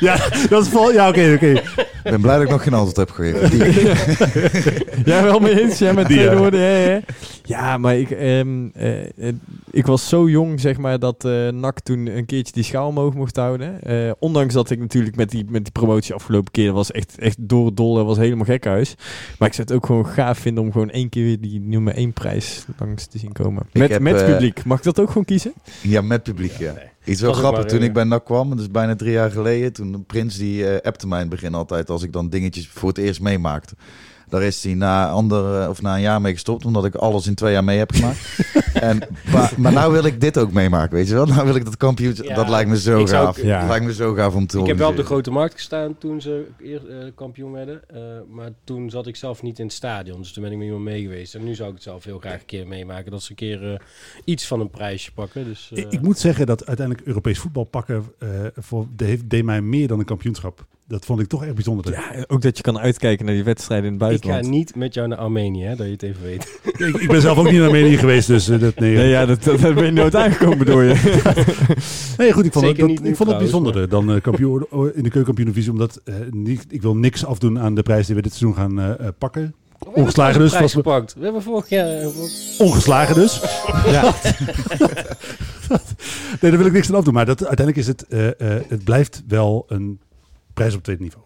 Ja, 0.00 0.16
dat 0.48 0.62
is 0.64 0.68
vol. 0.68 0.92
Ja, 0.92 1.08
oké, 1.08 1.32
oké. 1.34 1.50
Ik 2.04 2.12
ben 2.12 2.20
blij 2.20 2.34
dat 2.34 2.44
ik 2.44 2.50
nog 2.50 2.62
geen 2.62 2.74
antwoord 2.74 2.96
heb 2.96 3.10
gegeven. 3.10 3.50
Die- 3.50 3.94
Ja, 5.12 5.22
wel 5.22 5.38
mee 5.38 5.60
eens. 5.62 5.78
Ja, 5.78 5.92
met 5.92 6.06
Die, 6.06 6.16
twee 6.16 6.30
ja. 6.30 6.36
woorden. 6.36 6.60
Ja, 6.60 6.76
ja. 6.90 7.00
ja, 7.44 7.78
maar 7.78 7.96
ik, 7.98 8.10
ehm, 8.10 8.68
eh, 8.74 9.02
eh, 9.02 9.34
ik 9.70 9.86
was 9.86 10.08
zo 10.08 10.28
jong, 10.28 10.60
zeg 10.60 10.76
maar, 10.78 10.98
dat 10.98 11.24
eh 11.24 11.48
NAC 11.48 11.80
toen 11.80 12.06
een 12.06 12.26
keertje 12.26 12.52
die 12.52 12.62
schaal 12.64 12.88
omhoog 12.88 13.14
mocht 13.14 13.36
houden. 13.36 13.82
Eh, 13.82 14.10
ondanks 14.18 14.54
dat 14.54 14.70
ik 14.70 14.78
natuurlijk 14.78 15.16
met 15.16 15.30
die, 15.30 15.44
met 15.48 15.62
die 15.62 15.72
promotie 15.72 16.14
afgelopen 16.14 16.50
keer, 16.52 16.72
was 16.72 16.90
echt, 16.90 17.18
echt 17.18 17.36
door 17.40 17.66
het 17.66 17.76
dol, 17.76 17.94
dat 17.94 18.06
was 18.06 18.16
helemaal 18.16 18.44
gekhuis. 18.44 18.94
Maar 19.38 19.48
ik 19.48 19.54
zou 19.54 19.66
het 19.66 19.76
ook 19.76 19.86
gewoon 19.86 20.06
gaaf 20.06 20.38
vinden 20.38 20.64
om 20.64 20.72
gewoon 20.72 20.90
één 20.90 21.08
keer 21.08 21.24
weer 21.24 21.40
die 21.40 21.60
nummer 21.60 21.94
één 21.94 22.12
prijs 22.12 22.64
langs 22.78 23.06
te 23.06 23.18
zien 23.18 23.32
komen. 23.32 23.62
Ik 23.72 23.78
Met, 23.80 23.90
heb, 23.90 24.00
met 24.00 24.26
publiek. 24.26 24.64
Mag 24.64 24.78
ik 24.78 24.84
dat 24.84 25.00
ook 25.00 25.08
gewoon 25.08 25.24
kiezen? 25.24 25.52
Ja, 25.80 26.00
met 26.00 26.22
publiek, 26.22 26.52
ja. 26.58 26.72
Iets 27.06 27.20
wel 27.20 27.32
grappig, 27.32 27.60
maar, 27.60 27.70
toen 27.70 27.82
ik 27.82 27.92
bij 27.92 28.04
NAC 28.04 28.24
kwam, 28.24 28.56
dus 28.56 28.70
bijna 28.70 28.96
drie 28.96 29.12
jaar 29.12 29.30
geleden, 29.30 29.72
toen 29.72 29.92
de 29.92 29.98
Prins 29.98 30.36
die 30.36 30.68
eh 30.68 30.86
appte 30.86 31.06
mij 31.06 31.22
in 31.22 31.26
het 31.30 31.34
begin 31.34 31.54
altijd 31.54 31.90
als 31.90 32.02
ik 32.02 32.12
dan 32.12 32.28
dingetjes 32.28 32.68
voor 32.68 32.88
het 32.88 32.98
eerst 32.98 33.20
meemaakte. 33.20 33.74
Daar 34.28 34.42
is 34.42 34.64
hij 34.64 34.74
na, 34.74 35.08
ander, 35.08 35.60
eh, 35.62 35.68
of 35.68 35.82
na 35.82 35.94
een 35.94 36.00
jaar 36.00 36.20
mee 36.20 36.32
gestopt, 36.32 36.64
omdat 36.64 36.84
ik 36.84 36.94
alles 36.94 37.26
in 37.26 37.34
twee 37.34 37.52
jaar 37.52 37.64
mee 37.64 37.78
heb 37.78 37.92
gemaakt. 37.92 38.38
en, 38.74 38.98
maar, 39.32 39.52
maar 39.56 39.72
nou 39.72 39.92
wil 39.92 40.04
ik 40.04 40.20
dit 40.20 40.38
ook 40.38 40.52
meemaken, 40.52 40.94
weet 40.96 41.08
je 41.08 41.14
wel? 41.14 41.26
Nou 41.26 41.44
wil 41.46 41.54
ik 41.54 41.64
dat 41.64 41.76
kampioen, 41.76 42.14
Ja, 42.22 42.34
dat 42.34 42.48
lijkt 42.48 42.70
me 42.70 42.78
zo 42.80 43.06
gaaf. 43.06 43.38
ook- 43.38 43.44
ja. 43.44 43.58
Dat 43.60 43.68
lijkt 43.68 43.84
me 43.84 43.94
zo 43.94 44.14
gaaf 44.14 44.34
om 44.34 44.46
te 44.46 44.58
Ik 44.58 44.66
heb 44.66 44.76
wel 44.78 44.88
op 44.90 44.96
de 44.96 45.04
grote 45.04 45.30
markt 45.30 45.54
gestaan 45.54 45.98
toen 45.98 46.20
ze 46.20 46.46
eer, 46.62 46.88
eh, 46.90 47.10
kampioen 47.14 47.52
werden. 47.52 47.80
eh, 47.88 48.00
maar 48.30 48.50
toen 48.64 48.90
zat 48.90 49.06
ik 49.06 49.16
zelf 49.16 49.42
niet 49.42 49.58
in 49.58 49.64
het 49.64 49.74
stadion. 49.74 50.18
Dus 50.18 50.32
toen 50.32 50.42
ben 50.42 50.52
ik 50.52 50.58
met 50.58 50.66
iemand 50.66 50.84
mee 50.84 51.02
geweest. 51.02 51.34
En 51.34 51.44
nu 51.44 51.54
zou 51.54 51.68
ik 51.68 51.74
het 51.74 51.82
zelf 51.84 52.04
heel 52.04 52.18
graag 52.18 52.40
een 52.40 52.46
keer 52.46 52.66
meemaken. 52.66 53.10
Dat 53.10 53.22
ze 53.22 53.30
een 53.30 53.36
keer 53.36 53.72
eh, 53.72 53.78
iets 54.24 54.46
van 54.46 54.60
een 54.60 54.70
prijsje 54.70 55.12
pakken. 55.12 55.44
Dus, 55.44 55.70
eh, 55.72 55.78
Ik, 55.82 55.92
ik 55.92 56.00
moet 56.02 56.18
zeggen 56.18 56.46
dat 56.46 56.66
uiteindelijk 56.66 57.06
Europees 57.06 57.38
voetbal 57.38 57.64
pakken 57.64 58.04
eh, 58.18 58.28
voor, 58.56 58.86
de, 58.96 59.04
heeft, 59.04 59.30
deed 59.30 59.44
mij 59.44 59.60
meer 59.60 59.88
dan 59.88 59.98
een 59.98 60.04
kampioenschap. 60.04 60.64
Dat 60.88 61.04
vond 61.04 61.20
ik 61.20 61.26
toch 61.26 61.44
echt 61.44 61.54
bijzonder. 61.54 61.92
Ja, 61.92 62.24
ook 62.26 62.42
dat 62.42 62.56
je 62.56 62.62
kan 62.62 62.78
uitkijken 62.78 63.24
naar 63.26 63.34
die 63.34 63.44
wedstrijden 63.44 63.86
in 63.86 63.92
het 63.92 64.02
ik 64.02 64.08
buitenland. 64.08 64.44
ga 64.44 64.50
niet 64.50 64.74
met 64.74 64.94
jou 64.94 65.08
naar 65.08 65.18
Armenië, 65.18 65.62
hè, 65.64 65.76
dat 65.76 65.86
je 65.86 65.92
het 65.92 66.02
even 66.02 66.22
weet. 66.22 66.60
Ik, 66.76 66.96
ik 66.96 67.08
ben 67.08 67.20
zelf 67.20 67.38
ook 67.38 67.44
niet 67.44 67.54
naar 67.58 67.66
Armenië 67.66 67.96
geweest, 67.98 68.26
dus 68.26 68.48
eh, 68.48 68.60
dat, 68.60 68.78
nee. 68.78 68.96
Nee, 68.96 69.08
ja, 69.08 69.26
dat, 69.26 69.44
ben 69.60 69.84
je 69.84 69.90
nooit 69.90 70.14
aangekomen 70.24 70.66
door 70.66 70.82
je. 70.82 70.94
Nee, 72.16 72.32
goed, 72.32 72.44
ik 72.44 72.52
vond, 72.52 72.64
Zeker 72.64 72.80
het, 72.80 72.90
niet 72.90 72.98
dat, 72.98 73.08
ik 73.08 73.16
vond 73.16 73.28
het 73.28 73.38
bijzonderder 73.38 73.88
dan 73.88 74.12
eh, 74.14 74.20
kampioen, 74.20 74.66
in 74.70 75.02
de 75.02 75.10
keukenkampioen-divisie. 75.10 75.70
Omdat 75.72 76.00
eh, 76.04 76.14
niet, 76.30 76.64
ik 76.68 76.82
wil 76.82 76.96
niks 76.96 77.24
afdoen 77.24 77.58
aan 77.58 77.74
de 77.74 77.82
prijs 77.82 78.06
die 78.06 78.14
we 78.16 78.22
dit 78.22 78.34
seizoen 78.34 78.54
gaan 78.62 78.80
eh, 78.80 78.90
eh, 79.06 79.12
pakken. 79.18 79.54
Ongeslagen 79.94 80.40
dus. 80.40 80.50
We 80.52 80.56
hebben 80.58 80.74
was- 80.82 80.84
gepakt. 80.84 81.14
We 81.14 81.24
hebben 81.24 81.42
vorig 81.42 81.68
jaar... 81.68 81.88
eh, 81.88 82.06
Ongeslagen 82.58 83.14
dus. 83.14 83.40
Ja. 83.86 84.14
Nee, 86.40 86.50
daar 86.50 86.56
wil 86.58 86.66
ik 86.66 86.72
niks 86.72 86.88
aan 86.88 86.94
afdoen. 86.94 87.14
Maar 87.14 87.26
dat, 87.26 87.46
uiteindelijk 87.46 87.76
is 87.76 87.86
het, 87.86 88.06
eh, 88.08 88.26
eh, 88.56 88.62
het 88.68 88.84
blijft 88.84 89.22
wel 89.28 89.64
een 89.68 89.98
prijs 90.56 90.74
op 90.74 90.82
tweede 90.82 91.02
niveau. 91.02 91.24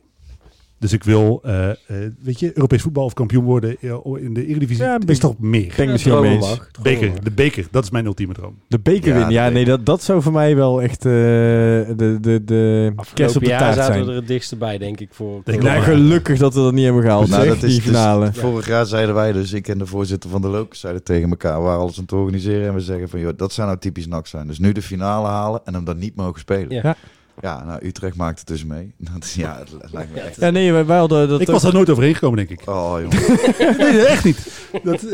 Dus 0.78 0.92
ik 0.92 1.04
wil, 1.04 1.40
eh, 1.42 1.70
eh, 1.70 1.76
weet 2.20 2.40
je, 2.40 2.50
Europees 2.54 2.82
voetbal 2.82 3.04
of 3.04 3.12
kampioen 3.12 3.44
worden 3.44 3.76
eh, 3.80 3.94
in 4.24 4.34
de 4.34 4.46
Eredivisie. 4.46 4.84
Ja, 4.84 4.98
is 5.06 5.18
toch 5.18 5.38
meer. 5.38 5.72
Denk 5.76 5.90
misschien 5.90 6.12
wel 6.12 6.24
eens. 6.24 6.60
Beker, 6.82 7.24
de 7.24 7.30
beker, 7.30 7.66
dat 7.70 7.84
is 7.84 7.90
mijn 7.90 8.06
ultieme 8.06 8.32
droom. 8.34 8.58
De 8.68 8.78
beker 8.78 9.08
Ja, 9.08 9.14
winnen. 9.14 9.32
Ja, 9.32 9.48
nee, 9.48 9.64
dat, 9.64 9.86
dat 9.86 10.02
zou 10.02 10.22
voor 10.22 10.32
mij 10.32 10.56
wel 10.56 10.82
echt 10.82 11.04
eh, 11.04 11.10
de, 11.12 12.18
de, 12.20 12.42
de 12.44 12.92
kerst 13.14 13.36
op 13.36 13.42
de 13.42 13.48
jaar 13.48 13.58
taart 13.58 13.74
zaten 13.74 13.92
zijn. 13.94 14.04
we 14.04 14.10
er 14.10 14.16
het 14.16 14.26
dichtste 14.26 14.56
bij, 14.56 14.78
denk 14.78 15.00
ik, 15.00 15.08
voor 15.12 15.40
Denk 15.44 15.62
Nou, 15.62 15.74
wel. 15.74 15.82
gelukkig 15.84 16.38
dat 16.38 16.54
we 16.54 16.60
dat 16.60 16.72
niet 16.72 16.84
hebben 16.84 17.02
gehaald, 17.02 17.28
Nou, 17.28 17.42
zeg, 17.42 17.54
dat 17.54 17.62
is 17.62 17.70
die 17.74 17.80
dus- 17.82 17.90
finale. 17.90 18.32
Vorig 18.32 18.66
jaar 18.66 18.86
zeiden 18.86 19.14
wij 19.14 19.32
dus, 19.32 19.52
ik 19.52 19.68
en 19.68 19.78
de 19.78 19.86
voorzitter 19.86 20.30
van 20.30 20.42
de 20.42 20.48
Locus 20.48 20.80
zeiden 20.80 21.02
tegen 21.04 21.30
elkaar, 21.30 21.58
we 21.58 21.64
waren 21.64 21.80
alles 21.80 21.96
aan 21.96 22.02
het 22.02 22.12
organiseren 22.12 22.66
en 22.68 22.74
we 22.74 22.80
zeggen 22.80 23.08
van, 23.08 23.20
joh, 23.20 23.32
dat 23.36 23.52
zou 23.52 23.66
nou 23.66 23.78
typisch 23.80 24.06
NAC 24.06 24.26
zijn. 24.26 24.46
Dus 24.46 24.58
nu 24.58 24.72
de 24.72 24.82
finale 24.82 25.26
halen 25.28 25.60
en 25.64 25.74
hem 25.74 25.84
dan 25.84 25.98
niet 25.98 26.14
mogen 26.16 26.40
spelen. 26.40 26.70
Ja. 26.82 26.96
Ja. 27.40 27.64
Nou, 27.64 27.86
Utrecht 27.86 28.16
maakt 28.16 28.38
het 28.38 28.48
dus 28.48 28.64
mee. 28.64 28.92
Dat 29.12 29.24
is, 29.24 29.34
ja, 29.34 29.58
het 29.58 29.92
lijkt 29.92 30.12
me 30.14 30.20
echt... 30.20 30.40
Ja, 30.40 30.50
nee, 30.50 30.72
wij, 30.72 30.86
wij 30.86 30.98
hadden 30.98 31.28
dat 31.28 31.40
ik 31.40 31.46
was 31.46 31.62
daar 31.62 31.72
nooit 31.72 31.90
overheen 31.90 32.14
gekomen, 32.14 32.36
denk 32.36 32.60
ik. 32.60 32.68
Oh, 32.68 32.96
jongen. 33.00 33.18
Nee, 33.78 34.04
echt 34.04 34.24
niet. 34.24 34.68
Dat, 34.82 35.04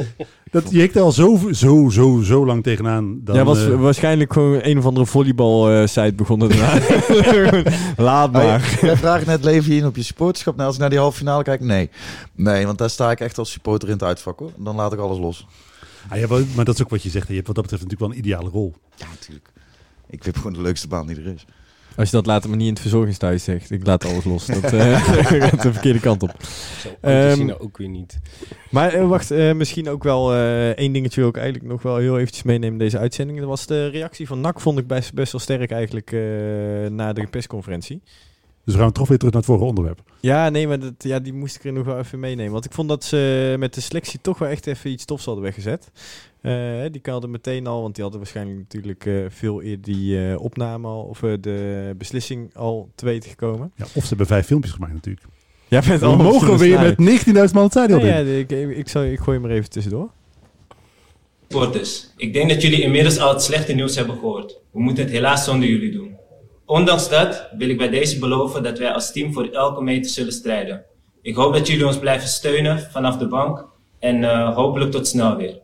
dat, 0.50 0.70
je 0.70 0.78
hikte 0.78 1.00
al 1.00 1.12
zo, 1.12 1.40
zo, 1.50 1.88
zo, 1.88 2.20
zo 2.22 2.46
lang 2.46 2.62
tegenaan. 2.62 3.20
Dan, 3.24 3.36
ja, 3.36 3.44
was 3.44 3.66
eh, 3.66 3.80
waarschijnlijk 3.80 4.32
gewoon 4.32 4.58
een 4.62 4.78
of 4.78 4.86
andere 4.86 5.06
volleybal-site 5.06 6.14
begonnen 6.14 6.48
daarna. 6.48 6.80
Laat 7.96 8.32
maar. 8.32 8.44
Oh, 8.44 8.80
jij 8.80 8.96
vraagt 8.96 9.26
net, 9.26 9.44
leef 9.44 9.66
je 9.66 9.74
in 9.74 9.86
op 9.86 9.96
je 9.96 10.02
supporterschap? 10.02 10.54
Nou, 10.54 10.66
als 10.66 10.74
ik 10.74 10.80
naar 10.80 10.90
die 10.90 10.98
halve 10.98 11.18
finale 11.18 11.42
kijk, 11.42 11.60
nee. 11.60 11.90
Nee, 12.34 12.66
want 12.66 12.78
daar 12.78 12.90
sta 12.90 13.10
ik 13.10 13.20
echt 13.20 13.38
als 13.38 13.50
supporter 13.50 13.88
in 13.88 13.94
het 13.94 14.02
uitvak, 14.02 14.38
hoor. 14.38 14.52
Dan 14.56 14.76
laat 14.76 14.92
ik 14.92 14.98
alles 14.98 15.18
los. 15.18 15.46
ah, 16.08 16.18
ja, 16.18 16.26
maar 16.54 16.64
dat 16.64 16.74
is 16.74 16.82
ook 16.82 16.90
wat 16.90 17.02
je 17.02 17.10
zegt. 17.10 17.28
Je 17.28 17.34
hebt 17.34 17.46
wat 17.46 17.56
dat 17.56 17.64
betreft 17.64 17.82
natuurlijk 17.82 18.12
wel 18.12 18.20
een 18.20 18.26
ideale 18.26 18.50
rol. 18.50 18.74
Ja, 18.96 19.06
natuurlijk. 19.08 19.48
Ik 20.10 20.22
heb 20.22 20.36
gewoon 20.36 20.52
de 20.52 20.62
leukste 20.62 20.88
baan 20.88 21.06
die 21.06 21.16
er 21.16 21.26
is. 21.26 21.46
Als 21.96 22.10
je 22.10 22.16
dat 22.16 22.26
later 22.26 22.48
maar 22.48 22.58
niet 22.58 22.66
in 22.66 22.72
het 22.72 22.82
verzorgingstehuis 22.82 23.44
zegt. 23.44 23.70
Ik 23.70 23.86
laat 23.86 24.04
alles 24.04 24.24
los. 24.24 24.46
Dat 24.46 24.72
eh, 24.72 25.02
gaat 25.48 25.62
de 25.62 25.72
verkeerde 25.72 26.00
kant 26.00 26.22
op. 26.22 26.34
Zo, 26.80 26.88
Ehm, 27.00 27.40
um, 27.40 27.50
ook 27.50 27.76
weer 27.76 27.88
niet. 27.88 28.18
Maar 28.70 28.92
eh, 28.92 29.08
wacht, 29.08 29.30
eh, 29.30 29.52
misschien 29.52 29.88
ook 29.88 30.02
wel 30.02 30.34
eh, 30.34 30.68
één 30.70 30.92
dingetje 30.92 31.20
wil 31.20 31.28
ik 31.28 31.36
eigenlijk 31.36 31.66
nog 31.66 31.82
wel 31.82 31.96
heel 31.96 32.18
eventjes 32.18 32.42
meenemen 32.42 32.72
in 32.72 32.78
deze 32.78 32.98
uitzending. 32.98 33.38
Dat 33.38 33.48
was 33.48 33.66
de 33.66 33.86
reactie 33.86 34.26
van 34.26 34.40
NAC, 34.40 34.60
vond 34.60 34.78
ik 34.78 34.86
best, 34.86 35.14
best 35.14 35.32
wel 35.32 35.40
sterk 35.40 35.70
eigenlijk 35.70 36.12
eh, 36.12 36.20
na 36.90 37.12
de 37.12 37.26
persconferentie. 37.26 38.02
Dus 38.66 38.74
we 38.74 38.80
gaan 38.80 38.92
toch 38.92 39.08
weer 39.08 39.18
terug 39.18 39.32
naar 39.32 39.42
het 39.42 39.50
vorige 39.50 39.68
onderwerp. 39.68 40.02
Ja, 40.20 40.48
nee, 40.48 40.68
maar 40.68 40.78
dat, 40.78 40.92
ja, 40.98 41.18
die 41.18 41.32
moest 41.32 41.56
ik 41.56 41.64
er 41.64 41.72
nog 41.72 41.84
wel 41.84 41.98
even 41.98 42.20
meenemen. 42.20 42.52
Want 42.52 42.64
ik 42.64 42.72
vond 42.72 42.88
dat 42.88 43.04
ze 43.04 43.54
met 43.58 43.74
de 43.74 43.80
selectie 43.80 44.20
toch 44.22 44.38
wel 44.38 44.48
echt 44.48 44.66
even 44.66 44.90
iets 44.90 45.04
tofs 45.04 45.24
hadden 45.24 45.44
weggezet. 45.44 45.90
Eh, 46.40 46.52
die 46.90 47.00
hadden 47.02 47.30
meteen 47.30 47.66
al, 47.66 47.82
want 47.82 47.94
die 47.94 48.02
hadden 48.02 48.22
waarschijnlijk 48.22 48.58
natuurlijk 48.58 49.06
eh, 49.06 49.14
veel 49.28 49.62
eerder 49.62 49.84
die 49.84 50.30
eh, 50.30 50.40
opname 50.40 50.86
al, 50.86 51.02
of 51.02 51.18
de 51.18 51.94
beslissing 51.98 52.54
al 52.54 52.90
te 52.94 53.04
weten 53.04 53.30
gekomen. 53.30 53.72
Ja, 53.76 53.84
of 53.84 54.02
ze 54.02 54.08
hebben 54.08 54.26
vijf 54.26 54.46
filmpjes 54.46 54.72
gemaakt 54.72 54.92
natuurlijk. 54.92 55.26
Ja, 55.68 55.82
met 55.88 56.00
We 56.00 56.06
allemaal 56.06 56.32
mogen 56.32 56.58
weer 56.58 56.80
met 56.80 57.24
19.000 57.26 57.34
man 57.34 57.62
het 57.62 57.72
stadion 57.72 58.00
Nee, 58.00 58.10
ja, 58.10 58.38
ik, 58.38 58.50
ik, 58.50 58.76
ik, 58.76 58.88
zal, 58.88 59.04
ik 59.04 59.18
gooi 59.18 59.38
hem 59.38 59.50
er 59.50 59.56
even 59.56 59.70
tussendoor. 59.70 60.10
Supporters, 61.48 62.10
ik 62.16 62.32
denk 62.32 62.48
dat 62.48 62.62
jullie 62.62 62.82
inmiddels 62.82 63.18
al 63.18 63.32
het 63.32 63.42
slechte 63.42 63.72
nieuws 63.72 63.96
hebben 63.96 64.14
gehoord. 64.14 64.58
We 64.70 64.80
moeten 64.80 65.04
het 65.04 65.12
helaas 65.12 65.44
zonder 65.44 65.68
jullie 65.68 65.92
doen. 65.92 66.16
Ondanks 66.66 67.08
dat 67.08 67.48
wil 67.58 67.68
ik 67.68 67.78
bij 67.78 67.88
deze 67.88 68.18
beloven 68.18 68.62
dat 68.62 68.78
wij 68.78 68.92
als 68.92 69.12
team 69.12 69.32
voor 69.32 69.44
elke 69.44 69.82
meter 69.82 70.10
zullen 70.10 70.32
strijden. 70.32 70.84
Ik 71.22 71.34
hoop 71.34 71.52
dat 71.52 71.66
jullie 71.66 71.86
ons 71.86 71.98
blijven 71.98 72.28
steunen 72.28 72.80
vanaf 72.80 73.16
de 73.16 73.28
bank 73.28 73.64
en 73.98 74.24
eh, 74.24 74.54
hopelijk 74.54 74.90
tot 74.90 75.06
snel 75.06 75.36
weer. 75.36 75.58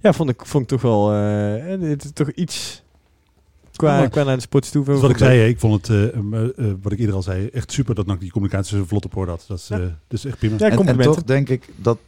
Ja, 0.00 0.12
vond 0.12 0.30
ik, 0.30 0.46
vond 0.46 0.62
ik 0.62 0.68
toch 0.68 0.82
wel 0.82 1.12
eh, 1.12 1.80
is 1.80 2.12
toch 2.12 2.30
iets 2.30 2.82
qua, 3.76 4.00
Ja, 4.00 4.08
qua 4.08 4.22
naar 4.22 4.36
de 4.36 4.42
sports 4.42 4.70
toe. 4.70 4.92
Is 4.92 5.00
wat 5.00 5.10
ik 5.10 5.18
zei, 5.18 5.48
ik 5.48 5.58
vond 5.58 5.86
het, 5.86 6.12
eh, 6.12 6.20
wat 6.82 6.92
ik 6.92 6.98
eerder 6.98 7.14
al 7.14 7.22
zei, 7.22 7.46
echt 7.46 7.72
super 7.72 7.94
dat 7.94 8.06
NAC 8.06 8.20
die 8.20 8.30
communicatie 8.30 8.76
zo 8.76 8.84
vlot 8.84 9.04
op 9.04 9.16
orde 9.16 9.30
had. 9.30 9.44
Dat 9.48 9.58
is, 9.58 9.70
eh, 9.70 9.78
dat 9.78 9.92
is 10.08 10.24
echt 10.24 10.38
prima. 10.38 10.56
Ja, 10.58 10.70
En, 10.70 10.86
en 10.86 10.98
toch 11.00 11.22
denk 11.22 11.48
ik 11.48 11.68
dat, 11.76 11.98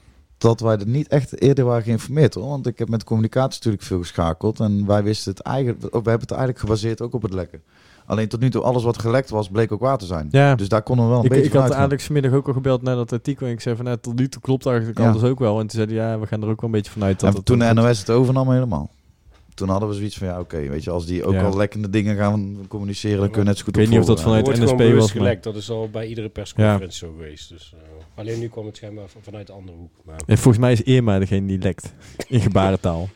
dat 0.46 0.60
wij 0.60 0.76
er 0.76 0.86
niet 0.86 1.08
echt 1.08 1.40
eerder 1.40 1.64
waren 1.64 1.82
geïnformeerd 1.82 2.34
hoor. 2.34 2.48
Want 2.48 2.66
ik 2.66 2.78
heb 2.78 2.88
met 2.88 3.04
communicatie 3.04 3.56
natuurlijk 3.56 3.82
veel 3.82 3.98
geschakeld. 3.98 4.60
En 4.60 4.86
wij 4.86 5.02
wisten 5.02 5.32
het 5.32 5.40
eigenlijk, 5.40 5.80
we 5.80 5.88
hebben 5.92 6.20
het 6.20 6.30
eigenlijk 6.30 6.58
gebaseerd 6.60 7.00
ook 7.00 7.14
op 7.14 7.22
het 7.22 7.32
lekken. 7.34 7.62
Alleen 8.06 8.28
tot 8.28 8.40
nu 8.40 8.50
toe, 8.50 8.62
alles 8.62 8.82
wat 8.82 8.98
gelekt 8.98 9.30
was, 9.30 9.48
bleek 9.48 9.72
ook 9.72 9.80
waar 9.80 9.98
te 9.98 10.06
zijn. 10.06 10.28
Ja. 10.30 10.54
Dus 10.54 10.68
daar 10.68 10.82
konden 10.82 11.04
we 11.04 11.10
wel 11.10 11.18
een 11.20 11.24
ik, 11.24 11.30
beetje 11.30 11.46
ik 11.46 11.52
had. 11.52 11.72
Alex 11.72 12.04
vanmiddag 12.04 12.32
ook 12.32 12.46
al 12.46 12.52
gebeld 12.52 12.82
naar 12.82 12.96
dat 12.96 13.12
artikel. 13.12 13.46
En 13.46 13.52
ik 13.52 13.60
zei 13.60 13.76
van, 13.76 13.84
nou, 13.84 13.96
tot 14.00 14.18
nu 14.18 14.28
toe 14.28 14.42
klopt 14.42 14.66
eigenlijk 14.66 14.98
Ja. 14.98 15.10
alles 15.10 15.22
ook 15.22 15.38
wel. 15.38 15.60
En 15.60 15.66
toen 15.66 15.80
zei 15.86 15.98
hij, 15.98 16.08
ja, 16.08 16.18
we 16.18 16.26
gaan 16.26 16.42
er 16.42 16.48
ook 16.48 16.60
wel 16.60 16.70
een 16.70 16.76
beetje 16.76 16.92
vanuit 16.92 17.20
dat 17.20 17.30
En 17.30 17.36
het 17.36 17.44
toen 17.44 17.58
de 17.58 17.72
NOS 17.72 17.98
het 17.98 18.10
overnam 18.10 18.50
helemaal. 18.50 18.90
Toen 19.54 19.68
hadden 19.68 19.88
we 19.88 19.94
zoiets 19.94 20.18
van, 20.18 20.26
ja 20.26 20.40
oké, 20.40 20.68
weet 20.68 20.84
je, 20.84 20.90
als 20.90 21.06
die 21.06 21.24
ook 21.24 21.32
Ja. 21.32 21.42
al 21.44 21.56
lekkende 21.56 21.90
dingen 21.90 22.16
gaan 22.16 22.56
communiceren, 22.68 23.18
dan 23.20 23.30
kun 23.30 23.40
je 23.42 23.46
net 23.48 23.56
zo 23.58 23.64
goed 23.64 23.74
Ik 23.76 23.80
weet 23.80 23.90
niet 23.90 24.00
of 24.00 24.06
dat 24.06 24.20
vanuit 24.22 24.46
NSP 24.46 24.78
was, 24.78 24.88
maar- 24.94 25.08
gelekt. 25.08 25.44
Dat 25.44 25.56
is 25.56 25.70
al 25.70 25.88
bij 25.92 26.06
iedere 26.06 26.28
persconferentie 26.28 26.98
zo 26.98 27.12
geweest. 27.16 27.48
Dus, 27.48 27.74
eh, 27.76 27.88
alleen 28.16 28.38
nu 28.38 28.48
kwam 28.48 28.66
het 28.66 28.76
schijnbaar 28.76 29.08
van- 29.08 29.22
vanuit 29.22 29.46
de 29.46 29.52
andere 29.52 29.76
hoek. 29.76 29.90
Maar, 30.04 30.20
En 30.26 30.38
volgens 30.38 30.58
mij 30.64 30.72
is 30.72 30.82
Irma 30.82 31.18
degene 31.18 31.46
die 31.46 31.58
lekt. 31.58 31.94
In 32.28 32.40
gebarentaal. 32.40 33.08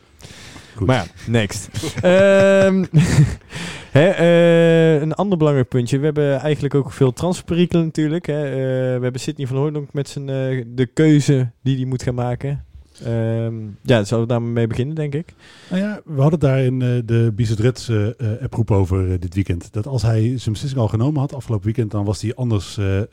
Goed. 0.75 0.87
Maar 0.87 0.95
ja, 0.95 1.31
next. 1.31 1.69
Ehm, 2.01 2.85
hè, 3.99 4.07
eh, 4.09 5.01
een 5.01 5.13
ander 5.13 5.37
belangrijk 5.37 5.67
puntje. 5.67 5.97
We 5.99 6.05
hebben 6.05 6.39
eigenlijk 6.39 6.75
ook 6.75 6.91
veel 6.91 7.13
transferperikelen 7.13 7.85
natuurlijk. 7.85 8.25
Hè. 8.25 8.43
Eh, 8.45 8.51
we 8.97 9.03
hebben 9.03 9.21
Sidney 9.21 9.47
van 9.47 9.57
Hooydonk 9.57 9.93
met 9.93 10.09
zijn, 10.09 10.29
eh, 10.29 10.63
de 10.67 10.85
keuze 10.93 11.51
die 11.63 11.75
hij 11.75 11.85
moet 11.85 12.03
gaan 12.03 12.15
maken. 12.15 12.65
Ehm, 13.05 13.53
ja, 13.81 14.03
zullen 14.03 14.23
we 14.23 14.29
daarmee 14.29 14.67
beginnen, 14.67 14.95
denk 14.95 15.13
ik. 15.15 15.33
Nou 15.69 15.81
ja, 15.81 16.01
we 16.05 16.21
hadden 16.21 16.39
daar 16.39 16.59
in 16.63 16.81
eh, 16.81 16.89
de 17.05 17.31
Bizet 17.35 17.87
uh, 17.91 18.07
approep 18.41 18.71
over 18.71 19.11
eh, 19.11 19.19
dit 19.19 19.33
weekend. 19.35 19.73
Dat 19.73 19.87
als 19.87 20.01
hij 20.01 20.21
zijn 20.37 20.51
beslissing 20.51 20.81
al 20.81 20.87
genomen 20.87 21.19
had 21.19 21.33
afgelopen 21.33 21.65
weekend, 21.65 21.91
dan 21.91 22.05
was 22.05 22.21
hij 22.21 22.35
anders, 22.35 22.77
eh, 22.77 22.99
eh, 23.01 23.07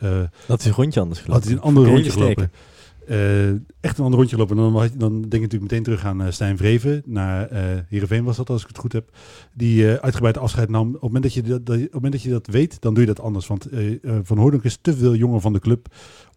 Dat 0.47 0.60
is 0.60 0.66
een 0.66 0.73
rondje 0.73 1.01
anders 1.01 1.19
had 1.20 1.27
gelopen. 1.28 1.48
hij 1.48 1.56
een 1.56 1.62
ander 1.62 1.85
rondje 1.93 2.10
gelopen. 2.10 2.51
Eh, 3.06 3.48
echt 3.81 3.98
een 3.98 4.05
ander 4.05 4.19
rondje 4.19 4.35
gelopen. 4.35 4.56
En 4.56 4.62
dan, 4.62 4.73
had 4.81 4.93
je- 4.93 4.98
dan 4.98 5.12
denk 5.12 5.32
ik 5.32 5.40
natuurlijk 5.40 5.70
meteen 5.70 5.82
terug 5.82 6.05
aan 6.05 6.23
eh, 6.23 6.31
Stijn 6.31 6.56
Vreven. 6.56 7.02
Naar 7.06 7.48
eh 7.48 7.60
Heerenveen 7.89 8.24
was 8.24 8.36
dat, 8.36 8.51
als 8.51 8.62
ik 8.62 8.69
het 8.69 8.78
goed 8.78 8.93
heb. 8.93 9.10
Die 9.55 9.89
eh 9.93 9.94
uitgebreid 10.02 10.39
afscheid 10.39 10.69
nam. 10.69 10.86
Op 10.86 10.93
het, 10.93 11.02
moment 11.02 11.23
dat 11.23 11.35
je 11.35 11.43
dat, 11.43 11.66
dat- 11.66 11.77
op 11.77 11.82
het 11.82 11.93
moment 11.94 12.12
dat 12.12 12.23
je 12.23 12.31
dat 12.31 12.47
weet, 12.47 12.81
dan 12.81 12.94
doe 12.94 13.02
je 13.02 13.09
dat 13.15 13.20
anders. 13.20 13.47
Want 13.47 13.66
eh, 13.66 13.89
eh, 13.93 13.97
Van 14.23 14.39
Hoordonk 14.39 14.65
is 14.65 14.78
te 14.81 14.97
veel 14.97 15.15
jonger 15.15 15.40
van 15.40 15.52
de 15.52 15.59
club 15.59 15.86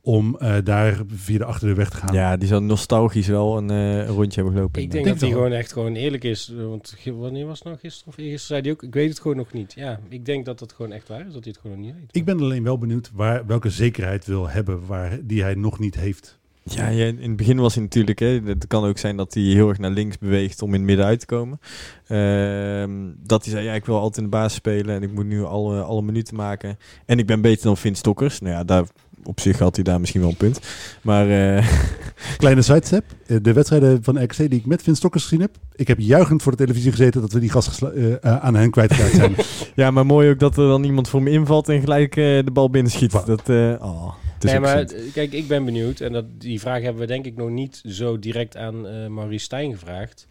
om 0.03 0.37
eh, 0.39 0.55
daar 0.63 1.01
via 1.07 1.37
de 1.37 1.45
achterdeur 1.45 1.75
weg 1.75 1.89
te 1.89 1.97
gaan. 1.97 2.13
Ja, 2.13 2.37
die 2.37 2.47
zou 2.47 2.61
nostalgisch 2.61 3.27
wel 3.27 3.57
een, 3.57 3.69
eh, 3.69 4.07
rondje 4.07 4.35
hebben 4.35 4.53
gelopen. 4.53 4.81
ik 4.81 4.91
denk 4.91 5.03
denk 5.03 5.19
dat 5.19 5.29
hij 5.29 5.37
gewoon 5.37 5.51
echt 5.51 5.71
gewoon 5.71 5.95
eerlijk 5.95 6.23
is. 6.23 6.53
eh, 6.57 6.65
Want 6.65 6.95
wanneer 7.05 7.45
was 7.45 7.57
het 7.57 7.67
nou 7.67 7.77
gisteren 7.77 8.13
of 8.13 8.17
eergisteren 8.17 8.47
zei 8.47 8.61
hij 8.61 8.71
ook, 8.71 8.83
ik 8.83 8.93
weet 8.93 9.09
het 9.09 9.19
gewoon 9.19 9.37
nog 9.37 9.53
niet. 9.53 9.73
Ja, 9.75 9.99
ik 10.09 10.25
denk 10.25 10.45
dat 10.45 10.59
dat 10.59 10.73
gewoon 10.73 10.91
echt 10.91 11.07
waar 11.07 11.27
is, 11.27 11.33
dat 11.33 11.43
hij 11.43 11.53
het 11.53 11.57
gewoon 11.61 11.77
nog 11.77 11.85
niet 11.85 11.95
weet. 11.95 12.15
Ik 12.15 12.25
ben 12.25 12.39
alleen 12.39 12.63
wel 12.63 12.77
benieuwd 12.77 13.11
waar, 13.13 13.45
welke 13.45 13.69
zekerheid 13.69 14.25
wil 14.25 14.49
hebben 14.49 14.85
waar, 14.85 15.19
die 15.23 15.41
hij 15.43 15.55
nog 15.55 15.79
niet 15.79 15.95
heeft. 15.95 16.39
Ja, 16.63 16.87
ja, 16.87 17.05
in 17.05 17.21
het 17.21 17.35
begin 17.35 17.59
was 17.59 17.73
hij 17.73 17.83
natuurlijk. 17.83 18.19
Hè, 18.19 18.39
het 18.45 18.67
kan 18.67 18.85
ook 18.85 18.97
zijn 18.97 19.17
dat 19.17 19.33
hij 19.33 19.43
heel 19.43 19.69
erg 19.69 19.77
naar 19.77 19.91
links 19.91 20.17
beweegt 20.17 20.61
om 20.61 20.67
in 20.67 20.73
het 20.75 20.83
midden 20.83 21.05
uit 21.05 21.19
te 21.19 21.25
komen. 21.25 21.59
Ehm, 22.07 23.11
dat 23.17 23.43
hij 23.43 23.53
zei: 23.53 23.65
Ja, 23.65 23.73
ik 23.73 23.85
wil 23.85 23.95
altijd 23.95 24.17
in 24.17 24.23
de 24.23 24.29
basis 24.29 24.53
spelen 24.53 24.95
en 24.95 25.03
ik 25.03 25.11
moet 25.11 25.25
nu 25.25 25.43
alle, 25.43 25.81
alle 25.81 26.01
minuten 26.01 26.35
maken. 26.35 26.77
En 27.05 27.19
ik 27.19 27.25
ben 27.25 27.41
beter 27.41 27.63
dan 27.63 27.77
Vin 27.77 27.95
Stokkers. 27.95 28.39
Nou 28.39 28.53
ja, 28.53 28.63
daar, 28.63 28.85
op 29.23 29.39
zich 29.39 29.59
had 29.59 29.75
hij 29.75 29.83
daar 29.83 29.99
misschien 29.99 30.21
wel 30.21 30.29
een 30.29 30.35
punt. 30.37 30.59
Maar 31.01 31.55
eh, 31.57 31.67
Kleine 32.37 32.61
sidestep. 32.61 33.03
Eh, 33.27 33.37
De 33.41 33.53
wedstrijden 33.53 34.03
van 34.03 34.23
RKC 34.23 34.37
die 34.37 34.49
ik 34.59 34.65
met 34.65 34.81
Vin 34.83 34.95
Stokkers 34.95 35.23
gezien 35.23 35.41
heb. 35.41 35.51
Ik 35.75 35.87
heb 35.87 35.99
juichend 35.99 36.41
voor 36.41 36.51
de 36.51 36.57
televisie 36.57 36.91
gezeten 36.91 37.21
dat 37.21 37.31
we 37.31 37.39
die 37.39 37.49
gast 37.49 37.81
eh, 37.81 38.15
aan 38.21 38.55
hen 38.55 38.71
kwijtgeraakt 38.71 39.13
zijn. 39.15 39.35
ja, 39.75 39.91
maar 39.91 40.05
mooi 40.05 40.29
ook 40.29 40.39
dat 40.39 40.57
er 40.57 40.67
dan 40.67 40.83
iemand 40.83 41.09
voor 41.09 41.23
me 41.23 41.29
invalt 41.29 41.69
en 41.69 41.79
gelijk 41.79 42.15
eh, 42.15 42.23
de 42.23 42.51
bal 42.53 42.69
binnenschiet. 42.69 43.11
Wa- 43.11 43.23
Dat, 43.25 43.49
eh 43.49 43.73
oh, 43.79 44.13
het 44.33 44.43
is 44.43 44.51
nee, 44.51 44.59
maar 44.59 44.85
kijk, 45.13 45.31
ik 45.33 45.47
ben 45.47 45.65
benieuwd. 45.65 45.99
En 45.99 46.11
dat, 46.11 46.25
die 46.37 46.59
vraag 46.59 46.81
hebben 46.81 47.01
we 47.01 47.07
denk 47.07 47.25
ik 47.25 47.35
nog 47.35 47.49
niet 47.49 47.81
zo 47.87 48.19
direct 48.19 48.57
aan 48.57 48.87
eh 48.87 49.07
Maurice 49.07 49.43
Stijn 49.43 49.71
gevraagd. 49.71 50.25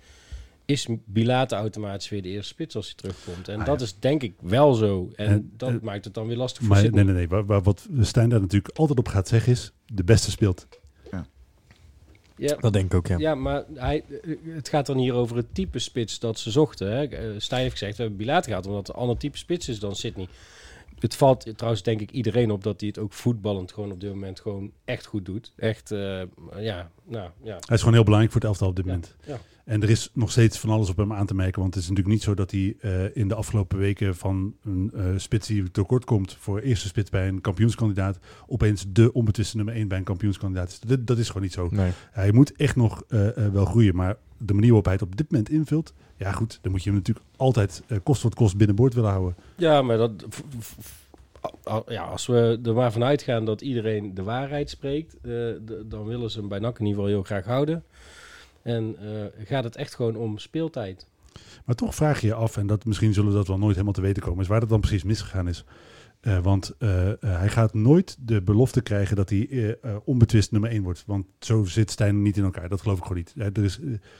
Is 0.70 0.86
Bilate 1.04 1.54
automatisch 1.54 2.08
weer 2.08 2.22
de 2.22 2.28
eerste 2.28 2.48
spits 2.52 2.76
als 2.76 2.86
hij 2.86 2.94
terugkomt? 2.94 3.48
En 3.48 3.60
Ah, 3.60 3.66
dat 3.66 3.78
ja. 3.80 3.84
is 3.86 3.96
denk 3.98 4.22
ik 4.22 4.34
wel 4.40 4.74
zo. 4.74 5.10
En, 5.16 5.26
En, 5.26 5.50
dat 5.56 5.68
eh, 5.70 5.80
maakt 5.82 6.04
het 6.04 6.14
dan 6.14 6.26
weer 6.26 6.36
lastig 6.36 6.58
voor 6.62 6.68
maar 6.68 6.78
Sydney. 6.80 7.04
nee, 7.04 7.14
nee, 7.14 7.26
nee. 7.28 7.60
Wat 7.62 7.88
Stijn 8.00 8.28
daar 8.28 8.40
natuurlijk 8.40 8.76
altijd 8.78 8.98
op 8.98 9.08
gaat 9.08 9.28
zeggen 9.28 9.52
is, 9.52 9.72
de 9.86 10.04
beste 10.04 10.30
speelt. 10.30 10.66
Ja, 12.36 12.56
Dat 12.60 12.72
denk 12.72 12.84
ik 12.84 12.94
ook, 12.94 13.06
ja. 13.06 13.18
Ja, 13.18 13.34
maar 13.34 13.64
hij, 13.74 14.04
eh, 14.22 14.36
het 14.54 14.68
gaat 14.68 14.86
dan 14.86 14.96
hier 14.98 15.14
over 15.14 15.36
het 15.36 15.54
type 15.54 15.78
spits 15.78 16.18
dat 16.18 16.38
ze 16.38 16.50
zochten. 16.50 16.90
Hè. 16.92 17.04
Eh, 17.04 17.24
Stijn 17.38 17.60
heeft 17.62 17.72
gezegd, 17.78 17.96
we 17.96 18.02
hebben 18.02 18.20
Bilater 18.20 18.50
gehad 18.50 18.66
omdat 18.66 18.86
het 18.86 18.96
een 18.96 19.02
ander 19.02 19.16
type 19.16 19.38
spits 19.38 19.68
is 19.68 19.78
dan 19.78 19.94
Sydney. 19.96 20.28
Het 21.00 21.16
valt 21.16 21.52
trouwens 21.56 21.82
denk 21.82 22.00
ik 22.00 22.10
iedereen 22.10 22.50
op 22.50 22.62
dat 22.62 22.80
hij 22.80 22.88
het 22.88 22.98
ook 22.98 23.12
voetballend 23.12 23.72
gewoon 23.72 23.92
op 23.92 24.00
dit 24.00 24.10
moment 24.10 24.40
gewoon 24.40 24.70
echt 24.84 25.06
goed 25.06 25.24
doet. 25.24 25.52
Echt, 25.56 25.90
eh, 25.90 26.22
ja, 26.58 26.90
nou 27.06 27.30
ja. 27.42 27.56
Hij 27.66 27.74
is 27.76 27.78
gewoon 27.78 27.94
heel 27.94 28.04
belangrijk 28.04 28.32
voor 28.32 28.40
het 28.40 28.50
elftal 28.50 28.68
op 28.68 28.76
dit 28.76 28.84
Ja, 28.84 28.90
moment. 28.90 29.16
ja. 29.26 29.38
En 29.64 29.82
er 29.82 29.90
is 29.90 30.10
nog 30.12 30.30
steeds 30.30 30.58
van 30.58 30.70
alles 30.70 30.88
op 30.88 30.96
hem 30.96 31.12
aan 31.12 31.26
te 31.26 31.34
merken. 31.34 31.60
Want 31.60 31.74
het 31.74 31.82
is 31.82 31.88
natuurlijk 31.88 32.14
niet 32.16 32.24
zo 32.24 32.34
dat 32.34 32.50
hij 32.50 32.76
eh, 32.80 33.16
in 33.16 33.28
de 33.28 33.34
afgelopen 33.34 33.78
weken 33.78 34.16
van 34.16 34.54
een 34.64 34.90
eh, 34.94 35.04
spits 35.16 35.46
die 35.48 35.70
tekort 35.70 36.04
komt 36.04 36.36
voor 36.40 36.60
eerste 36.60 36.86
spits 36.88 37.10
bij 37.10 37.28
een 37.28 37.40
kampioenskandidaat, 37.40 38.18
opeens 38.46 38.84
de 38.88 39.12
onbetwiste 39.12 39.56
nummer 39.56 39.74
1 39.74 39.88
bij 39.88 39.98
een 39.98 40.04
kampioenskandidaat 40.04 40.68
is. 40.68 40.80
Dat, 40.80 41.06
dat 41.06 41.18
is 41.18 41.26
gewoon 41.26 41.42
niet 41.42 41.52
zo. 41.52 41.68
Nee. 41.70 41.90
Hij 42.10 42.32
moet 42.32 42.52
echt 42.56 42.76
nog 42.76 43.02
wel 43.52 43.64
groeien. 43.64 43.96
Maar 43.96 44.16
de 44.42 44.52
manier 44.52 44.68
waarop 44.68 44.84
hij 44.84 44.94
het 44.94 45.02
op 45.02 45.16
dit 45.16 45.30
moment 45.30 45.50
invult, 45.50 45.92
ja 46.16 46.32
goed, 46.32 46.58
dan 46.62 46.72
moet 46.72 46.82
je 46.82 46.90
hem 46.90 46.98
natuurlijk 46.98 47.26
altijd 47.36 47.82
eh, 47.86 47.98
kost 48.02 48.22
wat 48.22 48.34
kost 48.34 48.56
binnenboord 48.56 48.94
willen 48.94 49.10
houden. 49.10 49.36
Ja, 49.56 49.82
maar 49.82 49.96
dat, 49.96 50.12
ja, 51.86 52.02
als 52.02 52.26
we 52.26 52.60
er 52.64 52.74
maar 52.74 52.92
vanuit 52.92 53.22
gaan 53.22 53.44
dat 53.44 53.60
iedereen 53.60 54.14
de 54.14 54.22
waarheid 54.22 54.70
spreekt, 54.70 55.16
eh, 55.22 55.32
dan 55.86 56.04
willen 56.04 56.30
ze 56.30 56.38
hem 56.38 56.48
bij 56.48 56.58
NAC 56.58 56.78
in 56.78 56.86
ieder 56.86 57.02
geval 57.02 57.14
heel 57.14 57.22
graag 57.22 57.44
houden. 57.44 57.84
En 58.62 58.96
eh, 59.00 59.46
gaat 59.46 59.64
het 59.64 59.76
echt 59.76 59.94
gewoon 59.94 60.16
om 60.16 60.38
speeltijd. 60.38 61.06
Maar 61.64 61.74
toch 61.74 61.94
vraag 61.94 62.20
je 62.20 62.26
je 62.26 62.34
af, 62.34 62.56
en 62.56 62.66
dat, 62.66 62.84
misschien 62.84 63.12
zullen 63.12 63.30
we 63.30 63.36
dat 63.36 63.46
wel 63.46 63.58
nooit 63.58 63.72
helemaal 63.72 63.92
te 63.92 64.00
weten 64.00 64.22
komen, 64.22 64.42
is 64.42 64.48
waar 64.48 64.60
dat 64.60 64.68
dan 64.68 64.80
precies 64.80 65.02
misgegaan 65.02 65.48
is. 65.48 65.64
Eh, 66.20 66.38
want 66.42 66.74
eh, 66.78 67.10
eh, 67.10 67.16
hij 67.20 67.48
gaat 67.48 67.74
nooit 67.74 68.16
de 68.20 68.42
belofte 68.42 68.80
krijgen 68.80 69.16
dat 69.16 69.30
hij 69.30 69.78
onbetwist 70.04 70.52
nummer 70.52 70.70
1 70.70 70.82
wordt. 70.82 71.02
Want 71.06 71.26
zo 71.38 71.64
zit 71.64 71.90
Stijn 71.90 72.22
niet 72.22 72.36
in 72.36 72.44
elkaar. 72.44 72.68
Dat 72.68 72.80
geloof 72.80 72.98
ik 72.98 73.02
gewoon 73.02 73.18
niet. 73.18 73.56
Er 73.56 73.64
is, 73.64 73.78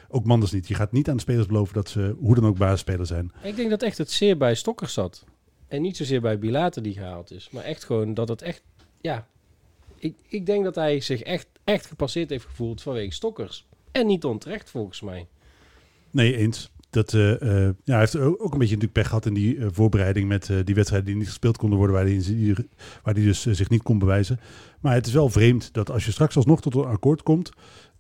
ook 0.09 0.25
Manders 0.25 0.53
niet. 0.53 0.69
Je 0.69 0.75
gaat 0.75 0.93
niet 0.93 1.09
aan 1.09 1.17
de 1.17 1.23
spelers 1.23 1.47
beloven 1.47 1.75
dat 1.75 1.89
ze 1.89 2.17
hoe 2.19 2.35
dan 2.35 2.47
ook 2.47 2.59
basisspeler 2.59 3.07
zijn. 3.07 3.33
Ik 3.43 3.57
denk 3.57 3.71
dat 3.71 3.83
echt 3.83 3.99
het 3.99 4.11
zeer 4.11 4.37
bij 4.37 4.55
Stokkers 4.55 4.93
zat. 4.93 5.25
En 5.69 5.83
niet 5.83 5.97
zozeer 5.97 6.21
bij 6.21 6.39
Bilater 6.39 6.83
die 6.83 6.93
gehaald 6.93 7.31
is. 7.31 7.51
Maar 7.51 7.65
echt 7.65 7.85
gewoon 7.85 8.15
dat 8.15 8.29
het 8.29 8.43
echt... 8.43 8.63
Ja, 9.01 9.27
ik, 9.97 10.17
ik 10.29 10.47
denk 10.47 10.65
dat 10.65 10.75
hij 10.75 11.01
zich 11.01 11.23
echt, 11.23 11.49
echt 11.65 11.87
gepasseerd 11.87 12.31
heeft 12.31 12.45
gevoeld 12.45 12.83
vanwege 12.83 13.15
Stokkers. 13.15 13.67
En 13.93 14.07
niet 14.07 14.25
onterecht 14.25 14.71
volgens 14.71 15.01
mij. 15.01 15.27
Nee, 16.11 16.37
eens. 16.37 16.71
Dat, 16.91 17.15
eh, 17.15 17.33
eh, 17.33 17.75
ja, 17.85 17.93
hij 17.93 17.99
heeft 17.99 18.17
ook 18.17 18.53
een 18.53 18.59
beetje 18.59 18.75
natuurlijk 18.75 18.93
pech 18.93 19.07
gehad 19.07 19.27
in 19.27 19.35
die 19.35 19.59
eh, 19.59 19.67
voorbereiding 19.71 20.29
met 20.29 20.51
die 20.65 20.75
wedstrijden 20.75 21.09
die 21.09 21.17
niet 21.17 21.27
gespeeld 21.27 21.57
konden 21.57 21.79
worden, 21.79 21.97
waar 21.97 22.05
hij, 22.05 22.55
waar 23.03 23.15
hij 23.15 23.23
dus 23.23 23.43
zich 23.43 23.69
niet 23.69 23.83
kon 23.83 23.99
bewijzen. 23.99 24.41
Maar 24.81 24.95
het 24.95 25.07
is 25.07 25.13
wel 25.13 25.29
vreemd 25.29 25.73
dat 25.73 25.91
als 25.91 26.05
je 26.05 26.13
straks 26.13 26.37
alsnog 26.37 26.61
tot 26.61 26.75
een 26.75 26.85
akkoord 26.85 27.23
komt, 27.23 27.51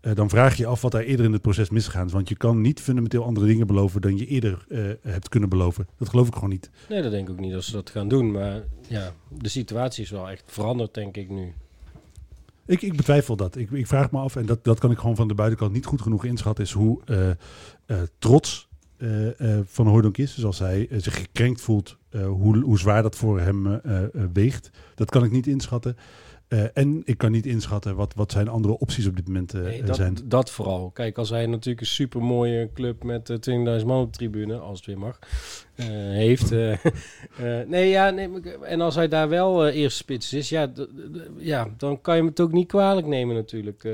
dan 0.00 0.28
vraag 0.28 0.56
je 0.56 0.66
af 0.66 0.80
wat 0.80 0.92
daar 0.92 1.02
eerder 1.02 1.26
in 1.26 1.32
het 1.32 1.42
proces 1.42 1.70
misgegaan 1.70 2.06
is. 2.06 2.12
Want 2.12 2.28
je 2.28 2.36
kan 2.36 2.60
niet 2.60 2.80
fundamenteel 2.80 3.24
andere 3.24 3.46
dingen 3.46 3.66
beloven 3.66 4.00
dan 4.00 4.16
je 4.16 4.26
eerder 4.26 4.64
hebt 5.02 5.28
kunnen 5.28 5.48
beloven. 5.48 5.88
Dat 5.98 6.08
geloof 6.08 6.26
ik 6.26 6.34
gewoon 6.34 6.48
niet. 6.48 6.70
Nee, 6.88 7.02
dat 7.02 7.10
denk 7.10 7.28
ik 7.28 7.34
ook 7.34 7.40
niet 7.40 7.52
dat 7.52 7.64
ze 7.64 7.72
dat 7.72 7.90
gaan 7.90 8.08
doen. 8.08 8.30
Maar 8.30 8.62
ja, 8.88 9.12
de 9.28 9.48
situatie 9.48 10.04
is 10.04 10.10
wel 10.10 10.30
echt 10.30 10.44
veranderd, 10.46 10.94
denk 10.94 11.16
ik 11.16 11.28
nu. 11.28 11.52
Ik, 12.66 12.82
ik 12.82 12.96
betwijfel 12.96 13.36
dat. 13.36 13.56
Ik, 13.56 13.70
ik 13.70 13.86
vraag 13.86 14.10
me 14.10 14.18
af, 14.18 14.36
en 14.36 14.46
dat, 14.46 14.64
dat 14.64 14.78
kan 14.78 14.90
ik 14.90 14.98
gewoon 14.98 15.16
van 15.16 15.28
de 15.28 15.34
buitenkant 15.34 15.72
niet 15.72 15.86
goed 15.86 16.02
genoeg 16.02 16.24
inschatten, 16.24 16.64
is 16.64 16.72
hoe 16.72 17.00
trots 18.18 18.69
eh, 19.00 19.40
eh, 19.40 19.60
Van 19.66 19.86
Hooydonk 19.86 20.18
is. 20.18 20.34
Dus 20.34 20.44
als 20.44 20.58
hij 20.58 20.88
eh, 20.90 20.98
zich 21.00 21.14
gekrenkt 21.14 21.60
voelt, 21.60 21.98
hoe, 22.10 22.58
hoe 22.58 22.78
zwaar 22.78 23.02
dat 23.02 23.16
voor 23.16 23.40
hem 23.40 23.80
weegt. 24.32 24.70
Dat 24.94 25.10
kan 25.10 25.24
ik 25.24 25.30
niet 25.30 25.46
inschatten. 25.46 25.96
En 26.74 27.02
ik 27.04 27.18
kan 27.18 27.30
niet 27.30 27.46
inschatten 27.46 27.96
wat, 27.96 28.14
wat 28.14 28.32
zijn 28.32 28.48
andere 28.48 28.78
opties 28.78 29.06
op 29.06 29.16
dit 29.16 29.26
moment 29.26 29.52
Nee, 29.52 29.82
dat, 29.82 29.96
zijn. 29.96 30.16
dat 30.24 30.50
vooral. 30.50 30.90
Kijk, 30.90 31.18
als 31.18 31.30
hij 31.30 31.46
natuurlijk 31.46 31.80
een 31.80 31.86
super 31.86 32.22
mooie 32.22 32.70
club 32.74 33.02
met 33.04 33.30
eh 33.30 33.78
20.000 33.80 33.86
man 33.86 34.00
op 34.00 34.12
de 34.12 34.18
tribune, 34.18 34.58
als 34.58 34.76
het 34.76 34.86
weer 34.86 34.98
mag, 34.98 35.18
heeft. 36.12 36.50
nee, 37.66 37.88
ja, 37.88 38.10
nee, 38.10 38.30
en 38.62 38.80
als 38.80 38.94
hij 38.94 39.08
daar 39.08 39.28
wel 39.28 39.68
eerste 39.68 39.98
spits 39.98 40.32
is, 40.32 40.48
ja, 40.48 40.72
ja, 41.38 41.68
dan 41.76 42.00
kan 42.00 42.14
je 42.14 42.20
hem 42.20 42.30
het 42.30 42.40
ook 42.40 42.52
niet 42.52 42.68
kwalijk 42.68 43.06
nemen 43.06 43.34
natuurlijk. 43.34 43.84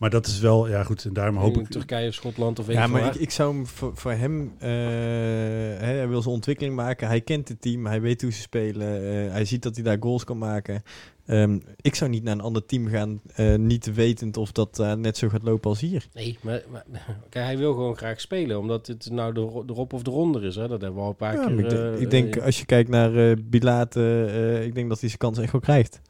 Maar 0.00 0.10
dat 0.10 0.26
is 0.26 0.40
wel, 0.40 0.68
ja 0.68 0.82
goed, 0.84 1.04
en 1.04 1.12
daarom 1.12 1.36
hoop 1.36 1.54
in 1.54 1.60
ik... 1.60 1.68
Turkije 1.68 2.08
of 2.08 2.14
Schotland 2.14 2.58
of 2.58 2.66
weet 2.66 2.76
Ja, 2.76 2.86
maar 2.86 3.06
ik, 3.06 3.14
ik 3.14 3.30
zou 3.30 3.54
hem 3.54 3.66
voor, 3.66 3.96
voor 3.96 4.12
hem, 4.12 4.52
eh, 4.58 4.68
hè, 4.68 5.92
hij 5.92 6.08
wil 6.08 6.22
zijn 6.22 6.34
ontwikkeling 6.34 6.74
maken. 6.74 7.08
Hij 7.08 7.20
kent 7.20 7.48
het 7.48 7.60
team, 7.60 7.86
hij 7.86 8.00
weet 8.00 8.22
hoe 8.22 8.32
ze 8.32 8.40
spelen. 8.40 9.02
eh, 9.26 9.32
hij 9.32 9.44
ziet 9.44 9.62
dat 9.62 9.74
hij 9.74 9.84
daar 9.84 9.96
goals 10.00 10.24
kan 10.24 10.38
maken. 10.38 10.82
Ehm, 11.26 11.58
ik 11.80 11.94
zou 11.94 12.10
niet 12.10 12.22
naar 12.22 12.34
een 12.34 12.40
ander 12.40 12.66
team 12.66 12.86
gaan, 12.88 13.20
eh, 13.34 13.54
niet 13.54 13.94
wetend 13.94 14.36
of 14.36 14.52
dat 14.52 14.96
net 14.96 15.16
zo 15.16 15.28
gaat 15.28 15.42
lopen 15.42 15.70
als 15.70 15.80
hier. 15.80 16.06
Nee, 16.14 16.38
maar, 16.42 16.62
maar 16.70 16.84
kijk, 17.30 17.44
hij 17.44 17.58
wil 17.58 17.72
gewoon 17.72 17.96
graag 17.96 18.20
spelen, 18.20 18.58
omdat 18.58 18.86
het 18.86 19.10
nou 19.10 19.32
de, 19.34 19.62
de 19.66 19.74
of 19.74 20.02
de 20.02 20.10
ronde 20.10 20.40
is. 20.40 20.54
Hè? 20.54 20.68
Dat 20.68 20.80
hebben 20.80 20.94
we 20.98 21.04
al 21.04 21.08
een 21.10 21.16
paar 21.16 21.34
Ja, 21.34 21.46
keer... 21.46 21.58
ik, 21.58 21.68
denk, 21.70 21.96
ik 21.98 22.10
denk, 22.10 22.38
als 22.38 22.58
je 22.58 22.64
kijkt 22.66 22.88
naar 22.88 23.16
eh 23.30 23.36
Bilate, 23.44 24.26
eh, 24.30 24.64
ik 24.64 24.74
denk 24.74 24.88
dat 24.88 25.00
hij 25.00 25.08
zijn 25.08 25.20
kans 25.20 25.38
echt 25.38 25.52
wel 25.52 25.60
krijgt. 25.60 26.00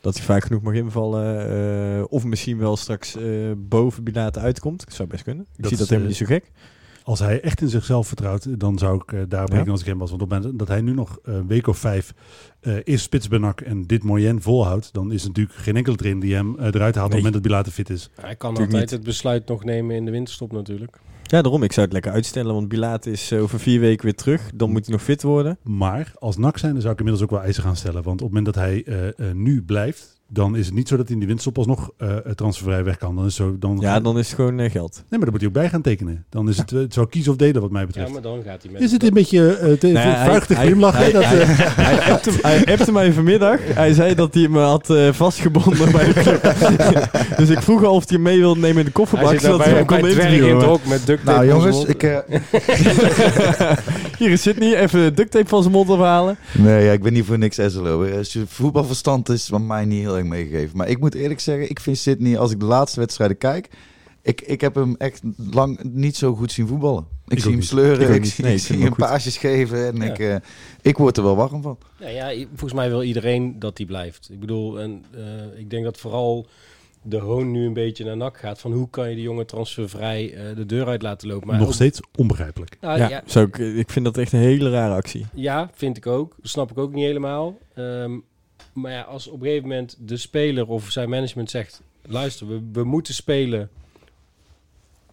Dat 0.00 0.16
hij 0.16 0.24
vaak 0.24 0.44
genoeg 0.44 0.62
mag 0.62 0.74
invallen. 0.74 1.48
eh, 1.98 2.04
of 2.08 2.24
misschien 2.24 2.58
wel 2.58 2.76
straks 2.76 3.16
eh, 3.16 3.24
boven 3.56 4.04
Bilate 4.04 4.38
uitkomt. 4.40 4.84
Dat 4.84 4.94
zou 4.94 5.08
best 5.08 5.22
kunnen. 5.24 5.42
Ik 5.56 5.62
Dat 5.62 5.64
zie 5.70 5.72
is, 5.72 5.78
dat 5.78 5.88
helemaal 5.88 6.10
eh, 6.12 6.18
niet 6.18 6.28
zo 6.28 6.34
gek. 6.34 6.50
Als 7.02 7.18
hij 7.18 7.40
echt 7.40 7.60
in 7.60 7.68
zichzelf 7.68 8.06
vertrouwt, 8.06 8.60
dan 8.60 8.78
zou 8.78 9.02
ik 9.02 9.12
uh, 9.12 9.22
daar 9.28 9.54
Ja. 9.54 9.64
als 9.70 9.80
ik 9.80 9.86
hem 9.86 9.98
was. 9.98 10.10
Want 10.10 10.22
op 10.22 10.30
het 10.30 10.38
moment 10.40 10.58
dat 10.58 10.68
hij 10.68 10.80
nu 10.80 10.92
nog 10.94 11.18
een 11.22 11.46
week 11.46 11.66
of 11.66 11.78
vijf 11.78 12.14
uh, 12.62 12.76
is 12.84 13.02
spitsbenak 13.02 13.60
en 13.60 13.82
dit 13.86 14.02
moyen 14.02 14.42
volhoudt, 14.42 14.92
dan 14.92 15.12
is 15.12 15.22
er 15.22 15.28
natuurlijk 15.28 15.56
geen 15.58 15.76
enkele 15.76 15.96
trainer 15.96 16.22
die 16.22 16.34
hem 16.34 16.56
uh, 16.58 16.64
eruit 16.66 16.80
haalt 16.80 16.94
Nee. 16.94 17.04
op 17.04 17.10
het 17.10 17.12
moment 17.16 17.32
dat 17.32 17.42
Bilate 17.42 17.70
fit 17.70 17.90
is. 17.90 18.10
hij 18.14 18.36
kan 18.36 18.50
natuurlijk 18.50 18.58
altijd 18.58 18.80
niet. 18.80 18.90
het 18.90 19.02
besluit 19.02 19.48
nog 19.48 19.64
nemen 19.64 19.96
in 19.96 20.04
de 20.04 20.10
winterstop 20.10 20.52
natuurlijk. 20.52 20.98
Ja, 21.30 21.42
daarom. 21.42 21.62
Ik 21.62 21.72
zou 21.72 21.84
het 21.84 21.94
lekker 21.94 22.12
uitstellen. 22.12 22.54
Want 22.54 22.68
Bilate 22.68 23.10
is 23.10 23.30
eh, 23.30 23.42
over 23.42 23.60
vier 23.60 23.80
weken 23.80 24.04
weer 24.04 24.14
terug. 24.14 24.50
Dan 24.54 24.70
moet 24.70 24.86
hij 24.86 24.94
nog 24.94 25.02
fit 25.02 25.22
worden. 25.22 25.58
Maar 25.62 26.12
als 26.18 26.36
NAC 26.36 26.58
zijn, 26.58 26.72
dan 26.72 26.80
zou 26.80 26.92
ik 26.92 26.98
inmiddels 26.98 27.24
ook 27.24 27.34
wel 27.34 27.42
eisen 27.42 27.62
gaan 27.62 27.76
stellen. 27.76 28.02
Want 28.02 28.22
op 28.22 28.26
het 28.26 28.36
moment 28.36 28.44
dat 28.44 28.54
hij 28.54 28.84
uh, 28.86 29.32
nu 29.32 29.62
blijft, 29.62 30.17
dan 30.30 30.56
is 30.56 30.66
het 30.66 30.74
niet 30.74 30.88
zo 30.88 30.96
dat 30.96 31.04
hij 31.06 31.14
in 31.14 31.20
de 31.20 31.26
winterstop 31.26 31.58
alsnog 31.58 31.90
uh, 31.98 32.16
transfervrij 32.16 32.84
weg 32.84 32.96
kan. 32.96 33.16
Dan 33.16 33.26
is 33.26 33.34
zo, 33.34 33.56
dan 33.58 33.78
Ja, 33.80 34.00
dan 34.00 34.18
is 34.18 34.26
het 34.26 34.34
gewoon 34.36 34.58
uh, 34.58 34.70
geld. 34.70 34.94
Nee, 34.94 35.04
maar 35.08 35.18
dan 35.20 35.30
moet 35.30 35.38
hij 35.40 35.48
ook 35.48 35.54
bij 35.54 35.68
gaan 35.68 35.82
tekenen. 35.82 36.24
Dan 36.28 36.48
is 36.48 36.56
het, 36.58 36.70
het 36.70 36.94
zou 36.94 37.08
kiezen 37.08 37.32
of 37.32 37.38
delen 37.38 37.60
wat 37.62 37.70
mij 37.70 37.86
betreft. 37.86 38.06
Ja, 38.06 38.12
maar 38.12 38.22
dan 38.22 38.42
gaat 38.42 38.62
hij 38.62 38.72
met... 38.72 38.80
Is 38.82 38.92
het 38.92 39.02
een 39.02 39.12
beetje 39.14 39.58
uh, 39.62 39.72
te 39.72 39.92
vuig 39.92 40.46
te 40.46 40.54
hij- 40.54 40.66
glimlachen? 40.66 41.00
hij- 41.02 41.12
dat, 41.12 41.24
hij- 41.24 41.40
eh, 41.40 41.48
Hij 41.76 42.12
appte, 42.12 42.30
hij 42.48 42.66
appte 42.66 42.92
mij 42.92 43.12
vanmiddag. 43.12 43.58
Hij 43.62 43.92
zei 43.92 44.14
dat 44.14 44.34
hij 44.34 44.48
me 44.48 44.60
had 44.60 44.90
eh, 44.90 45.12
vastgebonden 45.12 45.92
bij 45.92 46.12
de 46.12 46.12
club. 46.12 46.54
dus 47.38 47.48
ik 47.48 47.62
vroeg 47.62 47.84
al 47.84 47.94
of 47.94 48.08
hij 48.08 48.18
mee 48.18 48.38
wilde 48.38 48.60
nemen 48.60 48.68
in 48.68 48.76
de 48.76 48.82
Hij 48.82 48.92
kofferbak. 48.92 49.40
Zodat 49.40 49.64
hij 49.64 49.74
hem 49.74 49.86
bij 49.86 50.00
kon 50.00 50.10
dwerg 50.10 50.32
in 50.32 50.54
het 50.56 50.64
hok 50.64 50.84
met 50.86 51.06
duct 51.06 51.24
tape 51.24 51.36
Nou 51.38 51.46
jongens, 51.48 51.84
ik, 51.84 52.02
eh, 52.02 52.18
Hier 54.18 54.30
is 54.30 54.42
Sydney. 54.42 54.76
Even 54.80 55.14
duct 55.14 55.30
tape 55.30 55.48
van 55.48 55.62
zijn 55.62 55.74
mond 55.74 55.90
afhalen. 55.90 56.36
nee, 56.52 56.84
ja, 56.84 56.92
ik 56.92 57.02
ben 57.02 57.12
niet 57.12 57.24
voor 57.24 57.38
niks 57.38 57.58
SLO. 57.66 58.16
Als 58.16 58.32
je 58.32 58.42
voetbalverstand 58.46 59.28
is 59.28 59.46
van 59.46 59.66
mij 59.66 59.84
niet 59.84 60.00
heel 60.00 60.16
meegegeven. 60.26 60.76
Maar 60.76 60.88
ik 60.88 60.98
moet 61.00 61.14
eerlijk 61.14 61.40
zeggen, 61.40 61.70
ik 61.70 61.80
vind 61.80 61.98
Sydney, 61.98 62.38
als 62.38 62.50
ik 62.50 62.60
de 62.60 62.66
laatste 62.66 63.00
wedstrijden 63.00 63.38
kijk, 63.38 63.68
ik, 64.22 64.40
ik 64.40 64.60
heb 64.60 64.74
hem 64.74 64.94
echt 64.96 65.20
lang 65.36 65.82
niet 65.82 66.16
zo 66.16 66.34
goed 66.34 66.52
zien 66.52 66.66
voetballen. 66.66 67.06
Ik, 67.26 67.32
Ik 67.32 67.38
zie 67.38 67.48
hem 67.50 67.58
niet. 67.58 67.68
sleuren, 67.68 68.00
Ik 68.00 68.08
ook 68.08 68.14
ik, 68.14 68.20
niet. 68.22 68.30
zie, 68.30 68.44
Nee, 68.44 68.54
ik 68.54 68.60
zie 68.60 68.78
hem 68.78 68.88
goed. 68.88 68.96
paasjes 68.96 69.36
geven 69.38 69.86
en 69.86 69.96
Ja. 69.96 70.04
ik, 70.04 70.18
eh, 70.18 70.36
ik 70.82 70.96
word 70.96 71.16
er 71.16 71.22
wel 71.22 71.36
warm 71.36 71.62
van. 71.62 71.78
Nou 72.00 72.12
ja, 72.12 72.32
i- 72.32 72.46
volgens 72.48 72.72
mij 72.72 72.88
wil 72.88 73.02
iedereen 73.02 73.58
dat 73.58 73.78
hij 73.78 73.86
blijft. 73.86 74.28
Ik 74.32 74.40
bedoel, 74.40 74.80
en, 74.80 75.04
eh, 75.14 75.58
ik 75.60 75.70
denk 75.70 75.84
dat 75.84 75.98
vooral 75.98 76.46
de 77.02 77.18
hoon 77.18 77.50
nu 77.50 77.66
een 77.66 77.72
beetje 77.72 78.04
naar 78.04 78.16
nak 78.16 78.38
gaat. 78.38 78.60
Van 78.60 78.72
hoe 78.72 78.90
kan 78.90 79.08
je 79.08 79.14
die 79.14 79.24
jongen 79.24 79.46
transfervrij 79.46 80.34
eh, 80.34 80.56
de 80.56 80.66
deur 80.66 80.86
uit 80.86 81.02
laten 81.02 81.28
lopen. 81.28 81.46
Maar 81.46 81.58
nog 81.58 81.66
ook- 81.66 81.72
steeds 81.74 82.00
onbegrijpelijk. 82.16 82.76
Nou, 82.80 82.98
ja, 82.98 83.08
ja, 83.08 83.22
Zou 83.26 83.46
ik, 83.46 83.58
ik 83.58 83.90
vind 83.90 84.04
dat 84.04 84.16
echt 84.18 84.32
een 84.32 84.38
hele 84.40 84.70
rare 84.70 84.94
actie. 84.94 85.26
ja, 85.34 85.70
vind 85.74 85.96
ik 85.96 86.06
ook. 86.06 86.34
Dat 86.42 86.50
snap 86.50 86.70
ik 86.70 86.78
ook 86.78 86.92
niet 86.92 87.04
helemaal. 87.04 87.58
Ehm, 87.74 88.12
maar 88.80 88.92
ja, 88.92 89.00
als 89.02 89.26
op 89.28 89.40
een 89.40 89.46
gegeven 89.46 89.68
moment 89.68 89.96
de 90.00 90.16
speler 90.16 90.68
of 90.68 90.90
zijn 90.90 91.08
management 91.08 91.50
zegt... 91.50 91.82
Luister, 92.02 92.48
we, 92.48 92.60
we 92.72 92.84
moeten 92.84 93.14
spelen 93.14 93.70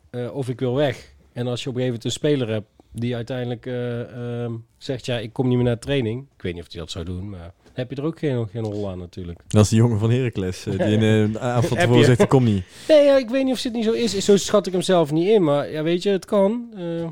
eh, 0.10 0.36
of 0.36 0.50
ik 0.50 0.60
wil 0.60 0.76
weg. 0.76 1.14
En 1.34 1.48
als 1.48 1.64
je 1.64 1.70
op 1.70 1.76
een 1.76 1.82
gegeven 1.82 1.86
moment 1.86 2.06
een 2.06 2.12
speler 2.12 2.50
hebt 2.50 2.68
die 2.92 3.16
uiteindelijk 3.16 3.66
eh, 3.66 4.44
ehm, 4.44 4.52
zegt... 4.78 5.06
Ja, 5.06 5.18
ik 5.18 5.34
kom 5.34 5.48
niet 5.48 5.56
meer 5.56 5.66
naar 5.66 5.80
training. 5.80 6.26
Ik 6.36 6.42
weet 6.42 6.54
niet 6.54 6.64
of 6.64 6.72
hij 6.72 6.82
dat 6.82 6.92
zou 6.92 7.06
doen, 7.06 7.30
maar... 7.30 7.54
heb 7.74 7.90
je 7.90 7.96
er 7.96 8.04
ook 8.04 8.20
geen, 8.20 8.48
geen 8.48 8.64
rol 8.64 8.90
aan 8.90 9.00
natuurlijk. 9.00 9.40
Dat 9.48 9.64
is 9.64 9.70
die 9.70 9.80
jongen 9.80 10.00
van 10.00 10.12
Heracles. 10.12 10.66
eh, 10.66 10.78
die 10.78 10.98
in 10.98 11.32
de 11.32 11.40
avond 11.40 11.80
tevoren 11.80 12.06
zegt, 12.06 12.20
ik 12.20 12.30
kom 12.30 12.44
niet. 12.44 12.64
Nee, 12.88 13.04
ja, 13.04 13.18
ik 13.18 13.30
weet 13.30 13.44
niet 13.44 13.54
of 13.54 13.62
dit 13.62 13.74
niet 13.74 13.84
zo 13.84 13.92
is. 13.92 14.18
Zo 14.18 14.38
schat 14.38 14.68
ik 14.68 14.74
hem 14.74 14.82
zelf 14.82 15.12
niet 15.12 15.28
in. 15.28 15.44
Maar 15.44 15.72
ja, 15.72 15.84
weet 15.84 16.04
je, 16.04 16.10
het 16.10 16.26
kan. 16.26 16.74
Eh, 16.76 17.10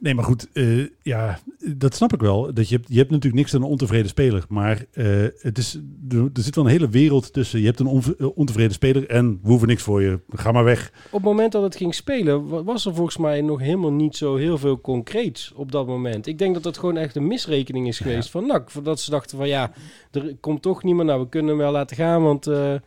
Nee, 0.00 0.14
maar 0.14 0.24
goed, 0.24 0.48
eh, 0.52 0.86
ja, 1.02 1.38
dat 1.76 1.94
snap 1.94 2.12
ik 2.12 2.20
wel. 2.20 2.54
Dat 2.54 2.68
je, 2.68 2.74
hebt, 2.76 2.88
je 2.88 2.96
hebt 2.98 3.10
natuurlijk 3.10 3.34
niks 3.42 3.54
aan 3.54 3.62
een 3.62 3.68
ontevreden 3.68 4.08
speler. 4.08 4.44
Maar 4.48 4.84
eh, 4.92 5.06
het 5.38 5.58
is, 5.58 5.78
er, 6.10 6.30
zit 6.32 6.54
wel 6.54 6.64
een 6.64 6.70
hele 6.70 6.88
wereld 6.88 7.32
tussen. 7.32 7.60
Je 7.60 7.66
hebt 7.66 7.80
een 7.80 8.02
eh, 8.18 8.26
ontevreden 8.34 8.72
speler 8.72 9.06
en 9.08 9.38
we 9.42 9.48
hoeven 9.48 9.68
niks 9.68 9.82
voor 9.82 10.02
je. 10.02 10.20
Ga 10.30 10.52
maar 10.52 10.64
weg. 10.64 10.92
op 11.06 11.12
het 11.12 11.22
moment 11.22 11.52
dat 11.52 11.62
het 11.62 11.76
ging 11.76 11.94
spelen, 11.94 12.48
wa- 12.48 12.62
was 12.62 12.86
er 12.86 12.94
volgens 12.94 13.16
mij 13.16 13.40
nog 13.40 13.60
helemaal 13.60 13.92
niet 13.92 14.16
zo 14.16 14.36
heel 14.36 14.58
veel 14.58 14.80
concreets 14.80 15.52
op 15.54 15.72
dat 15.72 15.86
moment. 15.86 16.26
Ik 16.26 16.38
denk 16.38 16.54
dat 16.54 16.62
dat 16.62 16.78
gewoon 16.78 16.96
echt 16.96 17.16
een 17.16 17.26
misrekening 17.26 17.86
is 17.88 17.98
geweest 17.98 18.30
van 18.30 18.46
NAC. 18.46 18.70
Dat 18.84 19.00
ze 19.00 19.10
dachten 19.10 19.38
van 19.38 19.48
ja, 19.48 19.72
er 20.10 20.36
komt 20.40 20.62
toch 20.62 20.82
niemand. 20.82 21.08
Nou, 21.08 21.20
we 21.20 21.28
kunnen 21.28 21.50
hem 21.50 21.58
wel 21.58 21.72
laten 21.72 21.96
gaan, 21.96 22.22
want... 22.22 22.46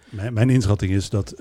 Mijn, 0.09 0.33
mijn 0.33 0.49
inschatting 0.49 0.91
is 0.91 1.09
dat 1.09 1.33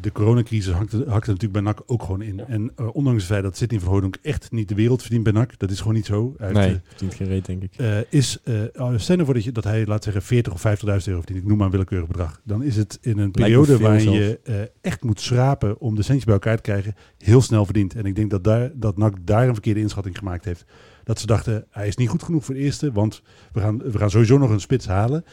de 0.00 0.12
coronacrisis 0.12 0.72
hakt, 0.72 0.92
er- 0.92 0.98
hakt 1.10 1.26
er 1.26 1.32
natuurlijk 1.32 1.52
bij 1.52 1.62
NAC 1.62 1.82
ook 1.86 2.02
gewoon 2.02 2.22
in. 2.22 2.36
Ja. 2.36 2.44
En 2.48 2.72
ondanks 2.92 3.22
het 3.22 3.32
feit 3.32 3.42
dat 3.42 3.56
Sidney 3.56 3.80
van 3.80 3.88
Hooydonk 3.90 4.16
echt 4.22 4.52
niet 4.52 4.68
de 4.68 4.74
wereld 4.74 4.97
verdient 5.02 5.22
bij 5.24 5.32
NAC. 5.32 5.58
Dat 5.58 5.70
is 5.70 5.78
gewoon 5.78 5.94
niet 5.94 6.06
zo. 6.06 6.34
Hij 6.38 6.46
heeft, 6.46 6.58
Nee, 6.58 6.80
verdient 6.88 7.14
geen 7.14 7.26
reet, 7.26 7.46
denk 7.46 7.62
ik. 7.62 7.74
eh, 7.76 7.98
is, 8.08 8.38
eh, 8.44 8.54
oh, 8.76 8.92
stel 8.96 9.24
voor 9.24 9.34
dat, 9.34 9.44
je, 9.44 9.52
dat 9.52 9.64
hij, 9.64 9.86
laat 9.86 10.04
zeggen, 10.04 10.22
40 10.22 10.52
of 10.52 10.60
50.000 10.60 10.86
euro 10.86 10.98
verdient. 11.18 11.38
Ik 11.38 11.44
noem 11.46 11.56
maar 11.56 11.66
een 11.66 11.72
willekeurig 11.72 12.06
bedrag. 12.06 12.40
Dan 12.44 12.62
is 12.62 12.76
het 12.76 12.98
in 13.00 13.18
een 13.18 13.30
periode 13.30 13.78
waarin 13.78 14.10
je 14.10 14.40
eh, 14.44 14.54
echt 14.80 15.02
moet 15.02 15.20
schrapen 15.20 15.80
om 15.80 15.94
de 15.94 16.02
centjes 16.02 16.24
bij 16.24 16.34
elkaar 16.34 16.56
te 16.56 16.62
krijgen, 16.62 16.94
heel 17.18 17.42
snel 17.42 17.64
verdiend. 17.64 17.94
En 17.94 18.04
ik 18.04 18.16
denk 18.16 18.30
dat, 18.30 18.44
daar, 18.44 18.70
dat 18.74 18.96
NAC 18.96 19.14
daar 19.20 19.46
een 19.48 19.52
verkeerde 19.52 19.80
inschatting 19.80 20.18
gemaakt 20.18 20.44
heeft. 20.44 20.64
Dat 21.04 21.20
ze 21.20 21.26
dachten, 21.26 21.66
hij 21.70 21.86
is 21.86 21.96
niet 21.96 22.08
goed 22.08 22.22
genoeg 22.22 22.44
voor 22.44 22.54
de 22.54 22.60
eerste, 22.60 22.92
want 22.92 23.22
we 23.52 23.60
gaan, 23.60 23.78
we 23.78 23.98
gaan 23.98 24.10
sowieso 24.10 24.38
nog 24.38 24.50
een 24.50 24.60
spits 24.60 24.86
halen. 24.86 25.24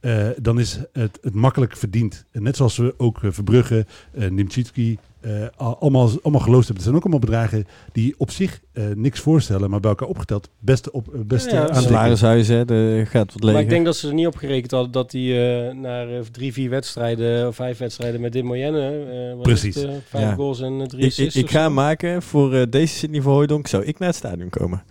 Eh, 0.00 0.28
dan 0.40 0.58
is 0.58 0.80
het, 0.92 1.18
het 1.22 1.34
makkelijk 1.34 1.76
verdiend. 1.76 2.24
En 2.30 2.42
net 2.42 2.56
zoals 2.56 2.76
we 2.76 2.94
ook 2.96 3.22
eh, 3.22 3.30
Verbrugge, 3.30 3.86
uh, 4.14 4.30
Nimchitski, 4.30 4.98
eh, 5.24 5.46
al- 5.56 5.78
allemaal, 5.80 6.10
allemaal 6.22 6.40
geloosd 6.40 6.66
hebben. 6.68 6.74
Het 6.74 6.82
zijn 6.82 6.94
ook 6.94 7.02
allemaal 7.02 7.18
bedragen 7.18 7.66
die 7.92 8.14
op 8.18 8.30
zich 8.30 8.60
eh, 8.72 8.84
niks 8.94 9.20
voorstellen, 9.20 9.70
maar 9.70 9.80
bij 9.80 9.90
elkaar 9.90 10.08
opgeteld 10.08 10.48
best, 10.58 10.90
op, 10.90 11.14
eh, 11.14 11.20
best 11.20 11.44
Ja, 11.46 11.52
ja, 11.52 11.60
aantekenen. 11.60 11.88
Salarishuizen, 11.88 12.56
hè, 12.56 12.98
er 12.98 13.06
gaat 13.06 13.32
wat 13.32 13.52
Maar 13.52 13.60
ik 13.60 13.68
denk 13.68 13.84
dat 13.84 13.96
ze 13.96 14.08
er 14.08 14.14
niet 14.14 14.26
op 14.26 14.36
gerekend 14.36 14.70
hadden 14.70 14.92
dat 14.92 15.12
hij 15.12 15.68
eh 15.68 15.74
naar 15.74 16.08
eh, 16.08 16.20
drie, 16.32 16.52
vier 16.52 16.70
wedstrijden 16.70 17.48
of 17.48 17.54
vijf 17.54 17.78
wedstrijden 17.78 18.20
met 18.20 18.32
dit 18.32 18.44
Moyenne, 18.44 19.04
eh, 19.34 19.40
Precies. 19.42 19.74
het, 19.74 19.84
eh, 19.84 19.90
vijf 20.08 20.24
Ja. 20.24 20.34
goals 20.34 20.60
en 20.60 20.88
drie 20.88 21.00
ik, 21.00 21.06
ik, 21.06 21.06
assists. 21.06 21.36
ik 21.36 21.50
ga 21.50 21.60
hem 21.62 21.74
maken 21.74 22.22
voor 22.22 22.54
eh, 22.54 22.62
deze 22.70 22.94
Sydney 22.94 23.22
van 23.22 23.32
Hooijdonk. 23.32 23.66
Zou 23.66 23.84
ik 23.84 23.98
naar 23.98 24.08
het 24.08 24.16
stadion 24.16 24.48
komen. 24.50 24.82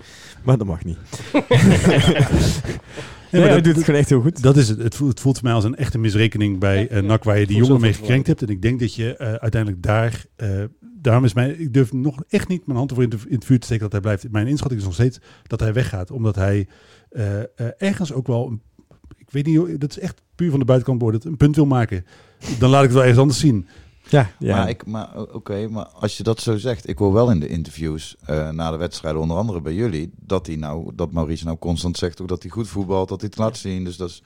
Maar 0.44 0.58
dat 0.58 0.68
mag 0.68 0.84
niet. 0.84 0.98
nee, 3.40 3.42
maar 3.42 3.56
dat- 3.56 3.64
doet 3.64 3.76
het 3.76 3.84
gewoon 3.86 4.00
echt 4.00 4.10
heel 4.10 4.22
goed. 4.22 4.42
Dat 4.42 4.58
is 4.58 4.70
het. 4.70 4.78
Het 4.84 4.96
voelt, 4.96 5.10
het 5.10 5.20
voelt 5.20 5.36
voor 5.38 5.44
mij 5.48 5.54
als 5.54 5.64
een 5.64 5.76
echte 5.76 5.98
misrekening 5.98 6.60
bij 6.60 6.80
Ja, 6.82 6.88
eh. 6.88 7.04
NAC, 7.04 7.24
waar 7.24 7.40
je 7.40 7.48
die 7.48 7.58
jongen 7.58 7.82
mee 7.82 7.94
gekrenkt 7.94 8.28
hebt. 8.28 8.42
En 8.42 8.48
ik 8.48 8.62
denk 8.62 8.80
dat 8.80 8.96
je 8.96 9.16
eh, 9.18 9.34
uiteindelijk 9.34 9.84
daar, 9.84 10.26
eh, 10.36 10.64
daarom 11.02 11.24
is 11.26 11.34
mijn, 11.34 11.60
ik 11.60 11.74
durf 11.74 11.94
nog 11.94 12.24
echt 12.30 12.48
niet 12.48 12.66
mijn 12.66 12.78
hand 12.78 12.90
ervoor 12.90 13.04
in, 13.06 13.10
de- 13.10 13.18
in 13.28 13.36
het 13.36 13.46
vuur 13.46 13.60
te 13.60 13.66
steken 13.66 13.84
dat 13.84 13.92
hij 13.92 14.02
blijft. 14.02 14.32
Mijn 14.32 14.48
inschatting 14.48 14.80
is 14.80 14.86
nog 14.86 14.96
steeds 14.96 15.20
dat 15.48 15.60
hij 15.60 15.74
weggaat, 15.74 16.12
omdat 16.12 16.36
hij 16.36 16.68
eh, 17.10 17.40
eh, 17.40 17.46
ergens 17.78 18.14
ook 18.14 18.28
wel, 18.28 18.48
een, 18.48 18.62
ik 19.18 19.32
weet 19.32 19.46
niet, 19.46 19.58
hoe- 19.58 19.78
dat 19.78 19.90
is 19.90 20.00
echt 20.00 20.22
puur 20.36 20.50
van 20.50 20.60
de 20.60 20.66
buitenkant 20.66 21.00
beoordeeld, 21.00 21.26
een 21.26 21.38
punt 21.38 21.56
wil 21.56 21.66
maken. 21.66 22.06
Dan 22.60 22.70
laat 22.70 22.80
ik 22.80 22.86
het 22.86 22.94
wel 22.94 23.02
ergens 23.02 23.20
anders 23.22 23.40
zien. 23.40 23.68
Ja, 24.10 24.32
ja. 24.40 24.56
Maar, 24.58 24.70
ik, 24.70 24.86
maar 24.86 25.22
oké, 25.34 25.68
maar 25.68 25.86
als 25.86 26.18
je 26.18 26.24
dat 26.24 26.40
zo 26.40 26.58
zegt, 26.58 26.90
ik 26.90 26.98
hoor 26.98 27.14
wel 27.14 27.32
in 27.32 27.40
de 27.40 27.48
interviews 27.48 28.16
eh, 28.26 28.50
na 28.50 28.72
de 28.72 28.78
wedstrijden, 28.78 29.22
onder 29.22 29.38
andere 29.38 29.62
bij 29.62 29.74
jullie, 29.74 30.12
dat 30.20 30.48
hij 30.48 30.56
nou, 30.56 30.92
dat 30.96 31.12
Maurice 31.12 31.46
nou 31.46 31.58
constant 31.58 31.98
zegt 31.98 32.22
ook 32.22 32.28
dat 32.28 32.42
hij 32.42 32.52
goed 32.52 32.68
voetbalt, 32.68 33.10
dat 33.10 33.22
hij 33.22 33.30
het 33.30 33.40
laat 33.40 33.58
zien. 33.58 33.84
Dus 33.84 33.98
dat 33.98 34.10
is, 34.10 34.22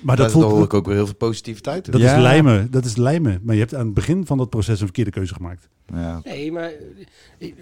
Maar 0.00 0.16
daar, 0.16 0.24
dat, 0.24 0.34
voelt, 0.34 0.50
hoor 0.50 0.64
ik 0.64 0.74
ook 0.74 0.86
weer 0.86 0.94
heel 0.94 1.06
veel 1.06 1.14
positiviteit 1.14 1.86
in. 1.86 1.92
dat 1.92 2.00
Ja. 2.00 2.14
is 2.16 2.22
lijmen. 2.22 2.70
Dat 2.70 2.84
is 2.84 2.96
lijmen. 2.96 3.40
Maar 3.42 3.54
je 3.54 3.60
hebt 3.60 3.74
aan 3.74 3.84
het 3.84 3.94
begin 3.94 4.26
van 4.26 4.38
dat 4.38 4.50
proces 4.50 4.78
een 4.78 4.86
verkeerde 4.86 5.10
keuze 5.10 5.34
gemaakt. 5.34 5.68
Ja. 5.94 6.20
Nee, 6.24 6.52
maar 6.52 6.72
eh, 7.38 7.52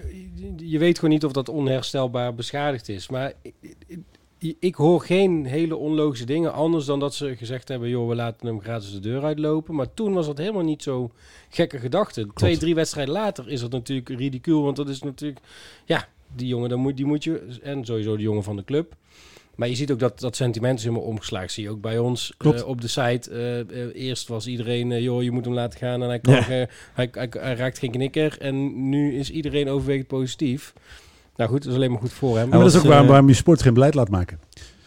je 0.56 0.78
weet 0.78 0.96
gewoon 0.98 1.10
niet 1.14 1.24
of 1.24 1.32
dat 1.32 1.48
onherstelbaar 1.48 2.34
beschadigd 2.34 2.88
is. 2.88 3.08
Maar 3.08 3.32
ik, 4.58 4.74
hoor 4.74 5.00
geen 5.00 5.44
hele 5.44 5.76
onlogische 5.76 6.24
dingen 6.26 6.52
anders 6.52 6.84
dan 6.84 7.00
dat 7.00 7.14
ze 7.14 7.36
gezegd 7.36 7.68
hebben... 7.68 7.88
joh, 7.88 8.08
we 8.08 8.14
laten 8.14 8.46
hem 8.46 8.60
gratis 8.60 8.92
de 8.92 9.00
deur 9.00 9.24
uitlopen. 9.24 9.74
Maar 9.74 9.94
toen 9.94 10.12
was 10.12 10.26
dat 10.26 10.38
helemaal 10.38 10.62
niet 10.62 10.82
zo 10.82 11.10
gekke 11.48 11.78
gedachte. 11.78 12.26
Twee, 12.34 12.56
drie 12.58 12.74
wedstrijden 12.74 13.14
later 13.14 13.48
is 13.50 13.60
dat 13.60 13.70
natuurlijk 13.70 14.08
ridicuul. 14.08 14.62
Want 14.62 14.76
dat 14.76 14.88
is 14.88 15.02
natuurlijk... 15.02 15.40
Ja, 15.84 16.08
die 16.36 16.46
jongen, 16.46 16.68
dan 16.68 16.78
moet, 16.78 16.96
die 16.96 17.06
moet 17.06 17.24
je... 17.24 17.58
En 17.62 17.84
sowieso 17.84 18.16
de 18.16 18.22
jongen 18.22 18.42
van 18.42 18.56
de 18.56 18.64
club. 18.64 18.94
Maar 19.54 19.68
je 19.68 19.74
ziet 19.74 19.90
ook 19.92 19.98
dat 19.98 20.20
dat 20.20 20.36
sentiment 20.36 20.78
is 20.78 20.84
helemaal 20.84 21.06
omgeslagen. 21.06 21.50
Zie 21.50 21.62
je 21.62 21.70
ook 21.70 21.80
bij 21.80 21.98
ons 21.98 22.32
eh, 22.38 22.66
op 22.66 22.80
de 22.80 22.88
site. 22.88 23.30
eh, 23.30 23.60
eh, 23.60 23.94
eerst 23.94 24.28
was 24.28 24.46
iedereen, 24.46 25.02
joh, 25.02 25.22
je 25.22 25.30
moet 25.30 25.44
hem 25.44 25.54
laten 25.54 25.78
gaan. 25.78 26.02
En 26.02 26.08
hij, 26.08 26.20
kan, 26.20 26.34
Ja. 26.34 26.42
hij, 26.42 26.68
hij, 26.92 27.28
hij 27.30 27.54
raakt 27.54 27.78
geen 27.78 27.90
knikker. 27.90 28.36
En 28.38 28.88
nu 28.88 29.14
is 29.18 29.30
iedereen 29.30 29.68
overwegend 29.68 30.06
positief. 30.06 30.72
Nou 31.42 31.54
goed, 31.54 31.62
dat 31.62 31.70
is 31.72 31.76
alleen 31.78 31.90
maar 31.90 32.00
goed 32.00 32.12
voor 32.12 32.38
hem. 32.38 32.48
maar 32.48 32.58
dat 32.58 32.68
is 32.68 32.76
ook 32.76 32.82
waarom, 32.84 33.02
eh, 33.04 33.08
waarom 33.10 33.28
je 33.28 33.34
sport 33.34 33.62
geen 33.62 33.74
beleid 33.74 33.94
laat 33.94 34.08
maken. 34.08 34.38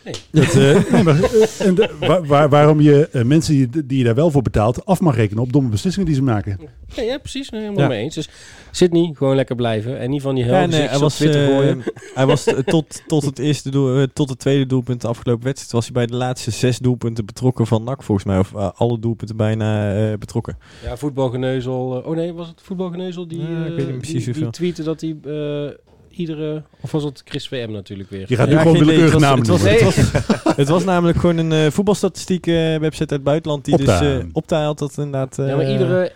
Nee. 0.03 0.13
Dat, 0.31 0.55
eh, 0.55 0.83
nee, 0.93 1.03
maar, 1.03 1.23
eh, 1.23 1.65
en 1.67 1.75
de- 1.75 1.95
waar- 1.99 2.25
waar- 2.25 2.49
waarom 2.49 2.81
je 2.81 3.09
mensen 3.25 3.53
die, 3.53 3.85
die 3.85 3.97
je 3.97 4.03
daar 4.03 4.15
wel 4.15 4.31
voor 4.31 4.41
betaalt 4.41 4.85
af 4.85 4.99
mag 4.99 5.15
rekenen 5.15 5.43
op 5.43 5.53
domme 5.53 5.69
beslissingen 5.69 6.07
die 6.07 6.15
ze 6.17 6.23
maken. 6.23 6.59
Nee, 6.95 7.05
ja, 7.05 7.17
precies. 7.17 7.49
Helemaal 7.49 7.77
Ja. 7.79 7.87
mee 7.87 8.01
eens. 8.03 8.15
Dus 8.15 8.29
Sydney, 8.71 9.11
gewoon 9.17 9.35
lekker 9.35 9.55
blijven. 9.55 9.99
En 9.99 10.09
niet 10.09 10.21
van 10.21 10.35
die 10.35 10.43
hel 10.43 10.53
Ja, 10.53 10.65
nee, 10.65 10.81
hij 10.87 10.99
was, 10.99 11.17
gooien. 11.17 11.83
hij 12.13 12.25
was 12.25 12.47
tot, 12.65 13.01
tot 13.07 13.25
het 13.25 13.39
eerste 13.39 13.69
doel, 13.71 14.07
tot 14.13 14.29
het 14.29 14.39
tweede 14.39 14.65
doelpunt 14.65 15.01
de 15.01 15.07
afgelopen 15.07 15.43
wedstrijd 15.43 15.71
was 15.71 15.83
hij 15.83 15.93
bij 15.93 16.05
de 16.05 16.15
laatste 16.15 16.51
zes 16.51 16.79
doelpunten 16.79 17.25
betrokken 17.25 17.67
van 17.67 17.83
NAC 17.83 18.03
volgens 18.03 18.27
mij. 18.27 18.39
Of 18.39 18.53
alle 18.55 18.99
doelpunten 18.99 19.35
bijna 19.37 19.95
eh, 20.11 20.17
betrokken. 20.17 20.57
Ja, 20.83 20.97
voetbalgeneuzel. 20.97 22.01
oh 22.05 22.15
nee, 22.15 22.33
was 22.33 22.47
het 22.47 22.61
voetbalgeneuzel 22.63 23.27
die, 23.27 23.41
Ja, 23.41 23.47
ik 23.65 23.69
eh, 23.69 23.75
weet 23.75 23.87
niet 23.87 23.97
precies 23.97 24.25
die, 24.25 24.33
die 24.33 24.49
tweette 24.49 24.83
dat 24.83 25.01
hij 25.01 25.15
eh, 25.23 25.71
iedere... 26.15 26.63
Of 26.81 26.91
was 26.91 27.03
het 27.03 27.21
Chris 27.25 27.47
VM 27.47 27.71
natuurlijk 27.71 28.09
weer? 28.09 28.25
Je 28.27 28.35
gaat 28.35 28.47
nu 28.47 28.53
Ja, 28.53 28.61
gewoon 28.61 28.77
willekeurige 28.77 29.11
Het 29.15 29.21
namen 29.21 29.45
was- 29.45 29.61
het 29.61 29.81
was- 29.83 29.95
Het 29.95 30.43
was, 30.43 30.55
het 30.55 30.67
was 30.67 30.83
namelijk 30.83 31.17
gewoon 31.17 31.37
een 31.37 31.51
eh, 31.51 31.71
voetbalstatistiek 31.71 32.47
eh, 32.47 32.53
website 32.77 32.99
uit 32.99 33.09
het 33.09 33.23
buitenland 33.23 33.65
die 33.65 33.73
Opta. 33.73 33.99
dus 33.99 34.19
eh 34.23 34.25
Opta 34.33 34.63
had 34.65 34.79
dat 34.79 34.97
inderdaad. 34.97 35.39
eh, 35.39 35.47
Ja, 35.47 35.55
maar 35.55 35.71
iedere, 35.71 36.11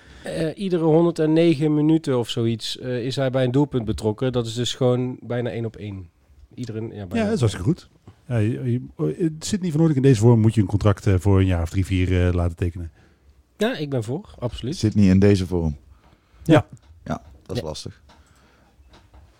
iedere 0.55 0.83
109 0.83 1.73
minuten 1.73 2.17
of 2.19 2.29
zoiets 2.29 2.77
eh, 2.79 3.05
is 3.05 3.15
hij 3.15 3.29
bij 3.29 3.43
een 3.43 3.51
doelpunt 3.51 3.85
betrokken. 3.85 4.31
Dat 4.31 4.45
is 4.45 4.53
dus 4.53 4.73
gewoon 4.73 5.17
bijna 5.21 5.49
één 5.49 5.65
op 5.65 5.75
één. 5.75 6.09
Iedere, 6.55 6.81
ja, 6.81 6.87
Ja, 6.93 7.05
bijna. 7.07 7.25
dat 7.25 7.33
is 7.33 7.39
hartstikke 7.39 7.67
goed. 7.69 7.89
Ja, 8.27 8.37
je, 8.37 8.71
je, 8.71 8.81
het 9.23 9.45
zit 9.45 9.61
niet 9.61 9.73
van 9.73 9.95
in 9.95 10.01
deze 10.01 10.19
vorm. 10.21 10.39
Moet 10.39 10.53
je 10.55 10.61
een 10.61 10.67
contract 10.67 11.07
eh, 11.07 11.13
voor 11.17 11.39
een 11.39 11.45
jaar 11.45 11.61
of 11.61 11.69
drie, 11.69 11.85
vier 11.85 12.27
eh, 12.27 12.33
laten 12.33 12.55
tekenen. 12.55 12.91
Ja, 13.57 13.77
ik 13.77 13.89
ben 13.89 14.03
voor, 14.03 14.29
absoluut. 14.39 14.75
Zit 14.77 14.95
niet 14.95 15.09
in 15.09 15.19
deze 15.19 15.47
vorm. 15.47 15.77
Ja. 16.43 16.65
Ja, 17.05 17.21
dat 17.45 17.55
is 17.55 17.61
Ja. 17.61 17.67
lastig. 17.67 18.01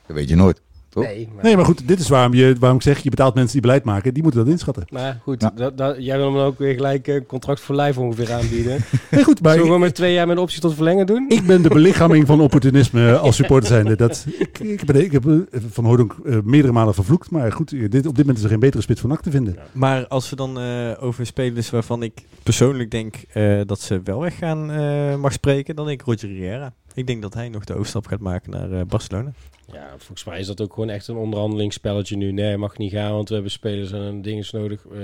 Dat 0.10 0.18
weet 0.18 0.30
je 0.30 0.36
nooit. 0.36 0.62
Toch? 0.90 1.04
Nee, 1.04 1.30
maar, 1.36 1.44
Nee, 1.44 1.56
maar 1.56 1.66
goed, 1.66 1.88
dit 1.88 2.00
is 2.00 2.08
waarom, 2.10 2.34
je, 2.34 2.56
waarom 2.60 2.78
ik 2.78 2.84
zeg, 2.84 3.00
je 3.00 3.10
betaalt 3.10 3.34
mensen 3.34 3.52
die 3.54 3.62
beleid 3.62 3.84
maken. 3.84 4.14
Die 4.14 4.24
moeten 4.24 4.42
dat 4.44 4.50
inschatten. 4.50 4.84
maar 4.90 5.20
goed, 5.24 5.42
Ja. 5.42 5.52
dat, 5.56 5.78
dat, 5.78 5.96
jij 6.00 6.18
wil 6.18 6.26
hem 6.26 6.36
dan 6.36 6.46
ook 6.46 6.58
weer 6.58 6.74
gelijk 6.74 7.08
een 7.08 7.26
contract 7.26 7.60
voor 7.60 7.76
lijf 7.76 7.98
ongeveer 7.98 8.34
aanbieden. 8.34 8.78
Nee, 9.12 9.24
goed, 9.24 9.42
maar 9.42 9.54
Zullen 9.54 9.72
we 9.72 9.78
met 9.80 9.96
twee 9.96 10.14
jaar 10.14 10.28
met 10.28 10.38
optie 10.38 10.62
tot 10.62 10.74
verlengen 10.76 11.06
doen? 11.06 11.26
ik 11.30 11.46
ben 11.46 11.62
de 11.62 11.70
belichaming 11.70 12.28
van 12.28 12.42
opportunisme 12.42 13.18
als 13.18 13.36
supporter 13.36 13.68
zijnde. 13.70 13.96
Dat, 13.96 14.26
ik, 14.40 14.60
ik, 14.60 14.86
ben, 14.86 15.04
ik 15.04 15.12
heb 15.12 15.26
eh, 15.28 15.36
Van 15.70 15.86
Hooydonk 15.86 16.16
eh, 16.26 16.38
meerdere 16.44 16.74
malen 16.74 16.94
vervloekt. 16.94 17.30
Maar 17.32 17.52
goed, 17.52 17.72
eh, 17.74 17.80
dit, 17.90 18.06
op 18.06 18.16
dit 18.16 18.18
moment 18.18 18.38
is 18.38 18.44
er 18.44 18.50
geen 18.50 18.60
betere 18.60 18.82
spits 18.84 19.00
voor 19.02 19.10
NAC 19.10 19.22
te 19.22 19.32
vinden. 19.32 19.58
Maar 19.72 20.08
als 20.08 20.30
we 20.30 20.36
dan 20.36 20.60
eh, 20.60 20.92
over 21.00 21.26
spelers 21.26 21.70
waarvan 21.70 22.04
ik 22.04 22.14
persoonlijk 22.44 22.92
denk 22.92 23.16
eh, 23.34 23.62
dat 23.66 23.82
ze 23.82 24.02
wel 24.04 24.20
weggaan 24.20 24.72
eh, 24.72 25.16
mag 25.16 25.32
spreken, 25.34 25.76
dan 25.76 25.86
denk 25.86 26.00
ik 26.02 26.06
Roger 26.08 26.30
Riera. 26.30 26.74
Ik 26.94 27.08
denk 27.08 27.22
dat 27.22 27.34
hij 27.34 27.50
nog 27.50 27.64
de 27.64 27.74
overstap 27.74 28.08
gaat 28.08 28.20
maken 28.20 28.52
naar 28.52 28.72
eh, 28.72 28.82
Barcelona. 28.88 29.32
Ja, 29.74 29.90
volgens 29.98 30.24
mij 30.24 30.40
is 30.40 30.48
dat 30.48 30.62
ook 30.62 30.74
gewoon 30.74 30.90
echt 30.90 31.08
een 31.08 31.16
onderhandelingsspelletje 31.16 32.18
nu. 32.18 32.32
Nee, 32.32 32.58
mag 32.58 32.78
niet 32.78 32.92
gaan, 32.92 33.12
want 33.12 33.28
we 33.28 33.34
hebben 33.34 33.52
spelers 33.52 33.92
en 33.92 34.00
een 34.02 34.22
ding 34.22 34.40
is 34.40 34.52
nodig, 34.52 34.86
eh, 34.92 35.00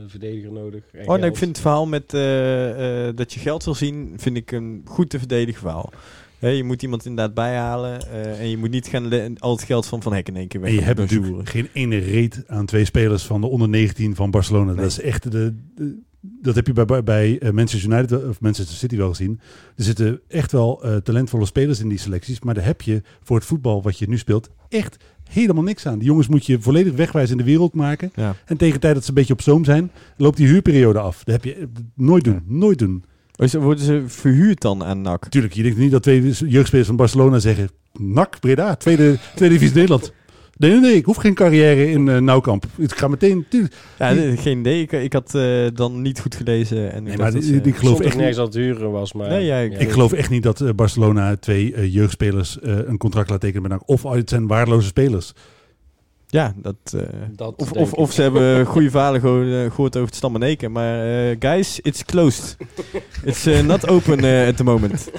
een 0.00 0.10
verdediger 0.10 0.52
nodig. 0.52 0.82
en 0.92 1.08
Oh, 1.08 1.16
nee, 1.18 1.30
ik 1.30 1.36
vind 1.36 1.50
het 1.50 1.60
verhaal 1.60 1.86
met 1.86 2.14
eh, 2.14 3.06
eh, 3.08 3.16
dat 3.16 3.32
je 3.32 3.40
geld 3.40 3.64
wil 3.64 3.74
zien, 3.74 4.12
vind 4.16 4.36
ik 4.36 4.52
een 4.52 4.82
goed 4.84 5.10
te 5.10 5.18
verdedigen 5.18 5.60
verhaal. 5.60 5.92
Hè, 6.38 6.48
je 6.48 6.64
moet 6.64 6.82
iemand 6.82 7.04
inderdaad 7.06 7.34
bijhalen 7.34 8.10
eh, 8.10 8.40
en 8.40 8.48
je 8.48 8.56
moet 8.56 8.70
niet 8.70 8.86
gaan 8.86 9.38
al 9.38 9.52
het 9.52 9.62
geld 9.62 9.86
van 9.86 10.02
Van 10.02 10.12
Hek 10.12 10.28
in 10.28 10.36
één 10.36 10.48
keer 10.48 10.60
weg. 10.60 10.70
En 10.70 10.76
je 10.76 10.82
hebt 10.82 10.98
natuurlijk 10.98 11.48
geen 11.48 11.68
ene 11.72 11.98
reet 11.98 12.44
aan 12.46 12.66
twee 12.66 12.84
spelers 12.84 13.22
van 13.22 13.40
de 13.40 13.46
onder 13.46 13.68
19 13.68 14.14
van 14.14 14.30
Barcelona. 14.30 14.72
Nee. 14.72 14.80
Dat 14.80 14.90
is 14.90 15.00
echt 15.00 15.30
de, 15.30 15.54
de- 15.74 15.98
dat 16.42 16.54
heb 16.54 16.66
je 16.66 16.72
bij, 16.72 16.84
bij, 16.84 17.02
bij 17.02 17.38
eh, 17.38 17.50
Manchester 17.50 17.90
United 17.90 18.10
wel- 18.10 18.28
of 18.28 18.40
Manchester 18.40 18.76
City 18.76 18.96
wel 18.96 19.08
gezien. 19.08 19.40
Er 19.76 19.84
zitten 19.84 20.20
echt 20.28 20.52
wel 20.52 20.84
eh, 20.84 20.96
talentvolle 20.96 21.46
spelers 21.46 21.80
in 21.80 21.88
die 21.88 21.98
selecties, 21.98 22.40
maar 22.40 22.54
daar 22.54 22.64
heb 22.64 22.82
je 22.82 23.02
voor 23.22 23.36
het 23.36 23.46
voetbal 23.46 23.82
wat 23.82 23.98
je 23.98 24.08
nu 24.08 24.18
speelt 24.18 24.50
echt 24.68 24.96
helemaal 25.30 25.62
niks 25.62 25.86
aan. 25.86 25.98
Die 25.98 26.08
jongens 26.08 26.28
moet 26.28 26.46
je 26.46 26.60
volledig 26.60 26.94
wegwijs 26.94 27.30
in 27.30 27.36
de 27.36 27.44
wereld 27.44 27.74
maken. 27.74 28.10
Ja. 28.14 28.34
En 28.44 28.56
tegen 28.56 28.74
de 28.74 28.80
tijd 28.80 28.94
dat 28.94 29.02
ze 29.02 29.08
een 29.08 29.14
beetje 29.14 29.32
op 29.32 29.40
stoom 29.40 29.64
zijn, 29.64 29.90
loopt 30.16 30.36
die 30.36 30.46
huurperiode 30.46 30.98
af. 30.98 31.24
Dat 31.24 31.34
heb 31.34 31.44
je 31.44 31.54
eh, 31.54 31.66
nooit 31.94 32.24
doen, 32.24 32.42
nooit 32.46 32.78
doen. 32.78 33.04
Worden 33.52 33.84
ze 33.84 34.02
verhuurd 34.06 34.60
dan 34.60 34.84
aan 34.84 35.00
NAC? 35.00 35.22
Natuurlijk, 35.22 35.54
je 35.54 35.62
denkt 35.62 35.78
niet 35.78 35.90
dat 35.90 36.02
twee 36.02 36.30
jeugdspelers 36.30 36.86
van 36.86 36.96
Barcelona 36.96 37.38
zeggen... 37.38 37.68
NAC, 37.98 38.40
Breda, 38.40 38.74
tweede, 38.74 39.18
tweede 39.34 39.54
divisie 39.54 39.74
Nederland. 39.76 40.12
Nee, 40.58 40.70
nee, 40.70 40.80
nee, 40.80 40.94
ik 40.94 41.04
hoef 41.04 41.16
geen 41.16 41.34
carrière 41.34 41.90
in 41.90 42.08
eh 42.08 42.18
Nauwkamp. 42.18 42.64
Ik 42.76 42.94
ga 42.94 43.08
meteen... 43.08 43.46
Ja, 43.98 44.12
nee, 44.12 44.36
geen 44.36 44.58
idee. 44.58 44.82
Ik, 44.82 44.92
ik 44.92 45.12
had 45.12 45.34
eh, 45.34 45.66
dan 45.74 46.02
niet 46.02 46.20
goed 46.20 46.34
gelezen. 46.34 46.78
En 46.78 46.84
ik 46.86 46.92
Nee, 46.92 47.02
dacht 47.16 47.18
maar 47.18 47.32
dat 47.32 47.42
die- 47.42 47.60
ik 47.72 47.76
geloof 47.76 47.98
echt 48.00 48.04
niet- 48.08 48.16
nergens 48.16 48.36
dat 48.36 48.46
het 48.46 48.56
huren 48.62 48.90
was, 48.90 49.12
maar... 49.12 49.28
Nee, 49.28 49.44
ja, 49.44 49.58
ik- 49.58 49.80
Ik 49.80 49.90
geloof 49.90 50.12
echt 50.12 50.30
niet 50.30 50.42
dat 50.42 50.60
eh, 50.60 50.70
Barcelona 50.76 51.36
twee 51.36 51.90
jeugdspelers 51.90 52.60
eh, 52.60 52.76
een 52.86 52.98
contract 52.98 53.30
laat 53.30 53.40
tekenen 53.40 53.62
met 53.62 53.70
NAC. 53.70 53.82
Of 53.88 54.02
het 54.02 54.28
zijn 54.28 54.46
waardeloze 54.46 54.86
spelers. 54.86 55.32
Ja, 56.26 56.54
dat... 56.56 56.76
eh, 56.94 57.00
Dat 57.36 57.54
of, 57.56 57.72
of, 57.72 57.92
of 57.92 58.12
ze 58.12 58.22
hebben 58.22 58.66
goede 58.66 58.90
verhalen 58.90 59.20
geho- 59.20 59.64
eh, 59.64 59.70
gehoord 59.70 59.96
over 59.96 60.08
het 60.08 60.16
Stammeneken. 60.16 60.72
Maar 60.72 61.28
eh, 61.30 61.36
guys, 61.38 61.80
it's 61.80 62.04
closed. 62.04 62.56
It's 63.24 63.46
eh, 63.46 63.60
not 63.66 63.88
open 63.88 64.18
eh, 64.24 64.46
at 64.48 64.56
the 64.56 64.64
moment. 64.64 65.10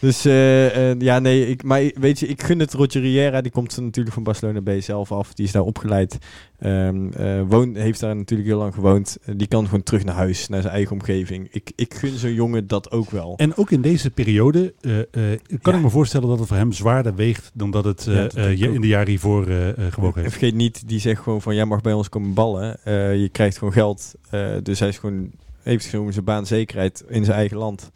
Dus 0.00 0.24
eh, 0.24 1.00
ja, 1.00 1.18
nee, 1.18 1.46
ik, 1.46 1.62
maar 1.62 1.90
weet 1.94 2.18
je, 2.18 2.26
ik 2.26 2.42
gun 2.42 2.58
het 2.58 2.72
Roger 2.72 3.00
Riera. 3.00 3.40
Die 3.40 3.52
komt 3.52 3.80
natuurlijk 3.80 4.14
van 4.14 4.22
Barcelona 4.22 4.60
B 4.60 4.70
zelf 4.78 5.12
af. 5.12 5.34
Die 5.34 5.44
is 5.44 5.52
daar 5.52 5.62
opgeleid. 5.62 6.18
Ehm 6.58 7.12
eh, 7.12 7.42
woont, 7.48 7.76
heeft 7.76 8.00
daar 8.00 8.16
natuurlijk 8.16 8.48
heel 8.48 8.58
lang 8.58 8.74
gewoond. 8.74 9.18
Eh, 9.24 9.34
die 9.36 9.46
kan 9.46 9.64
gewoon 9.64 9.82
terug 9.82 10.04
naar 10.04 10.14
huis, 10.14 10.48
naar 10.48 10.60
zijn 10.62 10.74
eigen 10.74 10.92
omgeving. 10.92 11.48
Ik, 11.50 11.72
ik 11.76 11.94
gun 11.94 12.18
zo'n 12.18 12.34
jongen 12.34 12.66
dat 12.66 12.90
ook 12.90 13.10
wel. 13.10 13.34
En 13.36 13.56
ook 13.56 13.70
in 13.70 13.80
deze 13.80 14.10
periode 14.10 14.74
kan 14.80 15.72
Ja. 15.72 15.78
ik 15.78 15.82
me 15.82 15.90
voorstellen 15.90 16.28
dat 16.28 16.38
het 16.38 16.48
voor 16.48 16.56
hem 16.56 16.72
zwaarder 16.72 17.14
weegt... 17.14 17.50
dan 17.54 17.70
dat 17.70 17.84
het 17.84 18.04
Ja, 18.04 18.22
dat 18.22 18.34
in 18.34 18.80
de 18.80 18.86
jaren 18.86 19.08
hiervoor 19.08 19.44
gewogen 19.44 20.14
En 20.14 20.20
heeft. 20.20 20.30
vergeet 20.30 20.54
niet, 20.54 20.88
die 20.88 21.00
zegt 21.00 21.22
gewoon 21.22 21.42
van, 21.42 21.54
jij 21.54 21.64
mag 21.64 21.80
bij 21.80 21.92
ons 21.92 22.08
komen 22.08 22.34
ballen. 22.34 22.78
Je 23.20 23.28
krijgt 23.32 23.58
gewoon 23.58 23.72
geld. 23.72 24.14
Dus 24.62 24.78
hij 24.78 24.88
is 24.88 24.98
gewoon, 24.98 25.30
heeft 25.62 25.86
gewoon 25.86 26.12
zijn 26.12 26.24
baanzekerheid 26.24 27.04
in 27.08 27.24
zijn 27.24 27.36
eigen 27.36 27.56
land. 27.56 27.90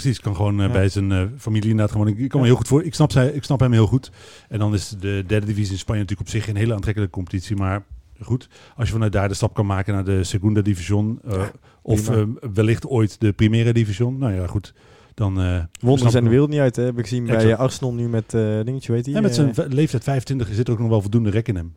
Precies, 0.00 0.20
kan 0.20 0.36
gewoon 0.36 0.60
eh, 0.60 0.66
Ja. 0.66 0.72
bij 0.72 0.88
zijn 0.88 1.12
eh, 1.12 1.22
familie 1.38 1.70
inderdaad 1.70 1.90
gewoon. 1.92 2.08
Ik, 2.08 2.18
ik 2.18 2.28
kan 2.28 2.40
me 2.40 2.46
Ja. 2.46 2.52
heel 2.52 2.58
goed 2.60 2.68
voor. 2.68 2.82
Ik 2.84 2.94
snap, 2.94 3.12
zij, 3.12 3.28
ik 3.28 3.44
snap 3.44 3.60
hem 3.60 3.72
heel 3.72 3.86
goed. 3.86 4.10
En 4.48 4.58
dan 4.58 4.74
is 4.74 4.88
de 5.00 5.24
derde 5.26 5.46
divisie 5.46 5.72
in 5.72 5.78
Spanje 5.78 6.00
natuurlijk 6.00 6.28
op 6.28 6.34
zich 6.34 6.48
een 6.48 6.56
hele 6.56 6.74
aantrekkelijke 6.74 7.14
competitie. 7.14 7.56
Maar 7.56 7.82
goed, 8.20 8.48
als 8.76 8.86
je 8.86 8.92
vanuit 8.92 9.12
daar 9.12 9.28
de 9.28 9.34
stap 9.34 9.54
kan 9.54 9.66
maken 9.66 9.94
naar 9.94 10.04
de 10.04 10.24
Segunda 10.24 10.60
Division. 10.60 11.18
eh, 11.28 11.42
of 11.82 12.08
eh, 12.10 12.22
wellicht 12.54 12.86
ooit 12.86 13.20
de 13.20 13.32
Primera 13.32 13.72
Division. 13.72 14.18
Nou 14.18 14.32
ja, 14.34 14.46
goed. 14.46 14.74
dan... 15.14 15.40
eh, 15.40 15.58
Wonderen 15.80 16.10
zijn 16.12 16.24
de 16.24 16.30
wereld 16.30 16.48
niet 16.50 16.60
uit, 16.60 16.76
hè? 16.76 16.82
Heb 16.84 16.98
ik 16.98 17.04
gezien 17.04 17.24
bij 17.26 17.34
Exact. 17.36 17.58
Arsenal 17.58 17.94
nu 17.94 18.08
met 18.08 18.34
eh 18.34 18.60
dingetje, 18.64 18.92
weet 18.92 19.04
je? 19.06 19.10
Ja, 19.10 19.20
met 19.20 19.34
zijn 19.34 19.54
leeftijd 19.68 20.02
25 20.04 20.48
zit 20.54 20.66
er 20.66 20.72
ook 20.72 20.80
nog 20.80 20.88
wel 20.88 21.00
voldoende 21.00 21.30
rek 21.30 21.48
in 21.48 21.56
hem. 21.56 21.74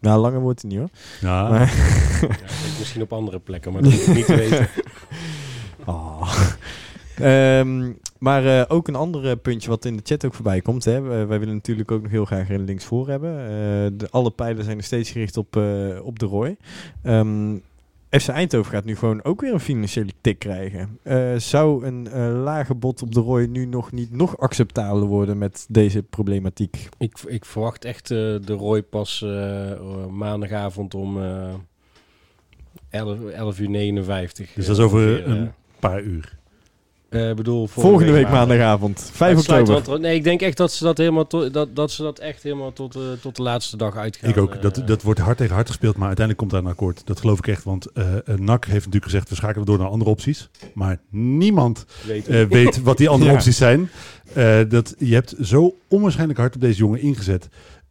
nou, 0.00 0.20
langer 0.20 0.40
wordt 0.40 0.62
het 0.62 0.70
niet 0.70 0.78
hoor. 0.80 0.88
Ja, 1.20 1.48
Maar- 1.48 1.60
Ja, 2.20 2.28
misschien 2.78 3.02
op 3.02 3.12
andere 3.12 3.38
plekken, 3.38 3.72
maar 3.72 3.82
dat 3.82 3.92
hoef 3.92 4.06
ik 4.08 4.14
niet 4.14 4.26
te 4.26 4.34
weten. 4.48 4.68
Oh. 5.88 6.22
Ehm, 7.18 7.92
maar 8.18 8.46
eh, 8.46 8.64
ook 8.68 8.88
een 8.88 8.94
ander 8.94 9.30
eh, 9.30 9.36
puntje 9.42 9.68
wat 9.68 9.84
in 9.84 9.96
de 9.96 10.02
chat 10.04 10.24
ook 10.24 10.34
voorbij 10.34 10.60
komt. 10.60 10.84
Hè. 10.84 11.00
Wij 11.00 11.26
wij 11.26 11.38
willen 11.38 11.54
natuurlijk 11.54 11.90
ook 11.90 12.02
nog 12.02 12.10
heel 12.10 12.24
graag 12.24 12.50
een 12.50 12.64
linksvoor 12.64 13.08
hebben. 13.08 13.30
Eh, 13.30 13.46
de, 13.98 14.08
alle 14.10 14.30
pijlen 14.30 14.64
zijn 14.64 14.76
nog 14.76 14.86
steeds 14.86 15.10
gericht 15.10 15.36
op, 15.36 15.56
eh, 15.56 15.98
op 16.02 16.18
de 16.18 16.26
Roy. 16.26 16.56
Ehm, 17.02 17.56
FC 18.10 18.28
Eindhoven 18.28 18.72
gaat 18.72 18.84
nu 18.84 18.96
gewoon 18.96 19.24
ook 19.24 19.40
weer 19.40 19.52
een 19.52 19.60
financiële 19.60 20.12
tik 20.20 20.38
krijgen. 20.38 20.98
Eh, 21.02 21.34
zou 21.36 21.86
een 21.86 22.08
lage 22.32 22.74
bod 22.74 23.02
op 23.02 23.14
de 23.14 23.20
Roy 23.20 23.44
nu 23.44 23.64
nog 23.64 23.92
niet 23.92 24.12
nog 24.12 24.38
acceptabeler 24.38 25.08
worden 25.08 25.38
met 25.38 25.66
deze 25.68 26.02
problematiek? 26.02 26.88
Ik, 26.98 27.18
ik 27.26 27.44
verwacht 27.44 27.84
echt 27.84 28.10
eh, 28.10 28.16
de 28.18 28.54
Roy 28.58 28.82
pas 28.82 29.24
maandagavond 30.10 30.94
om 30.94 31.22
eh 31.22 31.54
11, 32.90 33.24
11 33.24 33.58
uur 33.58 33.70
59. 33.70 34.52
Dus 34.54 34.66
dat 34.66 34.78
is 34.78 34.84
over 34.84 34.98
ongeveer, 34.98 35.28
een 35.28 35.52
paar 35.80 36.02
uur. 36.02 36.36
eh, 37.08 37.32
bedoel, 37.34 37.66
Volgende, 37.66 38.12
week 38.12 38.28
maandagavond, 38.30 39.10
5 39.12 39.34
Het 39.36 39.44
sluit 39.44 39.68
oktober. 39.68 40.00
nee, 40.00 40.14
ik 40.16 40.24
denk 40.24 40.40
echt 40.40 40.56
dat 40.56 40.72
ze 40.72 40.84
dat 40.84 40.98
helemaal 40.98 41.26
tot, 41.26 41.52
dat, 41.52 41.76
dat 41.76 41.90
ze 41.90 42.02
dat 42.02 42.18
echt 42.18 42.42
helemaal 42.42 42.72
tot, 42.72 42.94
eh, 42.94 43.02
tot 43.20 43.36
de 43.36 43.42
laatste 43.42 43.76
dag 43.76 43.96
uitgaan. 43.96 44.30
Ik 44.30 44.36
ook. 44.36 44.54
eh, 44.54 44.60
Dat, 44.62 44.82
dat 44.86 45.02
wordt 45.02 45.20
hard 45.20 45.36
tegen 45.36 45.54
hard 45.54 45.66
gespeeld, 45.68 45.96
maar 45.96 46.06
uiteindelijk 46.06 46.38
komt 46.38 46.50
daar 46.50 46.70
een 46.70 46.76
akkoord. 46.76 47.02
Dat 47.06 47.20
geloof 47.20 47.38
ik 47.38 47.46
echt, 47.46 47.64
want 47.64 47.86
NAC 48.36 48.64
heeft 48.64 48.76
natuurlijk 48.84 49.04
gezegd... 49.04 49.28
we 49.28 49.34
schakelen 49.34 49.66
door 49.66 49.78
naar 49.78 49.88
andere 49.88 50.10
opties. 50.10 50.48
Maar 50.74 50.98
niemand 51.10 51.84
weet 52.06 52.48
weet 52.48 52.82
wat 52.82 52.96
die 52.98 53.08
andere 53.08 53.30
Ja. 53.32 53.36
opties 53.36 53.56
zijn. 53.56 53.90
Dat, 54.68 54.94
je 54.98 55.14
hebt 55.14 55.34
zo 55.40 55.74
onwaarschijnlijk 55.88 56.38
hard 56.38 56.54
op 56.54 56.60
deze 56.60 56.78
jongen 56.78 57.00
ingezet... 57.00 57.48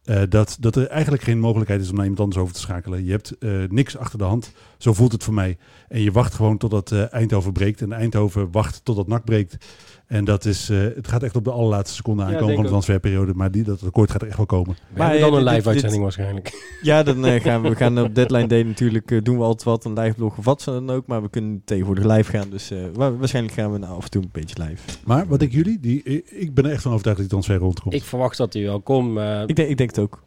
eh, 0.08 0.22
dat, 0.28 0.56
dat 0.60 0.76
er 0.76 0.86
eigenlijk 0.86 1.22
geen 1.22 1.38
mogelijkheid 1.38 1.80
is 1.80 1.88
om 1.88 1.94
naar 1.94 2.04
iemand 2.04 2.22
anders 2.22 2.40
over 2.40 2.54
te 2.54 2.60
schakelen. 2.60 3.04
Je 3.04 3.10
hebt 3.10 3.38
eh, 3.38 3.50
niks 3.68 3.96
achter 3.96 4.18
de 4.18 4.24
hand. 4.24 4.52
Zo 4.78 4.92
voelt 4.92 5.12
het 5.12 5.24
voor 5.24 5.34
mij. 5.34 5.56
En 5.88 6.00
je 6.00 6.12
wacht 6.12 6.34
gewoon 6.34 6.58
totdat 6.58 6.92
eh, 6.92 7.12
Eindhoven 7.12 7.52
breekt. 7.52 7.80
En 7.80 7.92
Eindhoven 7.92 8.50
wacht 8.50 8.80
totdat 8.84 9.06
NAC 9.06 9.24
breekt. 9.24 9.66
En 10.08 10.24
dat 10.24 10.44
is, 10.44 10.68
eh, 10.70 10.78
het 10.94 11.08
gaat 11.08 11.22
echt 11.22 11.36
op 11.36 11.44
de 11.44 11.50
allerlaatste 11.50 11.94
seconde 11.96 12.22
aankomen 12.22 12.54
van 12.54 12.62
de 12.62 12.68
transferperiode. 12.68 13.32
Maar 13.34 13.50
die, 13.50 13.62
dat 13.62 13.82
akkoord 13.84 14.10
gaat 14.10 14.22
er 14.22 14.28
echt 14.28 14.36
wel 14.36 14.46
komen. 14.46 14.76
Maar, 14.96 15.18
dan 15.18 15.18
eh, 15.18 15.24
een 15.26 15.32
dit- 15.32 15.42
live 15.44 15.54
dit- 15.56 15.66
uitzending 15.66 16.02
waarschijnlijk. 16.02 16.76
Ja, 16.82 17.02
dan 17.02 17.26
eh, 17.26 17.40
gaan 17.42 17.62
we, 17.62 17.68
we 17.68 17.74
gaan 17.76 17.98
op 18.00 18.14
deadline 18.20 18.46
day 18.46 18.62
natuurlijk 18.62 19.24
doen 19.24 19.36
we 19.38 19.42
altijd 19.42 19.62
wat, 19.64 19.84
een 19.84 19.98
live 19.98 20.14
blog 20.16 20.38
of 20.38 20.44
wat 20.44 20.62
dan 20.64 20.90
ook, 20.90 21.06
maar 21.06 21.22
we 21.22 21.28
kunnen 21.30 21.62
tegenwoordig 21.64 22.04
live 22.04 22.30
gaan, 22.30 22.50
dus 22.50 22.70
eh, 22.70 22.78
wa- 22.94 23.14
waarschijnlijk 23.16 23.54
gaan 23.54 23.72
we 23.72 23.78
nou 23.78 23.96
af 23.96 24.04
en 24.04 24.10
toe 24.10 24.22
een 24.22 24.28
beetje 24.32 24.54
live. 24.68 24.82
Maar 25.04 25.26
wat 25.26 25.38
denken 25.38 25.56
jullie? 25.58 25.80
Die, 25.80 26.02
ik- 26.02 26.30
ik 26.30 26.54
ben 26.54 26.64
er 26.64 26.70
echt 26.70 26.82
van 26.82 26.92
overtuigd 26.92 27.18
dat 27.20 27.28
die 27.30 27.38
transfer 27.38 27.66
rondkomt. 27.66 27.94
Ik 27.94 28.02
verwacht 28.04 28.36
dat 28.36 28.52
hij 28.52 28.62
wel 28.62 28.80
komt. 28.80 29.18
Ik 29.46 29.56
denk, 29.56 29.68
ik 29.68 29.76
denk 29.76 29.90
het 29.90 29.98
ook. 29.98 30.22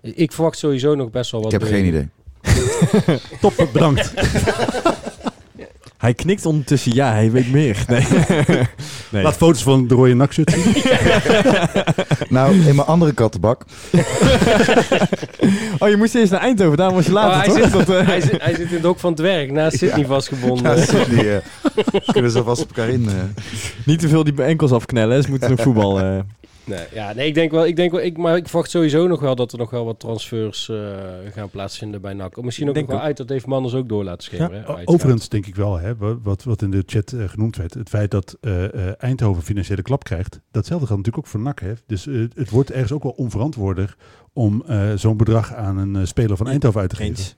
ik 0.00 0.32
verwacht 0.32 0.58
sowieso 0.58 0.94
nog 0.94 1.10
best 1.10 1.30
wel 1.30 1.40
Ik 1.40 1.50
wat. 1.50 1.60
heb 1.60 1.70
geen 1.70 1.84
idee. 1.86 2.08
Top, 3.40 3.68
bedankt. 3.72 4.12
Hij 6.02 6.14
knikt 6.14 6.46
ondertussen, 6.46 6.94
ja, 6.94 7.12
hij 7.12 7.30
weet 7.30 7.50
meer. 7.52 7.84
Nee. 7.88 8.06
nee. 9.08 9.22
Laat 9.22 9.36
foto's 9.36 9.62
van 9.62 9.86
de 9.86 9.94
rode 9.94 10.14
nakshirt 10.14 10.50
zien. 10.52 10.82
Nou, 12.28 12.54
in 12.54 12.74
mijn 12.74 12.86
andere 12.88 13.12
kattenbak. 13.12 13.64
Oh, 15.78 15.88
je 15.88 15.96
moest 15.96 16.14
eerst 16.14 16.30
naar 16.30 16.40
Eindhoven, 16.40 16.76
daarom 16.76 16.96
was 16.96 17.04
je 17.06 17.10
Oh, 17.10 17.16
later, 17.16 17.52
hij, 17.54 17.70
toch? 17.70 17.80
zit, 17.80 17.88
eh, 17.90 18.06
hij, 18.12 18.20
zit, 18.20 18.42
hij 18.42 18.54
zit 18.54 18.68
in 18.68 18.74
het 18.76 18.84
hok 18.84 18.98
van 18.98 19.10
het 19.10 19.20
werk, 19.20 19.50
naast 19.52 19.76
Sydney 19.78 19.98
Ja. 20.00 20.06
vastgebonden. 20.06 20.76
Ja, 20.76 20.84
Sydney, 20.84 21.36
eh, 21.36 21.42
kunnen 22.12 22.30
ze 22.30 22.42
vast 22.42 22.62
op 22.62 22.68
elkaar 22.76 22.88
in. 22.92 23.08
eh. 23.08 23.14
Niet 23.84 23.98
te 23.98 24.08
veel 24.08 24.24
die 24.24 24.42
enkels 24.42 24.72
afknellen, 24.72 25.22
ze 25.22 25.30
moeten 25.30 25.50
nog 25.50 25.60
voetbal. 25.60 26.00
eh. 26.00 26.18
Nee, 26.64 26.86
ja, 26.92 27.12
nee, 27.12 27.26
ik 27.26 27.34
denk 27.34 27.50
wel, 27.50 27.66
ik 27.66 27.76
denk 27.76 27.90
wel, 27.92 28.00
ik, 28.00 28.16
maar 28.16 28.36
ik 28.36 28.48
verwacht 28.48 28.70
sowieso 28.70 29.06
nog 29.06 29.20
wel 29.20 29.34
dat 29.34 29.52
er 29.52 29.58
nog 29.58 29.70
wel 29.70 29.84
wat 29.84 30.00
transfers 30.00 30.68
eh, 30.68 30.76
gaan 31.32 31.50
plaatsvinden 31.50 32.00
bij 32.00 32.12
NAC. 32.12 32.42
Misschien 32.42 32.68
ook 32.68 32.74
nog 32.74 32.86
wel 32.86 33.00
uit, 33.00 33.16
dat 33.16 33.28
heeft 33.28 33.46
Manders 33.46 33.74
ook 33.74 33.88
door 33.88 34.04
laten 34.04 34.22
schemeren. 34.22 34.66
Overigens 34.88 35.28
denk 35.28 35.46
ik 35.46 35.54
wel, 35.54 35.78
hè, 35.78 35.96
wa- 35.96 36.18
wat, 36.22 36.42
wat 36.44 36.62
in 36.62 36.70
de 36.70 36.82
chat 36.86 37.12
eh, 37.12 37.28
genoemd 37.28 37.56
werd. 37.56 37.74
Het 37.74 37.88
feit 37.88 38.10
dat 38.10 38.36
eh, 38.40 38.64
eh, 38.88 38.94
Eindhoven 38.98 39.42
financiële 39.42 39.82
klap 39.82 40.04
krijgt. 40.04 40.40
Datzelfde 40.50 40.86
geldt 40.86 41.02
natuurlijk 41.06 41.16
ook 41.26 41.26
voor 41.26 41.40
NAC. 41.40 41.60
Hè. 41.60 41.72
Dus 41.86 42.04
het 42.34 42.50
wordt 42.50 42.70
ergens 42.70 42.92
ook 42.92 43.02
wel 43.02 43.12
onverantwoordig 43.12 43.96
om 44.32 44.62
eh, 44.66 44.92
zo'n 44.94 45.16
bedrag 45.16 45.54
aan 45.54 45.76
een 45.78 45.96
eh, 45.96 46.04
speler 46.04 46.36
van 46.36 46.48
Eindhoven 46.48 46.80
uit 46.80 46.90
te 46.90 46.96
geven. 46.96 47.14
Eens. 47.14 47.36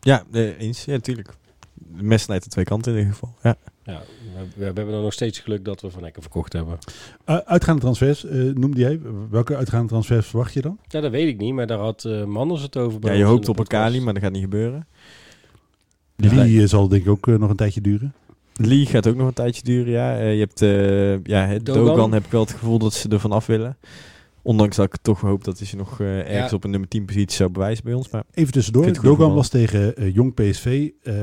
Ja, 0.00 0.22
eh, 0.32 0.60
eens, 0.60 0.84
ja, 0.84 0.92
natuurlijk. 0.92 1.28
De 1.74 2.02
mes 2.02 2.22
snijdt 2.22 2.44
de 2.44 2.50
twee 2.50 2.64
kanten 2.64 2.92
in 2.92 2.98
ieder 2.98 3.12
geval. 3.12 3.34
Ja. 3.42 3.54
Ja, 3.84 4.00
we, 4.34 4.46
we 4.56 4.64
hebben 4.64 4.90
dan 4.90 5.02
nog 5.02 5.12
steeds 5.12 5.38
geluk 5.38 5.64
dat 5.64 5.80
we 5.80 5.90
Van 5.90 6.04
Ecken 6.04 6.22
verkocht 6.22 6.52
hebben. 6.52 6.78
Uh, 7.26 7.36
uitgaande 7.36 7.80
transfers 7.80 8.24
eh, 8.24 8.42
noemde 8.42 8.80
jij. 8.80 9.00
Welke 9.30 9.56
uitgaande 9.56 9.88
transfers 9.88 10.26
verwacht 10.26 10.52
je 10.54 10.60
dan? 10.60 10.78
Ja, 10.88 11.00
dat 11.00 11.10
weet 11.10 11.28
ik 11.28 11.38
niet, 11.38 11.54
maar 11.54 11.66
daar 11.66 11.78
had 11.78 12.04
eh 12.04 12.24
Manders 12.24 12.62
het 12.62 12.76
over. 12.76 13.00
bij 13.00 13.12
ja, 13.12 13.18
je 13.18 13.24
hoopt 13.24 13.48
op 13.48 13.58
een. 13.58 13.66
Kali, 13.66 14.00
maar 14.00 14.14
dat 14.14 14.22
gaat 14.22 14.32
niet 14.32 14.42
gebeuren. 14.42 14.86
Die 16.16 16.60
eh, 16.62 16.68
zal 16.68 16.88
denk 16.88 17.02
ik 17.02 17.08
ook 17.08 17.28
eh, 17.28 17.34
nog 17.34 17.50
een 17.50 17.56
tijdje 17.56 17.80
duren. 17.80 18.14
Lee 18.56 18.86
gaat 18.86 19.06
ook 19.06 19.16
nog 19.16 19.26
een 19.26 19.32
tijdje 19.34 19.62
duren, 19.62 19.92
ja. 19.92 20.18
Eh, 20.18 20.32
je 20.32 20.38
hebt, 20.38 20.62
eh, 20.62 21.24
ja, 21.24 21.46
het 21.46 21.66
Dogan. 21.66 21.84
Dogan. 21.84 22.12
heb 22.12 22.24
ik 22.24 22.30
wel 22.30 22.40
het 22.40 22.52
gevoel 22.52 22.78
dat 22.78 22.92
ze 22.94 23.08
ervan 23.08 23.32
af 23.32 23.46
willen. 23.46 23.76
Ondanks 24.42 24.76
dat 24.76 24.86
ik 24.86 24.96
toch 25.02 25.20
hoop 25.20 25.44
dat 25.44 25.58
hij 25.58 25.66
zich 25.66 25.78
nog 25.78 26.00
eh, 26.00 26.18
ergens 26.18 26.50
Ja. 26.50 26.56
op 26.56 26.64
een 26.64 26.70
nummer 26.70 26.88
10 26.88 27.04
positie 27.04 27.36
zou 27.36 27.50
bewijzen 27.50 27.84
bij 27.84 27.94
ons. 27.94 28.10
Maar 28.10 28.24
Even 28.34 28.52
tussendoor. 28.52 29.02
Dogan 29.02 29.34
was 29.34 29.48
tegen 29.48 29.96
eh, 29.96 30.14
Jong 30.14 30.34
PSV 30.34 30.90
eh, 31.02 31.14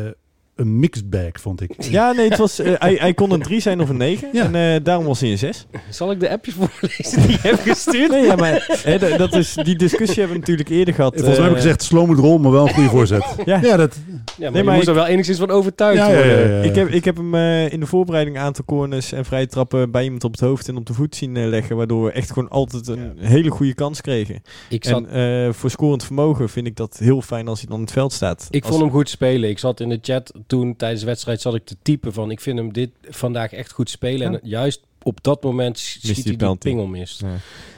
een 0.62 0.80
mixed 0.80 1.10
bag, 1.10 1.32
vond 1.32 1.62
ik. 1.62 1.72
ja, 1.98 2.12
nee, 2.12 2.30
het 2.30 2.38
was, 2.38 2.60
eh, 2.60 2.74
hij, 2.78 2.94
hij 3.00 3.14
kon 3.14 3.32
een 3.32 3.42
3 3.42 3.60
zijn 3.60 3.82
of 3.82 3.90
een 3.90 3.98
9. 3.98 4.30
Ja. 4.34 4.44
En 4.52 4.56
eh, 4.76 4.84
daarom 4.84 5.06
was 5.06 5.20
hij 5.20 5.32
een 5.32 5.38
6. 5.38 5.66
Zal 5.90 6.12
ik 6.12 6.20
de 6.20 6.30
appjes 6.30 6.56
voorlezen 6.56 7.22
die 7.22 7.32
je 7.32 7.38
hebt 7.42 7.60
gestuurd? 7.62 8.10
Nee, 8.12 8.26
ja, 8.26 8.36
maar 8.36 8.80
hè, 8.84 9.18
dat 9.18 9.34
is, 9.36 9.54
die 9.54 9.76
discussie 9.76 10.18
hebben 10.20 10.34
we 10.34 10.40
natuurlijk 10.40 10.70
eerder 10.70 10.94
gehad. 10.94 11.14
Volgens 11.16 11.38
mij 11.38 11.46
heb 11.48 11.56
ik 11.56 11.62
eh, 11.62 11.64
gezegd 11.64 11.84
slow 11.84 12.10
met 12.10 12.18
rol, 12.20 12.38
maar 12.38 12.52
wel 12.52 12.68
een 12.68 12.74
goede 12.74 12.90
voorzet. 12.98 13.26
Ja. 13.46 13.60
ja, 13.62 13.78
dat, 13.78 13.96
Ja, 14.06 14.22
maar 14.38 14.52
Nee, 14.52 14.52
je 14.52 14.64
maar 14.64 14.76
moest 14.76 14.88
ik- 14.88 14.94
er 14.96 15.00
wel 15.02 15.08
enigszins 15.08 15.38
van 15.38 15.50
overtuigd 15.50 15.98
Ja, 15.98 16.08
ja, 16.10 16.16
worden. 16.16 16.50
ja, 16.50 16.56
ja. 16.58 16.62
Ik 16.64 16.76
heb, 16.76 16.88
ik 16.88 17.06
heb 17.06 17.18
hem 17.18 17.36
eh, 17.36 17.72
in 17.72 17.80
de 17.80 17.86
voorbereiding 17.86 18.36
een 18.38 18.42
aantal 18.44 18.66
corners 18.66 19.12
en 19.12 19.26
vrije 19.26 19.48
trappen 19.48 19.92
bij 19.92 20.04
iemand 20.04 20.24
op 20.24 20.32
het 20.32 20.40
hoofd 20.42 20.68
en 20.68 20.78
op 20.78 20.86
de 20.86 20.94
voet 20.94 21.16
zien 21.16 21.38
eh, 21.38 21.48
leggen. 21.48 21.76
Waardoor 21.76 22.04
we 22.04 22.12
echt 22.12 22.32
gewoon 22.32 22.50
altijd 22.50 22.88
een 22.88 23.12
hele 23.20 23.50
goede 23.50 23.74
kans 23.74 24.02
kregen. 24.02 24.42
Ik, 24.70 24.86
zat, 24.86 25.04
En 25.08 25.46
eh, 25.48 25.54
voor 25.54 25.70
scorend 25.70 26.04
vermogen 26.04 26.50
vind 26.50 26.68
ik 26.68 26.76
dat 26.76 26.98
heel 27.00 27.22
fijn 27.22 27.48
als 27.48 27.60
hij 27.60 27.68
dan 27.70 27.78
in 27.78 27.84
het 27.84 27.94
veld 27.94 28.14
staat. 28.14 28.48
ik 28.50 28.62
Als- 28.64 28.72
vond 28.72 28.84
hem 28.84 28.92
goed 28.92 29.10
spelen. 29.10 29.50
Ik 29.50 29.60
zat 29.60 29.80
in 29.80 29.90
de 29.90 30.00
chat 30.02 30.34
toen 30.52 30.76
tijdens 30.76 31.02
de 31.02 31.08
wedstrijd 31.08 31.42
zat 31.42 31.56
ik 31.56 31.66
te 31.66 31.76
typen 31.82 32.14
van 32.14 32.32
ik 32.32 32.40
vind 32.40 32.58
hem 32.58 32.74
dit 32.74 32.90
vandaag 33.10 33.52
echt 33.52 33.72
goed 33.72 33.90
spelen. 33.90 34.32
Ja. 34.32 34.40
En 34.40 34.50
juist 34.50 34.82
op 35.02 35.24
dat 35.24 35.44
moment 35.44 35.80
schiet 35.80 36.16
hij 36.16 36.24
die 36.24 36.36
penalty. 36.36 36.68
pingel 36.70 36.88
mist. 36.88 37.22
Ja. 37.22 37.28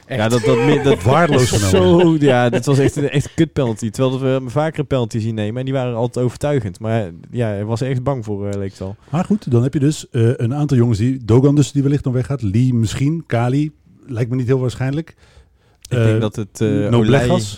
Echt. 0.06 0.20
Ja, 0.20 0.30
dat, 0.30 0.42
dat, 0.44 0.84
dat 0.84 1.04
Waardeloos 1.04 1.50
genomen. 1.50 2.20
Zo, 2.20 2.26
ja, 2.26 2.50
dit 2.50 2.66
was 2.66 2.78
echt 2.78 2.96
een 2.96 3.10
echt 3.10 3.34
kut 3.34 3.54
penalty. 3.54 3.90
Terwijl 3.90 4.20
we 4.20 4.28
hem 4.28 4.50
vaker 4.50 4.80
een 4.80 4.88
penalty 4.88 5.20
zien 5.20 5.36
nemen 5.36 5.60
en 5.60 5.66
die 5.66 5.74
waren 5.74 5.96
altijd 5.96 6.26
overtuigend. 6.26 6.80
Maar 6.80 7.12
ja, 7.32 7.48
hij 7.48 7.66
was 7.66 7.82
er 7.82 7.90
echt 7.90 8.04
bang 8.04 8.26
voor, 8.26 8.48
eh, 8.48 8.60
leek 8.60 8.72
het 8.72 8.82
al. 8.82 8.96
Maar 9.10 9.26
goed, 9.26 9.52
dan 9.52 9.64
heb 9.64 9.74
je 9.74 9.80
dus 9.80 10.10
eh, 10.10 10.32
een 10.36 10.54
aantal 10.54 10.78
jongens 10.78 10.98
die... 10.98 11.26
Dogan 11.26 11.56
dus, 11.56 11.72
die 11.72 11.84
wellicht 11.84 12.04
nog 12.04 12.14
weggaat. 12.14 12.42
Lee 12.42 12.74
misschien. 12.74 13.24
Kali. 13.28 13.72
Lijkt 14.06 14.30
me 14.30 14.36
niet 14.36 14.48
heel 14.48 14.60
waarschijnlijk. 14.60 15.16
Ik 15.94 16.00
Eh, 16.00 16.06
denk 16.06 16.22
dat 16.22 16.36
het 16.36 16.62
eh 16.62 16.90
no 16.90 17.04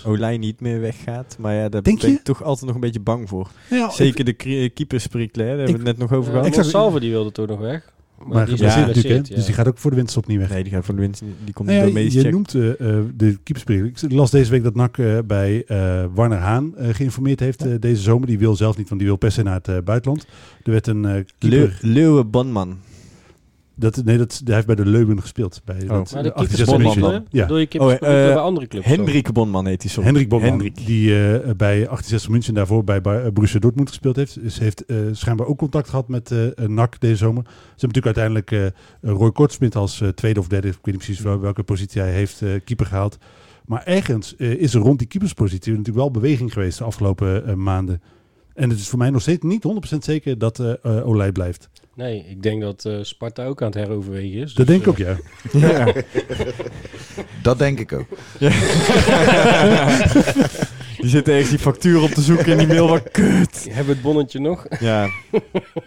Olij, 0.06 0.38
niet 0.38 0.60
meer 0.60 0.80
weggaat. 0.80 1.36
Maar 1.40 1.54
ja, 1.54 1.68
daar 1.68 1.82
Denk 1.82 2.00
ben 2.00 2.10
je? 2.10 2.16
ik 2.16 2.22
toch 2.22 2.42
altijd 2.42 2.66
nog 2.66 2.74
een 2.74 2.80
beetje 2.80 3.00
bang 3.00 3.28
voor. 3.28 3.50
ja, 3.70 3.90
Zeker 3.90 4.24
de 4.24 4.32
keepersprikkel, 4.74 5.42
hè, 5.42 5.48
daar 5.48 5.56
hebben 5.58 5.82
we 5.82 5.88
het 5.88 5.98
net 5.98 6.08
nog 6.08 6.18
over 6.18 6.26
Uh, 6.32 6.38
gehad. 6.38 6.46
Exact. 6.46 6.68
Salve 6.68 7.00
die 7.00 7.10
wilde 7.10 7.32
toen 7.32 7.46
nog 7.46 7.58
weg. 7.60 7.94
Maar, 8.18 8.28
Maar 8.28 8.46
die 8.46 8.56
ja, 8.62 8.86
natuurlijk, 8.86 9.28
Dus 9.34 9.44
die 9.44 9.54
gaat 9.54 9.66
ook 9.68 9.78
voor 9.78 9.90
de 9.90 9.96
winterstop 9.96 10.26
niet 10.26 10.38
weg. 10.38 10.48
Nee, 10.50 10.62
die 10.62 10.72
gaat 10.72 10.84
voor 10.84 10.94
de 10.94 11.00
winst. 11.00 11.22
Die 11.44 11.54
komt 11.54 11.68
Nou 11.68 11.80
ja, 11.80 11.84
door 11.86 11.94
de 11.94 12.12
je 12.12 12.20
check. 12.20 12.30
noemt 12.32 12.54
eh, 12.54 12.70
eh, 12.70 12.76
de 13.16 13.38
keepersprikkel. 13.42 13.86
Ik 13.86 14.12
las 14.12 14.30
deze 14.30 14.50
week 14.50 14.62
dat 14.62 14.74
NAC 14.74 14.98
eh, 14.98 15.18
bij 15.26 15.64
eh, 15.66 16.04
Warner 16.14 16.38
Haan 16.38 16.76
eh, 16.76 16.94
geïnformeerd 16.94 17.40
heeft 17.40 17.64
eh, 17.66 17.72
deze 17.80 18.02
zomer. 18.02 18.26
Die 18.26 18.38
wil 18.38 18.56
zelf 18.56 18.76
niet, 18.76 18.88
want 18.88 19.00
die 19.00 19.08
wil 19.08 19.18
per 19.18 19.32
se 19.32 19.42
naar 19.42 19.54
het 19.54 19.68
eh, 19.68 19.76
buitenland. 19.84 20.26
Er 20.64 20.70
werd 20.72 20.86
een 20.86 21.04
eh 21.04 21.10
Leu 21.12 21.24
keeper... 21.38 21.78
Leeuwe 21.80 22.24
Bonman. 22.24 22.78
Dat, 23.78 24.04
nee, 24.04 24.18
dat, 24.18 24.40
hij 24.44 24.54
heeft 24.54 24.66
bij 24.66 24.74
de 24.74 24.86
Leuven 24.86 25.20
gespeeld. 25.20 25.60
Bij 25.64 25.78
dat, 25.78 26.12
Maar 26.12 26.22
de 26.22 26.34
68 26.34 26.82
Bonman? 26.94 27.26
Ja. 27.30 27.42
Bedoel 27.42 27.58
je 27.58 27.80
Oh, 27.80 27.92
eh, 27.92 27.98
bij 28.00 28.36
andere 28.36 28.66
clubs? 28.66 28.86
Hendrik 28.86 29.32
Bonman 29.32 29.66
heet 29.66 29.82
hij 29.82 29.90
zo. 29.90 30.02
Hendrik 30.02 30.28
Bonman, 30.28 30.48
Hendrik. 30.48 30.86
die 30.86 31.10
eh, 31.10 31.38
bij 31.40 31.54
1860 31.56 32.30
München 32.30 32.54
daarvoor 32.54 32.84
bij 32.84 33.00
eh, 33.00 33.30
Borussia 33.32 33.60
Dortmund 33.60 33.88
gespeeld 33.88 34.16
heeft. 34.16 34.42
Dus 34.42 34.58
heeft 34.58 34.84
eh, 34.84 34.96
schijnbaar 35.12 35.46
ook 35.46 35.58
contact 35.58 35.88
gehad 35.88 36.08
met 36.08 36.34
NAC 36.66 37.00
deze 37.00 37.16
zomer. 37.16 37.42
Ze 37.46 37.50
hebben 37.86 38.00
natuurlijk 38.02 38.16
uiteindelijk 38.16 38.50
eh, 39.02 39.10
Roy 39.18 39.32
Kortsmit 39.32 39.76
als 39.76 40.00
eh, 40.00 40.08
tweede 40.08 40.40
of 40.40 40.48
derde, 40.48 40.68
ik 40.68 40.74
weet 40.74 40.84
niet 40.94 40.96
precies 41.04 41.20
wel- 41.20 41.40
welke 41.40 41.62
positie 41.62 42.00
hij 42.00 42.12
heeft, 42.12 42.42
eh, 42.42 42.50
keeper 42.64 42.86
gehaald. 42.86 43.18
Maar 43.66 43.82
ergens 43.84 44.36
eh, 44.36 44.50
is 44.50 44.74
er 44.74 44.80
rond 44.80 44.98
die 44.98 45.08
keeperspositie 45.08 45.70
natuurlijk 45.70 45.98
wel 45.98 46.10
beweging 46.10 46.52
geweest 46.52 46.78
de 46.78 46.84
afgelopen 46.84 47.62
maanden. 47.62 48.02
En 48.54 48.70
het 48.70 48.78
is 48.78 48.88
voor 48.88 48.98
mij 48.98 49.10
nog 49.10 49.20
steeds 49.22 49.42
niet 49.44 49.64
100% 49.94 50.04
zeker 50.04 50.38
dat 50.38 50.62
Olij 50.84 51.32
blijft. 51.32 51.68
Nee, 51.96 52.26
ik 52.28 52.42
denk 52.42 52.60
dat 52.62 52.84
eh, 52.84 52.98
Sparta 53.02 53.44
ook 53.44 53.62
aan 53.62 53.66
het 53.68 53.76
heroverwegen 53.76 54.40
is. 54.40 54.54
Dat 54.54 54.66
Dus, 54.66 54.76
denk 54.82 54.98
ik 54.98 55.06
eh, 55.06 55.10
ook, 55.10 55.18
ja. 55.60 55.68
Ja. 55.68 55.92
Dat 57.42 57.58
denk 57.58 57.78
ik 57.78 57.92
ook. 57.92 58.06
Die 61.00 61.10
zitten 61.10 61.32
ergens 61.32 61.50
die 61.50 61.58
factuur 61.58 62.02
op 62.02 62.10
te 62.10 62.20
zoeken 62.20 62.46
in 62.46 62.58
die 62.58 62.66
mail. 62.66 62.88
Wat 62.88 63.10
kut. 63.10 63.64
Hebben 63.68 63.86
we 63.86 63.92
het 63.92 64.02
bonnetje 64.02 64.38
nog? 64.40 64.66
Ja, 64.80 65.08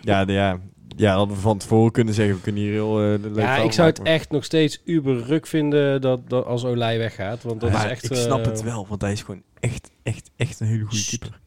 ja, 0.02 0.26
de- 0.26 0.34
ja. 0.34 0.60
Ja, 0.96 1.16
hadden 1.16 1.36
we 1.36 1.42
van 1.42 1.58
tevoren 1.58 1.92
kunnen 1.92 2.14
zeggen, 2.14 2.36
we 2.36 2.42
kunnen 2.42 2.62
hier 2.62 2.72
heel 2.72 3.14
uh, 3.14 3.20
leuk 3.22 3.36
Ja, 3.36 3.56
ik 3.58 3.72
zou 3.72 3.88
het 3.90 4.02
echt 4.02 4.32
nog 4.32 4.44
steeds 4.44 4.82
uber 4.86 5.24
ruk 5.24 5.48
vinden 5.48 6.02
dat, 6.02 6.30
dat 6.30 6.46
als 6.46 6.66
Olij 6.66 6.98
weggaat. 6.98 7.44
Want 7.44 7.62
dat 7.62 7.72
maar 7.72 7.86
is 7.86 7.92
echt... 7.92 8.12
ik 8.12 8.16
snap 8.18 8.40
eh, 8.40 8.46
het 8.46 8.62
wel, 8.62 8.86
want 8.90 9.02
hij 9.02 9.12
is 9.12 9.22
gewoon 9.22 9.42
echt, 9.60 9.90
echt, 10.04 10.30
echt 10.36 10.60
een 10.60 10.68
hele 10.68 10.84
goede 10.86 11.06
keeper. 11.10 11.40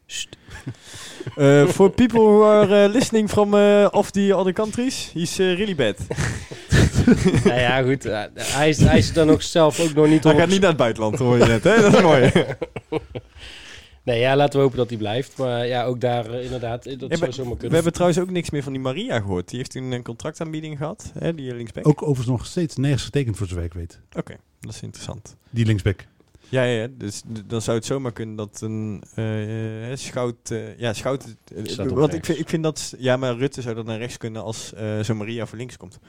Uh, 1.37 1.67
for 1.67 1.89
people 1.89 2.19
who 2.19 2.43
are 2.43 2.85
uh, 2.85 2.93
listening 2.93 3.29
from 3.29 3.53
uh, 3.53 3.87
off 3.91 4.11
the 4.11 4.35
other 4.35 4.53
countries, 4.53 5.11
he's 5.13 5.37
really 5.37 5.75
bad. 5.75 5.95
nou 7.43 7.59
ja, 7.59 7.81
goed. 7.81 8.03
hij, 8.03 8.69
is, 8.69 8.77
hij 8.77 8.97
is 8.97 9.13
dan 9.13 9.29
ook 9.29 9.41
zelf 9.41 9.79
ook 9.79 9.93
nog 9.93 10.07
niet... 10.07 10.23
Hij 10.23 10.35
gaat 10.35 10.47
niet 10.47 10.59
naar 10.59 10.69
het 10.69 10.77
buitenland, 10.77 11.19
hoor 11.19 11.37
je 11.37 11.45
net, 11.45 11.63
hè? 11.63 11.81
Dat 11.81 11.93
is 11.93 12.01
mooi. 12.01 12.31
Nee, 14.03 14.19
ja, 14.19 14.35
laten 14.35 14.55
we 14.55 14.61
hopen 14.63 14.77
dat 14.77 14.89
hij 14.89 14.97
blijft. 14.97 15.37
Maar 15.37 15.67
ja, 15.67 15.83
ook 15.83 16.01
daar 16.01 16.29
uh, 16.29 16.43
inderdaad, 16.43 16.99
dat 16.99 17.09
ja, 17.09 17.15
zou 17.15 17.31
zomaar 17.31 17.51
kunnen. 17.51 17.69
We 17.69 17.75
hebben 17.75 17.93
trouwens 17.93 18.19
ook 18.19 18.29
niks 18.29 18.49
meer 18.49 18.63
van 18.63 18.71
die 18.71 18.81
Maria 18.81 19.19
gehoord. 19.19 19.47
Die 19.49 19.57
heeft 19.57 19.71
toen 19.71 19.91
een 19.91 20.03
contractaanbieding 20.03 20.77
gehad, 20.77 21.11
hè, 21.19 21.33
die 21.33 21.55
linksback. 21.55 21.87
Ook 21.87 22.01
overigens 22.01 22.27
nog 22.27 22.45
steeds 22.45 22.75
nergens 22.75 23.03
getekend 23.03 23.37
voor 23.37 23.47
zover 23.47 23.63
ik 23.63 23.73
weet. 23.73 23.99
Oké, 24.09 24.19
okay, 24.19 24.37
dat 24.59 24.73
is 24.73 24.81
interessant. 24.81 25.35
Die 25.49 25.65
linksback. 25.65 26.05
Ja, 26.53 26.63
ja, 26.63 26.87
dus 26.97 27.21
dan 27.45 27.61
zou 27.61 27.77
het 27.77 27.85
zomaar 27.85 28.11
kunnen 28.11 28.35
dat 28.35 28.61
een 28.61 29.03
uh, 29.15 29.89
uh, 29.89 29.95
schout... 29.95 30.49
Uh, 30.51 30.79
ja, 30.79 30.93
schout... 30.93 31.35
want 31.93 32.13
ik 32.13 32.25
vind, 32.25 32.39
ik 32.39 32.49
vind 32.49 32.63
dat... 32.63 32.93
Ja, 32.97 33.17
maar 33.17 33.37
Rutte 33.37 33.61
zou 33.61 33.75
dan 33.75 33.85
naar 33.85 33.97
rechts 33.97 34.17
kunnen 34.17 34.43
als 34.43 34.73
zo 35.01 35.13
Maria 35.13 35.45
voor 35.45 35.57
links 35.57 35.77
komt. 35.77 35.99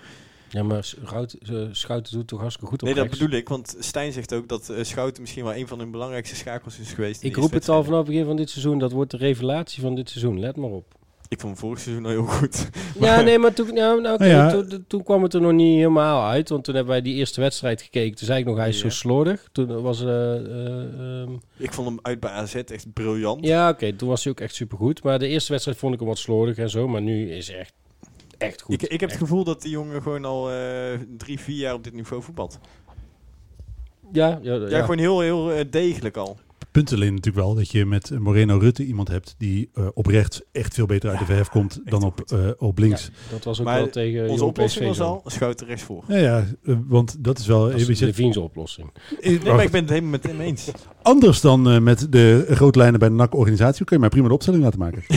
Ja, 0.55 0.63
maar 0.63 0.85
Schout, 0.85 1.37
Schouten 1.73 2.13
doet 2.13 2.29
toch 2.29 2.41
hartstikke 2.41 2.71
goed 2.71 2.83
op 2.83 2.89
Nee, 2.89 2.97
rechts? 2.97 3.11
dat 3.11 3.19
bedoel 3.19 3.39
ik. 3.39 3.49
Want 3.49 3.77
Stijn 3.79 4.13
zegt 4.13 4.35
ook 4.35 4.49
dat 4.49 4.71
uh, 4.71 4.83
Schouten 4.83 5.23
misschien 5.23 5.45
wel 5.45 5.55
een 5.55 5.69
van 5.69 5.79
hun 5.79 5.91
belangrijkste 5.91 6.37
schakels 6.37 6.79
is 6.79 6.93
geweest. 6.93 7.23
Ik 7.23 7.37
roep 7.37 7.53
het 7.53 7.69
al 7.69 7.85
vanaf 7.85 7.99
het 7.99 8.07
begin 8.07 8.25
van 8.25 8.37
dit 8.37 8.51
seizoen. 8.51 8.79
Dat 8.79 8.93
wordt 8.93 9.11
de 9.11 9.17
revelatie 9.17 9.83
van 9.83 9.95
dit 9.95 10.11
seizoen. 10.11 10.41
Let 10.41 10.57
maar 10.57 10.71
op. 10.71 10.95
Ik 11.35 11.41
vond 11.41 11.59
vorig 11.59 11.81
seizoen 11.81 12.05
al 12.05 12.11
heel 12.11 12.25
goed. 12.25 12.69
Ja, 13.01 13.21
nee, 13.21 13.39
maar 13.39 13.53
toen, 13.53 13.75
ja, 13.75 13.95
nou, 13.95 14.15
okay, 14.15 14.29
ja. 14.29 14.51
toen, 14.51 14.85
toen, 14.87 15.03
kwam 15.03 15.23
het 15.23 15.35
er 15.35 15.41
nog 15.41 15.53
niet 15.53 15.77
helemaal 15.77 16.27
uit. 16.27 16.49
Want 16.49 16.65
toen 16.65 16.75
hebben 16.75 16.93
wij 16.93 17.03
die 17.03 17.15
eerste 17.15 17.41
wedstrijd 17.41 17.83
gekeken. 17.83 18.17
Toen 18.17 18.27
zei 18.27 18.39
ik 18.41 18.47
nog, 18.47 18.57
hij 18.57 18.69
is 18.69 18.77
ja. 18.77 18.83
zo 18.83 18.89
slordig. 18.89 19.49
Toen 19.53 19.83
was... 19.83 20.03
Uh, 20.03 20.09
uh, 20.09 21.21
um... 21.21 21.41
Ik 21.57 21.73
vond 21.73 21.89
hem 21.89 21.99
uit 22.03 22.21
bij 22.21 22.31
AZ 22.31 22.55
echt 22.55 22.93
briljant. 22.93 23.45
Ja, 23.45 23.69
oké. 23.69 23.85
Okay, 23.85 23.93
toen 23.93 24.09
was 24.09 24.25
hij 24.25 24.33
ook 24.33 24.41
echt 24.41 24.55
supergoed. 24.55 25.03
Maar 25.03 25.19
de 25.19 25.29
eerste 25.29 25.51
wedstrijd 25.51 25.79
vond 25.79 25.93
ik 25.95 25.99
hem 25.99 26.09
wat 26.09 26.19
slordig 26.19 26.57
en 26.57 26.71
zo. 26.71 26.89
Maar 26.89 27.03
nu 27.03 27.31
is 27.31 27.49
hij 27.49 27.59
echt 27.59 27.73
echt 28.39 28.63
goed. 28.63 28.83
Ik, 28.83 28.83
ik 28.83 29.01
heb 29.01 29.11
het 29.11 29.19
gevoel 29.19 29.45
dat 29.45 29.63
die 29.63 29.71
jongen 29.71 30.03
gewoon 30.03 30.25
al 30.25 30.53
uh, 30.53 30.57
drie, 31.17 31.41
vier 31.41 31.57
jaar 31.57 31.75
op 31.75 31.85
dit 31.85 31.93
niveau 31.93 32.23
voetbalt. 32.23 32.59
Ja, 34.13 34.39
ja, 34.43 34.55
ja. 34.55 34.69
ja 34.69 34.81
gewoon 34.81 34.99
heel, 34.99 35.21
heel 35.21 35.65
degelijk 35.71 36.17
al. 36.17 36.39
Punt 36.75 36.93
alleen 36.93 37.15
natuurlijk 37.15 37.47
wel 37.47 37.55
dat 37.55 37.71
je 37.71 37.87
met 37.87 38.11
Moreno 38.19 38.59
Rutte 38.59 38.85
iemand 38.85 39.09
hebt 39.09 39.35
die 39.39 39.71
uh, 39.75 39.87
op 39.95 40.07
rechts 40.07 40.43
echt 40.53 40.75
veel 40.75 40.87
beter 40.87 41.11
uit 41.11 41.19
de 41.19 41.25
verf 41.25 41.49
komt 41.49 41.81
dan 41.85 42.03
op, 42.03 42.25
uh, 42.33 42.51
op 42.57 42.79
links. 42.79 43.11
dat 43.31 43.45
was 43.45 43.59
ook 43.59 43.67
maar 43.67 43.79
wel 43.79 43.91
tegen 43.91 44.29
onze 44.29 44.45
oplossing 44.45 44.87
was 44.87 45.01
al 45.01 45.23
schouten 45.25 45.67
rechts 45.67 45.83
voor. 45.83 46.05
Ja, 46.09 46.17
ja 46.17 46.45
want 46.87 47.25
dat 47.25 47.39
is 47.39 47.47
wel... 47.47 47.71
Dat 47.71 47.89
is 47.89 47.99
de 47.99 48.41
oplossing. 48.41 48.91
Nee, 49.23 49.41
maar 49.45 49.63
ik 49.63 49.71
ben 49.71 49.81
het 49.81 49.91
helemaal 49.91 50.11
met 50.11 50.23
hem 50.23 50.41
eens. 50.41 50.71
Anders 51.03 51.41
dan 51.41 51.83
met 51.83 52.13
de 52.13 52.47
grote 52.49 52.79
lijnen 52.79 52.99
bij 52.99 53.09
de 53.09 53.15
NAC-organisatie 53.15 53.85
kun 53.85 53.97
je 53.97 54.01
mij 54.01 54.11
prima 54.11 54.29
de 54.29 54.35
opstelling 54.35 54.63
laten 54.63 54.79
maken. 54.79 55.03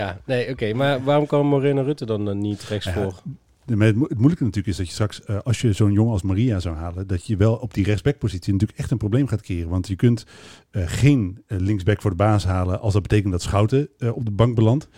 ja, 0.00 0.20
nee, 0.26 0.42
oké. 0.42 0.52
Okay, 0.52 0.72
maar 0.72 1.04
waarom 1.04 1.26
kan 1.26 1.46
Moreno 1.46 1.82
Rutte 1.82 2.06
dan 2.06 2.28
uh, 2.28 2.34
niet 2.34 2.62
rechts 2.62 2.86
ja, 2.86 2.92
voor? 2.92 3.22
Het 3.66 3.96
moeilijke 3.96 4.44
natuurlijk 4.44 4.66
is 4.66 4.76
dat 4.76 4.86
je 4.86 4.92
straks, 4.92 5.20
uh, 5.26 5.38
als 5.38 5.60
je 5.60 5.72
zo'n 5.72 5.92
jongen 5.92 6.12
als 6.12 6.22
Maria 6.22 6.60
zou 6.60 6.76
halen, 6.76 7.06
dat 7.06 7.26
je 7.26 7.36
wel 7.36 7.54
op 7.54 7.74
die 7.74 7.84
rechtsbackpositie 7.84 8.52
natuurlijk 8.52 8.78
echt 8.78 8.90
een 8.90 8.98
probleem 8.98 9.26
gaat 9.26 9.42
creëren. 9.42 9.68
Want 9.68 9.88
je 9.88 9.96
kunt 9.96 10.26
uh, 10.72 10.82
geen 10.86 11.44
linksback 11.46 12.00
voor 12.00 12.10
de 12.10 12.16
baas 12.16 12.44
halen 12.44 12.80
als 12.80 12.92
dat 12.92 13.02
betekent 13.02 13.32
dat 13.32 13.42
Schouten 13.42 13.88
op 14.14 14.24
de 14.24 14.30
bank 14.30 14.54
belandt. 14.54 14.88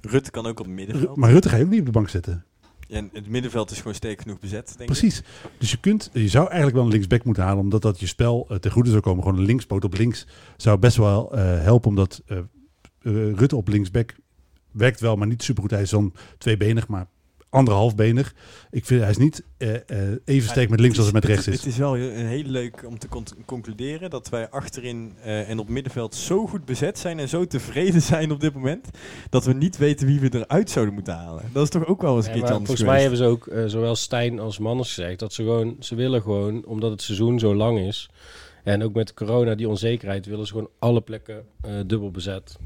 Rutte 0.00 0.30
kan 0.30 0.46
ook 0.46 0.58
op 0.58 0.66
het 0.66 0.74
middenveld. 0.74 1.16
Maar 1.16 1.30
Rutte 1.30 1.48
ga 1.48 1.56
je 1.56 1.64
ook 1.64 1.70
niet 1.70 1.80
op 1.80 1.86
de 1.86 1.92
bank 1.92 2.08
zetten. 2.08 2.44
Ja, 2.88 3.02
het 3.12 3.28
middenveld 3.28 3.70
is 3.70 3.76
gewoon 3.78 3.94
sterk 3.94 4.20
genoeg 4.20 4.38
bezet, 4.38 4.74
denk 4.76 4.90
Precies. 4.90 5.18
Ik. 5.18 5.24
Dus 5.58 5.70
je, 5.70 5.80
kunt, 5.80 6.10
je 6.12 6.28
zou 6.28 6.46
eigenlijk 6.46 6.76
wel 6.76 6.84
een 6.84 6.90
linksback 6.90 7.24
moeten 7.24 7.42
halen, 7.42 7.62
omdat 7.62 7.82
dat 7.82 8.00
je 8.00 8.06
spel 8.06 8.46
uh, 8.50 8.56
ten 8.56 8.70
goede 8.70 8.90
zou 8.90 9.02
komen. 9.02 9.22
Gewoon 9.22 9.38
een 9.38 9.44
linkspoot 9.44 9.84
op 9.84 9.94
links 9.94 10.26
zou 10.56 10.78
best 10.78 10.96
wel 10.96 11.34
uh, 11.34 11.40
helpen, 11.40 11.88
omdat 11.88 12.22
uh, 12.26 12.38
Rutte 13.34 13.56
op 13.56 13.68
linksback 13.68 14.14
werkt 14.70 15.00
wel, 15.00 15.16
maar 15.16 15.26
niet 15.26 15.42
supergoed. 15.42 15.70
Hij 15.70 15.82
is 15.82 15.90
dan 15.90 16.12
tweebenig, 16.38 16.88
maar 16.88 17.06
anderhalfbenig. 17.50 18.34
Ik 18.70 18.84
vind 18.84 19.00
hij 19.00 19.10
is 19.10 19.16
niet 19.16 19.44
uh, 19.58 19.68
uh, 19.72 19.78
even 20.24 20.48
sterk 20.48 20.68
met 20.68 20.80
links 20.80 20.98
is, 20.98 21.04
als 21.04 21.12
het 21.12 21.14
met 21.14 21.24
rechts 21.24 21.46
het, 21.46 21.54
is. 21.54 21.60
Het 21.60 21.72
is 21.72 21.78
wel 21.78 21.94
heel 21.94 22.42
leuk 22.42 22.84
om 22.86 22.98
te 22.98 23.08
con 23.08 23.24
concluderen 23.44 24.10
dat 24.10 24.28
wij 24.28 24.48
achterin 24.48 25.12
uh, 25.18 25.48
en 25.48 25.58
op 25.58 25.68
middenveld 25.68 26.14
zo 26.14 26.46
goed 26.46 26.64
bezet 26.64 26.98
zijn 26.98 27.18
en 27.18 27.28
zo 27.28 27.46
tevreden 27.46 28.02
zijn 28.02 28.30
op 28.30 28.40
dit 28.40 28.54
moment 28.54 28.88
dat 29.30 29.44
we 29.44 29.52
niet 29.52 29.76
weten 29.76 30.06
wie 30.06 30.20
we 30.20 30.34
eruit 30.34 30.70
zouden 30.70 30.94
moeten 30.94 31.14
halen. 31.14 31.44
Dat 31.52 31.62
is 31.62 31.70
toch 31.70 31.86
ook 31.86 32.02
wel 32.02 32.16
eens 32.16 32.26
een 32.26 32.32
ja, 32.32 32.38
keertje 32.38 32.54
anders 32.54 32.78
Volgens 32.78 32.88
geweest. 32.88 33.18
mij 33.18 33.28
hebben 33.30 33.46
ze 33.48 33.54
ook 33.60 33.70
zowel 33.70 33.96
Stijn 33.96 34.38
als 34.38 34.58
Manners 34.58 34.94
gezegd 34.94 35.18
dat 35.18 35.32
ze 35.32 35.42
gewoon 35.42 35.76
ze 35.80 35.94
willen 35.94 36.22
gewoon 36.22 36.64
omdat 36.64 36.90
het 36.90 37.02
seizoen 37.02 37.38
zo 37.38 37.54
lang 37.54 37.78
is 37.78 38.10
en 38.64 38.82
ook 38.82 38.94
met 38.94 39.14
corona 39.14 39.54
die 39.54 39.68
onzekerheid 39.68 40.26
willen 40.26 40.46
ze 40.46 40.52
gewoon 40.52 40.70
alle 40.78 41.00
plekken 41.00 41.44
dubbel 41.86 42.10
bezet 42.10 42.58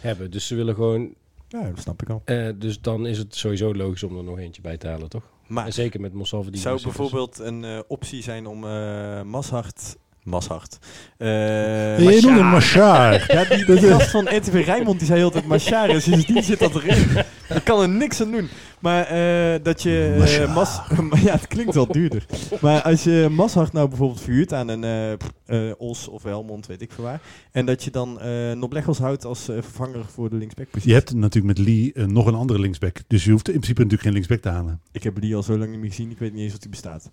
hebben. 0.00 0.30
Dus 0.30 0.46
ze 0.46 0.54
willen 0.54 0.74
gewoon 0.74 1.14
ja, 1.60 1.68
dat 1.68 1.80
snap 1.80 2.02
ik 2.02 2.10
al. 2.10 2.22
Uh, 2.26 2.48
dus 2.56 2.80
dan 2.80 3.06
is 3.06 3.18
het 3.18 3.36
sowieso 3.36 3.74
logisch 3.74 4.02
om 4.02 4.16
er 4.16 4.24
nog 4.24 4.38
eentje 4.38 4.62
bij 4.62 4.76
te 4.76 4.86
halen, 4.86 5.08
toch? 5.08 5.22
Maar 5.46 5.66
en 5.66 5.72
zeker 5.72 6.00
met 6.00 6.12
Mossalve 6.12 6.50
die 6.50 6.60
zou 6.60 6.82
bijvoorbeeld 6.82 7.38
een 7.38 7.62
uh, 7.62 7.78
optie 7.88 8.22
zijn 8.22 8.46
om 8.46 8.64
uh, 8.64 9.22
Mashart... 9.22 9.96
Mashart. 10.24 10.78
Uh, 11.18 11.98
je 11.98 12.20
noemt 12.22 12.38
hem 12.38 12.46
Machar. 12.46 13.24
ja, 13.34 13.44
die, 13.44 13.64
die 13.64 13.78
gast 13.78 14.10
van 14.10 14.36
RTV 14.36 14.62
Rijnmond 14.66 14.98
die 14.98 15.06
zei 15.06 15.18
heel 15.18 15.30
tijd 15.30 15.46
Machar. 15.46 15.88
En 15.88 16.02
sindsdien 16.02 16.42
zit 16.42 16.58
dat 16.58 16.74
erin. 16.74 17.24
Ik 17.48 17.64
kan 17.70 17.80
er 17.80 17.88
niks 17.88 18.20
aan 18.20 18.30
doen. 18.30 18.48
Maar 18.84 19.12
uh, 19.12 19.62
dat 19.62 19.82
je... 19.82 20.14
Uh, 20.40 20.54
mas, 20.54 20.80
ja, 21.24 21.32
het 21.32 21.46
klinkt 21.46 21.74
wel 21.74 21.86
duurder. 21.86 22.26
Maar 22.60 22.82
als 22.82 23.04
je 23.04 23.28
Mashart 23.30 23.72
nou 23.72 23.88
bijvoorbeeld 23.88 24.20
verhuurt 24.20 24.52
aan 24.52 24.68
een 24.68 25.18
uh, 25.46 25.72
Os 25.78 26.08
of 26.08 26.22
Helmond, 26.22 26.66
weet 26.66 26.82
ik 26.82 26.92
veel 26.92 27.04
waar. 27.04 27.20
En 27.52 27.66
dat 27.66 27.84
je 27.84 27.90
dan 27.90 28.18
uh, 28.22 28.52
Nobleggels 28.52 28.98
houdt 28.98 29.24
als 29.24 29.44
vervanger 29.44 30.04
voor 30.04 30.30
de 30.30 30.36
linksback. 30.36 30.66
Je 30.82 30.92
hebt 30.92 31.14
natuurlijk 31.14 31.58
met 31.58 31.66
Lee 31.66 31.92
nog 31.94 32.26
een 32.26 32.34
andere 32.34 32.60
linksback. 32.60 32.98
Dus 33.06 33.24
je 33.24 33.30
hoeft 33.30 33.48
in 33.48 33.54
principe 33.54 33.82
natuurlijk 33.82 34.02
geen 34.02 34.12
linksback 34.12 34.40
te 34.40 34.48
halen. 34.48 34.80
Ik 34.92 35.02
heb 35.02 35.18
Lee 35.20 35.36
al 35.36 35.42
zo 35.42 35.58
lang 35.58 35.70
niet 35.70 35.80
meer 35.80 35.90
gezien. 35.90 36.10
Ik 36.10 36.18
weet 36.18 36.32
niet 36.32 36.42
eens 36.42 36.52
of 36.52 36.58
die 36.58 36.70
bestaat. 36.70 37.10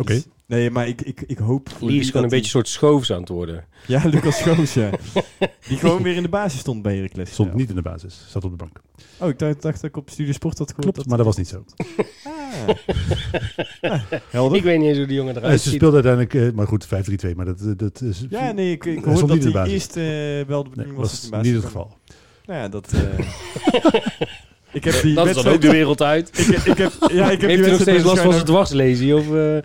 Oké. 0.00 0.12
Okay. 0.12 0.24
Nee, 0.46 0.70
maar 0.70 0.88
ik, 0.88 1.00
ik, 1.00 1.22
ik 1.26 1.38
hoop... 1.38 1.68
Lee 1.80 1.98
is 1.98 2.06
gewoon 2.06 2.22
een 2.22 2.28
beetje 2.28 2.44
een 2.44 2.50
soort 2.50 2.68
schoofs 2.68 3.12
aan 3.12 3.20
het 3.20 3.28
worden. 3.28 3.64
Ja, 3.86 4.02
Lucas 4.04 4.38
Schoofs, 4.38 4.74
ja. 4.74 4.90
Die 5.68 5.78
gewoon 5.78 6.02
weer 6.02 6.16
in 6.16 6.22
de 6.22 6.28
basis 6.28 6.60
stond 6.60 6.82
bij 6.82 6.96
Heracles. 6.96 7.30
Stond 7.30 7.54
niet 7.54 7.68
in 7.68 7.74
de 7.74 7.82
basis, 7.82 8.26
zat 8.28 8.44
op 8.44 8.50
de 8.50 8.56
bank. 8.56 8.80
Oh, 9.18 9.28
ik 9.28 9.38
dacht, 9.38 9.62
dacht 9.62 9.80
dat 9.80 9.90
ik 9.90 9.96
op 9.96 10.10
Studio 10.10 10.32
Sport 10.32 10.58
had 10.58 10.68
gehoord. 10.68 10.82
Klopt, 10.84 10.96
dat 10.96 11.06
maar 11.06 11.16
dat 11.16 11.26
was 11.26 11.36
niet 11.36 11.48
zo. 11.48 11.64
Ah. 12.24 12.68
ah, 13.92 14.02
helder. 14.30 14.56
Ik 14.56 14.62
weet 14.62 14.78
niet 14.78 14.88
eens 14.88 14.98
hoe 14.98 15.06
die 15.06 15.16
jongen 15.16 15.36
eruit 15.36 15.52
uh, 15.52 15.58
ziet. 15.58 15.68
Ze 15.68 15.76
speelde 15.76 15.94
uiteindelijk, 15.94 16.34
uh, 16.34 16.52
maar 16.52 16.66
goed, 16.66 16.86
5-3-2, 16.86 17.34
maar 17.36 17.44
dat, 17.44 17.78
dat 17.78 18.00
is... 18.00 18.24
Ja, 18.30 18.52
nee, 18.52 18.72
ik, 18.72 18.84
ik 18.84 19.04
hoorde 19.04 19.38
dat 19.40 19.52
hij 19.52 19.66
eerst 19.66 19.96
uh, 19.96 20.04
wel 20.46 20.62
de 20.62 20.68
bedoeling 20.68 20.96
nee, 20.96 20.96
was. 20.96 21.10
was 21.10 21.24
in 21.24 21.30
basis 21.30 21.46
niet 21.46 21.56
het 21.56 21.64
geval. 21.64 21.96
Nou 22.46 22.60
ja, 22.60 22.68
dat... 22.68 22.92
ik 24.72 24.84
heb 24.84 25.02
die 25.02 25.14
dat 25.14 25.26
is 25.26 25.34
dan 25.34 25.52
ook 25.52 25.60
de 25.60 25.70
wereld 25.70 26.02
uit. 26.02 26.38
ik, 26.38 26.46
ik 26.46 26.78
heb, 26.78 26.92
ja, 27.12 27.30
ik 27.30 27.40
heb 27.40 27.50
Heeft 27.50 27.66
u 27.66 27.70
nog 27.70 27.80
steeds 27.80 28.04
last 28.04 28.22
van 28.22 28.32
zijn 28.32 28.44
dwarslesie? 28.44 29.16
Of, 29.16 29.28
uh, 29.28 29.58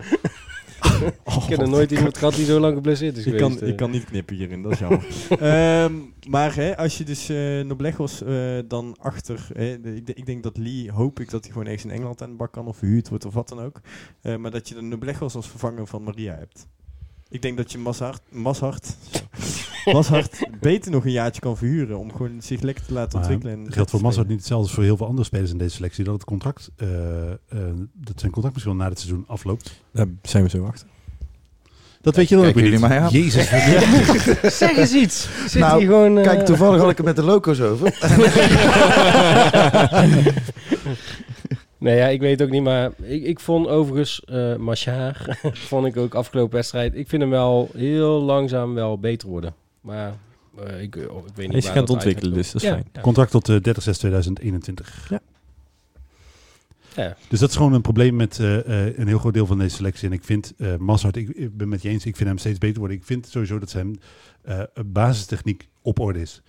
Oh, 1.24 1.42
ik 1.42 1.48
heb 1.48 1.58
nog 1.58 1.68
nooit 1.68 1.90
iemand 1.90 2.18
gehad 2.18 2.34
die 2.34 2.44
zo 2.44 2.60
lang 2.60 2.74
geblesseerd 2.74 3.16
is 3.16 3.26
ik 3.26 3.32
geweest. 3.32 3.58
kan, 3.58 3.66
eh. 3.66 3.68
ik 3.68 3.76
kan 3.76 3.90
niet 3.90 4.04
knippen 4.04 4.36
hierin, 4.36 4.62
dat 4.62 4.72
is 4.72 4.78
jammer. 4.78 5.06
Ehm, 5.38 5.92
maar 6.28 6.54
hè, 6.54 6.76
als 6.76 6.98
je 6.98 7.04
dus 7.04 7.30
uh, 7.30 7.64
Noblegos 7.64 8.22
uh, 8.22 8.58
dan 8.68 8.96
achter... 9.00 9.48
Hè, 9.52 9.80
de, 9.80 9.94
ik, 9.94 10.06
de, 10.06 10.14
ik 10.14 10.26
denk 10.26 10.42
dat 10.42 10.56
Lee, 10.56 10.90
hoop 10.90 11.20
ik 11.20 11.30
dat 11.30 11.42
hij 11.42 11.52
gewoon 11.52 11.66
ergens 11.66 11.84
in 11.84 11.90
Engeland 11.90 12.22
aan 12.22 12.30
de 12.30 12.36
bak 12.36 12.52
kan 12.52 12.66
of 12.66 12.76
verhuurd 12.76 13.08
wordt 13.08 13.24
of 13.24 13.34
wat 13.34 13.48
dan 13.48 13.60
ook. 13.60 13.80
Maar 14.38 14.50
dat 14.50 14.68
je 14.68 14.74
de 14.74 14.82
Noblegos 14.82 15.34
als 15.34 15.48
vervanger 15.48 15.86
van 15.86 16.02
Maria 16.02 16.34
hebt. 16.34 16.66
Ik 17.28 17.42
denk 17.42 17.56
dat 17.56 17.72
je 17.72 17.78
Mashart, 17.78 18.20
Mashart, 18.30 18.96
Mashart 19.92 20.48
beter 20.60 20.90
nog 20.90 21.04
een 21.04 21.10
jaartje 21.12 21.40
kan 21.40 21.56
verhuren 21.56 21.98
om 21.98 22.12
gewoon 22.12 22.42
zich 22.42 22.60
lekker 22.60 22.84
te 22.84 22.92
laten 22.92 23.18
Maar 23.18 23.30
ontwikkelen. 23.30 23.66
En 23.66 23.72
geldt 23.72 23.90
voor 23.90 24.00
spelen. 24.12 24.26
niet 24.28 24.38
hetzelfde 24.38 24.66
als 24.66 24.74
voor 24.74 24.84
heel 24.84 24.96
veel 24.96 25.06
andere 25.06 25.26
spelers 25.26 25.50
in 25.50 25.58
deze 25.58 25.74
selectie. 25.74 26.04
Dat 26.04 26.14
het 26.14 26.24
contract, 26.24 26.70
uh, 26.82 26.88
uh, 26.88 26.98
dat 27.94 28.20
zijn 28.20 28.32
contract 28.32 28.54
misschien 28.54 28.76
wel 28.76 28.84
na 28.84 28.88
het 28.88 28.98
seizoen 29.00 29.24
afloopt. 29.28 29.80
Daar 29.92 30.06
zijn 30.22 30.42
we 30.42 30.48
zo 30.48 30.64
achter. 30.64 30.86
Dat 32.00 32.16
weet 32.16 32.28
je 32.28 32.36
dan 32.36 32.46
ook 32.46 32.54
weer 32.54 32.70
niet. 32.70 32.80
mij 32.80 33.00
aan? 33.00 33.10
Jezus. 33.10 33.48
Zeg 34.58 34.76
eens 34.76 34.92
iets. 34.92 35.28
Zit 35.46 35.60
Nou, 35.60 35.78
hier 35.78 35.86
gewoon... 35.88 36.18
eh, 36.18 36.24
Kijk, 36.24 36.46
toevallig 36.46 36.80
had 36.80 36.90
ik 36.90 36.96
het 36.96 37.06
met 37.06 37.16
de 37.16 37.22
loco's 37.22 37.60
over. 37.60 37.92
Nee, 41.78 41.96
ja, 41.96 42.06
ik 42.06 42.20
weet 42.20 42.42
ook 42.42 42.50
niet, 42.50 42.62
maar 42.62 42.90
ik, 43.02 43.24
ik 43.24 43.40
vond 43.40 43.66
overigens 43.66 44.22
uh, 44.30 44.56
Machar, 44.56 45.38
vond 45.70 45.86
ik 45.86 45.96
ook 45.96 46.14
afgelopen 46.14 46.54
wedstrijd, 46.54 46.94
ik 46.94 47.08
vind 47.08 47.22
hem 47.22 47.30
wel 47.30 47.68
heel 47.74 48.22
langzaam 48.22 48.74
wel 48.74 48.98
beter 48.98 49.28
worden. 49.28 49.54
Maar 49.80 50.14
uh, 50.66 50.82
ik, 50.82 50.96
oh, 50.96 51.26
ik 51.26 51.36
weet 51.36 51.48
niet 51.48 51.64
Hij 51.64 51.74
dat 51.74 51.90
ontwikkelen, 51.90 52.34
dus 52.34 52.52
dat 52.52 52.62
is 52.62 52.68
Ja, 52.68 52.74
fijn. 52.74 52.88
ja. 52.92 53.00
Contract 53.00 53.30
tot 53.30 53.48
uh, 53.48 53.60
30 53.60 53.82
6 53.82 53.98
2021. 53.98 55.06
Ja. 55.10 55.20
Dus 57.28 57.40
dat 57.40 57.50
is 57.50 57.56
gewoon 57.56 57.72
een 57.72 57.80
probleem 57.80 58.16
met 58.16 58.38
uh, 58.38 58.66
uh, 58.66 58.98
een 58.98 59.06
heel 59.06 59.18
groot 59.18 59.34
deel 59.34 59.46
van 59.46 59.58
deze 59.58 59.76
selectie. 59.76 60.08
En 60.08 60.14
ik 60.14 60.24
vind 60.24 60.52
uh, 60.56 60.76
Massart, 60.76 61.16
ik, 61.16 61.28
ik 61.28 61.56
ben 61.56 61.68
met 61.68 61.82
je 61.82 61.88
eens, 61.88 62.06
ik 62.06 62.16
vind 62.16 62.28
hem 62.28 62.38
steeds 62.38 62.58
beter 62.58 62.78
worden. 62.78 62.96
Ik 62.96 63.04
vind 63.04 63.26
sowieso 63.28 63.58
dat 63.58 63.70
zijn 63.70 64.00
uh, 64.48 64.62
basistechniek 64.86 65.68
op 65.82 65.98
orde 65.98 66.20
is. 66.20 66.42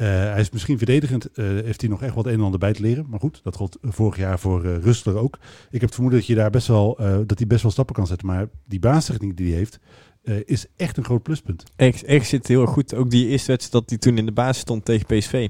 Eh, 0.00 0.06
hij 0.06 0.40
is 0.40 0.50
misschien 0.50 0.76
verdedigend, 0.76 1.32
eh, 1.32 1.44
heeft 1.44 1.80
hij 1.80 1.90
nog 1.90 2.02
echt 2.02 2.14
wat 2.14 2.26
een 2.26 2.32
en 2.32 2.40
ander 2.40 2.58
bij 2.58 2.72
te 2.72 2.82
leren. 2.82 3.06
Maar 3.08 3.20
goed, 3.20 3.40
dat 3.42 3.56
gold 3.56 3.78
vorig 3.82 4.16
jaar 4.16 4.38
voor 4.38 4.64
eh 4.64 4.76
Rustler 4.82 5.16
ook. 5.16 5.38
Ik 5.70 5.70
heb 5.70 5.80
het 5.80 5.92
vermoeden 5.92 6.20
dat, 6.20 6.28
je 6.28 6.34
daar 6.34 6.50
best 6.50 6.66
wel, 6.66 6.98
eh, 6.98 7.18
dat 7.26 7.38
hij 7.38 7.46
best 7.46 7.62
wel 7.62 7.70
stappen 7.70 7.94
kan 7.94 8.06
zetten. 8.06 8.26
Maar 8.26 8.48
die 8.64 8.78
baastechniek 8.78 9.36
die 9.36 9.48
hij 9.48 9.56
heeft, 9.56 9.78
eh, 10.22 10.34
is 10.44 10.66
echt 10.76 10.96
een 10.96 11.04
groot 11.04 11.22
pluspunt. 11.22 11.62
Echt, 11.76 12.04
echt 12.04 12.28
zit 12.28 12.46
heel 12.46 12.60
erg 12.60 12.70
goed. 12.70 12.94
Ook 12.94 13.10
die 13.10 13.26
eerste 13.26 13.46
wedstrijd 13.46 13.72
dat 13.72 13.90
hij 13.90 13.98
toen 13.98 14.18
in 14.18 14.26
de 14.26 14.32
basis 14.32 14.60
stond 14.60 14.84
tegen 14.84 15.06
PSV. 15.06 15.48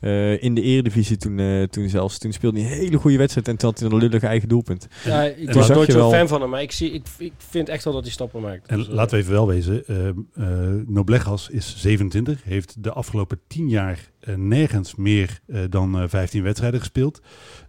Eh, 0.00 0.42
in 0.42 0.54
de 0.54 0.62
eredivisie 0.62 1.16
toen, 1.16 1.38
eh, 1.38 1.62
toen 1.62 1.88
zelfs. 1.88 2.18
Toen 2.18 2.32
speelde 2.32 2.60
hij 2.60 2.70
een 2.72 2.78
hele 2.78 2.96
goede 2.98 3.16
wedstrijd 3.16 3.48
en 3.48 3.56
toen 3.56 3.70
had 3.70 3.78
hij 3.80 3.88
een 3.90 3.96
lullig 3.96 4.22
eigen 4.22 4.48
doelpunt. 4.48 4.86
Ja, 5.04 5.22
ik 5.24 5.52
was 5.52 5.68
nooit 5.68 5.90
zo'n 5.90 6.00
wel- 6.00 6.10
fan 6.10 6.28
van 6.28 6.40
hem, 6.40 6.50
maar 6.50 6.62
ik, 6.62 6.72
zie, 6.72 6.90
ik, 6.92 7.06
ik 7.18 7.32
vind 7.36 7.68
echt 7.68 7.84
wel 7.84 7.92
dat 7.92 8.02
hij 8.02 8.12
stappen 8.12 8.40
maakt. 8.40 8.66
En 8.68 8.76
Dus, 8.78 8.88
eh, 8.88 8.92
laten 8.94 9.16
we 9.16 9.22
even 9.22 9.32
wel 9.34 9.46
wezen, 9.46 9.86
eh, 9.86 10.08
eh, 10.08 10.14
Noblegas 10.86 11.48
is 11.48 11.74
27, 11.78 12.42
heeft 12.44 12.82
de 12.82 12.92
afgelopen 12.92 13.40
10 13.46 13.68
jaar 13.68 14.10
nergens 14.36 14.94
meer 14.94 15.40
eh, 15.46 15.60
dan 15.70 15.98
eh, 16.00 16.04
15 16.08 16.42
wedstrijden 16.42 16.80
gespeeld. 16.80 17.20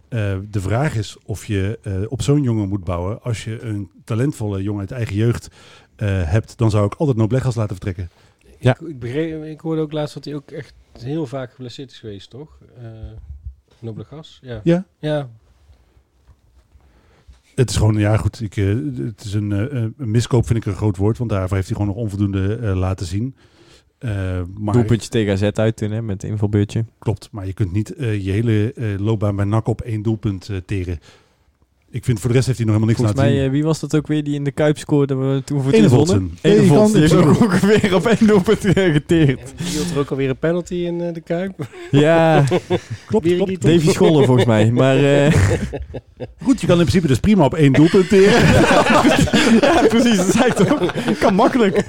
Eh, 0.08 0.36
de 0.50 0.60
vraag 0.60 0.96
is 0.96 1.16
of 1.24 1.46
je 1.46 1.78
eh, 1.82 1.92
op 2.08 2.22
zo'n 2.22 2.42
jongen 2.42 2.68
moet 2.68 2.84
bouwen. 2.84 3.22
Als 3.22 3.44
je 3.44 3.60
een 3.62 3.90
talentvolle 4.04 4.62
jongen 4.62 4.80
uit 4.80 4.90
eigen 4.90 5.16
jeugd 5.16 5.48
eh, 5.96 6.08
hebt, 6.30 6.58
dan 6.58 6.70
zou 6.70 6.86
ik 6.86 6.94
altijd 6.94 7.16
Noblegas 7.16 7.54
laten 7.54 7.76
vertrekken. 7.76 8.10
Ja. 8.58 8.76
Ik, 8.80 8.88
ik, 8.88 8.98
begreep, 8.98 9.44
ik 9.44 9.60
hoorde 9.60 9.80
ook 9.80 9.92
laatst 9.92 10.14
dat 10.14 10.24
hij 10.24 10.34
ook 10.34 10.50
echt 10.50 10.72
heel 11.02 11.26
vaak 11.26 11.50
geblesseerd 11.52 11.90
is 11.90 11.98
geweest, 11.98 12.30
toch? 12.30 12.58
Eh 12.78 12.84
Nobele 13.78 14.04
gas? 14.04 14.38
Ja. 14.42 14.60
Ja. 14.64 14.84
Ja. 14.98 15.28
Het 17.54 17.70
is 17.70 17.76
gewoon, 17.76 17.96
ja 17.96 18.16
goed, 18.16 18.40
ik, 18.40 18.56
eh, 18.56 18.74
het 18.96 19.24
is 19.24 19.34
een, 19.34 19.52
eh, 19.52 19.80
een 19.80 19.94
miskoop 19.96 20.46
vind 20.46 20.58
ik 20.58 20.66
een 20.66 20.78
groot 20.78 20.96
woord, 20.96 21.18
want 21.18 21.30
daarvoor 21.30 21.56
heeft 21.56 21.68
hij 21.68 21.76
gewoon 21.76 21.94
nog 21.94 22.02
onvoldoende 22.02 22.56
eh, 22.56 22.76
laten 22.76 23.06
zien. 23.06 23.34
Eh, 23.98 24.42
maar 24.58 24.74
Doelpuntje 24.74 25.08
tegen 25.08 25.32
AZ 25.32 25.42
uit 25.42 25.76
toen, 25.76 25.90
hè, 25.90 26.02
met 26.02 26.22
invalbeurtje. 26.24 26.84
Klopt, 26.98 27.28
maar 27.32 27.46
je 27.46 27.52
kunt 27.52 27.72
niet 27.72 27.94
eh, 27.94 28.24
je 28.24 28.30
hele 28.30 28.72
eh, 28.72 28.98
loopbaan 28.98 29.36
bij 29.36 29.44
NAC 29.44 29.66
op 29.66 29.80
één 29.80 30.02
doelpunt 30.02 30.50
teren. 30.66 30.98
Ik 31.90 32.04
vind 32.04 32.20
voor 32.20 32.28
de 32.28 32.34
rest 32.34 32.46
heeft 32.46 32.58
hij 32.58 32.66
nog 32.66 32.76
helemaal 32.76 32.96
niks 32.96 32.98
Volgens 33.10 33.18
laten 33.18 33.32
mij, 33.32 33.42
zien. 33.42 33.44
eh, 33.46 33.50
wie 33.56 33.64
was 33.64 33.80
dat 33.80 33.96
ook 33.96 34.06
weer 34.06 34.24
die 34.24 34.34
in 34.34 34.44
de 34.44 34.50
Kuip 34.50 34.78
scoorde 34.78 35.14
we 35.14 35.42
toen 35.44 35.62
voor 35.62 35.70
het 35.70 35.80
Enevoltsen. 35.80 36.18
wonnen? 36.18 36.38
Enevoltsen, 36.42 37.00
kan- 37.08 37.08
die 37.08 37.24
heeft 37.26 37.28
ook 37.42 37.42
ongeveer 37.52 37.94
op 37.94 38.06
één 38.06 38.26
doelpunt 38.26 38.58
geteerd. 38.74 39.52
Die 39.56 39.66
hield 39.66 39.90
er 39.90 39.98
ook 39.98 40.10
alweer 40.10 40.28
een 40.28 40.36
penalty 40.38 40.74
in 40.74 41.00
eh, 41.00 41.14
de 41.14 41.20
Kuip. 41.20 41.66
Ja, 41.90 42.44
klopt, 43.06 43.34
klopt. 43.36 43.62
Davy 43.62 43.90
Scholler 43.90 44.24
volgens 44.24 44.46
mij. 44.46 44.70
Maar 44.72 44.96
eh, 45.26 45.32
Goed, 46.42 46.60
je 46.60 46.66
kan 46.66 46.76
in 46.78 46.82
principe 46.84 47.06
dus 47.06 47.18
prima 47.20 47.44
op 47.44 47.54
één 47.54 47.72
doelpunt 47.72 48.08
teren. 48.08 48.40
ja, 49.60 49.86
precies, 49.88 50.16
dat 50.16 50.26
zei 50.32 50.46
ik 50.46 50.52
toch. 50.54 50.92
Kan 51.18 51.34
makkelijk. 51.34 51.84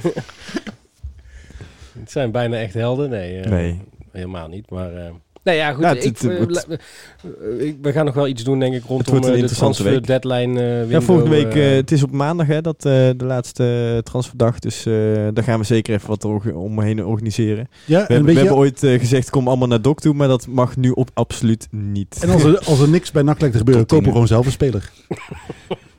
Het 1.99 2.11
zijn 2.11 2.31
bijna 2.31 2.57
echt 2.57 2.73
helden. 2.73 3.09
Nee, 3.09 3.39
eh, 3.39 3.49
Nee. 3.51 3.79
helemaal 4.11 4.47
niet. 4.47 4.69
Maar 4.69 4.93
eh, 4.95 5.11
nee, 5.49 5.57
ja, 5.57 5.71
goed. 5.73 5.83
Ja, 5.83 5.89
het- 5.89 6.05
ik, 6.05 6.17
het- 6.17 6.31
eh, 6.31 6.39
het- 6.39 6.67
eh, 6.67 7.67
ik- 7.67 7.77
we 7.81 7.91
gaan 7.91 8.05
nog 8.05 8.13
wel 8.13 8.27
iets 8.27 8.43
doen, 8.43 8.59
denk 8.59 8.73
ik, 8.73 8.83
rondom 8.85 9.11
wordt 9.13 9.25
een 9.27 9.33
eh, 9.35 9.41
de 9.41 9.55
transfer 9.55 9.85
week. 9.91 10.07
deadline 10.07 10.61
eh, 10.61 10.69
window. 10.69 10.91
Ja, 10.91 11.01
volgende 11.01 11.29
week, 11.29 11.53
het 11.77 11.91
is 11.91 12.03
op 12.03 12.11
maandag 12.11 12.47
hè, 12.47 12.61
dat 12.61 12.75
eh, 12.77 12.83
de 12.91 13.15
laatste 13.25 14.01
transferdag. 14.03 14.59
Dus 14.59 14.85
eh, 14.85 14.93
daar 15.33 15.43
gaan 15.43 15.59
we 15.59 15.65
zeker 15.65 15.93
even 15.93 16.07
wat 16.09 16.25
omheen 16.53 17.05
organiseren. 17.05 17.67
Ja, 17.85 17.99
We, 17.99 18.05
en, 18.07 18.13
hebben, 18.15 18.33
we 18.33 18.39
hebben 18.39 18.57
ooit 18.57 18.79
gezegd, 18.79 19.29
kom 19.29 19.47
allemaal 19.47 19.67
naar 19.67 19.81
Dok 19.81 19.99
toe, 20.01 20.13
maar 20.13 20.27
dat 20.27 20.47
mag 20.47 20.77
nu 20.77 20.89
op 20.89 21.09
absoluut 21.13 21.67
niet. 21.71 22.17
en 22.21 22.29
als 22.29 22.43
er, 22.43 22.59
als 22.69 22.79
er 22.79 22.89
niks 22.89 23.11
bij 23.11 23.21
NAC 23.23 23.39
lijkt 23.39 23.53
te 23.53 23.59
gebeuren, 23.59 23.85
kopen 23.85 24.05
we 24.05 24.11
gewoon 24.11 24.27
zelf 24.27 24.45
een 24.45 24.51
speler. 24.51 24.91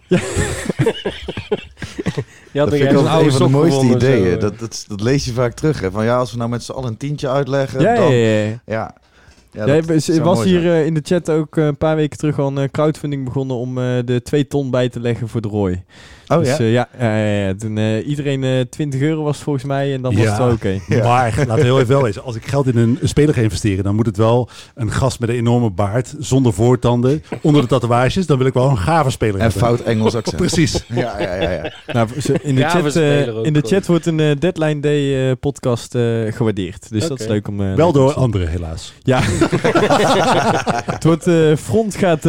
had 0.08 0.18
Dat 2.52 2.68
vind 2.68 2.82
ik 2.82 2.90
een 2.90 2.96
een 2.96 3.04
van 3.04 3.04
de 3.04 3.08
oude 3.10 3.48
mooiste 3.48 3.86
ideeën. 3.86 4.30
zo. 4.32 4.36
Dat, 4.38 4.58
dat, 4.58 4.84
dat 4.88 5.00
lees 5.00 5.24
je 5.24 5.32
vaak 5.32 5.54
terug. 5.54 5.80
Hè? 5.80 5.90
Van 5.90 6.04
ja, 6.04 6.16
als 6.18 6.30
we 6.32 6.36
nou 6.38 6.50
met 6.50 6.62
z'n 6.62 6.72
allen 6.72 6.88
een 6.88 6.96
tientje 6.96 7.28
uitleggen, 7.28 7.80
ja, 7.80 7.92
ja, 7.94 8.00
dan... 8.00 8.12
ja, 8.14 8.38
Ja, 8.46 8.60
ja. 8.66 8.94
Ja. 9.52 9.66
Dat 9.66 10.08
er 10.08 10.22
was 10.22 10.44
hier 10.44 10.72
eh, 10.72 10.86
in 10.86 10.94
de 10.94 11.00
chat 11.04 11.30
ook 11.30 11.56
eh, 11.56 11.64
een 11.64 11.76
paar 11.76 11.96
weken 11.96 12.18
terug 12.18 12.38
al 12.38 12.46
een 12.46 12.58
eh, 12.58 12.68
crowdfunding 12.70 13.24
begonnen 13.24 13.56
om 13.56 13.74
de 14.04 14.20
2 14.22 14.46
ton 14.46 14.70
bij 14.70 14.88
te 14.88 15.00
leggen 15.00 15.28
voor 15.28 15.40
de 15.40 15.48
Roy. 15.48 15.84
Oh 16.32 16.38
dus, 16.38 16.48
ja? 16.48 16.58
eh, 16.58 16.72
ja, 16.72 16.88
ja. 17.46 17.54
Toen, 17.54 17.78
eh, 17.78 18.08
iedereen 18.08 18.44
eh 18.44 18.60
20 18.70 19.00
euro 19.00 19.22
was 19.22 19.38
volgens 19.38 19.64
mij 19.64 19.94
en 19.94 20.02
dan 20.02 20.16
was 20.16 20.26
het 20.26 20.38
wel 20.38 20.50
oké. 20.50 20.80
Ja. 20.88 21.02
Maar 21.04 21.34
laten 21.36 21.54
we 21.54 21.62
heel 21.62 21.76
even 21.80 21.88
wel 21.88 22.02
wezen. 22.02 22.22
Als 22.22 22.36
ik 22.36 22.46
geld 22.46 22.66
in 22.66 22.76
een, 22.76 22.98
een 23.00 23.08
speler 23.08 23.34
ga 23.34 23.40
investeren, 23.40 23.84
dan 23.84 23.94
moet 23.94 24.06
het 24.06 24.16
wel 24.16 24.48
een 24.74 24.90
gast 24.92 25.20
met 25.20 25.28
een 25.28 25.34
enorme 25.34 25.70
baard, 25.70 26.14
zonder 26.18 26.52
voortanden, 26.52 27.22
onder 27.42 27.62
de 27.62 27.68
tatoeages. 27.68 28.26
Dan 28.26 28.38
wil 28.38 28.46
ik 28.46 28.52
wel 28.54 28.68
een 28.68 28.78
gave 28.78 29.10
speler 29.10 29.34
En 29.34 29.40
hebben. 29.40 29.60
fout 29.60 29.80
Engels 29.80 30.14
accent. 30.14 30.36
Precies. 30.46 30.84
Ja, 30.94 31.20
ja, 31.20 31.34
ja. 31.34 31.50
ja. 31.50 31.72
Nou, 31.92 32.08
in 32.42 32.54
de 32.54 32.62
chat, 32.64 32.96
eh, 32.96 33.26
in 33.44 33.52
de 33.52 33.60
chat 33.66 33.86
wordt 33.86 34.06
een 34.06 34.20
eh, 34.20 34.30
Deadline 34.38 34.80
Day 34.80 35.28
eh, 35.30 35.36
podcast 35.40 35.94
eh, 35.94 36.02
gewaardeerd. 36.30 36.90
Dus 36.90 37.08
dat 37.08 37.20
is 37.20 37.26
leuk 37.26 37.48
om... 37.48 37.60
eh, 37.60 37.74
Wel 37.74 37.92
door 37.92 38.12
anderen, 38.12 38.48
helaas. 38.48 38.92
Ja. 39.02 39.20
het 40.84 41.04
wordt 41.04 41.26
eh, 41.26 41.56
front 41.56 41.94
gaat... 41.96 42.24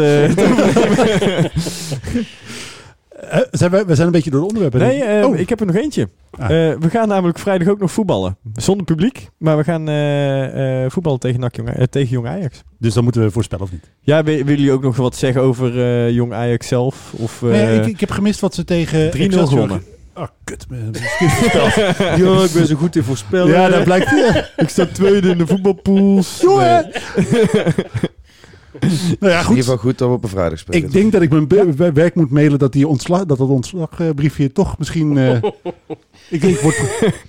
eh, 3.32 3.42
zijn 3.52 3.72
we, 3.72 3.84
we 3.86 3.96
zijn 3.96 4.08
een 4.08 4.14
beetje 4.14 4.30
door 4.32 4.40
de 4.42 4.46
onderwerpen. 4.48 4.80
nee, 4.80 5.04
eh, 5.04 5.26
Oh. 5.28 5.38
ik 5.40 5.50
heb 5.50 5.60
er 5.60 5.66
nog 5.66 5.76
eentje. 5.76 6.10
Ah. 6.32 6.44
Eh, 6.44 6.78
we 6.80 6.90
gaan 6.90 7.08
namelijk 7.08 7.40
vrijdag 7.40 7.68
ook 7.68 7.80
nog 7.80 7.92
voetballen. 7.92 8.38
Zonder 8.54 8.86
publiek, 8.86 9.30
maar 9.38 9.58
we 9.58 9.64
gaan 9.64 9.88
eh, 9.90 10.84
eh, 10.84 10.92
voetballen 10.92 11.20
tegen, 11.20 11.40
NAC 11.40 11.56
Jong, 11.56 11.70
tegen 11.90 12.10
Jong 12.10 12.28
Ajax. 12.28 12.62
Dus 12.80 12.94
dan 12.94 13.04
moeten 13.04 13.22
we 13.22 13.32
voorspellen 13.32 13.66
of 13.66 13.72
niet? 13.72 13.90
Ja, 14.02 14.24
wi- 14.24 14.32
willen 14.38 14.46
jullie 14.56 14.72
ook 14.72 14.82
nog 14.84 14.96
wat 14.96 15.16
zeggen 15.16 15.42
over 15.42 15.80
eh, 15.82 16.10
Jong 16.10 16.34
Ajax 16.34 16.68
zelf? 16.68 17.14
Of, 17.18 17.44
eh, 17.44 17.50
nee, 17.50 17.80
ik, 17.80 17.86
ik 17.86 18.00
heb 18.00 18.12
gemist 18.12 18.40
wat 18.40 18.56
ze 18.56 18.64
tegen 18.64 19.10
3-0 19.12 19.14
Excelsior- 19.14 19.48
gewonnen. 19.48 19.84
Ah, 20.14 20.28
kut. 20.44 20.66
Ja, 22.18 22.44
ik 22.44 22.52
ben 22.54 22.68
zo 22.68 22.76
goed 22.76 22.96
in 22.96 23.04
voorspellen. 23.04 23.52
ja, 23.52 23.70
dat 23.70 23.84
blijkt. 23.84 24.12
Ik 24.58 24.70
sta 24.70 24.86
tweede 24.86 25.30
in 25.30 25.38
de 25.38 25.48
voetbalpools. 25.48 26.40
Jongen! 26.42 26.92
nou 29.20 29.32
ja, 29.32 29.40
In 29.40 29.40
ieder 29.40 29.44
goed. 29.44 29.58
geval 29.58 29.78
goed 29.78 29.98
dat 29.98 30.08
we 30.08 30.14
op 30.16 30.24
een 30.24 30.30
vrijdag 30.30 30.60
spelen. 30.60 30.84
Ik 30.84 30.92
denk 30.92 31.12
dat 31.12 31.22
ik 31.22 31.30
mijn 31.30 31.76
werk 31.94 32.16
moet 32.16 32.30
mailen 32.30 32.60
dat, 32.60 32.74
die 32.74 32.88
ontslag, 32.88 33.26
dat 33.26 33.38
dat 33.38 33.50
ontslagbriefje 33.50 34.52
toch 34.52 34.78
misschien... 34.78 35.18
eh, 35.18 35.32
ik, 36.30 36.44
ik 36.44 36.60
word 36.60 36.76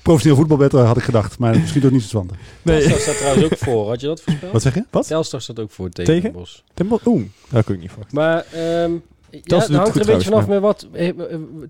professioneel 0.03 0.37
voetbalbetter, 0.39 0.81
had 0.81 0.97
ik 0.97 1.03
gedacht. 1.03 1.39
Maar 1.39 1.59
misschien 1.61 1.81
toch 1.83 1.91
niet 1.91 2.03
zo 2.03 2.09
zwantig. 2.09 2.37
Nee. 2.63 2.81
Telstar 2.81 3.01
staat 3.01 3.17
trouwens 3.17 3.45
ook 3.45 3.59
voor. 3.59 3.89
Had 3.89 4.01
je 4.01 4.07
dat 4.07 4.21
voorspeld? 4.23 4.53
Wat 4.53 4.63
zeg 4.63 4.75
je? 4.75 4.85
Wat? 4.91 5.07
Telstar 5.07 5.41
staat 5.41 5.59
ook 5.61 5.71
voor 5.71 5.89
tegen, 5.91 6.13
Tegen? 6.15 6.31
Den 6.33 6.41
Bosch. 6.41 6.59
Den 6.75 6.89
Bosch- 6.89 7.07
Oeh, 7.07 7.23
dat 7.51 7.65
had 7.67 7.75
ik 7.75 7.81
niet 7.81 7.91
verwacht. 7.91 8.13
Maar 8.13 8.45
ehm 8.53 8.93
ja, 9.31 9.39
het 9.41 9.53
hangt 9.53 9.69
er 9.71 9.81
goed 9.93 10.01
een 10.01 10.07
beetje 10.15 10.29
vanaf 10.31 10.47
met 10.47 10.61
wat, 10.61 10.87
eh, 10.93 11.09
eh, 11.09 11.15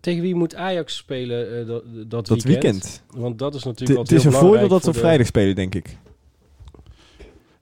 tegen 0.01 0.23
wie 0.23 0.35
moet 0.35 0.55
Ajax 0.55 0.97
spelen 0.97 1.61
eh, 1.61 1.67
dat, 1.67 1.83
dat, 2.09 2.27
Dat 2.27 2.43
weekend. 2.43 2.63
weekend. 2.63 3.03
Want 3.17 3.39
dat 3.39 3.55
is 3.55 3.65
Het 3.65 3.79
natuurlijk 3.79 3.99
het 4.09 4.13
is 4.19 4.25
heel 4.25 4.33
een 4.33 4.39
voordeel 4.39 4.69
dat 4.69 4.79
we 4.79 4.85
voor 4.85 4.93
de- 4.93 4.99
vrijdag 4.99 5.27
spelen, 5.27 5.55
denk 5.55 5.75
ik. 5.75 5.97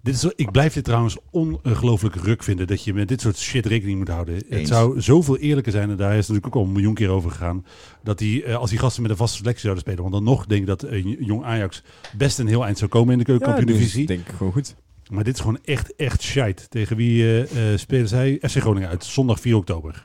Dit 0.03 0.15
is, 0.15 0.25
ik 0.25 0.51
blijf 0.51 0.75
dit 0.75 0.85
trouwens 0.85 1.17
ongelooflijk 1.31 2.15
ruk 2.15 2.43
vinden 2.43 2.67
dat 2.67 2.85
je 2.85 2.95
met 2.95 3.09
dit 3.09 3.21
soort 3.21 3.37
shit 3.39 3.67
rekening 3.67 3.99
moet 3.99 4.09
houden. 4.09 4.43
Het 4.49 4.69
zou 4.69 5.01
zoveel 5.01 5.37
eerlijker 5.39 5.73
zijn, 5.73 5.91
en 5.91 5.97
daar 5.97 6.11
is 6.11 6.17
het 6.19 6.29
natuurlijk 6.29 6.57
ook 6.57 6.63
al 6.63 6.69
een 6.69 6.73
miljoen 6.75 6.95
keer 6.95 7.09
over 7.09 7.31
gegaan, 7.31 7.65
dat 8.03 8.19
die, 8.19 8.45
eh, 8.45 8.57
als 8.57 8.71
die 8.71 8.79
gasten 8.79 9.03
met 9.03 9.11
een 9.11 9.17
vaste 9.17 9.37
selectie 9.37 9.63
zouden 9.63 9.83
spelen, 9.83 10.01
want 10.03 10.15
dan 10.15 10.25
nog 10.35 10.47
denk 10.47 10.61
ik 10.61 10.67
dat 10.67 10.83
een 10.83 11.17
jong 11.21 11.45
Ajax 11.45 11.83
best 12.17 12.39
een 12.39 12.47
heel 12.47 12.65
eind 12.65 12.79
zou 12.79 12.91
komen 12.91 13.13
in 13.13 13.19
de 13.19 13.25
Ja, 13.33 13.39
keukenkampioen-divisie. 13.39 14.07
dus 14.07 14.17
denk 14.17 14.29
ik 14.29 14.35
gewoon 14.37 14.53
goed. 14.53 14.75
maar 15.11 15.25
dit 15.25 15.35
is 15.35 15.41
gewoon 15.41 15.59
echt, 15.65 15.97
echt 15.97 16.23
shite. 16.23 16.69
Tegen 16.69 16.97
wie 16.97 17.23
eh, 17.23 17.73
eh, 17.73 17.79
spelen 17.79 18.09
zij? 18.09 18.39
FC 18.43 18.57
Groningen 18.61 18.89
uit, 18.89 19.05
zondag 19.05 19.41
4 19.41 19.57
oktober. 19.57 20.05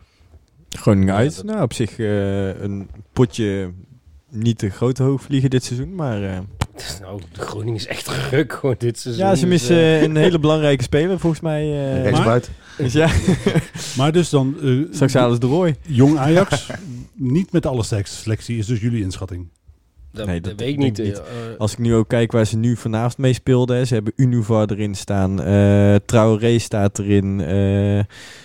Groningen 0.69 1.07
Ja, 1.13 1.19
uit. 1.19 1.35
dat- 1.35 1.45
Nou, 1.45 1.61
op 1.61 1.73
zich 1.73 1.99
eh, 1.99 2.59
een 2.61 2.89
potje 3.13 3.71
niet 4.31 4.57
te 4.57 4.69
grote 4.69 5.03
hoogvliegen 5.03 5.49
dit 5.49 5.63
seizoen, 5.63 5.95
maar... 5.95 6.23
eh, 6.23 6.39
Nou, 7.01 7.21
de 7.31 7.39
Groningen 7.41 7.75
is 7.79 7.87
echt 7.87 8.07
ruk 8.31 8.53
gewoon 8.53 8.75
dit 8.77 8.99
seizoen. 8.99 9.25
ja, 9.25 9.35
ze 9.35 9.41
Dus, 9.41 9.49
missen 9.49 9.75
eh, 9.77 10.01
een 10.01 10.15
hele 10.15 10.39
belangrijke 10.39 10.83
speler, 10.83 11.19
volgens 11.19 11.41
mij. 11.41 11.61
eh, 11.61 12.03
Rechtsbuiten. 12.03 12.53
dus 12.77 12.93
ja, 12.93 13.09
Maar 13.97 14.11
dus 14.11 14.29
dan, 14.29 14.55
eh, 14.61 14.71
straks 14.91 15.13
de 15.39 15.47
rooi. 15.47 15.75
jong 15.81 16.17
Ajax, 16.17 16.69
niet 17.13 17.51
met 17.51 17.63
de 17.63 17.69
allersterkste 17.69 18.15
selectie, 18.17 18.57
is 18.57 18.65
dus 18.65 18.79
jullie 18.81 19.03
inschatting. 19.03 19.47
Dat, 20.15 20.25
Nee, 20.25 20.41
dat 20.41 20.51
dat 20.51 20.59
weet 20.59 20.69
ik 20.73 20.79
niet. 20.79 20.99
eh, 20.99 21.07
eh, 21.09 21.17
Als 21.57 21.71
ik 21.71 21.77
nu 21.77 21.93
ook 21.95 22.07
kijk 22.07 22.31
waar 22.31 22.45
ze 22.45 22.57
nu 22.57 22.75
vanavond 22.75 23.17
mee 23.17 23.33
speelden. 23.33 23.75
hè, 23.77 23.85
Ze 23.85 23.93
hebben 23.93 24.13
Univar 24.15 24.71
erin 24.71 24.95
staan. 24.95 25.41
eh 25.41 25.95
Traoré 26.05 26.57
staat 26.59 26.99
erin. 26.99 27.39
eh, 27.41 28.03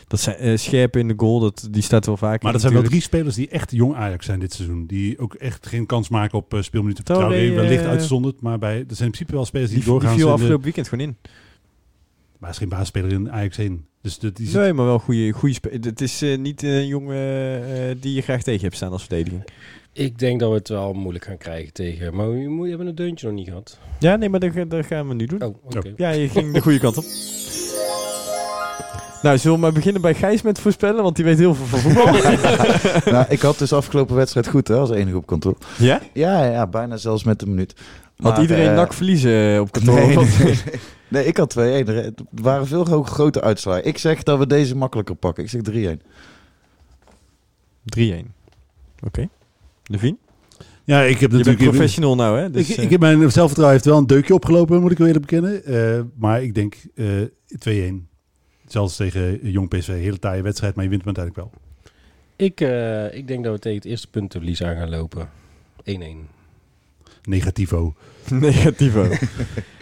dat 0.08 0.20
zijn 0.20 0.36
eh, 0.36 0.56
Scherpen 0.56 1.00
in 1.00 1.08
de 1.08 1.14
goal. 1.16 1.40
Dat, 1.40 1.68
die 1.70 1.82
staat 1.82 2.06
wel 2.06 2.16
vaak 2.16 2.42
Maar 2.42 2.52
in 2.52 2.52
dat 2.52 2.60
zijn 2.60 2.72
wel 2.80 2.90
drie 2.90 3.00
spelers 3.02 3.34
die 3.34 3.48
echt 3.48 3.70
jong 3.70 3.94
Ajax 3.94 4.26
zijn 4.26 4.40
dit 4.40 4.52
seizoen. 4.52 4.86
Die 4.86 5.18
ook 5.18 5.34
echt 5.34 5.66
geen 5.66 5.86
kans 5.86 6.08
maken 6.08 6.38
op 6.38 6.54
uh, 6.54 6.62
speelminuten. 6.62 7.04
Traoré, 7.04 7.26
Traoré 7.46 7.54
wellicht 7.54 7.84
uitgezonderd. 7.84 8.40
Maar 8.40 8.58
bij, 8.58 8.70
er 8.78 8.84
zijn 8.88 8.88
in 8.88 8.96
principe 8.96 9.32
wel 9.32 9.44
spelers 9.44 9.70
die, 9.70 9.78
Die, 9.80 9.88
die 9.88 9.98
doorgaan. 9.98 10.16
viel 10.18 10.26
in 10.26 10.32
de- 10.32 10.38
afgelopen 10.38 10.64
weekend 10.64 10.88
gewoon 10.88 11.06
in. 11.06 11.16
Maar 12.38 12.50
is 12.50 12.58
geen 12.58 12.68
basisspeler 12.68 13.12
in 13.12 13.30
Ajax 13.32 13.58
1. 13.58 13.84
Dus 14.02 14.18
de, 14.18 14.32
die 14.32 14.46
zit- 14.46 14.60
Nee, 14.60 14.72
maar 14.72 14.84
wel 14.86 14.98
goede, 14.98 15.30
goede 15.32 15.58
Het 15.70 16.00
is 16.00 16.22
eh, 16.22 16.38
niet 16.38 16.62
een 16.62 16.86
jongen 16.86 17.16
eh, 17.74 17.94
die 18.00 18.14
je 18.14 18.22
graag 18.22 18.42
tegen 18.42 18.62
hebt 18.62 18.76
staan 18.76 18.92
als 18.92 19.00
verdediging. 19.04 19.42
Ik 19.92 20.18
denk 20.18 20.40
dat 20.40 20.48
we 20.50 20.54
het 20.56 20.68
wel 20.68 20.92
moeilijk 20.92 21.24
gaan 21.24 21.36
krijgen 21.38 21.72
tegen. 21.72 22.14
Maar 22.14 22.30
we 22.30 22.68
hebben 22.68 22.86
een 22.86 22.94
deuntje 22.94 23.26
nog 23.26 23.36
niet 23.36 23.48
gehad. 23.48 23.78
Ja, 23.98 24.16
nee, 24.16 24.28
maar 24.28 24.40
dat, 24.40 24.52
ga- 24.52 24.64
dat 24.64 24.86
gaan 24.86 25.08
we 25.08 25.14
nu 25.14 25.26
doen. 25.26 25.42
Oh, 25.42 25.54
oké. 25.64 25.92
Ja, 25.96 26.10
je 26.10 26.28
ging 26.28 26.52
de 26.52 26.60
goede 26.60 26.78
kant 26.78 26.96
op. 26.96 27.04
Nou, 29.22 29.38
zullen 29.38 29.56
we 29.56 29.62
maar 29.62 29.72
beginnen 29.72 30.02
bij 30.02 30.14
Gijs 30.14 30.42
met 30.42 30.58
voorspellen, 30.60 31.02
want 31.02 31.16
die 31.16 31.24
weet 31.24 31.38
heel 31.38 31.54
veel 31.54 31.66
van 31.66 31.78
voetbal. 31.78 32.12
nou, 33.14 33.24
ik 33.28 33.40
had 33.40 33.58
dus 33.58 33.72
afgelopen 33.72 34.14
wedstrijd 34.16 34.48
goed 34.48 34.68
hè, 34.68 34.74
als 34.76 34.90
enige 34.90 35.16
op 35.16 35.26
kantoor. 35.26 35.56
ja? 35.78 36.00
Ja, 36.12 36.44
ja, 36.44 36.66
bijna 36.66 36.96
zelfs 36.96 37.24
met 37.24 37.42
een 37.42 37.48
minuut. 37.48 37.74
Had 38.16 38.38
iedereen 38.38 38.68
eh, 38.68 38.74
nak 38.74 38.92
verliezen 38.92 39.54
eh, 39.54 39.60
op 39.60 39.72
kantoor? 39.72 39.94
Nee, 39.94 40.18
Of- 40.18 40.42
nee, 40.44 40.54
nee, 41.08 41.24
ik 41.24 41.36
had 41.36 41.56
2-1. 41.58 41.60
Er 41.62 42.12
waren 42.30 42.66
veel 42.66 42.84
grote 43.02 43.40
uitslagen. 43.40 43.86
Ik 43.86 43.98
zeg 43.98 44.22
dat 44.22 44.38
we 44.38 44.46
deze 44.46 44.76
makkelijker 44.76 45.14
pakken. 45.14 45.44
Ik 45.44 45.50
zeg 45.50 45.60
3-1. 45.96 46.00
3-1. 47.98 48.26
Oké. 49.06 49.28
Levine? 49.90 50.16
Ja, 50.84 51.02
ik 51.02 51.18
heb 51.18 51.20
Je 51.20 51.28
bent 51.28 51.46
natuurlijk... 51.46 51.70
professional 51.76 52.14
nou, 52.14 52.38
hè? 52.38 52.50
Dus, 52.50 52.70
ik, 52.70 52.76
eh, 52.76 52.84
ik 52.84 52.90
heb 52.90 53.00
mijn 53.00 53.18
zelfvertrouwen 53.18 53.70
heeft 53.70 53.84
wel 53.84 53.98
een 53.98 54.06
deukje 54.06 54.34
opgelopen, 54.34 54.80
moet 54.80 54.90
ik 54.90 54.98
wel 54.98 55.06
eerlijk 55.06 55.26
bekennen. 55.26 55.64
Eh, 55.64 56.00
maar 56.18 56.42
ik 56.42 56.54
denk 56.54 56.76
eh 56.94 57.92
2-1. 57.92 58.08
Zelfs 58.66 58.96
tegen 58.96 59.50
Jong 59.50 59.68
PSV. 59.68 59.88
Hele 59.88 60.18
taaie 60.18 60.42
wedstrijd, 60.42 60.74
maar 60.74 60.84
je 60.84 60.90
wint 60.90 61.04
hem 61.04 61.14
uiteindelijk 61.16 61.52
wel. 61.52 61.62
Ik, 62.36 62.60
eh, 62.60 63.18
ik 63.18 63.28
denk 63.28 63.44
dat 63.44 63.52
we 63.52 63.58
tegen 63.58 63.78
het 63.78 63.86
eerste 63.86 64.08
puntenverlies 64.10 64.62
aan 64.62 64.76
gaan 64.76 64.90
lopen. 64.90 65.28
1-1. 65.84 66.28
Negativo. 67.22 67.94
Negativo. 68.30 69.02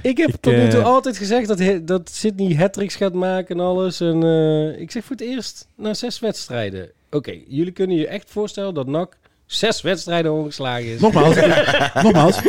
Ik 0.03 0.17
heb 0.17 0.29
Ik, 0.29 0.37
tot 0.41 0.53
nu 0.57 0.69
toe 0.69 0.83
altijd 0.83 1.17
gezegd 1.17 1.49
dat, 1.49 1.59
he- 1.59 1.85
dat 1.85 2.11
Sydney 2.11 2.55
hat 2.55 2.93
gaat 2.93 3.15
maken 3.15 3.59
en 3.59 3.65
alles. 3.65 4.01
En 4.01 4.23
eh, 4.23 4.81
ik 4.81 4.91
zeg 4.91 5.05
voor 5.05 5.17
het 5.17 5.25
eerst 5.25 5.69
na 5.77 5.95
zes 5.95 6.19
wedstrijden. 6.21 6.91
Oké, 7.11 7.39
jullie 7.47 7.73
kunnen 7.73 7.97
je 7.97 8.07
echt 8.07 8.31
voorstellen 8.31 8.75
dat 8.75 8.87
NAC 8.87 9.17
zes 9.49 9.81
wedstrijden 9.83 10.33
ongeslagen 10.33 10.85
is. 10.87 11.01
Nogmaals. 11.01 11.37
nogmaals. 12.03 12.41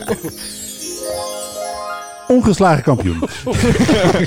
Ongeslagen 2.28 2.84
kampioen. 2.84 3.20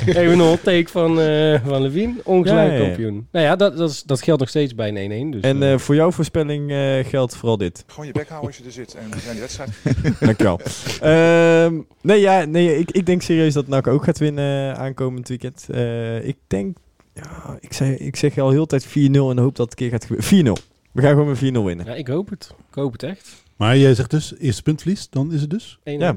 Even 0.07 0.33
een 0.33 0.41
hot 0.41 0.63
take 0.63 0.89
van, 0.89 1.21
eh 1.21 1.61
van 1.67 1.83
Levine. 1.83 2.15
Ongeslagen 2.25 2.65
Ja, 2.67 2.73
ja, 2.73 2.79
ja. 2.81 2.87
kampioen. 2.87 3.27
Nou 3.33 3.45
ja, 3.47 3.57
dat, 3.57 3.77
dat, 3.77 3.91
is- 3.91 4.03
dat 4.03 4.23
geldt 4.23 4.41
nog 4.41 4.49
steeds 4.49 4.75
bij 4.75 4.89
een 5.11 5.29
1-1. 5.29 5.33
Dus, 5.33 5.43
en 5.43 5.63
eh, 5.63 5.73
eh, 5.73 5.79
voor 5.79 5.95
jouw 5.95 6.11
voorspelling 6.11 6.71
eh, 6.71 7.05
geldt 7.05 7.37
vooral 7.37 7.57
dit. 7.57 7.85
Gewoon 7.87 8.07
je 8.07 8.13
bek 8.13 8.29
houden 8.29 8.49
als 8.51 8.59
je 8.59 8.65
er 8.65 8.73
zit 8.73 8.95
en 8.95 9.11
we 9.11 9.19
zijn 9.21 9.33
die 9.33 9.41
wedstrijd. 9.41 9.71
Dankjewel. 10.21 10.61
Ehm 11.01 11.81
nee, 12.01 12.21
ja, 12.21 12.45
nee 12.45 12.79
ik, 12.79 12.91
ik 12.91 13.07
denk 13.07 13.23
serieus 13.23 13.55
dat 13.55 13.67
NAC 13.69 13.87
ook 13.87 14.05
gaat 14.05 14.19
winnen 14.19 14.77
aankomend 14.77 15.29
weekend. 15.29 15.67
Eh, 15.71 16.27
ik 16.27 16.37
denk, 16.47 16.77
ja, 17.15 17.57
ik, 17.61 17.73
zeg, 17.73 17.89
ik 17.99 18.17
zeg 18.17 18.39
al 18.39 18.51
heel 18.51 18.67
de 18.67 18.79
tijd 18.79 18.87
4-0 18.87 18.91
en 19.31 19.39
hoop 19.39 19.57
dat 19.57 19.71
het 19.71 19.81
een 19.81 19.89
keer 19.89 19.91
gaat 19.91 20.05
gebeuren. 20.05 20.57
4-0. 20.59 20.72
We 20.93 21.03
gaan 21.03 21.11
gewoon 21.11 21.27
met 21.29 21.39
4-0 21.39 21.41
winnen. 21.43 21.87
ja, 21.87 21.95
ik 21.95 22.07
hoop 22.09 22.31
het. 22.31 22.55
Ik 22.69 22.75
hoop 22.75 22.93
het 22.93 23.03
echt. 23.03 23.43
1-1. 23.43 23.47
Maar 23.57 23.77
jij 23.77 23.95
zegt 23.95 24.11
dus, 24.11 24.35
eerste 24.39 24.63
puntverlies, 24.63 25.09
dan 25.11 25.33
is 25.33 25.41
het 25.41 25.51
dus 25.51 25.79
1-1. 25.79 25.83
Ja. 25.83 26.17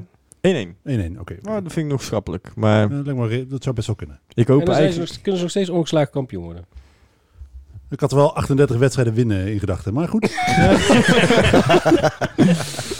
Oké. 1.18 1.36
Nou, 1.42 1.62
dat 1.62 1.72
vind 1.72 1.76
ik 1.86 1.86
nog 1.86 2.02
schappelijk. 2.02 2.52
Maar 2.54 2.90
me 2.90 3.26
re- 3.26 3.46
dat 3.46 3.62
zou 3.62 3.74
best 3.74 3.86
wel 3.86 3.96
kunnen. 3.96 4.20
ik 4.34 4.46
hoop 4.46 4.62
zijn 4.64 4.74
ze 4.76 4.82
eigenlijk... 4.82 5.10
nog, 5.10 5.20
kunnen 5.20 5.36
ze 5.36 5.42
nog 5.42 5.50
steeds 5.50 5.70
ongeslagen 5.70 6.10
kampioen 6.10 6.44
worden. 6.44 6.64
Ik 7.90 8.00
had 8.00 8.12
wel 8.12 8.34
38 8.34 8.76
wedstrijden 8.76 9.14
winnen 9.14 9.52
in 9.52 9.58
gedachten, 9.58 9.92
maar 9.94 10.08
goed. 10.08 10.30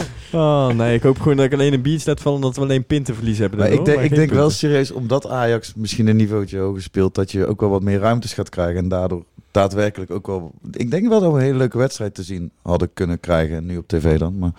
Oh 0.32 0.68
nee, 0.68 0.94
ik 0.94 1.02
hoop 1.02 1.18
gewoon 1.18 1.36
dat 1.36 1.46
ik 1.46 1.52
alleen 1.52 1.72
een 1.72 1.82
beach 1.82 2.06
laat 2.06 2.20
vallen... 2.20 2.38
omdat 2.38 2.56
we 2.56 2.62
alleen 2.62 2.84
pintenverlies 2.84 3.38
hebben. 3.38 3.58
Maar 3.58 3.70
ik 3.70 3.84
denk, 3.84 4.00
ik 4.00 4.14
denk 4.14 4.30
wel 4.30 4.50
serieus, 4.50 4.90
omdat 4.90 5.28
Ajax 5.28 5.74
misschien 5.74 6.06
een 6.06 6.16
niveautje 6.16 6.58
hoger 6.58 6.82
speelt, 6.82 7.14
dat 7.14 7.32
je 7.32 7.46
ook 7.46 7.60
wel 7.60 7.70
wat 7.70 7.82
meer 7.82 7.98
ruimtes 7.98 8.32
gaat 8.32 8.48
krijgen. 8.48 8.76
En 8.76 8.88
daardoor 8.88 9.24
daadwerkelijk 9.50 10.10
ook 10.10 10.26
wel... 10.26 10.52
Ik 10.72 10.90
denk 10.90 11.08
wel 11.08 11.20
dat 11.20 11.32
we 11.32 11.38
een 11.38 11.44
hele 11.44 11.58
leuke 11.58 11.78
wedstrijd 11.78 12.14
te 12.14 12.22
zien 12.22 12.50
hadden 12.62 12.90
kunnen 12.94 13.20
krijgen. 13.20 13.66
Nu 13.66 13.76
op 13.76 13.88
tv 13.88 14.18
dan. 14.18 14.38
Maar, 14.38 14.50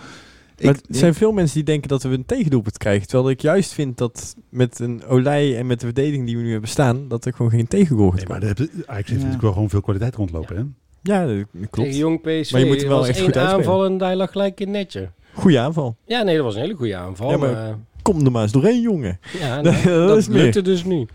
Maar 0.61 0.73
ik, 0.73 0.79
er 0.89 0.95
zijn 0.95 1.13
veel 1.13 1.31
mensen 1.31 1.55
die 1.55 1.63
denken 1.63 1.89
dat 1.89 2.03
we 2.03 2.09
een 2.09 2.25
tegendoelpunt 2.25 2.77
krijgen. 2.77 3.07
Terwijl 3.07 3.29
ik 3.29 3.41
juist 3.41 3.73
vind 3.73 3.97
dat 3.97 4.35
met 4.49 4.79
een 4.79 5.05
Olij 5.05 5.57
en 5.57 5.67
met 5.67 5.79
de 5.79 5.85
verdediging 5.85 6.25
die 6.25 6.37
we 6.37 6.43
nu 6.43 6.51
hebben 6.51 6.69
staan... 6.69 7.07
dat 7.07 7.25
er 7.25 7.33
gewoon 7.33 7.51
geen 7.51 7.67
tegengoal 7.67 8.11
gaat 8.11 8.27
Nee, 8.27 8.39
maar 8.39 8.41
Ajax 8.85 9.09
heeft 9.09 9.11
natuurlijk 9.11 9.41
wel 9.41 9.53
gewoon 9.53 9.69
veel 9.69 9.81
kwaliteit 9.81 10.15
rondlopen. 10.15 10.55
Hè? 10.55 10.63
Ja, 11.01 11.25
dat 11.25 11.45
klopt. 11.51 11.89
Tegen 11.89 11.97
Jong 11.97 12.21
PSV 12.21 12.51
Maar 12.51 12.61
je 12.61 12.67
moet 12.67 12.81
wel 12.81 12.97
was 12.97 13.07
echt 13.07 13.17
één 13.17 13.25
goed 13.25 13.37
uitspelen. 13.37 13.65
aanval 13.65 13.85
en 13.85 14.01
hij 14.01 14.15
lag 14.15 14.31
gelijk 14.31 14.59
in 14.59 14.71
netje. 14.71 15.09
Goeie 15.37 15.59
aanval. 15.59 15.95
Ja, 16.05 16.21
nee, 16.23 16.35
dat 16.35 16.45
was 16.45 16.55
een 16.55 16.61
hele 16.61 16.73
goede 16.73 16.95
aanval. 16.95 17.29
Ja, 17.29 17.37
maar- 17.37 17.51
maar, 17.53 17.77
Kom 18.01 18.25
er 18.25 18.31
maar 18.31 18.41
eens 18.43 18.51
doorheen, 18.51 18.81
jongen. 18.81 19.19
ja, 19.39 19.61
dat 19.61 19.83
nou, 19.83 20.07
dat, 20.07 20.27
lukte 20.27 20.61
dus 20.61 20.83
nu. 20.83 21.07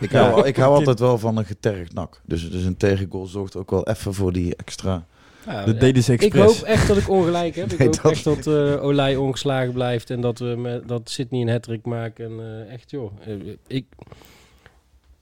ik, 0.00 0.10
hou, 0.10 0.46
ik 0.46 0.56
hou 0.56 0.74
altijd 0.78 0.98
wel 0.98 1.18
van 1.18 1.36
een 1.36 1.44
getergd 1.44 1.92
nak. 1.94 2.20
Dus, 2.24 2.50
dus 2.50 2.64
een 2.64 2.76
tegengoal 2.76 3.26
zorgt 3.26 3.56
ook 3.56 3.70
wel 3.70 3.86
even 3.86 4.14
voor 4.14 4.32
die 4.32 4.56
extra... 4.56 5.06
Ja, 5.46 5.64
Dat 5.64 5.80
deden 5.80 6.02
ze 6.02 6.12
Ik 6.12 6.22
expres. 6.22 6.44
hoop 6.58 6.66
echt 6.66 6.88
dat 6.88 6.96
ik 6.96 7.08
ongelijk 7.10 7.54
heb. 7.56 7.72
Ik 7.72 7.78
Nee, 7.78 7.88
hoop 7.88 8.02
dat 8.02 8.12
echt 8.12 8.24
dat 8.24 8.46
eh 8.46 8.84
Olij 8.84 9.16
ongeslagen 9.16 9.72
blijft 9.72 10.10
en 10.10 10.20
dat 10.20 10.38
we 10.38 10.44
met, 10.58 10.88
dat 10.88 11.10
Sydney 11.10 11.40
een 11.40 11.48
hat 11.48 11.68
maakt. 11.84 12.20
En 12.20 12.32
eh, 12.40 12.72
echt 12.72 12.90
joh, 12.90 13.12
eh, 13.26 13.34
ik, 13.66 13.84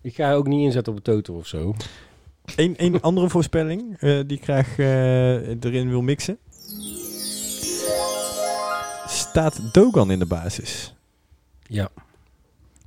ik 0.02 0.14
ga 0.14 0.32
ook 0.32 0.46
niet 0.46 0.64
inzetten 0.64 0.92
op 0.92 0.98
een 0.98 1.04
toto 1.04 1.34
of 1.34 1.46
zo. 1.46 1.74
Eén 2.56 2.76
één 2.76 3.00
andere 3.00 3.28
voorspelling 3.28 3.96
eh, 3.98 4.18
die 4.26 4.36
ik 4.36 4.42
graag 4.42 4.78
eh, 4.78 5.48
erin 5.48 5.88
wil 5.88 6.02
mixen. 6.02 6.38
Staat 9.34 9.60
Dogan 9.72 10.10
in 10.10 10.18
de 10.18 10.26
basis? 10.26 10.94
Ja. 11.62 11.88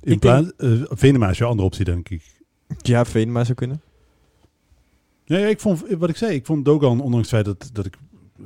In 0.00 0.12
Ik 0.12 0.18
plaats, 0.18 0.50
eh, 0.56 0.70
Venema 0.84 1.30
is 1.30 1.38
jouw 1.38 1.48
andere 1.48 1.66
optie, 1.66 1.84
denk 1.84 2.08
ik. 2.08 2.22
Ja, 2.76 3.04
Venema 3.04 3.44
zou 3.44 3.54
kunnen. 3.54 3.80
Ja, 5.24 5.38
ja, 5.38 5.46
ik 5.46 5.60
vond, 5.60 5.84
wat 5.98 6.08
ik 6.08 6.16
zei, 6.16 6.34
ik 6.34 6.46
vond 6.46 6.64
Dogan, 6.64 7.00
ondanks 7.00 7.30
het 7.30 7.42
feit 7.42 7.44
dat, 7.44 7.70
dat 7.72 7.86
ik... 7.86 7.94
eh, 8.38 8.44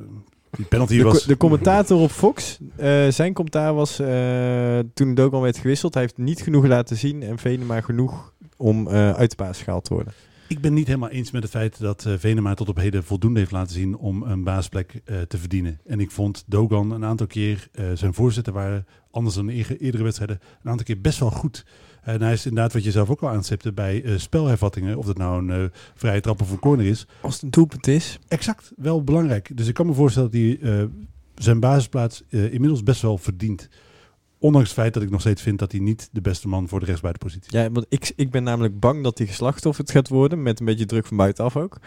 die 0.50 0.66
penalty 0.66 0.96
De, 0.96 1.02
was... 1.02 1.24
de 1.24 1.36
commentator 1.36 2.00
op 2.00 2.10
Fox, 2.10 2.58
eh, 2.76 3.08
zijn 3.08 3.32
commentaar 3.32 3.74
was 3.74 3.98
eh, 3.98 4.78
toen 4.94 5.14
Dogan 5.14 5.40
werd 5.40 5.58
gewisseld. 5.58 5.94
Hij 5.94 6.02
heeft 6.02 6.18
niet 6.18 6.40
genoeg 6.42 6.66
laten 6.66 6.96
zien 6.96 7.22
en 7.22 7.38
Venema 7.38 7.80
genoeg 7.80 8.32
om 8.56 8.88
eh, 8.88 9.12
uit 9.12 9.30
de 9.30 9.36
basis 9.36 9.62
gehaald 9.62 9.84
te 9.84 9.94
worden. 9.94 10.12
Ik 10.52 10.60
ben 10.60 10.74
niet 10.74 10.86
helemaal 10.86 11.08
eens 11.08 11.30
met 11.30 11.42
het 11.42 11.50
feit 11.50 11.80
dat 11.80 12.04
eh, 12.06 12.14
Venema 12.18 12.54
tot 12.54 12.68
op 12.68 12.76
heden 12.76 13.04
voldoende 13.04 13.38
heeft 13.38 13.50
laten 13.50 13.74
zien 13.74 13.96
om 13.96 14.22
een 14.22 14.44
baasplek 14.44 15.00
eh, 15.04 15.20
te 15.20 15.38
verdienen. 15.38 15.80
En 15.86 16.00
ik 16.00 16.10
vond 16.10 16.44
Dogan 16.46 16.90
een 16.90 17.04
aantal 17.04 17.26
keer, 17.26 17.68
eh, 17.72 17.84
zijn 17.94 18.14
voorzetten 18.14 18.52
waren 18.52 18.86
anders 19.10 19.34
dan 19.34 19.48
eer- 19.48 19.80
eerdere 19.80 20.02
wedstrijden, 20.02 20.40
een 20.62 20.70
aantal 20.70 20.84
keer 20.86 21.00
best 21.00 21.18
wel 21.18 21.30
goed. 21.30 21.64
En 22.02 22.22
hij 22.22 22.32
is 22.32 22.46
inderdaad, 22.46 22.72
wat 22.72 22.84
je 22.84 22.90
zelf 22.90 23.10
ook 23.10 23.22
al 23.22 23.28
aanstipte, 23.28 23.72
bij 23.72 24.18
spelhervattingen, 24.18 24.96
of 24.98 25.06
dat 25.06 25.16
nou 25.18 25.42
een 25.50 25.62
eh, 25.62 25.68
vrije 25.94 26.20
trap 26.20 26.40
of 26.40 26.50
een 26.50 26.58
corner 26.58 26.86
is, 26.86 27.06
Als 27.20 27.34
het 27.34 27.42
een 27.42 27.50
doelpunt 27.50 27.86
is. 27.86 28.18
exact 28.28 28.72
wel 28.76 29.04
belangrijk. 29.04 29.56
Dus 29.56 29.68
ik 29.68 29.74
kan 29.74 29.86
me 29.86 29.92
voorstellen 29.92 30.30
dat 30.30 30.40
hij 30.40 30.88
zijn 31.34 31.60
basisplaats 31.60 32.22
inmiddels 32.28 32.82
best 32.82 33.02
wel 33.02 33.18
verdient. 33.18 33.68
Ondanks 34.42 34.68
het 34.68 34.78
feit 34.78 34.94
dat 34.94 35.02
ik 35.02 35.10
nog 35.10 35.20
steeds 35.20 35.42
vind 35.42 35.58
dat 35.58 35.72
hij 35.72 35.80
niet 35.80 36.08
de 36.12 36.20
beste 36.20 36.48
man 36.48 36.68
voor 36.68 36.80
de 36.80 36.86
rechtsbuitenpositie 36.86 37.52
is. 37.52 37.60
Ja, 37.60 37.70
want 37.70 37.86
ik, 37.88 38.12
ik 38.16 38.30
ben 38.30 38.42
namelijk 38.42 38.80
bang 38.80 39.02
dat 39.02 39.18
hij 39.18 39.26
geslachtofferd 39.26 39.90
gaat 39.90 40.08
worden. 40.08 40.42
Met 40.42 40.60
een 40.60 40.66
beetje 40.66 40.86
druk 40.86 41.06
van 41.06 41.16
buitenaf 41.16 41.56
ook. 41.56 41.78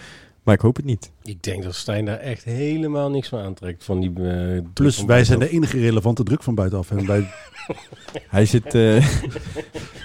Maar 0.44 0.54
ik 0.56 0.62
hoop 0.62 0.76
het 0.76 0.86
niet. 0.86 1.12
Ik 1.24 1.44
denk 1.44 1.64
dat 1.64 1.76
Stijn 1.76 2.06
daar 2.06 2.18
echt 2.18 2.44
helemaal 2.44 3.10
niks 3.10 3.28
van 3.28 3.40
aantrekt. 3.40 3.84
Van 3.84 4.00
die, 4.00 4.14
eh, 4.14 4.62
Plus, 4.74 4.96
van 4.96 5.06
wij 5.08 5.24
zijn 5.24 5.40
de 5.40 5.50
enige 5.50 5.80
relevante 5.80 6.24
druk 6.24 6.44
van 6.44 6.56
buitenaf. 6.56 6.92
En 6.92 7.06
bij 7.06 7.28
Hij 8.36 8.46
zit, 8.46 8.74
eh, 8.74 9.08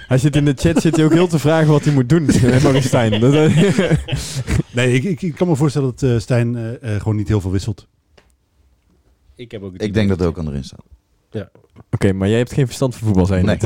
hij 0.07 0.17
zit 0.17 0.35
in 0.35 0.45
de 0.45 0.53
chat 0.55 0.81
zit 0.81 0.95
hij 0.95 1.05
ook 1.05 1.13
heel 1.13 1.27
te 1.27 1.39
vragen 1.39 1.71
wat 1.71 1.83
hij 1.83 1.93
moet 1.93 2.09
doen. 2.09 2.29
Stijn. 2.81 3.21
Nee, 4.73 4.93
ik, 4.93 5.03
ik, 5.03 5.21
ik 5.21 5.35
kan 5.35 5.47
me 5.47 5.55
voorstellen 5.55 5.93
dat 5.95 6.03
eh, 6.09 6.19
Stijn 6.19 6.77
gewoon 6.81 7.15
niet 7.15 7.27
heel 7.27 7.41
veel 7.41 7.51
wisselt. 7.51 7.87
Ik, 9.35 9.51
heb 9.51 9.63
ook 9.63 9.75
Ik 9.75 9.93
denk 9.93 10.09
dat 10.09 10.21
ook 10.21 10.37
aan 10.39 10.47
erin 10.47 10.63
staat. 10.63 10.85
Oké, 11.91 12.13
maar 12.13 12.27
jij 12.29 12.37
hebt 12.37 12.53
geen 12.53 12.65
verstand 12.65 12.95
van 12.95 13.07
voetbal, 13.07 13.25
zijn 13.25 13.45
Nee. 13.45 13.57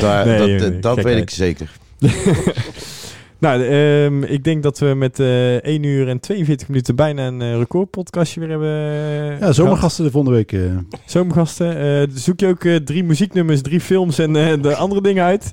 Daar, 0.00 0.26
Nee, 0.26 0.38
dat 0.38 0.46
nee, 0.48 0.58
dat, 0.58 0.70
nee, 0.70 0.78
dat 0.80 1.00
weet 1.02 1.16
ik 1.22 1.30
zeker. 1.30 1.70
nou, 3.38 3.64
ehm, 3.66 4.22
ik 4.22 4.44
denk 4.44 4.62
dat 4.62 4.78
we 4.78 4.86
met 4.86 5.20
eh 5.20 5.54
1 5.64 5.82
uur 5.82 6.08
en 6.08 6.20
42 6.20 6.68
minuten 6.68 6.96
bijna 6.96 7.26
een 7.26 7.42
eh, 7.42 7.56
recordpodcastje 7.56 8.40
weer 8.40 8.48
hebben. 8.48 8.68
eh, 8.68 9.30
Ja, 9.30 9.36
gehad. 9.36 9.54
zomergasten 9.54 10.04
de 10.04 10.10
volgende 10.10 10.36
week. 10.36 10.52
eh. 10.52 10.60
Zomergasten. 11.06 11.76
Eh, 12.00 12.08
zoek 12.14 12.40
je 12.40 12.46
ook 12.46 12.64
eh, 12.64 12.76
drie 12.76 13.04
muzieknummers, 13.04 13.62
drie 13.62 13.80
films 13.80 14.18
en 14.18 14.36
eh, 14.36 14.62
de 14.62 14.74
andere 14.74 15.00
dingen 15.02 15.24
uit. 15.24 15.50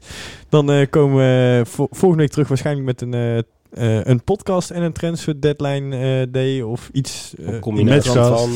Dan 0.50 0.72
eh, 0.72 0.86
komen 0.90 1.18
we 1.18 1.62
vo- 1.66 1.88
volgende 1.92 2.24
week 2.24 2.32
terug 2.32 2.48
waarschijnlijk 2.48 2.86
met 2.86 3.02
een, 3.02 3.14
eh, 3.14 3.38
eh, 3.98 4.06
een 4.06 4.24
podcast 4.24 4.70
en 4.72 4.82
een 4.84 4.94
transfer 4.94 5.42
deadline 5.42 5.98
eh, 6.22 6.28
day 6.32 6.62
of 6.62 6.90
iets. 6.94 7.34
eh, 7.40 7.48
Een 7.54 7.60
combinatie 7.60 8.14
matchcast. 8.14 8.42
van... 8.44 8.52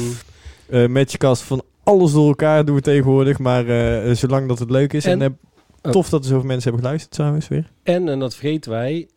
eh 0.70 0.88
matchcast 0.88 1.42
van 1.42 1.62
alles 1.90 2.12
door 2.12 2.28
elkaar 2.28 2.66
doen 2.66 2.76
we 2.76 2.82
tegenwoordig. 2.82 3.40
Maar 3.40 3.68
eh, 3.68 4.16
zolang 4.16 4.48
dat 4.48 4.60
het 4.60 4.70
leuk 4.70 4.94
is. 4.94 5.06
En, 5.06 5.22
En- 5.22 5.38
eh, 5.82 5.92
tof 5.92 6.10
dat 6.10 6.22
er 6.22 6.28
zoveel 6.30 6.46
mensen 6.46 6.64
hebben 6.64 6.82
geluisterd 6.82 7.14
trouwens 7.14 7.48
weer. 7.48 7.72
En, 7.84 8.10
en 8.10 8.20
dat 8.20 8.36
vergeten 8.36 8.72
wij, 8.72 9.08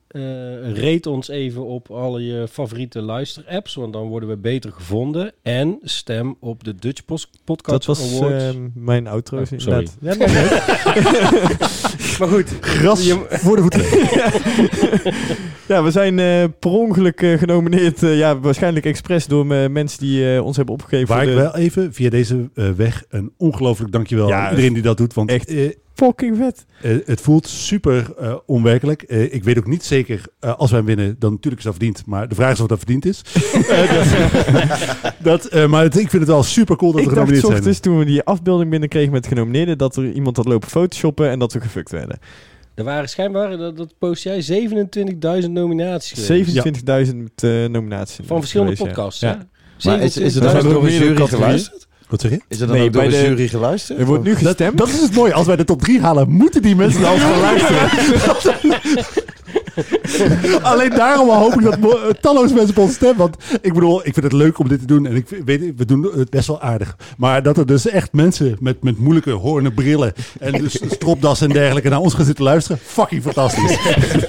rate 0.74 1.11
ons 1.11 1.28
even 1.28 1.65
op 1.66 1.90
alle 1.90 2.24
je 2.24 2.49
favoriete 2.51 3.01
luisterapps, 3.01 3.74
want 3.74 3.93
dan 3.93 4.07
worden 4.09 4.28
we 4.28 4.36
beter 4.36 4.73
gevonden. 4.73 5.32
En 5.43 5.78
stem 5.82 6.36
op 6.40 6.65
de 6.65 6.74
Dutch 6.74 7.05
Pos- 7.05 7.31
Podcast 7.44 7.86
Dat 7.86 7.97
was 7.99 8.20
Awards. 8.23 8.57
mijn 8.74 9.07
outro. 9.07 9.39
Oh, 9.39 9.44
sorry. 9.44 9.89
inderdaad. 10.01 10.19
Ja. 10.20 10.61
Maar 12.18 12.28
goed, 12.28 12.48
Gras 12.60 13.06
je- 13.06 13.26
voor 13.30 13.56
de 13.56 13.62
voeten. 13.62 13.80
Ja, 15.66 15.82
we 15.82 15.90
zijn 15.90 16.18
eh, 16.18 16.44
per 16.59 16.70
ongeluk 16.70 17.20
eh, 17.22 17.39
genomineerd. 17.39 18.02
eh, 18.02 18.18
ja, 18.18 18.39
waarschijnlijk 18.40 18.84
expres 18.86 19.26
door 19.26 19.47
mensen 19.47 19.98
die 20.01 20.43
ons 20.43 20.56
hebben 20.56 20.74
opgegeven. 20.74 21.14
Waar 21.14 21.26
ik 21.28 21.34
wel 21.34 21.56
even 21.56 21.93
via 21.94 22.10
deze 22.10 22.51
weg 22.76 23.05
een 23.09 23.32
ongelooflijk 23.36 23.93
dankjewel 23.93 24.28
Ja, 24.28 24.44
aan 24.44 24.51
iedereen 24.51 24.72
die 24.72 24.82
dat 24.82 24.97
doet. 24.97 25.14
Want 25.14 25.30
echt. 25.30 25.52
Fucking 25.94 26.36
vet. 26.36 26.64
het 27.06 27.20
voelt 27.20 27.47
super 27.48 28.06
onwerkelijk. 28.47 29.02
Ik 29.02 29.44
weet 29.44 29.59
ook 29.59 29.66
niet 29.66 29.84
zeker, 29.84 30.22
als 30.40 30.70
wij 30.70 30.84
winnen, 30.84 31.16
dan 31.18 31.30
natuurlijk 31.30 31.56
is 31.59 31.64
dat 31.64 31.74
verdiend. 31.76 32.02
Maar 32.06 32.28
de 32.28 32.34
vraag 32.34 32.52
is 32.52 32.60
of 32.60 32.66
dat 32.66 32.78
verdiend 32.78 33.06
is. 33.06 33.22
Eh, 33.68 33.93
dat, 35.22 35.48
dat, 35.51 35.68
maar 35.68 35.82
het- 35.82 35.94
ik 35.98 36.10
vind 36.10 36.22
het 36.22 36.30
wel 36.30 36.43
super 36.43 36.76
cool 36.76 36.93
dat 36.93 37.01
Ik 37.01 37.09
we 37.09 37.14
dacht 37.14 37.26
genomineerd 37.28 37.47
zijn. 37.47 37.59
ochtends 37.59 37.80
toen 37.80 37.98
we 37.98 38.05
die 38.05 38.22
afbeelding 38.22 38.70
binnenkregen 38.70 39.12
met 39.12 39.26
genomineerden... 39.26 39.78
dat 39.78 39.97
er 39.97 40.12
iemand 40.12 40.36
had 40.36 40.47
lopen 40.47 40.68
photoshoppen 40.68 41.28
en 41.30 41.39
dat 41.39 41.52
we 41.52 41.60
gefukt 41.60 41.90
werden. 41.90 42.02
Er 42.74 42.85
waren 42.85 43.09
schijnbaar, 43.09 43.57
dat, 43.57 43.77
dat 43.77 43.95
post 43.99 44.23
jij, 44.23 44.45
27.000 45.45 45.51
nominaties 45.51 46.24
geweest. 46.27 46.57
27.000 46.57 47.16
eh, 47.35 47.51
nominaties. 47.65 48.27
Van 48.27 48.39
verschillende 48.39 48.77
geweest, 48.77 48.95
podcasts, 48.95 49.20
Ja. 49.20 49.47
Maar 49.85 50.01
is, 50.01 50.16
is 50.16 50.35
er 50.35 50.41
dan 50.43 50.62
door 50.73 50.85
een 50.87 50.93
jury 50.93 51.27
geluisterd? 51.27 51.87
Wat 52.09 52.20
zeg 52.20 52.31
je? 52.31 52.41
Is 52.49 52.61
er 52.61 52.66
dan 52.66 52.77
Nee, 52.77 52.87
ook 52.87 52.93
door 52.93 53.03
de- 53.03 53.23
jury 53.29 53.49
geluisterd? 53.49 53.99
Er 53.99 54.07
wordt 54.07 54.24
nu 54.24 54.35
gestemd. 54.37 54.79
dat 54.79 54.89
is 54.89 55.01
het 55.01 55.15
mooie. 55.15 55.33
Als 55.35 55.47
wij 55.47 55.57
de 55.57 55.65
top 55.65 55.83
3 55.83 56.01
halen, 56.01 56.31
moeten 56.31 56.62
die 56.62 56.77
mensen 56.77 57.05
al 57.05 57.16
gaan 57.16 57.41
luisteren. 57.51 57.89
Alleen 60.62 60.90
daarom 60.90 61.31
al 61.31 61.39
hoop 61.39 61.53
ik 61.53 61.62
dat 61.62 61.78
eh, 61.78 62.09
talloze 62.20 62.55
mensen 62.55 62.77
op 62.77 62.82
ons 62.82 62.94
stemmen. 62.94 63.19
Want 63.19 63.36
ik 63.61 63.73
bedoel, 63.73 64.07
ik 64.07 64.12
vind 64.12 64.24
het 64.24 64.32
leuk 64.32 64.59
om 64.59 64.69
dit 64.69 64.81
te 64.81 64.86
doen. 64.86 65.07
En 65.07 65.16
ik 65.16 65.28
weet, 65.44 65.73
we 65.77 65.85
doen 65.85 66.03
het 66.03 66.31
best 66.31 66.47
wel 66.47 66.61
aardig. 66.61 66.97
Maar 67.16 67.43
dat 67.43 67.57
er 67.57 67.66
dus 67.66 67.89
echt 67.89 68.12
mensen 68.12 68.57
met, 68.61 68.82
met 68.82 68.99
moeilijke 68.99 69.31
hoornen 69.31 69.74
brillen 69.74 70.12
en 70.40 70.53
dus 70.53 70.81
stropdassen 70.97 71.47
en 71.47 71.53
dergelijke 71.53 71.89
naar 71.89 72.01
ons 72.01 72.15
gaan 72.15 72.24
zitten 72.24 72.44
luisteren. 72.44 72.78
Fucking 72.82 73.23
fantastisch. 73.23 73.78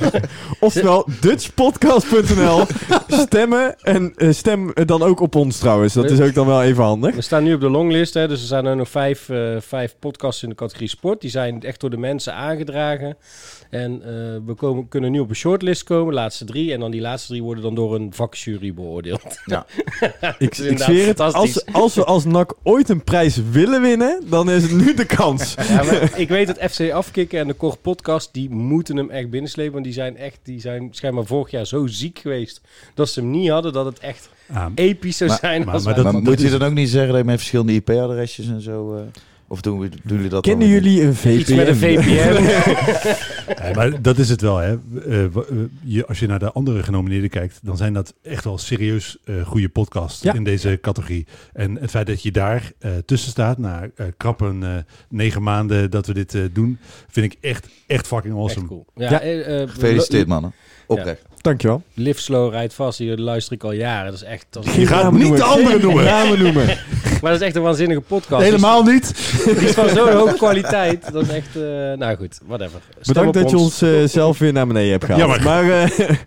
Oftewel, 0.60 1.08
dutchpodcast.nl. 1.22 2.66
Stemmen 3.08 3.76
en 3.82 4.14
eh, 4.16 4.32
stem 4.32 4.74
dan 4.74 5.04
ook 5.04 5.20
op 5.20 5.36
ons 5.36 5.58
trouwens. 5.58 5.94
Dat 5.94 6.12
is 6.12 6.20
ook 6.20 6.34
dan 6.34 6.48
wel 6.48 6.64
even 6.64 6.84
handig. 6.84 7.16
We 7.16 7.22
staan 7.22 7.44
nu 7.44 7.54
op 7.54 7.62
de 7.62 7.70
longlist, 7.70 8.14
hè, 8.14 8.28
dus 8.28 8.42
er 8.42 8.48
zijn 8.48 8.66
er 8.66 8.76
nog 8.76 8.90
vijf, 8.90 9.30
eh, 9.30 9.56
vijf 9.60 9.96
podcasts 10.00 10.44
in 10.44 10.50
de 10.50 10.56
categorie 10.56 10.90
sport. 10.90 11.22
Die 11.22 11.30
zijn 11.30 11.62
echt 11.64 11.80
door 11.80 11.90
de 11.90 11.98
mensen 11.98 12.34
aangedragen. 12.34 13.18
En 13.70 14.02
eh, 14.02 14.10
we 14.46 14.54
komen, 14.54 14.88
kunnen 14.88 15.12
nu 15.12 15.20
op 15.20 15.32
een 15.34 15.40
shortlist 15.40 15.84
komen, 15.84 16.14
laatste 16.14 16.46
drie. 16.46 16.74
En 16.74 16.80
dan 16.80 16.92
die 16.92 17.02
laatste 17.02 17.28
drie 17.28 17.44
worden 17.44 17.64
dan 17.64 17.76
door 17.76 17.96
een 17.96 18.14
vakjury 18.14 18.74
beoordeeld. 18.74 19.38
Ja. 19.46 19.66
Ik, 20.38 20.58
ik 20.58 20.80
zweer 20.80 21.08
het, 21.08 21.18
fantastisch. 21.18 21.66
als, 21.66 21.74
als 21.74 21.96
we 21.96 22.04
als 22.04 22.26
NAC 22.26 22.54
ooit 22.64 22.90
een 22.90 23.04
prijs 23.04 23.40
willen 23.52 23.82
winnen, 23.82 24.22
dan 24.30 24.50
is 24.50 24.62
het 24.64 24.72
nu 24.72 24.94
de 24.94 25.06
kans. 25.06 25.56
Ja, 25.70 25.84
maar 25.84 26.20
ik 26.20 26.28
weet 26.30 26.48
dat 26.48 26.72
FC 26.72 26.92
Afkikken 26.92 27.40
en 27.40 27.48
de 27.48 27.54
Kort 27.54 27.82
Podcast, 27.82 28.30
die 28.34 28.50
moeten 28.50 28.98
hem 28.98 29.10
echt 29.10 29.30
binnenslepen. 29.30 29.74
Want 29.74 29.84
die 29.86 29.94
zijn 29.94 30.18
echt, 30.18 30.40
die 30.44 30.60
zijn 30.60 30.88
schijnbaar 30.92 31.26
vorig 31.26 31.52
jaar 31.52 31.66
zo 31.66 31.88
ziek 31.88 32.20
geweest, 32.20 32.62
dat 32.94 33.10
ze 33.10 33.20
hem 33.20 33.30
niet 33.32 33.50
hadden, 33.50 33.74
dat 33.74 33.86
het 33.86 34.00
echt 34.00 34.30
episch 34.76 35.18
zou 35.18 35.30
Maar- 35.30 35.40
zijn. 35.40 35.64
maar- 35.66 35.74
als 35.74 35.84
maar 35.84 35.96
dat- 35.96 36.04
maar 36.04 36.14
moet 36.22 36.42
je 36.42 36.50
dan 36.50 36.64
ook 36.64 36.74
niet 36.74 36.90
zeggen 36.90 37.10
dat 37.10 37.20
je 37.20 37.26
met 37.26 37.38
verschillende 37.38 37.74
IP-adresjes 37.74 38.48
en 38.48 38.62
zo... 38.62 38.96
eh, 38.96 39.02
of 39.54 39.62
doen, 39.62 39.80
we, 39.80 39.90
doen 40.04 40.16
jullie 40.16 40.30
dat 40.30 40.44
Kennen 40.44 40.68
jullie 40.68 41.02
een 41.04 41.16
VPN? 41.16 41.40
Iets 41.40 41.50
met 41.54 41.68
een 41.68 41.76
VPN. 41.76 42.42
Ja, 43.64 43.74
maar 43.74 44.02
dat 44.02 44.18
is 44.18 44.30
het 44.30 44.42
wel. 44.42 44.58
Hè. 44.58 44.78
Eh, 45.08 45.24
eh, 45.24 45.32
je, 45.84 46.06
als 46.06 46.20
je 46.20 46.28
naar 46.28 46.40
de 46.40 46.52
andere 46.52 46.84
genomineerden 46.84 47.30
kijkt, 47.30 47.60
dan 47.64 47.78
zijn 47.78 47.94
dat 47.94 48.14
echt 48.24 48.44
wel 48.44 48.58
serieus 48.58 49.18
eh, 49.26 49.46
goede 49.46 49.70
podcasts 49.70 50.22
Ja. 50.22 50.34
in 50.34 50.44
deze 50.44 50.78
categorie. 50.82 51.26
En 51.54 51.76
het 51.82 51.90
feit 51.90 52.08
dat 52.08 52.24
je 52.24 52.32
daar 52.32 52.72
eh, 52.80 52.92
tussen 53.06 53.32
staat, 53.32 53.58
na 53.58 53.90
eh 53.96 54.06
krappen 54.18 54.64
eh, 54.64 54.70
negen 55.10 55.44
maanden 55.44 55.92
dat 55.92 56.08
we 56.08 56.14
dit 56.14 56.36
eh, 56.36 56.42
doen, 56.54 56.78
vind 57.10 57.34
ik 57.34 57.38
echt, 57.42 57.68
echt 57.88 58.08
fucking 58.08 58.34
awesome. 58.34 58.60
Echt 58.60 58.68
cool. 58.68 58.86
Ja, 58.96 59.24
Ja. 59.24 59.68
Gefeliciteerd 59.68 60.28
mannen. 60.28 60.54
Oprecht. 60.88 61.22
Dankjewel. 61.42 61.84
Live 61.94 62.22
Slow, 62.22 62.52
Rijd 62.52 62.74
Vast, 62.74 62.98
die 62.98 63.18
luister 63.22 63.54
ik 63.54 63.64
al 63.64 63.72
jaren. 63.72 64.06
Dat 64.12 64.22
is 64.22 64.28
echt, 64.28 64.46
dat 64.50 64.66
is, 64.66 64.76
Je 64.76 64.88
gaat 64.88 65.04
namen 65.04 65.20
niet 65.22 65.38
de 65.38 65.44
andere 65.44 65.80
noemen. 65.80 66.04
namen 66.04 66.40
noemen. 66.40 66.66
maar 67.24 67.32
dat 67.32 67.42
is 67.42 67.48
echt 67.48 67.56
een 67.56 67.62
waanzinnige 67.64 68.02
podcast. 68.02 68.44
Helemaal 68.44 68.84
niet. 68.84 69.34
Die, 69.46 69.54
die 69.56 69.68
is 69.68 69.74
van 69.74 69.90
zo'n 69.90 70.12
hoge 70.12 70.36
kwaliteit. 70.36 71.12
Dat 71.12 71.24
is 71.24 71.30
echt, 71.30 71.56
eh, 71.56 71.62
nou 71.98 72.16
goed, 72.16 72.40
whatever. 72.46 72.80
Stem 73.00 73.14
Bedankt 73.14 73.34
dat 73.34 73.50
je 73.50 73.58
ons 73.58 73.82
eh, 73.82 73.90
zelf 74.06 74.38
weer 74.40 74.54
naar 74.54 74.68
beneden 74.68 74.92
hebt 74.92 75.06
gehaald. 75.06 75.22
Jammer. 75.22 75.44
Maar 75.44 75.82
eh, 75.82 76.10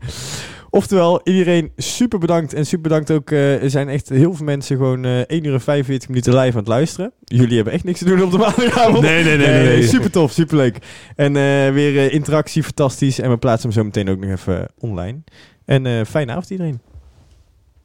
oftewel, 0.71 1.21
iedereen 1.25 1.73
super 1.77 2.19
bedankt. 2.19 2.53
En 2.55 2.67
super 2.67 2.83
bedankt 2.89 3.11
ook. 3.11 3.31
eh, 3.31 3.63
er 3.63 3.71
zijn 3.71 3.89
echt 3.89 4.09
heel 4.09 4.35
veel 4.35 4.45
mensen 4.45 4.77
gewoon 4.77 5.05
eh 5.05 5.19
1 5.21 5.45
uur 5.45 5.53
en 5.53 5.61
45 5.61 6.09
minuten 6.09 6.35
live 6.35 6.53
aan 6.53 6.59
het 6.59 6.69
luisteren. 6.69 7.13
Jullie 7.25 7.55
hebben 7.57 7.73
echt 7.73 7.85
niks 7.85 7.99
te 7.99 8.05
doen 8.05 8.23
op 8.23 8.31
de 8.31 8.39
maandagavond. 8.47 9.01
Nee, 9.03 9.25
nee, 9.25 9.37
nee, 9.37 9.47
nee, 9.49 9.67
nee. 9.67 9.83
Super 9.83 10.11
tof, 10.11 10.33
super 10.33 10.57
leuk. 10.57 10.79
En 11.17 11.37
eh, 11.37 11.73
weer 11.73 12.13
interactie, 12.13 12.63
fantastisch. 12.63 13.19
En 13.21 13.31
we 13.31 13.37
plaatsen 13.37 13.69
hem 13.71 13.79
zo 13.79 13.85
meteen 13.85 14.09
ook 14.11 14.21
nog 14.21 14.31
even 14.31 14.69
online. 14.79 15.19
En 15.65 15.87
eh 15.87 15.93
fijne 16.09 16.31
avond 16.33 16.51
iedereen. 16.51 16.81